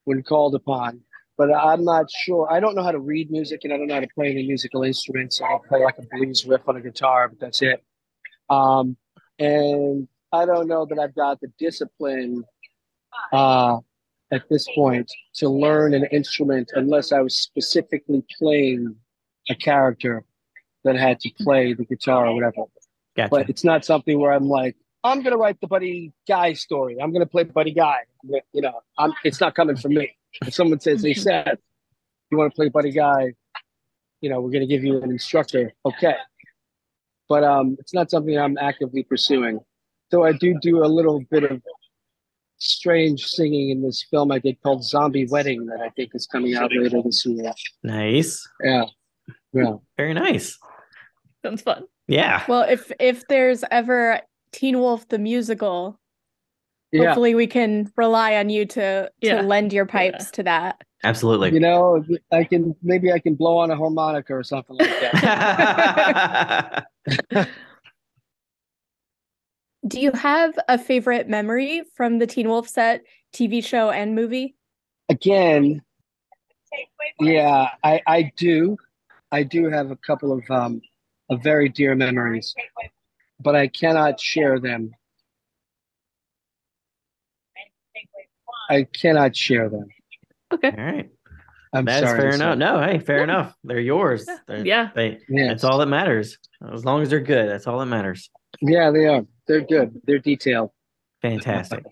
when 0.05 0.23
called 0.23 0.55
upon. 0.55 1.01
But 1.37 1.53
I'm 1.53 1.83
not 1.83 2.05
sure. 2.09 2.47
I 2.49 2.59
don't 2.61 2.75
know 2.75 2.83
how 2.83 2.91
to 2.91 2.99
read 2.99 3.29
music, 3.29 3.61
and 3.63 3.73
I 3.73 3.77
don't 3.77 3.87
know 3.87 3.95
how 3.95 3.99
to 3.99 4.07
play 4.15 4.29
any 4.29 4.47
musical 4.47 4.83
instruments. 4.83 5.41
I 5.41 5.57
play 5.67 5.83
like 5.83 5.97
a 5.97 6.03
blues 6.15 6.45
riff 6.45 6.61
on 6.67 6.77
a 6.77 6.81
guitar, 6.81 7.27
but 7.27 7.39
that's 7.39 7.61
it. 7.61 7.83
Um, 8.49 8.95
and 9.41 10.07
I 10.31 10.45
don't 10.45 10.67
know 10.67 10.85
that 10.85 10.99
I've 10.99 11.15
got 11.15 11.41
the 11.41 11.51
discipline 11.59 12.43
uh, 13.33 13.77
at 14.31 14.47
this 14.49 14.67
point 14.73 15.11
to 15.35 15.49
learn 15.49 15.93
an 15.93 16.05
instrument 16.05 16.71
unless 16.75 17.11
I 17.11 17.19
was 17.19 17.37
specifically 17.37 18.23
playing 18.39 18.95
a 19.49 19.55
character 19.55 20.23
that 20.83 20.95
had 20.95 21.19
to 21.21 21.29
play 21.41 21.73
the 21.73 21.85
guitar 21.85 22.27
or 22.27 22.35
whatever 22.35 22.63
Gotcha. 23.15 23.29
but 23.29 23.49
it's 23.49 23.63
not 23.63 23.83
something 23.83 24.19
where 24.19 24.31
I'm 24.31 24.47
like 24.47 24.75
I'm 25.03 25.21
gonna 25.23 25.37
write 25.37 25.59
the 25.61 25.67
Buddy 25.67 26.13
Guy 26.27 26.53
story. 26.53 26.97
I'm 27.01 27.11
gonna 27.11 27.25
play 27.25 27.43
Buddy 27.43 27.73
Guy. 27.73 28.01
You 28.53 28.61
know, 28.61 28.81
I'm, 28.97 29.11
it's 29.23 29.41
not 29.41 29.55
coming 29.55 29.75
from 29.75 29.95
me. 29.95 30.15
If 30.45 30.53
someone 30.53 30.79
says, 30.79 31.03
"Hey, 31.03 31.15
Seth, 31.15 31.57
you 32.29 32.37
want 32.37 32.51
to 32.51 32.55
play 32.55 32.69
Buddy 32.69 32.91
Guy?" 32.91 33.33
You 34.21 34.29
know, 34.29 34.41
we're 34.41 34.51
gonna 34.51 34.67
give 34.67 34.83
you 34.83 35.01
an 35.01 35.09
instructor. 35.09 35.73
Okay, 35.85 36.13
but 37.31 37.45
um, 37.45 37.77
it's 37.79 37.93
not 37.93 38.11
something 38.11 38.37
I'm 38.37 38.57
actively 38.57 39.03
pursuing. 39.03 39.61
Though 40.09 40.25
I 40.25 40.33
do 40.33 40.53
do 40.61 40.83
a 40.83 40.89
little 40.97 41.23
bit 41.31 41.45
of 41.45 41.61
strange 42.57 43.23
singing 43.23 43.69
in 43.69 43.81
this 43.81 44.05
film 44.11 44.33
I 44.33 44.39
did 44.39 44.61
called 44.61 44.83
Zombie 44.83 45.25
Wedding 45.27 45.65
that 45.67 45.79
I 45.79 45.87
think 45.91 46.11
is 46.13 46.27
coming 46.27 46.55
out 46.55 46.71
later 46.75 47.01
this 47.01 47.25
year. 47.25 47.53
Nice. 47.83 48.45
Yeah, 48.61 48.83
yeah. 49.53 49.75
Very 49.95 50.13
nice. 50.13 50.59
Sounds 51.41 51.61
fun. 51.61 51.85
Yeah. 52.09 52.43
Well, 52.49 52.63
if 52.63 52.91
if 52.99 53.25
there's 53.29 53.63
ever 53.71 54.19
Teen 54.51 54.79
Wolf 54.79 55.07
the 55.07 55.17
musical, 55.17 56.00
Yeah, 56.91 57.05
hopefully 57.05 57.35
we 57.35 57.47
can 57.47 57.91
rely 57.95 58.35
on 58.35 58.49
you 58.49 58.65
to 58.65 59.03
to 59.03 59.11
Yeah. 59.21 59.41
lend 59.41 59.71
your 59.73 59.85
pipes 59.85 60.31
to 60.31 60.43
that. 60.43 60.81
Absolutely. 61.03 61.51
you 61.51 61.59
know, 61.59 62.03
I 62.31 62.43
can 62.43 62.75
maybe 62.83 63.11
I 63.11 63.17
can 63.19 63.33
blow 63.35 63.57
on 63.57 63.71
a 63.71 63.75
harmonica 63.75 64.33
or 64.35 64.43
something 64.43 64.75
like 64.75 64.89
that. 65.01 66.85
Do 69.87 69.99
you 69.99 70.11
have 70.11 70.57
a 70.67 70.77
favorite 70.77 71.27
memory 71.27 71.81
from 71.95 72.19
the 72.19 72.27
Teen 72.27 72.47
Wolf 72.47 72.69
set, 72.69 73.01
TV 73.33 73.63
show 73.63 73.89
and 73.89 74.13
movie? 74.13 74.55
Again, 75.09 75.81
yeah, 77.19 77.69
I 77.83 78.01
I 78.05 78.31
do, 78.37 78.77
I 79.31 79.41
do 79.43 79.69
have 79.69 79.89
a 79.89 79.95
couple 79.95 80.31
of 80.31 80.49
um 80.51 80.81
of 81.29 81.41
very 81.41 81.67
dear 81.67 81.95
memories, 81.95 82.53
but 83.39 83.55
I 83.55 83.67
cannot 83.67 84.19
share 84.19 84.59
them. 84.59 84.91
I 88.71 88.85
cannot 88.85 89.35
share 89.35 89.69
them. 89.69 89.87
Okay. 90.53 90.69
All 90.77 90.83
right. 90.83 91.09
I'm 91.73 91.85
That's 91.85 92.05
sorry. 92.05 92.19
fair 92.19 92.29
to 92.31 92.35
enough. 92.35 92.53
say. 92.55 92.59
No, 92.59 92.81
hey, 92.81 92.99
fair 92.99 93.23
enough. 93.23 93.55
They're 93.63 93.79
yours. 93.79 94.25
They're- 94.47 94.65
Yeah. 94.65 94.89
They, 94.95 95.19
Yeah, 95.29 95.47
That's 95.49 95.63
all 95.63 95.77
that 95.79 95.85
matters. 95.87 96.37
As 96.73 96.83
long 96.85 97.01
as 97.01 97.09
they're 97.09 97.19
good, 97.21 97.49
that's 97.49 97.67
all 97.67 97.79
that 97.79 97.85
matters. 97.85 98.29
yeah, 98.61 98.91
they 98.91 99.05
are. 99.07 99.25
They're 99.47 99.61
good. 99.61 100.01
They're 100.05 100.19
detailed. 100.19 100.71
Fantastic. 101.21 101.83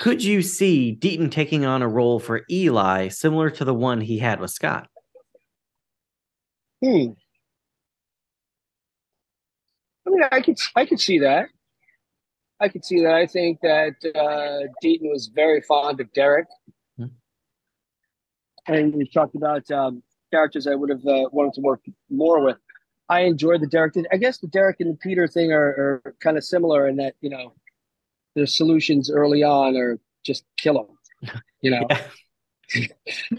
Could 0.00 0.22
you 0.24 0.42
see 0.42 0.96
Deaton 0.98 1.30
taking 1.30 1.64
on 1.66 1.82
a 1.82 1.88
role 1.88 2.18
for 2.18 2.42
Eli 2.50 3.08
similar 3.08 3.50
to 3.50 3.64
the 3.64 3.74
one 3.74 4.00
he 4.00 4.18
had 4.18 4.40
with 4.40 4.50
Scott? 4.50 4.88
Hmm. 6.82 7.12
I 10.06 10.10
mean, 10.10 10.22
I 10.32 10.40
could 10.40 10.58
I 10.76 10.86
could 10.86 11.00
see 11.00 11.18
that. 11.20 11.48
I 12.60 12.68
could 12.68 12.84
see 12.84 13.02
that. 13.02 13.14
I 13.14 13.26
think 13.26 13.60
that 13.62 13.94
uh, 14.14 14.66
Deaton 14.82 15.10
was 15.10 15.30
very 15.34 15.60
fond 15.62 16.00
of 16.00 16.12
Derek, 16.12 16.46
Hmm. 16.96 17.06
and 18.66 18.94
we 18.94 19.08
talked 19.08 19.34
about 19.36 19.70
um, 19.70 20.02
characters 20.32 20.66
I 20.66 20.74
would 20.74 20.90
have 20.90 21.06
uh, 21.06 21.28
wanted 21.32 21.54
to 21.54 21.60
work 21.60 21.80
more 22.10 22.42
with. 22.42 22.56
I 23.08 23.20
enjoyed 23.22 23.60
the 23.62 23.66
Derek. 23.66 23.94
I 24.12 24.16
guess 24.16 24.38
the 24.38 24.48
Derek 24.48 24.80
and 24.80 24.92
the 24.92 24.98
Peter 24.98 25.26
thing 25.26 25.52
are, 25.52 26.02
are 26.04 26.14
kind 26.20 26.36
of 26.36 26.44
similar 26.44 26.88
in 26.88 26.96
that 26.96 27.14
you 27.20 27.30
know 27.30 27.54
their 28.34 28.46
solutions 28.46 29.10
early 29.10 29.42
on 29.42 29.76
are 29.76 29.98
just 30.24 30.44
kill 30.58 30.74
them. 31.22 31.32
You 31.60 31.72
know, 31.72 31.86
Yeah. 31.90 32.06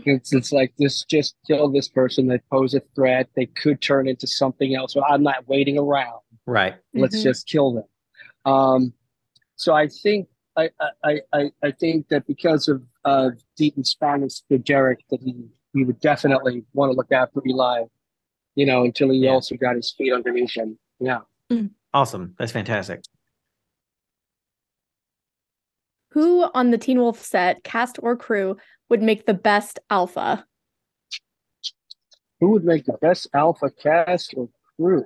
it's 0.06 0.34
it's 0.34 0.52
like 0.52 0.74
this 0.78 1.06
just 1.06 1.36
kill 1.48 1.70
this 1.72 1.88
person. 1.88 2.28
They 2.28 2.40
pose 2.52 2.74
a 2.74 2.82
threat. 2.96 3.30
They 3.36 3.46
could 3.46 3.80
turn 3.82 4.08
into 4.10 4.28
something 4.28 4.76
else. 4.76 4.94
So 4.94 5.04
I'm 5.06 5.24
not 5.24 5.48
waiting 5.48 5.78
around. 5.78 6.20
Right. 6.46 6.76
Let's 6.94 7.18
Mhm. 7.20 7.24
just 7.24 7.48
kill 7.48 7.74
them. 7.74 7.84
Um, 8.52 8.94
so 9.60 9.74
I 9.76 9.88
think 9.90 10.28
I, 10.56 10.70
I 11.04 11.20
I 11.34 11.52
I 11.62 11.72
think 11.72 12.08
that 12.08 12.26
because 12.26 12.68
of 12.70 12.82
uh, 13.06 13.32
Deaton's 13.58 13.96
fondness 14.00 14.44
for 14.48 14.58
Derek, 14.58 15.00
that 15.10 15.22
he 15.22 15.36
he 15.74 15.84
would 15.84 16.00
definitely 16.00 16.64
want 16.74 16.92
to 16.92 16.96
look 16.96 17.12
after 17.12 17.42
Eli. 17.48 17.84
You 18.56 18.66
know, 18.66 18.84
until 18.84 19.10
he 19.12 19.20
Yeah. 19.20 19.32
also 19.32 19.56
got 19.56 19.76
his 19.76 19.94
feet 19.98 20.12
underneath 20.12 20.52
him. 20.56 20.80
Yeah. 21.00 21.20
Awesome. 21.94 22.36
That's 22.40 22.52
fantastic. 22.52 23.04
Who 26.12 26.44
on 26.54 26.72
the 26.72 26.78
Teen 26.78 27.00
Wolf 27.00 27.24
set, 27.24 27.64
cast 27.64 28.00
or 28.02 28.16
crew, 28.18 28.58
would 28.90 29.02
make 29.02 29.26
the 29.26 29.34
best 29.34 29.80
alpha? 29.90 30.46
Who 32.40 32.50
would 32.52 32.64
make 32.66 32.86
the 32.86 32.98
best 33.02 33.28
alpha 33.34 33.70
cast 33.70 34.34
or 34.36 34.50
crew? 34.78 35.06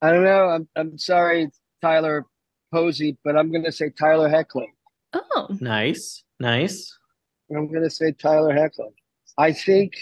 I 0.00 0.12
don't 0.12 0.24
know. 0.24 0.48
I'm 0.48 0.68
I'm 0.76 0.98
sorry, 0.98 1.50
Tyler 1.82 2.24
Posey, 2.72 3.16
but 3.24 3.36
I'm 3.36 3.50
gonna 3.52 3.72
say 3.72 3.90
Tyler 3.90 4.28
Hoechlin. 4.28 4.68
Oh. 5.12 5.48
Nice. 5.60 6.22
Nice. 6.38 6.96
I'm 7.50 7.72
gonna 7.72 7.90
say 7.90 8.12
Tyler 8.12 8.54
Hoechlin. 8.54 8.92
I 9.36 9.52
think 9.52 9.94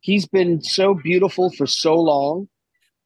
he's 0.00 0.26
been 0.26 0.62
so 0.62 0.94
beautiful 0.94 1.50
for 1.50 1.66
so 1.66 1.94
long. 1.94 2.48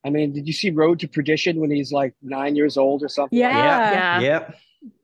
I 0.04 0.10
mean, 0.10 0.32
did 0.32 0.46
you 0.46 0.52
see 0.52 0.70
Road 0.70 1.00
to 1.00 1.08
Perdition 1.08 1.60
when 1.60 1.70
he's 1.70 1.92
like 1.92 2.14
nine 2.22 2.56
years 2.56 2.76
old 2.76 3.02
or 3.02 3.08
something? 3.08 3.38
like 3.38 3.52
that? 3.52 3.92
Yeah. 3.92 4.20
Yeah. 4.20 4.50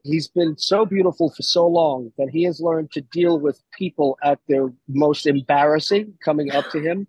He's 0.05 0.29
been 0.29 0.57
so 0.57 0.87
beautiful 0.87 1.31
for 1.31 1.43
so 1.43 1.67
long 1.67 2.13
that 2.17 2.29
he 2.31 2.45
has 2.45 2.61
learned 2.61 2.93
to 2.93 3.01
deal 3.01 3.41
with 3.41 3.61
people 3.77 4.17
at 4.23 4.39
their 4.49 4.73
most 4.89 5.27
embarrassing 5.27 6.15
coming 6.25 6.53
up 6.53 6.71
to 6.71 6.81
him 6.81 7.09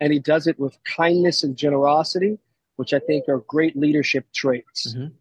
and 0.00 0.12
he 0.12 0.18
does 0.18 0.46
it 0.46 0.58
with 0.58 0.76
kindness 0.84 1.42
and 1.42 1.56
generosity 1.56 2.38
which 2.76 2.92
i 2.94 2.98
think 2.98 3.28
are 3.28 3.38
great 3.48 3.76
leadership 3.76 4.24
traits 4.34 4.94
Mhm. 4.94 5.12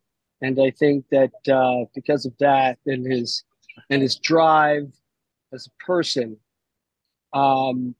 and 0.41 0.59
i 0.61 0.71
think 0.71 1.05
that 1.09 1.31
uh, 1.49 1.85
because 1.95 2.25
of 2.25 2.33
that 2.39 2.77
and 2.85 3.05
his 3.05 3.43
and 3.89 4.01
his 4.01 4.15
drive 4.17 4.91
as 5.53 5.67
a 5.67 5.83
person 5.85 6.37
um, 7.33 7.95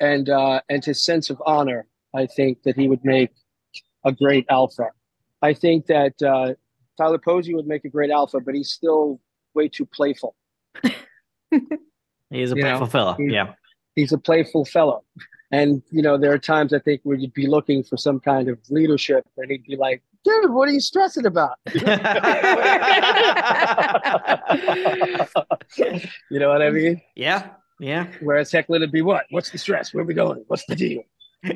and 0.00 0.28
uh, 0.28 0.60
and 0.68 0.84
his 0.84 1.02
sense 1.04 1.30
of 1.30 1.40
honor 1.46 1.86
i 2.14 2.26
think 2.26 2.62
that 2.64 2.76
he 2.76 2.88
would 2.88 3.04
make 3.04 3.30
a 4.04 4.12
great 4.12 4.46
alpha 4.50 4.88
i 5.42 5.52
think 5.52 5.86
that 5.86 6.14
uh, 6.22 6.54
Tyler 6.98 7.18
Posey 7.18 7.54
would 7.54 7.66
make 7.66 7.84
a 7.84 7.90
great 7.90 8.10
alpha, 8.10 8.40
but 8.40 8.54
he's 8.54 8.70
still 8.70 9.20
way 9.52 9.68
too 9.68 9.84
playful. 9.84 10.34
He 12.30 12.40
is 12.42 12.52
a 12.52 12.56
You 12.56 12.62
know, 12.62 12.68
playful 12.70 12.86
fella. 12.86 13.16
he- 13.18 13.32
Yeah. 13.34 13.52
He's 13.94 14.12
a 14.12 14.18
playful 14.18 14.64
fellow. 14.64 15.04
And, 15.52 15.82
you 15.90 16.02
know, 16.02 16.18
there 16.18 16.32
are 16.32 16.38
times 16.38 16.72
I 16.72 16.80
think 16.80 17.00
where 17.04 17.16
you'd 17.16 17.32
be 17.32 17.46
looking 17.46 17.84
for 17.84 17.96
some 17.96 18.18
kind 18.20 18.48
of 18.48 18.58
leadership 18.68 19.24
and 19.36 19.50
he'd 19.50 19.64
be 19.64 19.76
like, 19.76 20.02
dude, 20.24 20.50
what 20.50 20.68
are 20.68 20.72
you 20.72 20.80
stressing 20.80 21.24
about? 21.24 21.56
you 21.74 21.80
know 26.40 26.48
what 26.48 26.62
I 26.62 26.70
mean? 26.70 27.00
yeah. 27.14 27.50
Yeah. 27.78 28.06
Whereas 28.20 28.50
Hoechlin 28.50 28.80
would 28.80 28.92
be 28.92 29.02
what? 29.02 29.26
What's 29.30 29.50
the 29.50 29.58
stress? 29.58 29.92
Where 29.92 30.02
are 30.02 30.06
we 30.06 30.14
going? 30.14 30.44
What's 30.48 30.64
the 30.66 30.76
deal? 30.76 31.02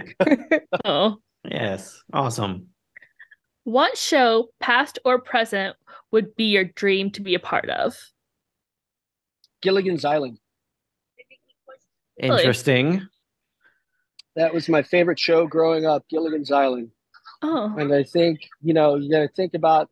Oh. 0.84 1.16
Yes. 1.45 2.03
Awesome. 2.12 2.68
What 3.64 3.97
show, 3.97 4.49
past 4.61 4.99
or 5.05 5.20
present, 5.20 5.76
would 6.12 6.36
be 6.36 6.45
your 6.45 6.64
dream 6.64 7.11
to 7.12 7.22
be 7.22 7.34
a 7.34 7.41
part 7.41 7.68
of? 7.70 7.97
Gilligan's 9.62 10.05
Island. 10.05 10.38
Really? 12.22 12.38
Interesting. 12.38 13.09
That 14.37 14.55
was 14.55 14.68
my 14.68 14.83
favorite 14.83 15.18
show 15.18 15.47
growing 15.47 15.87
up, 15.87 16.05
Gilligan's 16.09 16.53
Island. 16.53 16.91
Oh. 17.43 17.74
And 17.78 17.93
I 17.93 18.03
think, 18.03 18.49
you 18.62 18.74
know, 18.74 18.97
you 18.97 19.11
got 19.11 19.20
to 19.20 19.28
think 19.28 19.55
about 19.55 19.91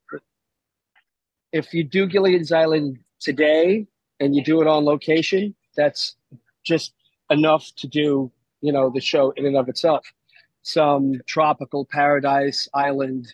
if 1.52 1.72
you 1.72 1.82
do 1.82 2.06
Gilligan's 2.06 2.52
Island 2.52 2.98
today 3.20 3.86
and 4.20 4.34
you 4.36 4.42
do 4.44 4.60
it 4.60 4.66
on 4.66 4.84
location, 4.84 5.54
that's 5.76 6.16
just 6.64 6.92
enough 7.30 7.70
to 7.76 7.86
do, 7.86 8.30
you 8.60 8.72
know, 8.72 8.90
the 8.90 9.00
show 9.00 9.30
in 9.32 9.46
and 9.46 9.56
of 9.56 9.68
itself. 9.68 10.06
Some 10.62 11.20
tropical 11.26 11.86
paradise 11.86 12.68
island, 12.74 13.32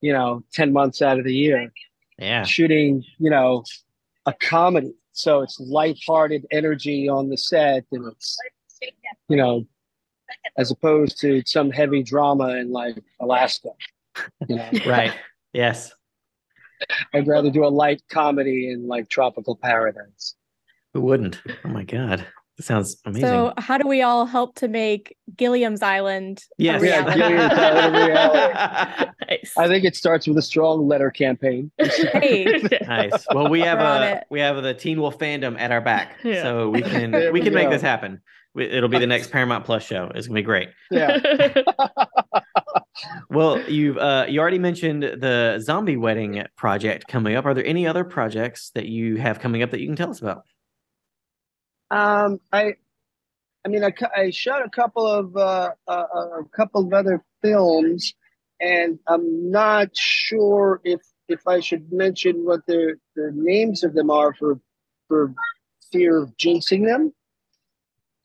you 0.00 0.12
know, 0.12 0.42
10 0.52 0.72
months 0.72 1.00
out 1.02 1.18
of 1.18 1.24
the 1.24 1.34
year, 1.34 1.72
Yeah. 2.18 2.42
shooting, 2.44 3.04
you 3.18 3.30
know, 3.30 3.64
a 4.26 4.32
comedy. 4.32 4.94
So 5.12 5.42
it's 5.42 5.58
lighthearted 5.60 6.46
energy 6.50 7.08
on 7.08 7.28
the 7.28 7.36
set 7.36 7.84
and 7.92 8.06
it's, 8.06 8.36
you 9.28 9.36
know, 9.36 9.66
as 10.56 10.70
opposed 10.70 11.20
to 11.20 11.42
some 11.46 11.70
heavy 11.70 12.02
drama 12.02 12.56
in 12.56 12.70
like 12.72 12.96
Alaska. 13.20 13.70
You 14.48 14.56
know, 14.56 14.68
Right. 14.86 15.12
Yes. 15.52 15.92
I'd 17.12 17.26
rather 17.26 17.50
do 17.50 17.64
a 17.64 17.68
light 17.68 18.02
comedy 18.08 18.70
in 18.70 18.86
like 18.86 19.08
tropical 19.08 19.56
paradise. 19.56 20.34
Who 20.94 21.00
wouldn't? 21.00 21.40
Oh 21.64 21.68
my 21.68 21.84
God. 21.84 22.24
That 22.56 22.64
sounds 22.64 22.96
amazing. 23.04 23.28
So, 23.28 23.52
how 23.56 23.78
do 23.78 23.86
we 23.86 24.02
all 24.02 24.26
help 24.26 24.56
to 24.56 24.66
make 24.68 25.16
Gilliam's 25.36 25.80
Island 25.80 26.42
yes. 26.58 26.82
a 26.82 26.86
Yeah, 26.86 27.04
reality? 27.04 27.20
Gilligan's 27.20 27.52
Island 27.52 27.96
a. 27.96 29.14
Nice. 29.28 29.52
I 29.58 29.68
think 29.68 29.84
it 29.84 29.94
starts 29.94 30.26
with 30.26 30.38
a 30.38 30.42
strong 30.42 30.88
letter 30.88 31.10
campaign. 31.10 31.70
Hey, 31.78 32.46
nice. 32.88 33.26
Well, 33.34 33.48
we 33.50 33.60
have 33.60 33.78
We're 33.78 33.84
a 33.84 34.22
we 34.30 34.40
have 34.40 34.62
the 34.62 34.72
Teen 34.72 34.98
Wolf 35.00 35.18
fandom 35.18 35.60
at 35.60 35.70
our 35.70 35.82
back, 35.82 36.16
Yeah. 36.24 36.42
so 36.42 36.70
we 36.70 36.80
can 36.80 37.10
There 37.10 37.30
we 37.32 37.40
we 37.40 37.44
can 37.44 37.52
make 37.54 37.68
this 37.68 37.82
happen. 37.82 38.22
It'll 38.56 38.88
be 38.88 38.98
the 38.98 39.06
next 39.06 39.30
Paramount 39.30 39.64
Plus 39.64 39.84
show. 39.84 40.10
It's 40.14 40.26
gonna 40.26 40.40
be 40.40 40.42
great. 40.42 40.70
Yeah. 40.90 41.54
Well, 43.30 43.60
you've 43.70 43.98
uh, 43.98 44.26
you 44.28 44.40
already 44.40 44.58
mentioned 44.58 45.02
the 45.02 45.60
zombie 45.60 45.96
wedding 45.96 46.44
project 46.56 47.06
coming 47.08 47.36
up. 47.36 47.44
Are 47.46 47.54
there 47.54 47.64
any 47.64 47.86
other 47.86 48.04
projects 48.04 48.70
that 48.70 48.86
you 48.86 49.16
have 49.16 49.40
coming 49.40 49.62
up 49.62 49.70
that 49.70 49.80
you 49.80 49.86
can 49.86 49.96
tell 49.96 50.10
us 50.10 50.20
about? 50.20 50.44
Um, 51.90 52.40
I, 52.52 52.74
I 53.64 53.68
mean, 53.68 53.84
I, 53.84 53.92
I 54.16 54.30
shot 54.30 54.64
a 54.64 54.70
couple 54.70 55.06
of 55.06 55.36
uh, 55.36 55.70
a, 55.86 55.92
a 55.92 56.44
couple 56.54 56.86
of 56.86 56.92
other 56.92 57.24
films, 57.42 58.14
and 58.60 58.98
I'm 59.06 59.50
not 59.50 59.96
sure 59.96 60.80
if 60.84 61.00
if 61.28 61.46
I 61.46 61.60
should 61.60 61.92
mention 61.92 62.44
what 62.44 62.66
the 62.66 62.96
the 63.14 63.30
names 63.34 63.84
of 63.84 63.94
them 63.94 64.10
are 64.10 64.34
for 64.34 64.60
for 65.06 65.34
fear 65.92 66.18
of 66.18 66.36
jinxing 66.36 66.86
them. 66.86 67.12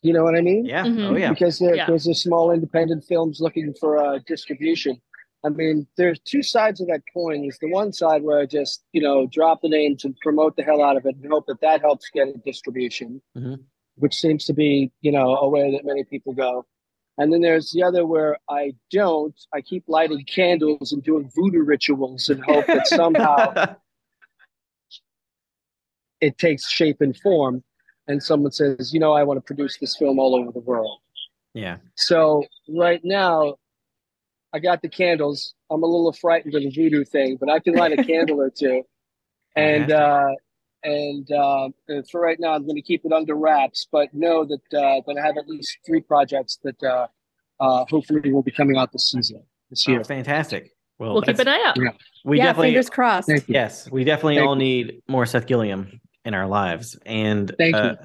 You 0.04 0.12
know 0.14 0.24
what 0.24 0.36
I 0.36 0.42
mean? 0.42 0.66
Yeah. 0.66 0.84
Mhm. 0.86 1.10
Oh 1.12 1.16
yeah. 1.16 1.30
Because 1.32 1.58
they're, 1.60 1.76
Yeah. 1.76 1.88
those 1.88 2.08
are 2.10 2.14
small 2.14 2.52
independent 2.52 3.06
films 3.06 3.40
looking 3.40 3.74
for 3.80 3.98
uh, 3.98 4.20
distribution. 4.28 5.02
I 5.46 5.50
mean, 5.50 5.88
there's 5.98 6.20
two 6.20 6.44
sides 6.44 6.80
of 6.82 6.88
that 6.88 7.02
coin. 7.14 7.44
Is 7.46 7.58
the 7.60 7.70
one 7.72 7.92
side 7.94 8.22
where 8.24 8.40
I 8.40 8.46
just, 8.46 8.84
you 8.94 9.02
know, 9.02 9.28
drop 9.28 9.62
the 9.62 9.70
names 9.70 10.04
and 10.06 10.16
promote 10.22 10.56
the 10.58 10.64
hell 10.64 10.82
out 10.84 10.98
of 10.98 11.06
it 11.06 11.16
and 11.16 11.32
hope 11.32 11.46
that 11.48 11.62
that 11.62 11.82
helps 11.82 12.10
get 12.14 12.28
a 12.28 12.34
distribution, 12.46 13.22
Mhm. 13.38 13.60
which 13.96 14.14
seems 14.16 14.46
to 14.46 14.54
be, 14.54 14.92
you 15.02 15.12
know, 15.12 15.36
a 15.38 15.50
way 15.50 15.72
that 15.72 15.86
many 15.86 16.04
people 16.04 16.34
go. 16.34 16.66
And 17.18 17.32
then 17.32 17.42
there's 17.42 17.72
the 17.72 17.84
other 17.84 18.06
where 18.06 18.38
I 18.50 18.74
don't. 18.92 19.36
I 19.54 19.62
keep 19.62 19.84
lighting 19.88 20.24
candles 20.26 20.92
and 20.92 21.02
doing 21.04 21.30
voodoo 21.36 21.62
rituals 21.64 22.28
and 22.30 22.44
hope 22.44 22.66
that 22.68 22.88
somehow 22.88 23.54
it 26.22 26.38
takes 26.38 26.70
shape 26.70 27.00
and 27.02 27.16
form. 27.18 27.64
And 28.08 28.22
someone 28.22 28.52
says, 28.52 28.94
you 28.94 29.00
know, 29.00 29.14
I 29.14 29.24
want 29.24 29.38
to 29.38 29.42
produce 29.42 29.78
this 29.78 29.96
film 29.96 30.20
all 30.20 30.36
over 30.36 30.52
the 30.52 30.60
world. 30.60 31.00
yeah. 31.54 31.78
So 31.96 32.44
right 32.68 33.02
now, 33.04 33.56
I 34.54 34.60
got 34.60 34.82
the 34.82 34.90
candles. 34.90 35.56
I'm 35.72 35.82
a 35.84 35.86
little 35.86 36.14
frightened 36.14 36.54
of 36.54 36.62
the 36.62 36.70
voodoo 36.70 37.04
thing, 37.04 37.38
but 37.40 37.50
I 37.50 37.60
can 37.60 37.74
light 37.74 37.98
a 37.98 38.04
candle 38.04 38.42
or 38.42 38.50
two. 38.50 38.84
And 39.56 39.92
uh, 39.92 40.30
and 40.84 41.32
uh, 41.32 41.70
and 41.88 42.10
for 42.10 42.20
right 42.20 42.40
now, 42.40 42.54
I'm 42.56 42.64
going 42.64 42.76
to 42.76 42.82
keep 42.82 43.06
it 43.06 43.14
under 43.14 43.36
wraps. 43.36 43.86
But 43.92 44.12
know 44.16 44.46
that 44.46 44.76
uh, 44.76 45.02
that 45.06 45.16
I 45.16 45.24
have 45.24 45.38
at 45.38 45.48
least 45.48 45.78
three 45.86 46.02
projects 46.02 46.58
that 46.64 46.82
uh, 46.82 47.06
uh, 47.60 47.86
hopefully 47.88 48.34
will 48.34 48.42
be 48.42 48.50
coming 48.50 48.78
out 48.78 48.92
this 48.92 49.12
season, 49.12 49.44
this 49.70 49.88
year. 49.88 50.00
Oh, 50.00 50.04
fantastic. 50.04 50.72
Well, 50.98 51.14
we'll 51.14 51.22
keep 51.22 51.38
an 51.38 51.48
eye 51.48 51.64
out. 51.68 51.78
Yeah. 51.78 51.90
we 52.26 52.38
yeah, 52.38 52.46
definitely 52.46 52.70
fingers 52.70 52.90
crossed. 52.90 53.32
Yes, 53.48 53.90
we 53.92 54.04
definitely 54.04 54.38
Thank 54.38 54.48
all 54.48 54.56
you. 54.56 54.64
need 54.64 55.02
more 55.08 55.26
Seth 55.26 55.46
Gilliam 55.46 56.02
in 56.26 56.34
our 56.34 56.48
lives. 56.48 56.98
And 57.06 57.54
Thank 57.58 57.76
you. 57.76 57.82
uh, 57.82 57.96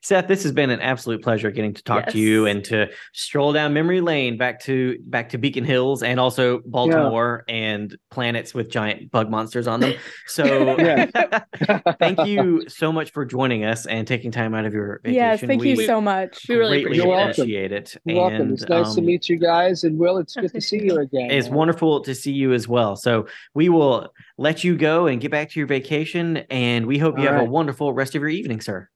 Seth, 0.00 0.28
this 0.28 0.42
has 0.42 0.52
been 0.52 0.70
an 0.70 0.80
absolute 0.80 1.22
pleasure 1.22 1.50
getting 1.50 1.74
to 1.74 1.82
talk 1.82 2.08
to 2.08 2.18
you 2.18 2.46
and 2.46 2.64
to 2.64 2.88
stroll 3.12 3.52
down 3.52 3.72
memory 3.72 4.00
lane 4.00 4.36
back 4.38 4.60
to 4.62 4.98
back 5.04 5.30
to 5.30 5.38
Beacon 5.38 5.64
Hills 5.64 6.02
and 6.02 6.20
also 6.20 6.60
Baltimore 6.64 7.44
and 7.48 7.96
planets 8.10 8.54
with 8.54 8.70
giant 8.70 9.10
bug 9.10 9.30
monsters 9.30 9.66
on 9.66 9.80
them. 9.80 9.94
So 10.26 10.76
thank 11.98 12.26
you 12.26 12.68
so 12.68 12.92
much 12.92 13.12
for 13.12 13.24
joining 13.24 13.64
us 13.64 13.86
and 13.86 14.06
taking 14.06 14.30
time 14.30 14.54
out 14.54 14.64
of 14.64 14.72
your 14.72 15.00
vacation. 15.02 15.14
Yes, 15.14 15.40
thank 15.40 15.62
we 15.62 15.70
you 15.70 15.86
so 15.86 16.00
much. 16.00 16.46
We 16.48 16.56
really 16.56 16.82
appreciate 16.82 17.04
You're 17.04 17.14
welcome. 17.14 17.30
appreciate 17.30 17.72
it. 17.72 17.96
You're 18.04 18.16
welcome. 18.16 18.40
And, 18.40 18.52
It's 18.52 18.68
nice 18.68 18.94
to 18.94 19.00
um, 19.00 19.06
meet 19.06 19.28
you 19.28 19.36
guys, 19.38 19.84
and 19.84 19.98
Will, 19.98 20.18
it's 20.18 20.34
good 20.34 20.52
to 20.52 20.60
see 20.60 20.82
you 20.82 20.98
again. 21.00 21.30
It's 21.30 21.48
man. 21.48 21.56
wonderful 21.58 22.00
to 22.02 22.14
see 22.14 22.32
you 22.32 22.52
as 22.52 22.68
well. 22.68 22.96
So 22.96 23.26
we 23.54 23.68
will 23.68 24.12
let 24.36 24.64
you 24.64 24.76
go 24.76 25.06
and 25.06 25.20
get 25.20 25.30
back 25.30 25.50
to 25.50 25.60
your 25.60 25.66
vacation, 25.66 26.38
and 26.50 26.86
we 26.86 26.98
hope 26.98 27.18
you 27.18 27.26
All 27.26 27.34
have 27.34 27.42
a 27.42 27.50
wonderful 27.50 27.92
rest 27.92 28.14
of 28.14 28.20
your 28.20 28.30
evening, 28.30 28.60
sir. 28.60 28.88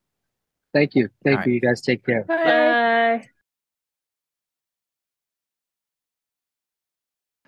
Thank 0.73 0.95
you. 0.95 1.09
Thank 1.23 1.41
All 1.41 1.47
you. 1.47 1.53
You 1.53 1.61
guys 1.61 1.81
take 1.81 2.05
care. 2.05 2.23
Bye. 2.23 2.35
Bye. 2.35 3.27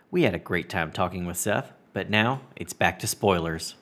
We 0.09 0.23
had 0.23 0.35
a 0.35 0.39
great 0.39 0.69
time 0.69 0.91
talking 0.91 1.25
with 1.25 1.37
Seth, 1.37 1.71
but 1.93 2.09
now 2.09 2.41
it's 2.55 2.73
back 2.73 2.99
to 2.99 3.07
spoilers. 3.07 3.75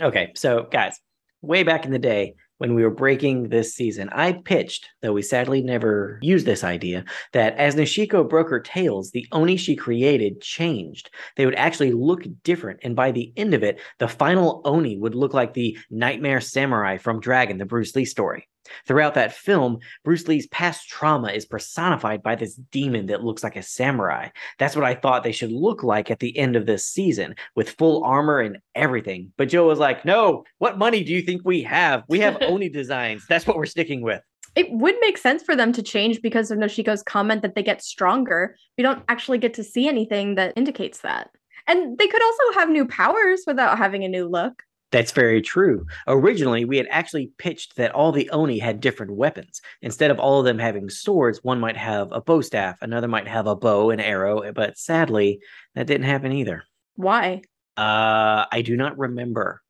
Okay, 0.00 0.32
so 0.34 0.62
guys, 0.70 0.98
way 1.42 1.62
back 1.62 1.84
in 1.84 1.90
the 1.90 1.98
day 1.98 2.34
when 2.58 2.74
we 2.74 2.82
were 2.82 2.90
breaking 2.90 3.48
this 3.48 3.74
season, 3.74 4.08
I 4.12 4.32
pitched, 4.32 4.88
though 5.00 5.12
we 5.12 5.22
sadly 5.22 5.62
never 5.62 6.18
used 6.22 6.46
this 6.46 6.62
idea, 6.62 7.04
that 7.32 7.56
as 7.56 7.74
Noshiko 7.74 8.28
broke 8.28 8.50
her 8.50 8.60
tails, 8.60 9.10
the 9.10 9.26
Oni 9.32 9.56
she 9.56 9.74
created 9.74 10.40
changed. 10.40 11.10
They 11.36 11.46
would 11.46 11.54
actually 11.54 11.92
look 11.92 12.22
different, 12.42 12.80
and 12.82 12.94
by 12.94 13.12
the 13.12 13.32
end 13.36 13.54
of 13.54 13.62
it, 13.62 13.80
the 13.98 14.08
final 14.08 14.60
Oni 14.64 14.98
would 14.98 15.14
look 15.14 15.34
like 15.34 15.54
the 15.54 15.78
Nightmare 15.90 16.40
Samurai 16.40 16.98
from 16.98 17.20
Dragon, 17.20 17.58
the 17.58 17.64
Bruce 17.64 17.94
Lee 17.96 18.04
story. 18.04 18.48
Throughout 18.86 19.14
that 19.14 19.32
film, 19.32 19.78
Bruce 20.04 20.28
Lee's 20.28 20.46
past 20.48 20.88
trauma 20.88 21.28
is 21.28 21.46
personified 21.46 22.22
by 22.22 22.34
this 22.34 22.54
demon 22.54 23.06
that 23.06 23.24
looks 23.24 23.42
like 23.42 23.56
a 23.56 23.62
samurai. 23.62 24.28
That's 24.58 24.76
what 24.76 24.84
I 24.84 24.94
thought 24.94 25.24
they 25.24 25.32
should 25.32 25.52
look 25.52 25.82
like 25.82 26.10
at 26.10 26.20
the 26.20 26.36
end 26.36 26.56
of 26.56 26.66
this 26.66 26.86
season, 26.86 27.34
with 27.54 27.70
full 27.70 28.04
armor 28.04 28.40
and 28.40 28.58
everything. 28.74 29.32
But 29.36 29.48
Joe 29.48 29.66
was 29.66 29.78
like, 29.78 30.04
no, 30.04 30.44
what 30.58 30.78
money 30.78 31.04
do 31.04 31.12
you 31.12 31.22
think 31.22 31.42
we 31.44 31.62
have? 31.62 32.04
We 32.08 32.20
have 32.20 32.38
Oni 32.42 32.68
designs. 32.68 33.24
That's 33.28 33.46
what 33.46 33.56
we're 33.56 33.66
sticking 33.66 34.02
with. 34.02 34.22
It 34.54 34.70
would 34.70 34.96
make 35.00 35.18
sense 35.18 35.42
for 35.42 35.54
them 35.54 35.72
to 35.72 35.82
change 35.82 36.20
because 36.20 36.50
of 36.50 36.58
Noshiko's 36.58 37.02
comment 37.02 37.42
that 37.42 37.54
they 37.54 37.62
get 37.62 37.82
stronger. 37.82 38.56
We 38.76 38.82
don't 38.82 39.04
actually 39.08 39.38
get 39.38 39.54
to 39.54 39.64
see 39.64 39.86
anything 39.88 40.34
that 40.34 40.52
indicates 40.56 41.00
that. 41.02 41.30
And 41.66 41.98
they 41.98 42.08
could 42.08 42.22
also 42.22 42.58
have 42.58 42.70
new 42.70 42.86
powers 42.86 43.42
without 43.46 43.78
having 43.78 44.02
a 44.02 44.08
new 44.08 44.26
look. 44.26 44.62
That's 44.90 45.12
very 45.12 45.42
true. 45.42 45.86
Originally, 46.06 46.64
we 46.64 46.78
had 46.78 46.86
actually 46.90 47.30
pitched 47.38 47.76
that 47.76 47.92
all 47.92 48.10
the 48.10 48.30
Oni 48.30 48.58
had 48.58 48.80
different 48.80 49.12
weapons. 49.12 49.60
Instead 49.82 50.10
of 50.10 50.18
all 50.18 50.38
of 50.38 50.46
them 50.46 50.58
having 50.58 50.88
swords, 50.88 51.44
one 51.44 51.60
might 51.60 51.76
have 51.76 52.10
a 52.10 52.22
bow 52.22 52.40
staff, 52.40 52.78
another 52.80 53.08
might 53.08 53.28
have 53.28 53.46
a 53.46 53.56
bow 53.56 53.90
and 53.90 54.00
arrow, 54.00 54.50
but 54.52 54.78
sadly, 54.78 55.40
that 55.74 55.86
didn't 55.86 56.06
happen 56.06 56.32
either. 56.32 56.64
Why? 56.96 57.42
Uh, 57.76 58.46
I 58.50 58.62
do 58.64 58.76
not 58.76 58.98
remember. 58.98 59.62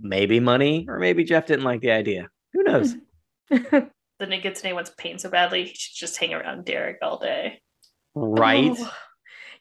Maybe 0.00 0.40
money, 0.40 0.86
or 0.88 0.98
maybe 0.98 1.24
Jeff 1.24 1.46
didn't 1.46 1.64
like 1.64 1.80
the 1.80 1.90
idea. 1.90 2.28
Who 2.52 2.62
knows? 2.62 2.94
The 4.18 4.26
Nogitsune 4.26 4.72
wants 4.74 4.90
pain 4.96 5.18
so 5.18 5.28
badly, 5.28 5.64
he 5.64 5.74
should 5.74 5.94
just 5.94 6.16
hang 6.16 6.32
around 6.32 6.64
Derek 6.64 6.98
all 7.02 7.18
day. 7.18 7.60
Right? 8.14 8.72
Oh. 8.74 8.92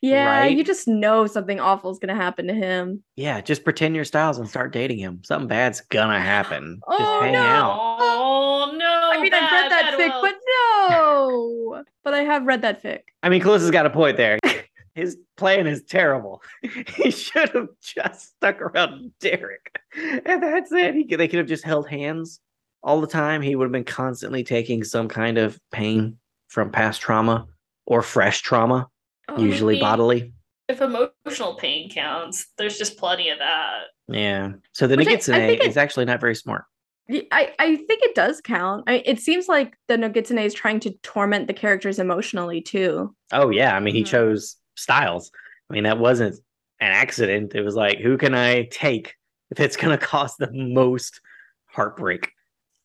Yeah, 0.01 0.26
Right? 0.26 0.55
you 0.57 0.63
just 0.63 0.88
know 0.88 1.26
something 1.27 1.59
awful 1.59 1.91
is 1.91 1.99
going 1.99 2.15
to 2.15 2.22
happen 2.22 2.47
to 2.47 2.53
him. 2.53 3.03
Yeah, 3.15 3.41
just 3.41 3.63
pretend 3.63 3.95
your 3.95 4.05
Stiles 4.05 4.38
and 4.38 4.47
start 4.49 4.72
dating 4.73 4.97
him. 4.99 5.22
Something 5.23 5.47
bad's 5.47 5.81
gonna 5.81 6.19
happen. 6.19 6.80
just 6.89 7.01
Oh, 7.01 7.22
hang 7.22 7.34
no. 7.34 7.39
out. 7.39 7.97
Oh 8.01 8.76
no! 8.77 9.09
I 9.13 9.22
mean, 9.22 9.34
I've 9.34 9.51
read 9.51 9.72
that 9.72 9.95
fic, 9.97 10.13
Will. 10.13 10.22
but 10.22 10.35
no. 10.47 11.84
but 12.03 12.13
I 12.13 12.19
have 12.22 12.45
read 12.45 12.61
that 12.63 12.81
fic. 12.84 13.01
I 13.23 13.30
mean, 13.30 13.41
Kalissa's 13.41 13.72
got 13.72 13.85
a 13.85 13.89
point 13.89 14.17
there. 14.17 14.39
His 14.95 15.17
plan 15.35 15.67
is 15.67 15.84
terrible. 15.84 16.41
he 16.95 17.11
should 17.11 17.49
have 17.49 17.67
just 17.81 18.30
stuck 18.38 18.61
around 18.61 19.11
Derek. 19.19 19.77
And 20.26 20.41
that's 20.41 20.72
it. 20.72 20.95
He 20.95 21.05
could, 21.05 21.19
they 21.19 21.27
could 21.27 21.39
have 21.39 21.47
just 21.49 21.65
held 21.65 21.89
hands 21.89 22.39
all 22.81 23.01
the 23.01 23.07
time. 23.07 23.41
He 23.41 23.55
would 23.57 23.65
have 23.65 23.72
been 23.73 23.84
constantly 23.84 24.43
taking 24.45 24.85
some 24.85 25.09
kind 25.09 25.38
of 25.38 25.59
pain 25.72 26.17
from 26.47 26.72
past 26.72 27.01
trauma 27.01 27.45
or 27.85 28.01
fresh 28.01 28.41
trauma, 28.41 28.88
Oh, 29.30 29.39
usually 29.39 29.76
I 29.76 29.77
mean, 29.77 29.81
bodily. 29.81 30.34
If 30.68 30.81
emotional 30.81 31.56
pain 31.56 31.89
counts, 31.91 32.47
there's 32.57 32.77
just 32.77 32.97
plenty 32.97 33.30
of 33.30 33.39
that. 33.39 33.84
Yeah. 34.07 34.53
So 34.73 34.88
the 34.88 34.97
Which 34.97 35.07
I- 35.07 35.11
I 35.11 35.15
Nogitsune 35.15 35.47
think 35.47 35.61
it- 35.64 35.68
is 35.68 35.77
actually 35.77 36.06
not 36.06 36.19
very 36.22 36.35
smart. 36.35 36.65
I, 37.07 37.53
I 37.60 37.76
think 37.76 38.02
it 38.02 38.15
does 38.15 38.41
count. 38.41 38.85
I, 38.88 39.03
it 39.06 39.19
seems 39.19 39.47
like 39.47 39.77
the 39.88 39.95
Nogitsune 39.95 40.43
is 40.43 40.56
trying 40.56 40.80
to 40.80 40.91
torment 41.03 41.45
the 41.45 41.53
characters 41.53 41.99
emotionally 41.99 42.61
too. 42.61 43.15
Oh 43.31 43.52
yeah, 43.52 43.76
I 43.76 43.80
mean 43.80 43.93
he 43.93 44.02
Mhm. 44.03 44.07
chose 44.07 44.56
Stiles. 44.76 45.30
I 45.69 45.73
mean 45.76 45.84
that 45.84 45.99
wasn't 45.99 46.34
an 46.80 46.91
accident. 46.91 47.53
It 47.53 47.61
was 47.61 47.76
like 47.76 47.99
who 47.99 48.18
can 48.18 48.34
I 48.34 48.64
take 48.72 49.14
if 49.52 49.60
it's 49.60 49.77
gonna 49.77 49.97
cause 49.99 50.35
the 50.38 50.52
most 50.52 51.22
heartbreak? 51.68 52.31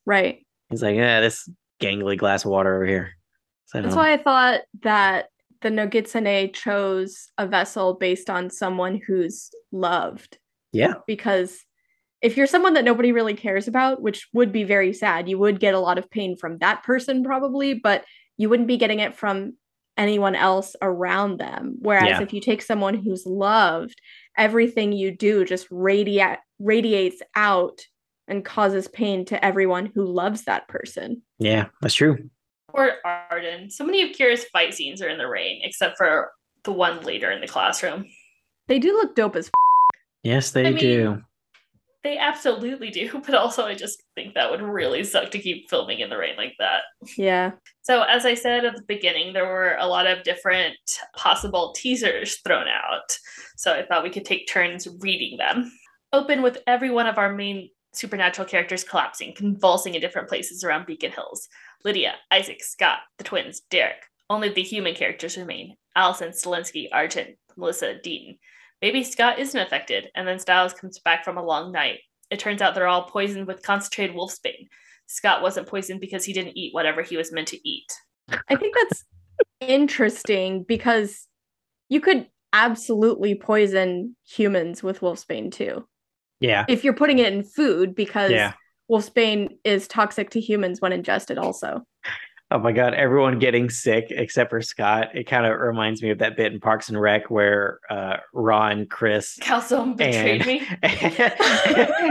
Right. 0.04 0.44
He's 0.68 0.82
like, 0.82 0.96
yeah, 0.96 1.20
this 1.22 1.48
gangly 1.80 2.18
glass 2.18 2.44
of 2.44 2.50
water 2.50 2.74
over 2.76 2.84
here. 2.84 3.12
So 3.66 3.80
That's 3.80 3.96
why 3.96 4.12
I 4.12 4.18
thought 4.18 4.60
that 4.82 5.29
the 5.62 5.68
Nogitsune 5.68 6.52
chose 6.54 7.28
a 7.38 7.46
vessel 7.46 7.94
based 7.94 8.30
on 8.30 8.50
someone 8.50 9.00
who's 9.06 9.50
loved. 9.72 10.38
yeah, 10.72 10.94
Because 11.06 11.58
if 12.22 12.36
you're 12.36 12.46
someone 12.46 12.74
that 12.74 12.84
nobody 12.84 13.12
really 13.12 13.34
cares 13.34 13.66
about, 13.68 14.02
which 14.02 14.28
would 14.32 14.52
be 14.52 14.64
very 14.64 14.92
sad, 14.92 15.28
you 15.28 15.38
would 15.38 15.58
get 15.60 15.74
a 15.74 15.78
lot 15.80 15.98
of 15.98 16.10
pain 16.10 16.36
from 16.36 16.58
that 16.58 16.82
person 16.82 17.24
probably, 17.24 17.74
but 17.74 18.04
you 18.36 18.48
wouldn't 18.48 18.68
be 18.68 18.76
getting 18.76 19.00
it 19.00 19.16
from 19.16 19.54
anyone 19.96 20.34
else 20.34 20.76
around 20.80 21.38
them. 21.38 21.76
Whereas 21.80 22.08
Yeah. 22.08 22.22
if 22.22 22.32
you 22.32 22.40
take 22.40 22.62
someone 22.62 22.94
who's 22.94 23.26
loved, 23.26 24.00
everything 24.36 24.92
you 24.92 25.10
do 25.16 25.44
just 25.44 25.66
radiate 25.70 26.38
radiates 26.58 27.20
out 27.34 27.80
and 28.28 28.44
causes 28.44 28.86
pain 28.88 29.24
to 29.26 29.44
everyone 29.44 29.86
who 29.94 30.04
loves 30.04 30.44
that 30.44 30.68
person. 30.68 31.22
yeah, 31.38 31.66
that's 31.82 31.94
true. 31.94 32.30
Or 32.74 32.92
Arden. 33.04 33.70
So 33.70 33.84
many 33.84 34.02
of 34.02 34.16
Kira's 34.16 34.44
fight 34.44 34.74
scenes 34.74 35.00
are 35.02 35.08
in 35.08 35.18
the 35.18 35.28
rain, 35.28 35.60
except 35.62 35.96
for 35.96 36.30
the 36.64 36.72
one 36.72 37.00
later 37.02 37.30
in 37.30 37.40
the 37.40 37.48
classroom. 37.48 38.06
They 38.68 38.78
do 38.78 38.92
look 38.92 39.14
dope 39.16 39.36
as 39.36 39.46
f- 39.46 39.52
Yes, 40.22 40.50
they 40.50 40.66
I 40.66 40.70
mean- 40.70 40.78
do. 40.78 41.22
They 42.02 42.16
absolutely 42.16 42.88
do, 42.90 43.20
but 43.26 43.34
also 43.34 43.66
I 43.66 43.74
just 43.74 44.02
think 44.14 44.32
that 44.34 44.50
would 44.50 44.62
really 44.62 45.04
suck 45.04 45.30
to 45.32 45.38
keep 45.38 45.68
filming 45.68 46.00
in 46.00 46.08
the 46.08 46.16
rain 46.16 46.34
like 46.38 46.54
that. 46.58 46.80
Yeah. 47.18 47.50
So, 47.82 48.02
as 48.04 48.24
I 48.24 48.32
said 48.32 48.64
at 48.64 48.74
the 48.74 48.82
beginning, 48.88 49.34
there 49.34 49.44
were 49.44 49.76
a 49.78 49.86
lot 49.86 50.06
of 50.06 50.22
different 50.22 50.76
possible 51.14 51.74
teasers 51.76 52.38
thrown 52.40 52.68
out. 52.68 53.18
So, 53.58 53.74
I 53.74 53.84
thought 53.84 54.02
we 54.02 54.08
could 54.08 54.24
take 54.24 54.48
turns 54.48 54.88
reading 55.00 55.36
them. 55.36 55.70
Open 56.14 56.40
with 56.40 56.56
every 56.66 56.88
one 56.90 57.06
of 57.06 57.18
our 57.18 57.34
main 57.34 57.68
supernatural 57.92 58.48
characters 58.48 58.82
collapsing, 58.82 59.34
convulsing 59.36 59.94
in 59.94 60.00
different 60.00 60.28
places 60.28 60.64
around 60.64 60.86
Beacon 60.86 61.12
Hills. 61.12 61.48
Lydia, 61.84 62.14
Isaac, 62.30 62.62
Scott, 62.62 62.98
the 63.18 63.24
twins, 63.24 63.60
Derek. 63.70 64.02
Only 64.28 64.48
the 64.48 64.62
human 64.62 64.94
characters 64.94 65.36
remain 65.36 65.76
Allison, 65.96 66.30
Stilinski, 66.30 66.88
Argent, 66.92 67.30
Melissa, 67.56 67.96
Deaton. 68.04 68.38
Maybe 68.80 69.02
Scott 69.04 69.38
isn't 69.38 69.60
affected, 69.60 70.08
and 70.14 70.26
then 70.26 70.38
Stiles 70.38 70.72
comes 70.72 70.98
back 71.00 71.24
from 71.24 71.36
a 71.36 71.44
long 71.44 71.72
night. 71.72 71.98
It 72.30 72.38
turns 72.38 72.62
out 72.62 72.74
they're 72.74 72.86
all 72.86 73.04
poisoned 73.04 73.46
with 73.46 73.62
concentrated 73.62 74.14
wolfsbane. 74.14 74.68
Scott 75.06 75.42
wasn't 75.42 75.66
poisoned 75.66 76.00
because 76.00 76.24
he 76.24 76.32
didn't 76.32 76.56
eat 76.56 76.72
whatever 76.72 77.02
he 77.02 77.16
was 77.16 77.32
meant 77.32 77.48
to 77.48 77.68
eat. 77.68 77.92
I 78.48 78.54
think 78.54 78.74
that's 78.76 79.04
interesting 79.60 80.62
because 80.62 81.26
you 81.88 82.00
could 82.00 82.28
absolutely 82.52 83.34
poison 83.34 84.16
humans 84.24 84.82
with 84.82 85.00
wolfsbane 85.00 85.50
too. 85.52 85.86
Yeah. 86.40 86.64
If 86.68 86.84
you're 86.84 86.94
putting 86.94 87.18
it 87.18 87.32
in 87.32 87.42
food 87.42 87.94
because 87.94 88.30
Yeah. 88.30 88.52
Wolfsbane 88.90 89.56
is 89.64 89.86
toxic 89.88 90.30
to 90.30 90.40
humans 90.40 90.80
when 90.80 90.92
ingested 90.92 91.38
also. 91.38 91.86
Oh 92.52 92.58
my 92.58 92.72
god, 92.72 92.94
everyone 92.94 93.38
getting 93.38 93.70
sick 93.70 94.06
except 94.10 94.50
for 94.50 94.60
Scott. 94.60 95.10
It 95.14 95.28
kind 95.28 95.46
of 95.46 95.56
reminds 95.60 96.02
me 96.02 96.10
of 96.10 96.18
that 96.18 96.36
bit 96.36 96.52
in 96.52 96.58
Parks 96.58 96.88
and 96.88 97.00
Rec 97.00 97.30
where 97.30 97.78
uh 97.88 98.16
Ron, 98.34 98.86
Chris, 98.86 99.38
Calzone 99.40 99.96
betrayed 99.96 100.40
and 100.40 100.46
me. 100.46 100.58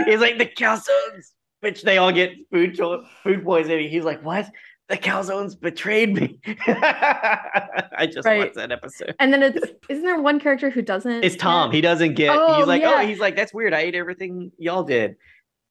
he's 0.06 0.22
like 0.22 0.38
the 0.38 0.46
calzones, 0.58 1.32
which 1.60 1.82
they 1.84 1.98
all 1.98 2.14
get 2.14 2.32
food 2.54 2.76
cho- 2.76 3.04
food 3.22 3.44
poisoning. 3.44 3.90
He's 3.90 4.06
like, 4.06 4.24
what? 4.24 4.50
The 4.88 4.98
calzones 4.98 5.60
betrayed 5.60 6.14
me. 6.16 6.40
I 6.68 8.08
just 8.12 8.26
Right. 8.26 8.40
watched 8.40 8.56
that 8.56 8.72
episode. 8.72 9.14
And 9.20 9.32
then 9.34 9.44
it's 9.44 9.60
isn't 9.90 10.04
there 10.04 10.20
one 10.22 10.40
character 10.40 10.70
who 10.70 10.82
doesn't? 10.82 11.24
It's 11.24 11.36
Tom. 11.36 11.72
He 11.72 11.82
doesn't 11.82 12.14
get. 12.16 12.36
Oh, 12.36 12.56
he's 12.58 12.66
like, 12.68 12.82
yeah. 12.82 12.96
oh, 13.02 13.06
he's 13.06 13.20
like, 13.20 13.36
that's 13.36 13.54
weird. 13.54 13.74
I 13.74 13.80
ate 13.82 13.94
everything 13.96 14.52
y'all 14.58 14.84
did. 14.84 15.16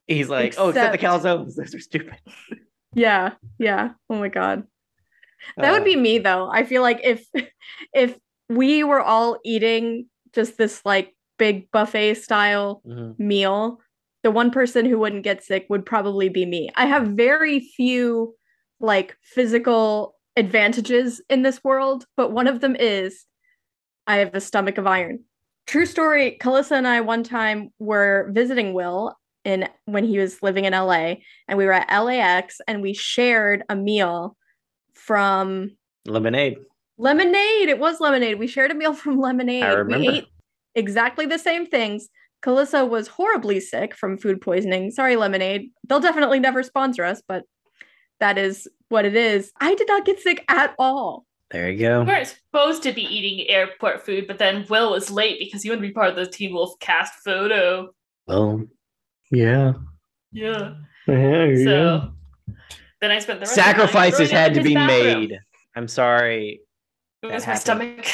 He's 0.09 0.31
like, 0.31 0.55
oh, 0.57 0.71
except 0.71 0.93
the 0.93 1.07
calzones. 1.07 1.55
Those 1.57 1.75
are 1.75 1.81
stupid. 1.81 2.17
Yeah, 2.95 3.35
yeah. 3.59 3.91
Oh 4.09 4.17
my 4.17 4.29
god. 4.29 4.65
That 5.57 5.73
would 5.73 5.83
Uh, 5.83 5.85
be 5.85 5.97
me 5.97 6.19
though. 6.19 6.49
I 6.51 6.65
feel 6.65 6.83
like 6.83 7.01
if 7.05 7.25
if 7.95 8.17
we 8.49 8.83
were 8.83 9.01
all 9.01 9.39
eating 9.45 10.07
just 10.35 10.57
this 10.57 10.81
like 10.85 11.15
big 11.39 11.71
buffet 11.71 12.15
style 12.15 12.83
mhm. 12.87 13.19
meal, 13.19 13.81
the 14.23 14.31
one 14.31 14.51
person 14.51 14.87
who 14.87 14.99
wouldn't 14.99 15.23
get 15.23 15.45
sick 15.45 15.67
would 15.69 15.85
probably 15.85 16.31
be 16.31 16.47
me. 16.47 16.71
I 16.75 16.87
have 16.87 17.09
very 17.09 17.61
few 17.61 18.35
like 18.81 19.17
physical 19.23 20.17
advantages 20.37 21.21
in 21.29 21.43
this 21.43 21.63
world, 21.63 22.07
but 22.17 22.33
one 22.33 22.47
of 22.47 22.61
them 22.61 22.75
is 22.77 23.27
I 24.07 24.17
have 24.17 24.35
a 24.35 24.41
stomach 24.41 24.79
of 24.79 24.87
iron. 24.87 25.25
True 25.67 25.85
story, 25.85 26.39
Kalissa 26.41 26.73
and 26.73 26.89
I 26.89 27.03
one 27.03 27.23
time 27.23 27.75
were 27.79 28.31
visiting 28.33 28.73
Will 28.73 29.18
in 29.45 29.69
when 29.87 30.05
he 30.05 30.19
was 30.19 30.43
living 30.43 30.65
in 30.65 30.73
LA 30.73 31.15
and 31.47 31.57
we 31.57 31.65
were 31.65 31.73
at 31.73 31.89
LAX 31.91 32.61
and 32.67 32.83
we 32.83 32.93
shared 32.93 33.63
a 33.69 33.77
meal 33.77 34.37
from 34.95 35.77
lemonade. 36.07 36.59
Lemonade. 36.99 37.69
It 37.69 37.79
was 37.79 38.01
lemonade. 38.01 38.39
We 38.39 38.47
shared 38.47 38.71
a 38.71 38.75
meal 38.75 38.93
from 38.93 39.19
lemonade. 39.19 39.63
I 39.63 39.73
remember. 39.73 40.11
We 40.11 40.19
ate 40.19 40.27
exactly 40.75 41.27
the 41.27 41.39
same 41.39 41.67
things. 41.67 42.09
Kalissa 42.43 42.89
was 42.89 43.09
horribly 43.09 43.61
sick 43.61 43.95
from 43.95 44.17
food 44.17 44.41
poisoning. 44.41 44.91
Sorry, 44.91 45.17
lemonade. 45.17 45.71
They'll 45.89 46.01
definitely 46.01 46.41
never 46.41 46.63
sponsor 46.63 47.05
us, 47.05 47.23
but 47.27 47.45
that 48.21 48.39
is 48.39 48.69
what 48.89 49.05
it 49.05 49.17
is. 49.17 49.53
I 49.61 49.75
did 49.75 49.89
not 49.89 50.05
get 50.05 50.21
sick 50.21 50.45
at 50.49 50.75
all. 50.79 51.25
There 51.51 51.71
you 51.71 51.79
go. 51.79 52.01
We 52.01 52.07
weren't 52.07 52.27
supposed 52.27 52.83
to 52.83 52.93
be 52.93 53.03
eating 53.03 53.49
airport 53.49 54.05
food, 54.05 54.27
but 54.27 54.39
then 54.39 54.67
Will 54.69 54.91
was 54.91 55.11
late 55.11 55.39
because 55.39 55.63
he 55.63 55.71
wanted 55.71 55.83
to 55.83 55.89
be 55.89 55.95
part 55.95 56.11
of 56.11 56.17
the 56.17 56.27
Teen 56.27 56.53
Wolf 56.53 56.79
cast 56.79 57.15
photo. 57.25 57.89
Well, 58.27 58.67
yeah. 59.31 59.73
Yeah. 60.33 60.75
Yeah, 61.07 61.55
So 61.65 62.13
then 63.01 63.11
I 63.11 63.19
spent 63.19 63.41
the 63.41 63.47
rest 63.47 63.53
of 63.53 63.57
the 63.57 63.63
Sacrifices 63.63 64.31
had 64.31 64.55
to 64.55 64.63
be 64.63 64.75
bathroom. 64.75 65.21
made. 65.29 65.39
I'm 65.75 65.89
sorry. 65.89 66.61
It 67.23 67.27
was 67.27 67.47
my 67.47 67.55
happened. 67.55 67.61
stomach. 67.61 68.07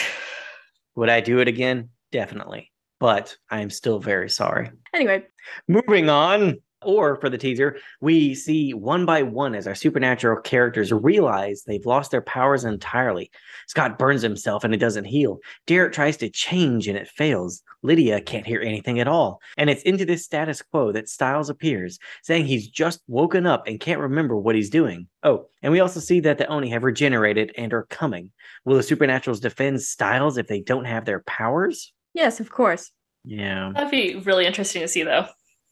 Would 0.96 1.08
I 1.08 1.20
do 1.20 1.40
it 1.40 1.48
again? 1.48 1.88
Definitely. 2.12 2.70
But 3.00 3.36
I 3.50 3.60
am 3.62 3.70
still 3.70 3.98
very 3.98 4.30
sorry. 4.30 4.70
Anyway, 4.94 5.24
Moving 5.68 6.08
on, 6.08 6.58
or 6.85 7.16
for 7.20 7.28
the 7.28 7.39
teaser, 7.39 7.78
we 8.01 8.35
see 8.35 8.74
one 8.74 9.05
by 9.05 9.23
one 9.23 9.55
as 9.55 9.66
our 9.66 9.74
supernatural 9.74 10.40
characters 10.43 10.93
realize 10.93 11.62
they've 11.62 11.86
lost 11.86 12.11
their 12.11 12.23
powers 12.23 12.65
entirely. 12.65 13.31
Scott 13.66 13.98
burns 13.98 14.23
himself 14.23 14.65
and 14.65 14.74
it 14.74 14.78
doesn't 14.78 15.05
heal. 15.05 15.39
Derek 15.66 15.93
tries 15.93 16.16
to 16.19 16.28
change 16.28 16.89
and 16.89 16.98
it 16.98 17.09
fails. 17.09 17.62
Lydia 17.82 18.20
can't 18.20 18.47
hear 18.47 18.61
anything 18.61 19.01
at 19.01 19.09
all. 19.09 19.40
And 19.56 19.69
it's 19.69 19.82
into 19.82 20.05
this 20.05 20.24
status 20.24 20.62
quo 20.62 20.93
that 20.93 21.09
Stiles 21.09 21.51
appears, 21.51 21.98
saying 22.23 22.47
he's 22.47 22.69
just 22.69 23.02
woken 23.06 23.47
up 23.47 23.66
and 23.66 23.81
can't 23.81 24.01
remember 24.01 24.36
what 24.36 24.55
he's 24.55 24.70
doing. 24.70 25.09
Oh, 25.23 25.47
and 25.62 25.73
we 25.73 25.81
also 25.81 26.01
see 26.01 26.20
that 26.20 26.39
the 26.39 26.47
Oni 26.47 26.70
have 26.70 26.85
regenerated 26.85 27.52
and 27.56 27.73
are 27.73 27.85
coming. 27.85 28.31
Will 28.65 28.77
the 28.77 28.82
Supernaturals 28.82 29.40
defend 29.40 29.82
Stiles 29.82 30.39
if 30.39 30.47
they 30.47 30.61
don't 30.61 30.85
have 30.85 31.05
their 31.05 31.20
powers? 31.20 31.93
yes, 32.15 32.40
of 32.40 32.48
course. 32.48 32.90
Yeah. 33.24 33.73
That'd 33.74 33.90
be 33.90 34.16
really 34.16 34.47
interesting 34.47 34.82
to 34.82 34.89
see, 34.89 35.02
though. 35.02 35.27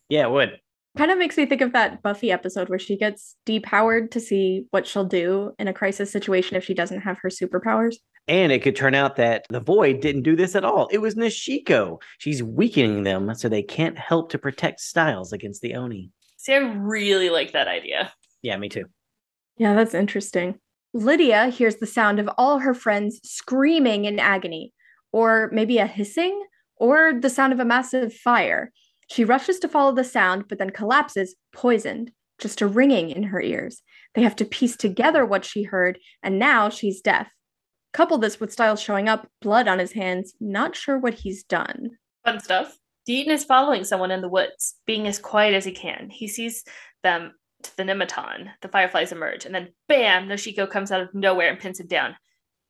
Yeah, 0.09 0.27
it 0.27 0.31
would. 0.31 0.61
Kind 0.97 1.11
of 1.11 1.19
makes 1.19 1.39
me 1.39 1.47
think 1.47 1.63
of 1.63 1.73
that 1.73 2.03
Buffy 2.03 2.31
episode 2.31 2.69
where 2.69 2.79
she 2.79 2.99
gets 2.99 3.37
depowered 3.47 4.11
to 4.11 4.21
see 4.21 4.67
what 4.73 4.87
she'll 4.87 5.07
do 5.07 5.53
in 5.59 5.67
a 5.67 5.73
crisis 5.73 6.13
situation 6.13 6.57
if 6.57 6.65
she 6.65 6.75
doesn't 6.75 7.01
have 7.01 7.19
her 7.23 7.31
superpowers. 7.31 7.97
And 8.29 8.53
it 8.53 8.63
could 8.63 8.77
turn 8.77 8.95
out 8.95 9.17
that 9.17 9.47
the 9.49 9.61
Void 9.61 10.01
didn't 10.01 10.23
do 10.23 10.37
this 10.37 10.55
at 10.55 10.65
all. 10.65 10.89
It 10.93 10.99
was 10.99 11.15
Noshiko. 11.15 12.01
She's 12.19 12.43
weakening 12.43 13.05
them 13.05 13.35
so 13.35 13.49
they 13.49 13.63
can't 13.63 13.99
help 13.99 14.31
to 14.31 14.39
protect 14.39 14.81
Stiles 14.81 15.33
against 15.33 15.63
the 15.63 15.75
Oni. 15.75 16.11
See, 16.37 16.55
I 16.55 16.59
really 16.59 17.31
like 17.31 17.53
that 17.53 17.69
idea. 17.69 18.13
Yeah, 18.43 18.57
me 18.59 18.69
too. 18.69 18.85
Yeah, 19.57 19.75
that's 19.75 19.95
interesting. 19.95 20.59
Lydia 20.93 21.47
hears 21.49 21.77
the 21.77 21.87
sound 21.87 22.19
of 22.19 22.29
all 22.37 22.59
her 22.59 22.75
friends 22.75 23.19
screaming 23.25 24.05
in 24.05 24.19
agony, 24.19 24.73
or 25.11 25.49
maybe 25.53 25.79
a 25.79 25.87
hissing, 25.87 26.45
or 26.77 27.15
the 27.19 27.31
sound 27.31 27.53
of 27.53 27.61
a 27.61 27.65
massive 27.65 28.13
fire. 28.13 28.73
She 29.13 29.27
rushes 29.27 29.59
to 29.59 29.69
follow 29.69 29.93
the 29.93 30.05
sound, 30.05 30.49
but 30.49 30.59
then 30.59 30.71
collapses, 30.71 31.35
poisoned, 31.53 32.13
just 32.39 32.63
a 32.63 32.67
ringing 32.67 33.11
in 33.11 33.25
her 33.25 33.43
ears. 33.43 33.83
They 34.15 34.23
have 34.23 34.37
to 34.37 34.47
piece 34.47 34.75
together 34.75 35.27
what 35.27 35.45
she 35.45 35.65
heard, 35.65 35.99
and 36.23 36.39
now 36.39 36.71
she's 36.71 37.03
deaf. 37.03 37.31
Couple 37.93 38.17
this 38.17 38.41
with 38.41 38.55
Stiles 38.55 38.81
showing 38.81 39.11
up, 39.11 39.29
blood 39.43 39.69
on 39.69 39.79
his 39.79 39.93
hands, 39.93 40.33
not 40.41 40.75
sure 40.75 40.99
what 40.99 41.13
he's 41.13 41.45
done. 41.45 41.91
Fun 42.25 42.41
stuff. 42.41 42.79
Deaton 43.07 43.29
is 43.29 43.45
following 43.45 43.85
someone 43.85 44.11
in 44.11 44.23
the 44.23 44.31
woods, 44.31 44.77
being 44.87 45.07
as 45.07 45.19
quiet 45.19 45.53
as 45.53 45.67
he 45.67 45.73
can. 45.73 46.09
He 46.09 46.27
sees 46.27 46.65
them 47.03 47.35
to 47.65 47.77
the 47.77 47.83
Nemeton. 47.83 48.49
The 48.63 48.69
fireflies 48.69 49.13
emerge, 49.13 49.45
and 49.45 49.55
then 49.55 49.75
bam, 49.89 50.27
Noshiko 50.27 50.71
comes 50.71 50.91
out 50.91 51.03
of 51.03 51.13
nowhere 51.13 51.51
and 51.51 51.61
pins 51.61 51.81
him 51.81 51.87
down. 51.87 52.17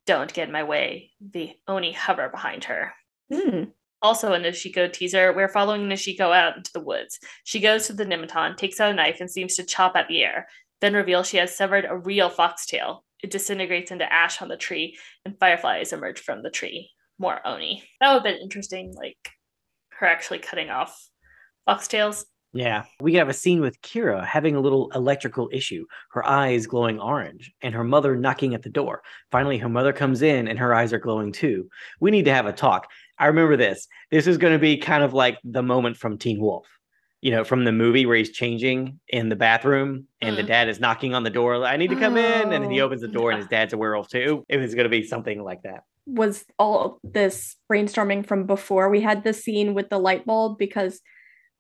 Don't 0.06 0.34
get 0.34 0.48
in 0.48 0.52
my 0.52 0.64
way. 0.64 1.12
The 1.20 1.52
Oni 1.68 1.92
hover 1.92 2.30
behind 2.30 2.64
her. 2.64 2.94
Hmm. 3.32 3.64
Also, 4.02 4.32
a 4.32 4.38
Noshiko 4.38 4.92
teaser, 4.92 5.32
we're 5.32 5.48
following 5.48 5.82
Noshiko 5.82 6.34
out 6.34 6.56
into 6.56 6.72
the 6.72 6.80
woods. 6.80 7.20
She 7.44 7.60
goes 7.60 7.86
to 7.86 7.92
the 7.92 8.04
Nemeton, 8.04 8.56
takes 8.56 8.80
out 8.80 8.90
a 8.90 8.94
knife, 8.94 9.20
and 9.20 9.30
seems 9.30 9.54
to 9.54 9.64
chop 9.64 9.94
at 9.94 10.08
the 10.08 10.24
air. 10.24 10.48
Then 10.80 10.94
reveals 10.94 11.28
she 11.28 11.36
has 11.36 11.56
severed 11.56 11.84
a 11.84 11.96
real 11.96 12.28
foxtail. 12.28 13.04
It 13.22 13.30
disintegrates 13.30 13.92
into 13.92 14.12
ash 14.12 14.42
on 14.42 14.48
the 14.48 14.56
tree, 14.56 14.98
and 15.24 15.38
fireflies 15.38 15.92
emerge 15.92 16.18
from 16.18 16.42
the 16.42 16.50
tree. 16.50 16.90
More 17.18 17.46
Oni. 17.46 17.84
That 18.00 18.08
would 18.08 18.14
have 18.14 18.24
been 18.24 18.42
interesting, 18.42 18.92
like 18.96 19.16
her 19.90 20.06
actually 20.08 20.40
cutting 20.40 20.70
off 20.70 21.08
foxtails. 21.68 22.24
Yeah. 22.54 22.84
We 23.00 23.14
have 23.14 23.30
a 23.30 23.34
scene 23.34 23.60
with 23.60 23.80
Kira 23.80 24.26
having 24.26 24.56
a 24.56 24.60
little 24.60 24.90
electrical 24.90 25.48
issue, 25.52 25.86
her 26.10 26.26
eyes 26.26 26.66
glowing 26.66 27.00
orange, 27.00 27.50
and 27.62 27.74
her 27.74 27.84
mother 27.84 28.14
knocking 28.14 28.54
at 28.54 28.62
the 28.62 28.68
door. 28.68 29.02
Finally, 29.30 29.56
her 29.58 29.70
mother 29.70 29.92
comes 29.92 30.20
in 30.20 30.48
and 30.48 30.58
her 30.58 30.74
eyes 30.74 30.92
are 30.92 30.98
glowing 30.98 31.32
too. 31.32 31.70
We 32.00 32.10
need 32.10 32.26
to 32.26 32.34
have 32.34 32.44
a 32.44 32.52
talk. 32.52 32.90
I 33.22 33.26
remember 33.26 33.56
this. 33.56 33.86
This 34.10 34.26
is 34.26 34.36
going 34.38 34.52
to 34.52 34.58
be 34.58 34.76
kind 34.76 35.04
of 35.04 35.12
like 35.14 35.38
the 35.44 35.62
moment 35.62 35.96
from 35.96 36.18
Teen 36.18 36.40
Wolf, 36.40 36.66
you 37.20 37.30
know, 37.30 37.44
from 37.44 37.64
the 37.64 37.72
movie 37.72 38.04
where 38.06 38.16
he's 38.16 38.30
changing 38.32 38.98
in 39.08 39.28
the 39.28 39.36
bathroom 39.36 40.06
and 40.20 40.36
the 40.36 40.42
Mm. 40.42 40.46
dad 40.48 40.68
is 40.68 40.80
knocking 40.80 41.14
on 41.14 41.22
the 41.22 41.30
door. 41.30 41.64
I 41.64 41.76
need 41.76 41.90
to 41.90 41.96
come 41.96 42.16
in. 42.16 42.52
And 42.52 42.64
then 42.64 42.70
he 42.70 42.80
Oh, 42.80 42.86
opens 42.86 43.00
the 43.02 43.08
door 43.08 43.30
and 43.30 43.38
his 43.38 43.46
dad's 43.48 43.72
a 43.72 43.78
werewolf 43.78 44.08
too. 44.08 44.44
It 44.48 44.56
was 44.56 44.74
going 44.74 44.84
to 44.84 44.90
be 44.90 45.04
something 45.04 45.42
like 45.42 45.62
that. 45.62 45.82
was 46.04 46.44
all 46.58 46.98
this 47.04 47.54
brainstorming 47.70 48.26
from 48.26 48.44
before 48.44 48.88
we 48.90 49.00
had 49.00 49.22
the 49.22 49.32
scene 49.32 49.72
with 49.72 49.88
the 49.88 49.98
light 49.98 50.26
bulb 50.26 50.58
because 50.58 51.00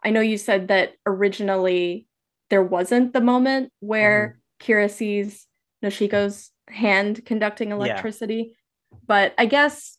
I 0.04 0.10
know 0.10 0.20
you 0.20 0.36
said 0.36 0.66
that 0.66 0.94
originally 1.06 2.08
there 2.50 2.62
wasn't 2.64 3.12
the 3.12 3.20
moment 3.20 3.72
where 3.78 4.20
Mm-hmm. 4.62 4.72
Kira 4.72 4.90
sees 4.90 5.46
Noshiko's 5.84 6.50
hand 6.68 7.24
conducting 7.24 7.70
electricity. 7.72 8.56
But 9.06 9.32
I 9.38 9.46
guess 9.46 9.96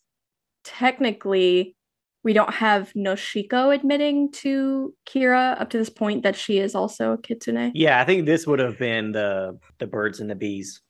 technically 0.64 1.76
We 2.24 2.32
don't 2.32 2.54
have 2.54 2.90
Noshiko 2.94 3.74
admitting 3.74 4.32
to 4.32 4.94
Kira 5.06 5.60
up 5.60 5.68
to 5.70 5.78
this 5.78 5.90
point 5.90 6.22
that 6.22 6.34
she 6.34 6.58
is 6.58 6.74
also 6.74 7.12
a 7.12 7.18
kitsune. 7.18 7.70
Yeah, 7.74 8.00
I 8.00 8.06
think 8.06 8.24
this 8.24 8.46
would 8.46 8.58
have 8.58 8.78
been 8.78 9.12
the 9.12 9.58
the 9.78 9.86
birds 9.86 10.20
and 10.20 10.30
the 10.30 10.34
bees 10.34 10.80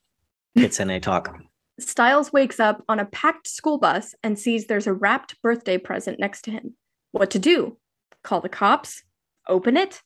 kitsune 0.56 1.00
talk. 1.02 1.36
Stiles 1.80 2.32
wakes 2.32 2.60
up 2.60 2.84
on 2.88 3.00
a 3.00 3.04
packed 3.06 3.48
school 3.48 3.78
bus 3.78 4.14
and 4.22 4.38
sees 4.38 4.66
there's 4.66 4.86
a 4.86 4.92
wrapped 4.92 5.42
birthday 5.42 5.76
present 5.76 6.20
next 6.20 6.42
to 6.42 6.52
him. 6.52 6.76
What 7.10 7.32
to 7.32 7.40
do? 7.40 7.78
Call 8.22 8.40
the 8.40 8.48
cops? 8.48 9.02
Open 9.48 9.76
it? 9.76 10.02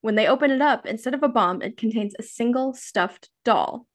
When 0.00 0.16
they 0.16 0.26
open 0.26 0.50
it 0.50 0.60
up, 0.60 0.84
instead 0.84 1.14
of 1.14 1.22
a 1.22 1.28
bomb, 1.28 1.62
it 1.62 1.76
contains 1.76 2.14
a 2.18 2.24
single 2.24 2.74
stuffed 2.74 3.30
doll 3.44 3.86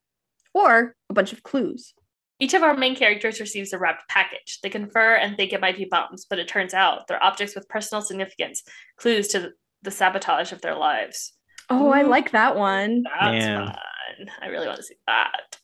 or 0.54 0.96
a 1.10 1.14
bunch 1.14 1.34
of 1.34 1.44
clues. 1.44 1.94
Each 2.40 2.54
of 2.54 2.62
our 2.64 2.76
main 2.78 2.96
characters 2.96 3.40
receives 3.40 3.74
a 3.74 3.80
wrapped 3.80 4.08
package. 4.10 4.60
They 4.62 4.70
confer 4.70 5.16
and 5.16 5.36
think 5.36 5.54
it 5.54 5.62
might 5.62 5.78
be 5.78 5.86
bombs, 5.90 6.26
but 6.30 6.38
it 6.40 6.48
turns 6.48 6.74
out 6.74 7.08
they're 7.08 7.24
objects 7.24 7.56
with 7.56 7.68
personal 7.68 8.02
significance, 8.02 8.64
clues 8.98 9.28
to 9.30 9.52
the 9.82 9.92
sabotage 9.92 10.52
of 10.52 10.62
their 10.62 10.76
lives. 10.76 11.34
Oh, 11.70 11.90
I 11.90 12.04
like 12.04 12.32
that 12.32 12.56
one. 12.56 13.04
That's 13.20 13.44
Yeah. 13.46 13.66
fun. 13.66 14.30
I 14.42 14.48
really 14.48 14.68
want 14.68 14.78
to 14.78 14.84
see 14.84 14.96
that. 15.08 15.58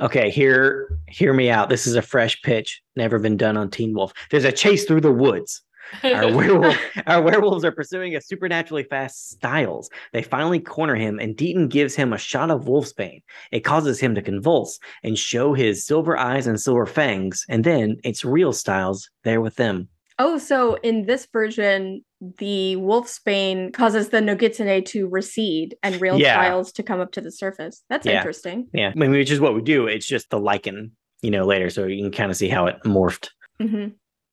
Okay, 0.00 0.28
hear 0.30 0.98
hear 1.06 1.32
me 1.32 1.50
out. 1.50 1.68
This 1.68 1.86
is 1.86 1.94
a 1.94 2.02
fresh 2.02 2.42
pitch, 2.42 2.82
never 2.96 3.20
been 3.20 3.36
done 3.36 3.56
on 3.56 3.70
Teen 3.70 3.94
Wolf. 3.94 4.12
There's 4.30 4.44
a 4.44 4.50
chase 4.52 4.84
through 4.84 5.02
the 5.02 5.12
woods. 5.12 5.62
Our 6.02 6.32
werewolf, 6.36 6.76
our 7.06 7.22
werewolves 7.22 7.64
are 7.64 7.72
pursuing 7.72 8.16
a 8.16 8.20
supernaturally 8.20 8.84
fast 8.84 9.30
Stiles. 9.30 9.90
They 10.12 10.22
finally 10.22 10.60
corner 10.60 10.94
him, 10.96 11.18
and 11.18 11.36
Deaton 11.36 11.68
gives 11.68 11.94
him 11.94 12.12
a 12.12 12.18
shot 12.18 12.50
of 12.50 12.64
wolfsbane. 12.64 13.22
It 13.52 13.60
causes 13.60 14.00
him 14.00 14.14
to 14.14 14.22
convulse 14.22 14.78
and 15.02 15.18
show 15.18 15.54
his 15.54 15.86
silver 15.86 16.16
eyes 16.18 16.46
and 16.46 16.60
silver 16.60 16.86
fangs, 16.86 17.44
and 17.48 17.64
then 17.64 17.96
it's 18.04 18.24
real 18.24 18.52
Styles 18.52 19.10
there 19.22 19.40
with 19.40 19.56
them. 19.56 19.88
Oh, 20.18 20.38
so 20.38 20.74
in 20.84 21.06
this 21.06 21.26
version, 21.32 22.04
the 22.38 22.76
wolfsbane 22.78 23.72
causes 23.74 24.10
the 24.10 24.18
Nogitsune 24.20 24.84
to 24.86 25.08
recede 25.08 25.76
and 25.82 26.00
real 26.00 26.18
Yeah. 26.20 26.34
Stiles 26.34 26.72
to 26.72 26.82
come 26.84 27.00
up 27.00 27.10
to 27.12 27.20
the 27.20 27.32
surface. 27.32 27.82
That's 27.90 28.06
Yeah. 28.06 28.18
interesting. 28.18 28.68
Yeah, 28.72 28.92
I 28.94 28.98
mean, 28.98 29.10
which 29.10 29.30
is 29.32 29.40
what 29.40 29.54
we 29.56 29.60
do. 29.62 29.88
It's 29.88 30.06
just 30.06 30.30
the 30.30 30.38
lichen, 30.38 30.92
you 31.20 31.30
know, 31.32 31.44
later, 31.44 31.68
so 31.68 31.86
you 31.86 32.02
can 32.04 32.12
kind 32.12 32.30
of 32.30 32.36
see 32.36 32.48
how 32.48 32.66
it 32.66 32.76
morphed. 32.84 33.30
hmm 33.60 33.86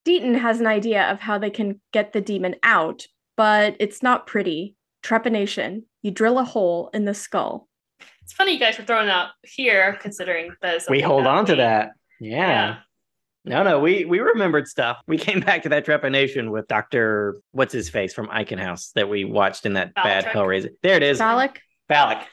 Deaton 0.05 0.39
has 0.39 0.59
an 0.59 0.67
idea 0.67 1.03
of 1.11 1.19
how 1.19 1.37
they 1.37 1.49
can 1.49 1.79
get 1.91 2.13
the 2.13 2.21
demon 2.21 2.55
out, 2.63 3.05
but 3.37 3.75
it's 3.79 4.01
not 4.01 4.27
pretty. 4.27 4.75
Trepanation. 5.03 5.83
You 6.01 6.11
drill 6.11 6.39
a 6.39 6.43
hole 6.43 6.89
in 6.93 7.05
the 7.05 7.13
skull. 7.13 7.67
it's 8.23 8.33
funny 8.33 8.53
you 8.53 8.59
guys 8.59 8.77
were 8.77 8.83
throwing 8.83 9.09
out 9.09 9.29
here, 9.43 9.97
considering 10.01 10.51
that 10.61 10.75
is 10.75 10.85
We 10.89 11.01
hold 11.01 11.27
on 11.27 11.45
to 11.45 11.55
that. 11.57 11.91
Yeah. 12.19 12.37
Yeah. 12.47 12.77
No, 13.43 13.63
no, 13.63 13.79
we 13.79 14.05
we 14.05 14.19
remembered 14.19 14.67
stuff. 14.67 14.97
We 15.07 15.17
came 15.17 15.39
back 15.39 15.63
to 15.63 15.69
that 15.69 15.85
trepanation 15.85 16.51
with 16.51 16.67
Doctor 16.67 17.41
what's 17.51 17.73
his 17.73 17.89
face 17.89 18.13
from 18.13 18.27
Eichen 18.27 18.59
House 18.59 18.91
that 18.93 19.09
we 19.09 19.25
watched 19.25 19.65
in 19.65 19.73
that 19.73 19.95
bad 19.95 20.25
Balick. 20.25 20.31
Hellraiser. 20.31 20.69
There 20.83 20.95
it 20.95 21.03
is, 21.03 21.17
Phallic. 21.17 21.59
Balak. 21.89 22.27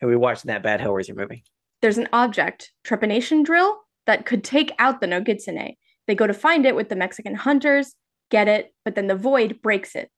And 0.00 0.08
we 0.08 0.16
watched 0.16 0.44
in 0.44 0.48
that 0.48 0.62
bad 0.62 0.80
Hellraiser 0.80 1.16
movie. 1.16 1.42
There's 1.80 1.98
an 1.98 2.08
object, 2.12 2.70
trepanation 2.84 3.44
drill, 3.44 3.76
that 4.06 4.24
could 4.24 4.44
take 4.44 4.72
out 4.78 5.00
the 5.00 5.08
Nogitsune. 5.08 5.76
They 6.06 6.14
go 6.14 6.26
to 6.26 6.34
find 6.34 6.66
it 6.66 6.74
with 6.74 6.88
the 6.88 6.96
Mexican 6.96 7.34
hunters, 7.34 7.94
get 8.30 8.48
it, 8.48 8.74
but 8.84 8.94
then 8.94 9.06
the 9.06 9.14
void 9.14 9.60
breaks 9.62 9.94
it. 9.94 10.10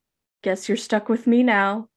Guess 0.43 0.69
you're 0.69 0.77
stuck 0.77 1.09
with 1.09 1.27
me 1.27 1.43
now. 1.43 1.89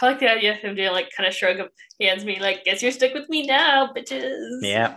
I 0.00 0.06
like 0.06 0.20
the 0.20 0.30
idea 0.30 0.52
of 0.52 0.58
him 0.58 0.76
doing 0.76 0.92
like 0.92 1.10
kind 1.16 1.26
of 1.26 1.34
shrug 1.34 1.58
of 1.58 1.68
hands 2.00 2.24
me 2.24 2.38
like, 2.40 2.64
guess 2.64 2.82
you're 2.82 2.92
stuck 2.92 3.14
with 3.14 3.28
me 3.28 3.46
now, 3.46 3.92
bitches. 3.94 4.60
Yeah. 4.62 4.96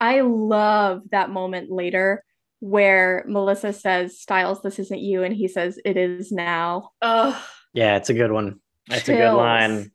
I 0.00 0.22
love 0.22 1.02
that 1.10 1.30
moment 1.30 1.70
later 1.70 2.24
where 2.60 3.24
Melissa 3.28 3.72
says, 3.72 4.18
Stiles, 4.18 4.62
this 4.62 4.78
isn't 4.78 5.00
you. 5.00 5.22
And 5.22 5.34
he 5.34 5.48
says, 5.48 5.78
it 5.84 5.96
is 5.96 6.32
now. 6.32 6.90
Oh. 7.02 7.46
Yeah, 7.74 7.96
it's 7.96 8.08
a 8.08 8.14
good 8.14 8.32
one. 8.32 8.60
That's 8.88 9.08
a 9.08 9.12
good 9.12 9.34
line. 9.34 9.90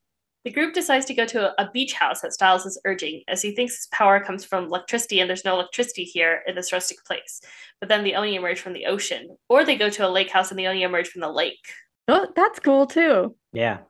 The 0.50 0.56
group 0.56 0.74
decides 0.74 1.06
to 1.06 1.14
go 1.14 1.26
to 1.28 1.54
a 1.62 1.70
beach 1.72 1.94
house 1.94 2.24
at 2.24 2.34
Stiles 2.34 2.66
is 2.66 2.82
urging, 2.84 3.22
as 3.28 3.40
he 3.44 3.52
thinks 3.52 3.76
his 3.76 3.88
power 3.92 4.20
comes 4.20 4.44
from 4.44 4.64
electricity, 4.64 5.20
and 5.20 5.30
there's 5.30 5.46
no 5.46 5.54
electricity 5.54 6.04
here 6.04 6.42
in 6.48 6.56
this 6.56 6.74
rustic 6.74 7.06
place. 7.06 7.40
But 7.80 7.88
then 7.88 8.04
the 8.04 8.16
Oni 8.16 8.34
emerge 8.34 8.60
from 8.60 8.74
the 8.74 8.88
ocean, 8.88 9.38
or 9.48 9.64
they 9.64 9.76
go 9.76 9.92
to 9.92 10.08
a 10.08 10.10
lake 10.10 10.32
house 10.32 10.50
and 10.50 10.60
the 10.60 10.66
Oni 10.66 10.82
emerge 10.82 11.08
from 11.08 11.22
the 11.22 11.30
lake. 11.32 11.64
Oh, 12.08 12.26
that's 12.36 12.58
cool 12.60 12.88
too. 12.88 13.36
Yeah, 13.54 13.82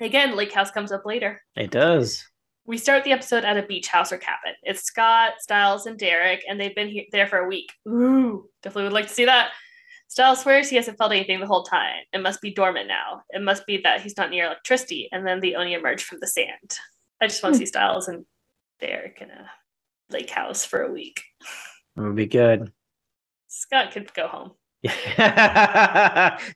Again, 0.00 0.34
lake 0.34 0.52
house 0.52 0.72
comes 0.72 0.90
up 0.90 1.06
later. 1.06 1.40
it 1.54 1.70
does. 1.70 2.26
We 2.66 2.78
start 2.78 3.04
the 3.04 3.12
episode 3.12 3.44
at 3.44 3.56
a 3.56 3.62
beach 3.62 3.86
house 3.86 4.10
or 4.10 4.18
cabin. 4.18 4.54
It's 4.64 4.82
Scott, 4.82 5.34
Stiles, 5.38 5.86
and 5.86 5.96
Derek, 5.96 6.42
and 6.48 6.60
they've 6.60 6.74
been 6.74 6.88
here, 6.88 7.04
there 7.12 7.28
for 7.28 7.38
a 7.38 7.46
week. 7.46 7.70
Ooh, 7.88 8.48
definitely 8.64 8.84
would 8.84 8.92
like 8.92 9.06
to 9.06 9.14
see 9.14 9.26
that. 9.26 9.52
Stiles 10.12 10.42
swears 10.42 10.68
he 10.68 10.76
hasn't 10.76 10.98
felt 10.98 11.10
anything 11.10 11.40
the 11.40 11.46
whole 11.46 11.62
time. 11.62 12.02
It 12.12 12.20
must 12.20 12.42
be 12.42 12.52
dormant 12.52 12.86
now. 12.86 13.22
It 13.30 13.40
must 13.40 13.66
be 13.66 13.78
that 13.78 14.02
he's 14.02 14.18
not 14.18 14.28
near 14.28 14.44
electricity, 14.44 15.08
and 15.10 15.26
then 15.26 15.40
the 15.40 15.56
Oni 15.56 15.72
emerge 15.72 16.04
from 16.04 16.18
the 16.20 16.26
sand. 16.26 16.76
I 17.22 17.28
just 17.28 17.42
want 17.42 17.54
to 17.54 17.56
hmm. 17.56 17.60
see 17.60 17.66
Stiles 17.66 18.08
and 18.08 18.26
Derek 18.78 19.22
in 19.22 19.30
a 19.30 19.50
lake 20.10 20.28
house 20.28 20.66
for 20.66 20.82
a 20.82 20.92
week. 20.92 21.22
It 21.96 22.02
would 22.02 22.14
be 22.14 22.26
good. 22.26 22.70
Scott 23.48 23.92
could 23.92 24.12
go 24.12 24.28
home. 24.28 24.50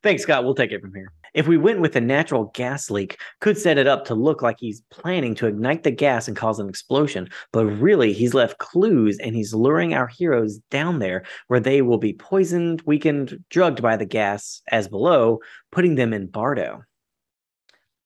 Thanks, 0.02 0.24
Scott. 0.24 0.44
We'll 0.44 0.54
take 0.54 0.72
it 0.72 0.82
from 0.82 0.92
here. 0.92 1.10
If 1.36 1.46
we 1.46 1.58
went 1.58 1.80
with 1.80 1.94
a 1.96 2.00
natural 2.00 2.50
gas 2.54 2.90
leak, 2.90 3.20
could 3.42 3.58
set 3.58 3.76
it 3.76 3.86
up 3.86 4.06
to 4.06 4.14
look 4.14 4.40
like 4.40 4.56
he's 4.58 4.80
planning 4.90 5.34
to 5.34 5.46
ignite 5.46 5.82
the 5.82 5.90
gas 5.90 6.26
and 6.26 6.34
cause 6.34 6.58
an 6.58 6.66
explosion, 6.66 7.28
but 7.52 7.66
really 7.66 8.14
he's 8.14 8.32
left 8.32 8.56
clues 8.56 9.18
and 9.18 9.36
he's 9.36 9.52
luring 9.52 9.92
our 9.92 10.06
heroes 10.06 10.58
down 10.70 10.98
there 10.98 11.24
where 11.48 11.60
they 11.60 11.82
will 11.82 11.98
be 11.98 12.14
poisoned, 12.14 12.80
weakened, 12.86 13.38
drugged 13.50 13.82
by 13.82 13.98
the 13.98 14.06
gas 14.06 14.62
as 14.68 14.88
below, 14.88 15.38
putting 15.72 15.96
them 15.96 16.14
in 16.14 16.26
Bardo. 16.26 16.82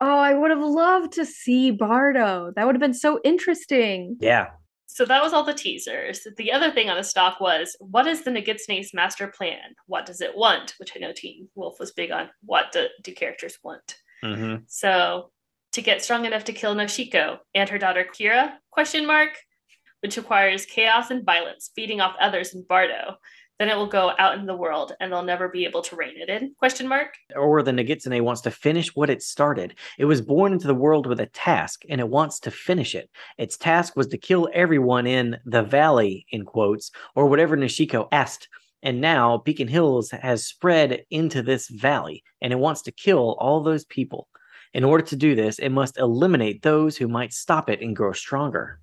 Oh, 0.00 0.18
I 0.18 0.34
would 0.34 0.50
have 0.50 0.58
loved 0.58 1.12
to 1.12 1.24
see 1.24 1.70
Bardo. 1.70 2.52
That 2.56 2.66
would 2.66 2.74
have 2.74 2.80
been 2.80 2.94
so 2.94 3.20
interesting. 3.22 4.16
Yeah. 4.18 4.48
So 4.92 5.04
that 5.04 5.22
was 5.22 5.32
all 5.32 5.44
the 5.44 5.54
teasers. 5.54 6.26
The 6.36 6.50
other 6.50 6.72
thing 6.72 6.90
on 6.90 6.96
the 6.96 7.04
stock 7.04 7.40
was 7.40 7.76
what 7.78 8.08
is 8.08 8.24
the 8.24 8.30
Nogitsune's 8.32 8.92
master 8.92 9.28
plan? 9.28 9.76
What 9.86 10.04
does 10.04 10.20
it 10.20 10.36
want? 10.36 10.74
Which 10.78 10.92
I 10.96 10.98
know 10.98 11.12
Teen 11.12 11.48
Wolf 11.54 11.78
was 11.78 11.92
big 11.92 12.10
on. 12.10 12.28
What 12.44 12.72
do, 12.72 12.86
do 13.02 13.14
characters 13.14 13.56
want? 13.62 13.96
Mm-hmm. 14.24 14.64
So 14.66 15.30
to 15.72 15.80
get 15.80 16.02
strong 16.02 16.24
enough 16.24 16.44
to 16.44 16.52
kill 16.52 16.74
Noshiko 16.74 17.38
and 17.54 17.68
her 17.68 17.78
daughter 17.78 18.04
Kira? 18.04 18.54
Question 18.70 19.06
mark. 19.06 19.38
Which 20.00 20.16
requires 20.16 20.66
chaos 20.66 21.10
and 21.10 21.24
violence, 21.24 21.70
feeding 21.74 22.00
off 22.00 22.16
others 22.20 22.54
in 22.54 22.64
Bardo. 22.68 23.16
Then 23.60 23.68
it 23.68 23.76
will 23.76 23.86
go 23.86 24.12
out 24.18 24.38
in 24.38 24.46
the 24.46 24.56
world, 24.56 24.94
and 25.00 25.12
they'll 25.12 25.22
never 25.22 25.46
be 25.46 25.66
able 25.66 25.82
to 25.82 25.94
rein 25.94 26.14
it 26.16 26.30
in? 26.30 26.54
Question 26.58 26.88
mark. 26.88 27.08
Or 27.36 27.62
the 27.62 27.72
Nogitsune 27.72 28.22
wants 28.22 28.40
to 28.40 28.50
finish 28.50 28.96
what 28.96 29.10
it 29.10 29.22
started. 29.22 29.74
It 29.98 30.06
was 30.06 30.22
born 30.22 30.54
into 30.54 30.66
the 30.66 30.74
world 30.74 31.04
with 31.04 31.20
a 31.20 31.26
task, 31.26 31.82
and 31.90 32.00
it 32.00 32.08
wants 32.08 32.40
to 32.40 32.50
finish 32.50 32.94
it. 32.94 33.10
Its 33.36 33.58
task 33.58 33.96
was 33.96 34.06
to 34.06 34.16
kill 34.16 34.48
everyone 34.54 35.06
in 35.06 35.36
the 35.44 35.62
valley, 35.62 36.24
in 36.30 36.46
quotes, 36.46 36.90
or 37.14 37.26
whatever 37.26 37.54
Noshiko 37.54 38.08
asked. 38.12 38.48
And 38.82 39.02
now 39.02 39.42
Beacon 39.44 39.68
Hills 39.68 40.10
has 40.10 40.46
spread 40.46 41.04
into 41.10 41.42
this 41.42 41.68
valley, 41.68 42.24
and 42.40 42.54
it 42.54 42.58
wants 42.58 42.80
to 42.82 42.92
kill 42.92 43.36
all 43.38 43.62
those 43.62 43.84
people. 43.84 44.28
In 44.72 44.84
order 44.84 45.04
to 45.04 45.16
do 45.16 45.34
this, 45.34 45.58
it 45.58 45.68
must 45.68 45.98
eliminate 45.98 46.62
those 46.62 46.96
who 46.96 47.08
might 47.08 47.34
stop 47.34 47.68
it 47.68 47.82
and 47.82 47.94
grow 47.94 48.12
stronger. 48.12 48.80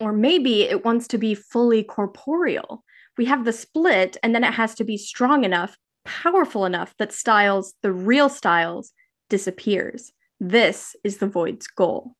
Or 0.00 0.12
maybe 0.12 0.64
it 0.64 0.84
wants 0.84 1.08
to 1.08 1.16
be 1.16 1.34
fully 1.34 1.82
corporeal. 1.82 2.84
We 3.18 3.26
have 3.26 3.44
the 3.44 3.52
split, 3.52 4.16
and 4.22 4.34
then 4.34 4.44
it 4.44 4.54
has 4.54 4.74
to 4.76 4.84
be 4.84 4.96
strong 4.96 5.44
enough, 5.44 5.76
powerful 6.04 6.64
enough 6.64 6.94
that 6.98 7.12
Stiles, 7.12 7.74
the 7.82 7.92
real 7.92 8.28
Stiles, 8.28 8.92
disappears. 9.28 10.12
This 10.40 10.96
is 11.04 11.18
the 11.18 11.26
Void's 11.26 11.66
goal. 11.66 12.14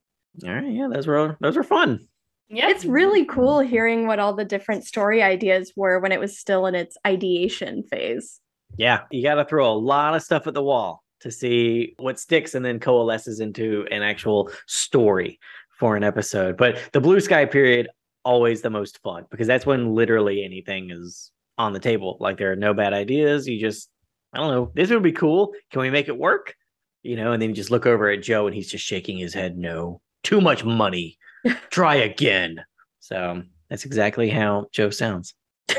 All 0.45 0.53
right, 0.53 0.71
yeah, 0.71 0.89
those 0.91 1.07
were 1.07 1.37
those 1.39 1.55
were 1.55 1.63
fun. 1.63 2.07
Yeah. 2.49 2.67
It's 2.69 2.83
really 2.83 3.25
cool 3.25 3.59
hearing 3.59 4.07
what 4.07 4.19
all 4.19 4.33
the 4.33 4.43
different 4.43 4.83
story 4.83 5.21
ideas 5.21 5.71
were 5.75 5.99
when 5.99 6.11
it 6.11 6.19
was 6.19 6.37
still 6.37 6.65
in 6.65 6.75
its 6.75 6.97
ideation 7.05 7.83
phase. 7.83 8.39
Yeah, 8.77 9.01
you 9.11 9.23
got 9.23 9.35
to 9.35 9.45
throw 9.45 9.71
a 9.71 9.73
lot 9.73 10.15
of 10.15 10.23
stuff 10.23 10.47
at 10.47 10.53
the 10.53 10.63
wall 10.63 11.03
to 11.21 11.31
see 11.31 11.95
what 11.99 12.19
sticks 12.19 12.55
and 12.55 12.65
then 12.65 12.79
coalesces 12.79 13.39
into 13.39 13.85
an 13.91 14.01
actual 14.01 14.49
story 14.67 15.39
for 15.77 15.95
an 15.95 16.03
episode. 16.03 16.57
But 16.57 16.79
the 16.91 17.01
blue 17.01 17.19
sky 17.19 17.45
period 17.45 17.87
always 18.29 18.61
the 18.61 18.69
most 18.69 18.99
fun 19.01 19.25
because 19.31 19.47
that's 19.47 19.65
when 19.65 19.95
literally 19.95 20.43
anything 20.43 20.91
is 20.91 21.31
on 21.57 21.73
the 21.73 21.79
table. 21.79 22.15
Like 22.19 22.37
there 22.37 22.51
are 22.51 22.55
no 22.55 22.75
bad 22.75 22.93
ideas. 22.93 23.47
You 23.47 23.59
just 23.59 23.89
I 24.33 24.37
don't 24.37 24.51
know, 24.51 24.71
this 24.75 24.91
would 24.91 25.01
be 25.01 25.11
cool. 25.11 25.53
Can 25.71 25.81
we 25.81 25.89
make 25.89 26.07
it 26.07 26.17
work? 26.17 26.53
You 27.01 27.15
know, 27.15 27.31
and 27.31 27.41
then 27.41 27.49
you 27.49 27.55
just 27.55 27.71
look 27.71 27.87
over 27.87 28.07
at 28.07 28.21
Joe 28.21 28.45
and 28.45 28.55
he's 28.55 28.69
just 28.69 28.85
shaking 28.85 29.17
his 29.17 29.33
head 29.33 29.57
no. 29.57 29.99
Too 30.23 30.41
much 30.41 30.63
money. 30.63 31.17
Try 31.71 31.95
again. 31.95 32.63
So, 32.99 33.41
that's 33.69 33.85
exactly 33.85 34.29
how 34.29 34.67
Joe 34.71 34.91
sounds. 34.91 35.33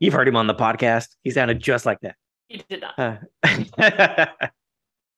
You've 0.00 0.14
heard 0.14 0.26
him 0.26 0.34
on 0.34 0.48
the 0.48 0.54
podcast. 0.54 1.08
He 1.22 1.30
sounded 1.30 1.60
just 1.60 1.86
like 1.86 2.00
that. 2.00 2.16
You 2.48 2.62
did 2.68 2.80
not. 2.80 2.98
Uh, 2.98 4.26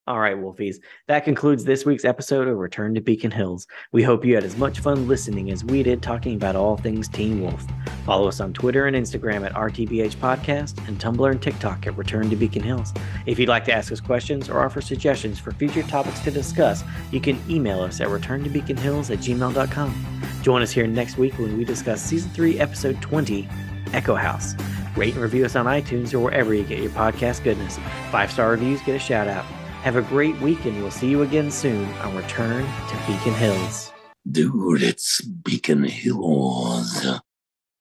All 0.07 0.21
right, 0.21 0.37
Wolfies. 0.37 0.77
That 1.09 1.25
concludes 1.25 1.65
this 1.65 1.87
week's 1.87 2.05
episode 2.05 2.47
of 2.47 2.59
Return 2.59 2.95
to 2.95 3.01
Beacon 3.01 3.31
Hills. 3.31 3.67
We 3.91 4.03
hope 4.03 4.23
you 4.23 4.35
had 4.35 4.45
as 4.45 4.55
much 4.59 4.81
fun 4.81 5.09
listening 5.09 5.51
as 5.51 5.65
we 5.65 5.83
did 5.83 6.03
talking 6.03 6.37
about 6.37 6.57
all 6.57 6.77
things 6.77 7.09
Teen 7.09 7.41
Wolf. 7.41 7.65
Follow 8.05 8.29
us 8.29 8.39
on 8.39 8.53
Twitter 8.53 8.85
and 8.87 8.95
Instagram 8.95 9.47
at 9.47 9.55
RTBH 9.55 10.17
Podcast 10.17 10.87
and 10.89 10.99
Tumblr 10.99 11.31
and 11.31 11.41
TikTok 11.41 11.87
at 11.87 11.97
Return 11.97 12.29
to 12.29 12.37
Beacon 12.37 12.63
Hills. 12.63 12.93
If 13.25 13.39
you'd 13.39 13.49
like 13.49 13.65
to 13.65 13.73
ask 13.73 13.91
us 13.93 14.01
questions 14.01 14.51
or 14.51 14.63
offer 14.63 14.83
suggestions 14.83 15.39
for 15.39 15.53
future 15.53 15.83
topics 15.85 16.21
to 16.21 16.31
discuss, 16.31 16.85
you 17.11 17.21
can 17.21 17.41
email 17.49 17.81
us 17.81 18.03
at 18.03 18.09
returntobeaconhills 18.09 19.11
at 19.11 19.21
gmail.com. 19.21 20.07
Join 20.43 20.61
us 20.61 20.71
here 20.71 20.87
next 20.87 21.17
week 21.17 21.39
when 21.39 21.57
we 21.57 21.65
discuss 21.65 22.03
Season 22.03 22.31
3, 22.33 22.61
Episode 22.61 23.01
20, 23.01 23.49
Echo 23.95 24.15
House. 24.15 24.55
Rate 24.97 25.15
and 25.15 25.23
review 25.23 25.47
us 25.47 25.57
on 25.57 25.65
iTunes 25.65 26.13
or 26.13 26.21
wherever 26.21 26.53
you 26.53 26.63
get 26.65 26.81
your 26.81 26.91
podcast 26.91 27.43
goodness. 27.43 27.79
Five 28.11 28.31
star 28.31 28.51
reviews 28.51 28.83
get 28.83 28.97
a 28.97 28.99
shout 28.99 29.29
out. 29.29 29.47
Have 29.85 29.97
a 29.97 30.01
great 30.01 30.41
week, 30.41 30.65
and 30.65 30.81
we'll 30.81 30.91
see 30.91 31.11
you 31.11 31.21
again 31.21 31.51
soon 31.51 31.85
on 31.99 32.17
Return 32.17 32.65
to 32.65 32.97
Beacon 33.07 33.35
Hills. 33.35 33.93
Dude, 34.27 34.83
it's 34.83 35.21
Beacon 35.21 35.85
Hills. 35.85 37.07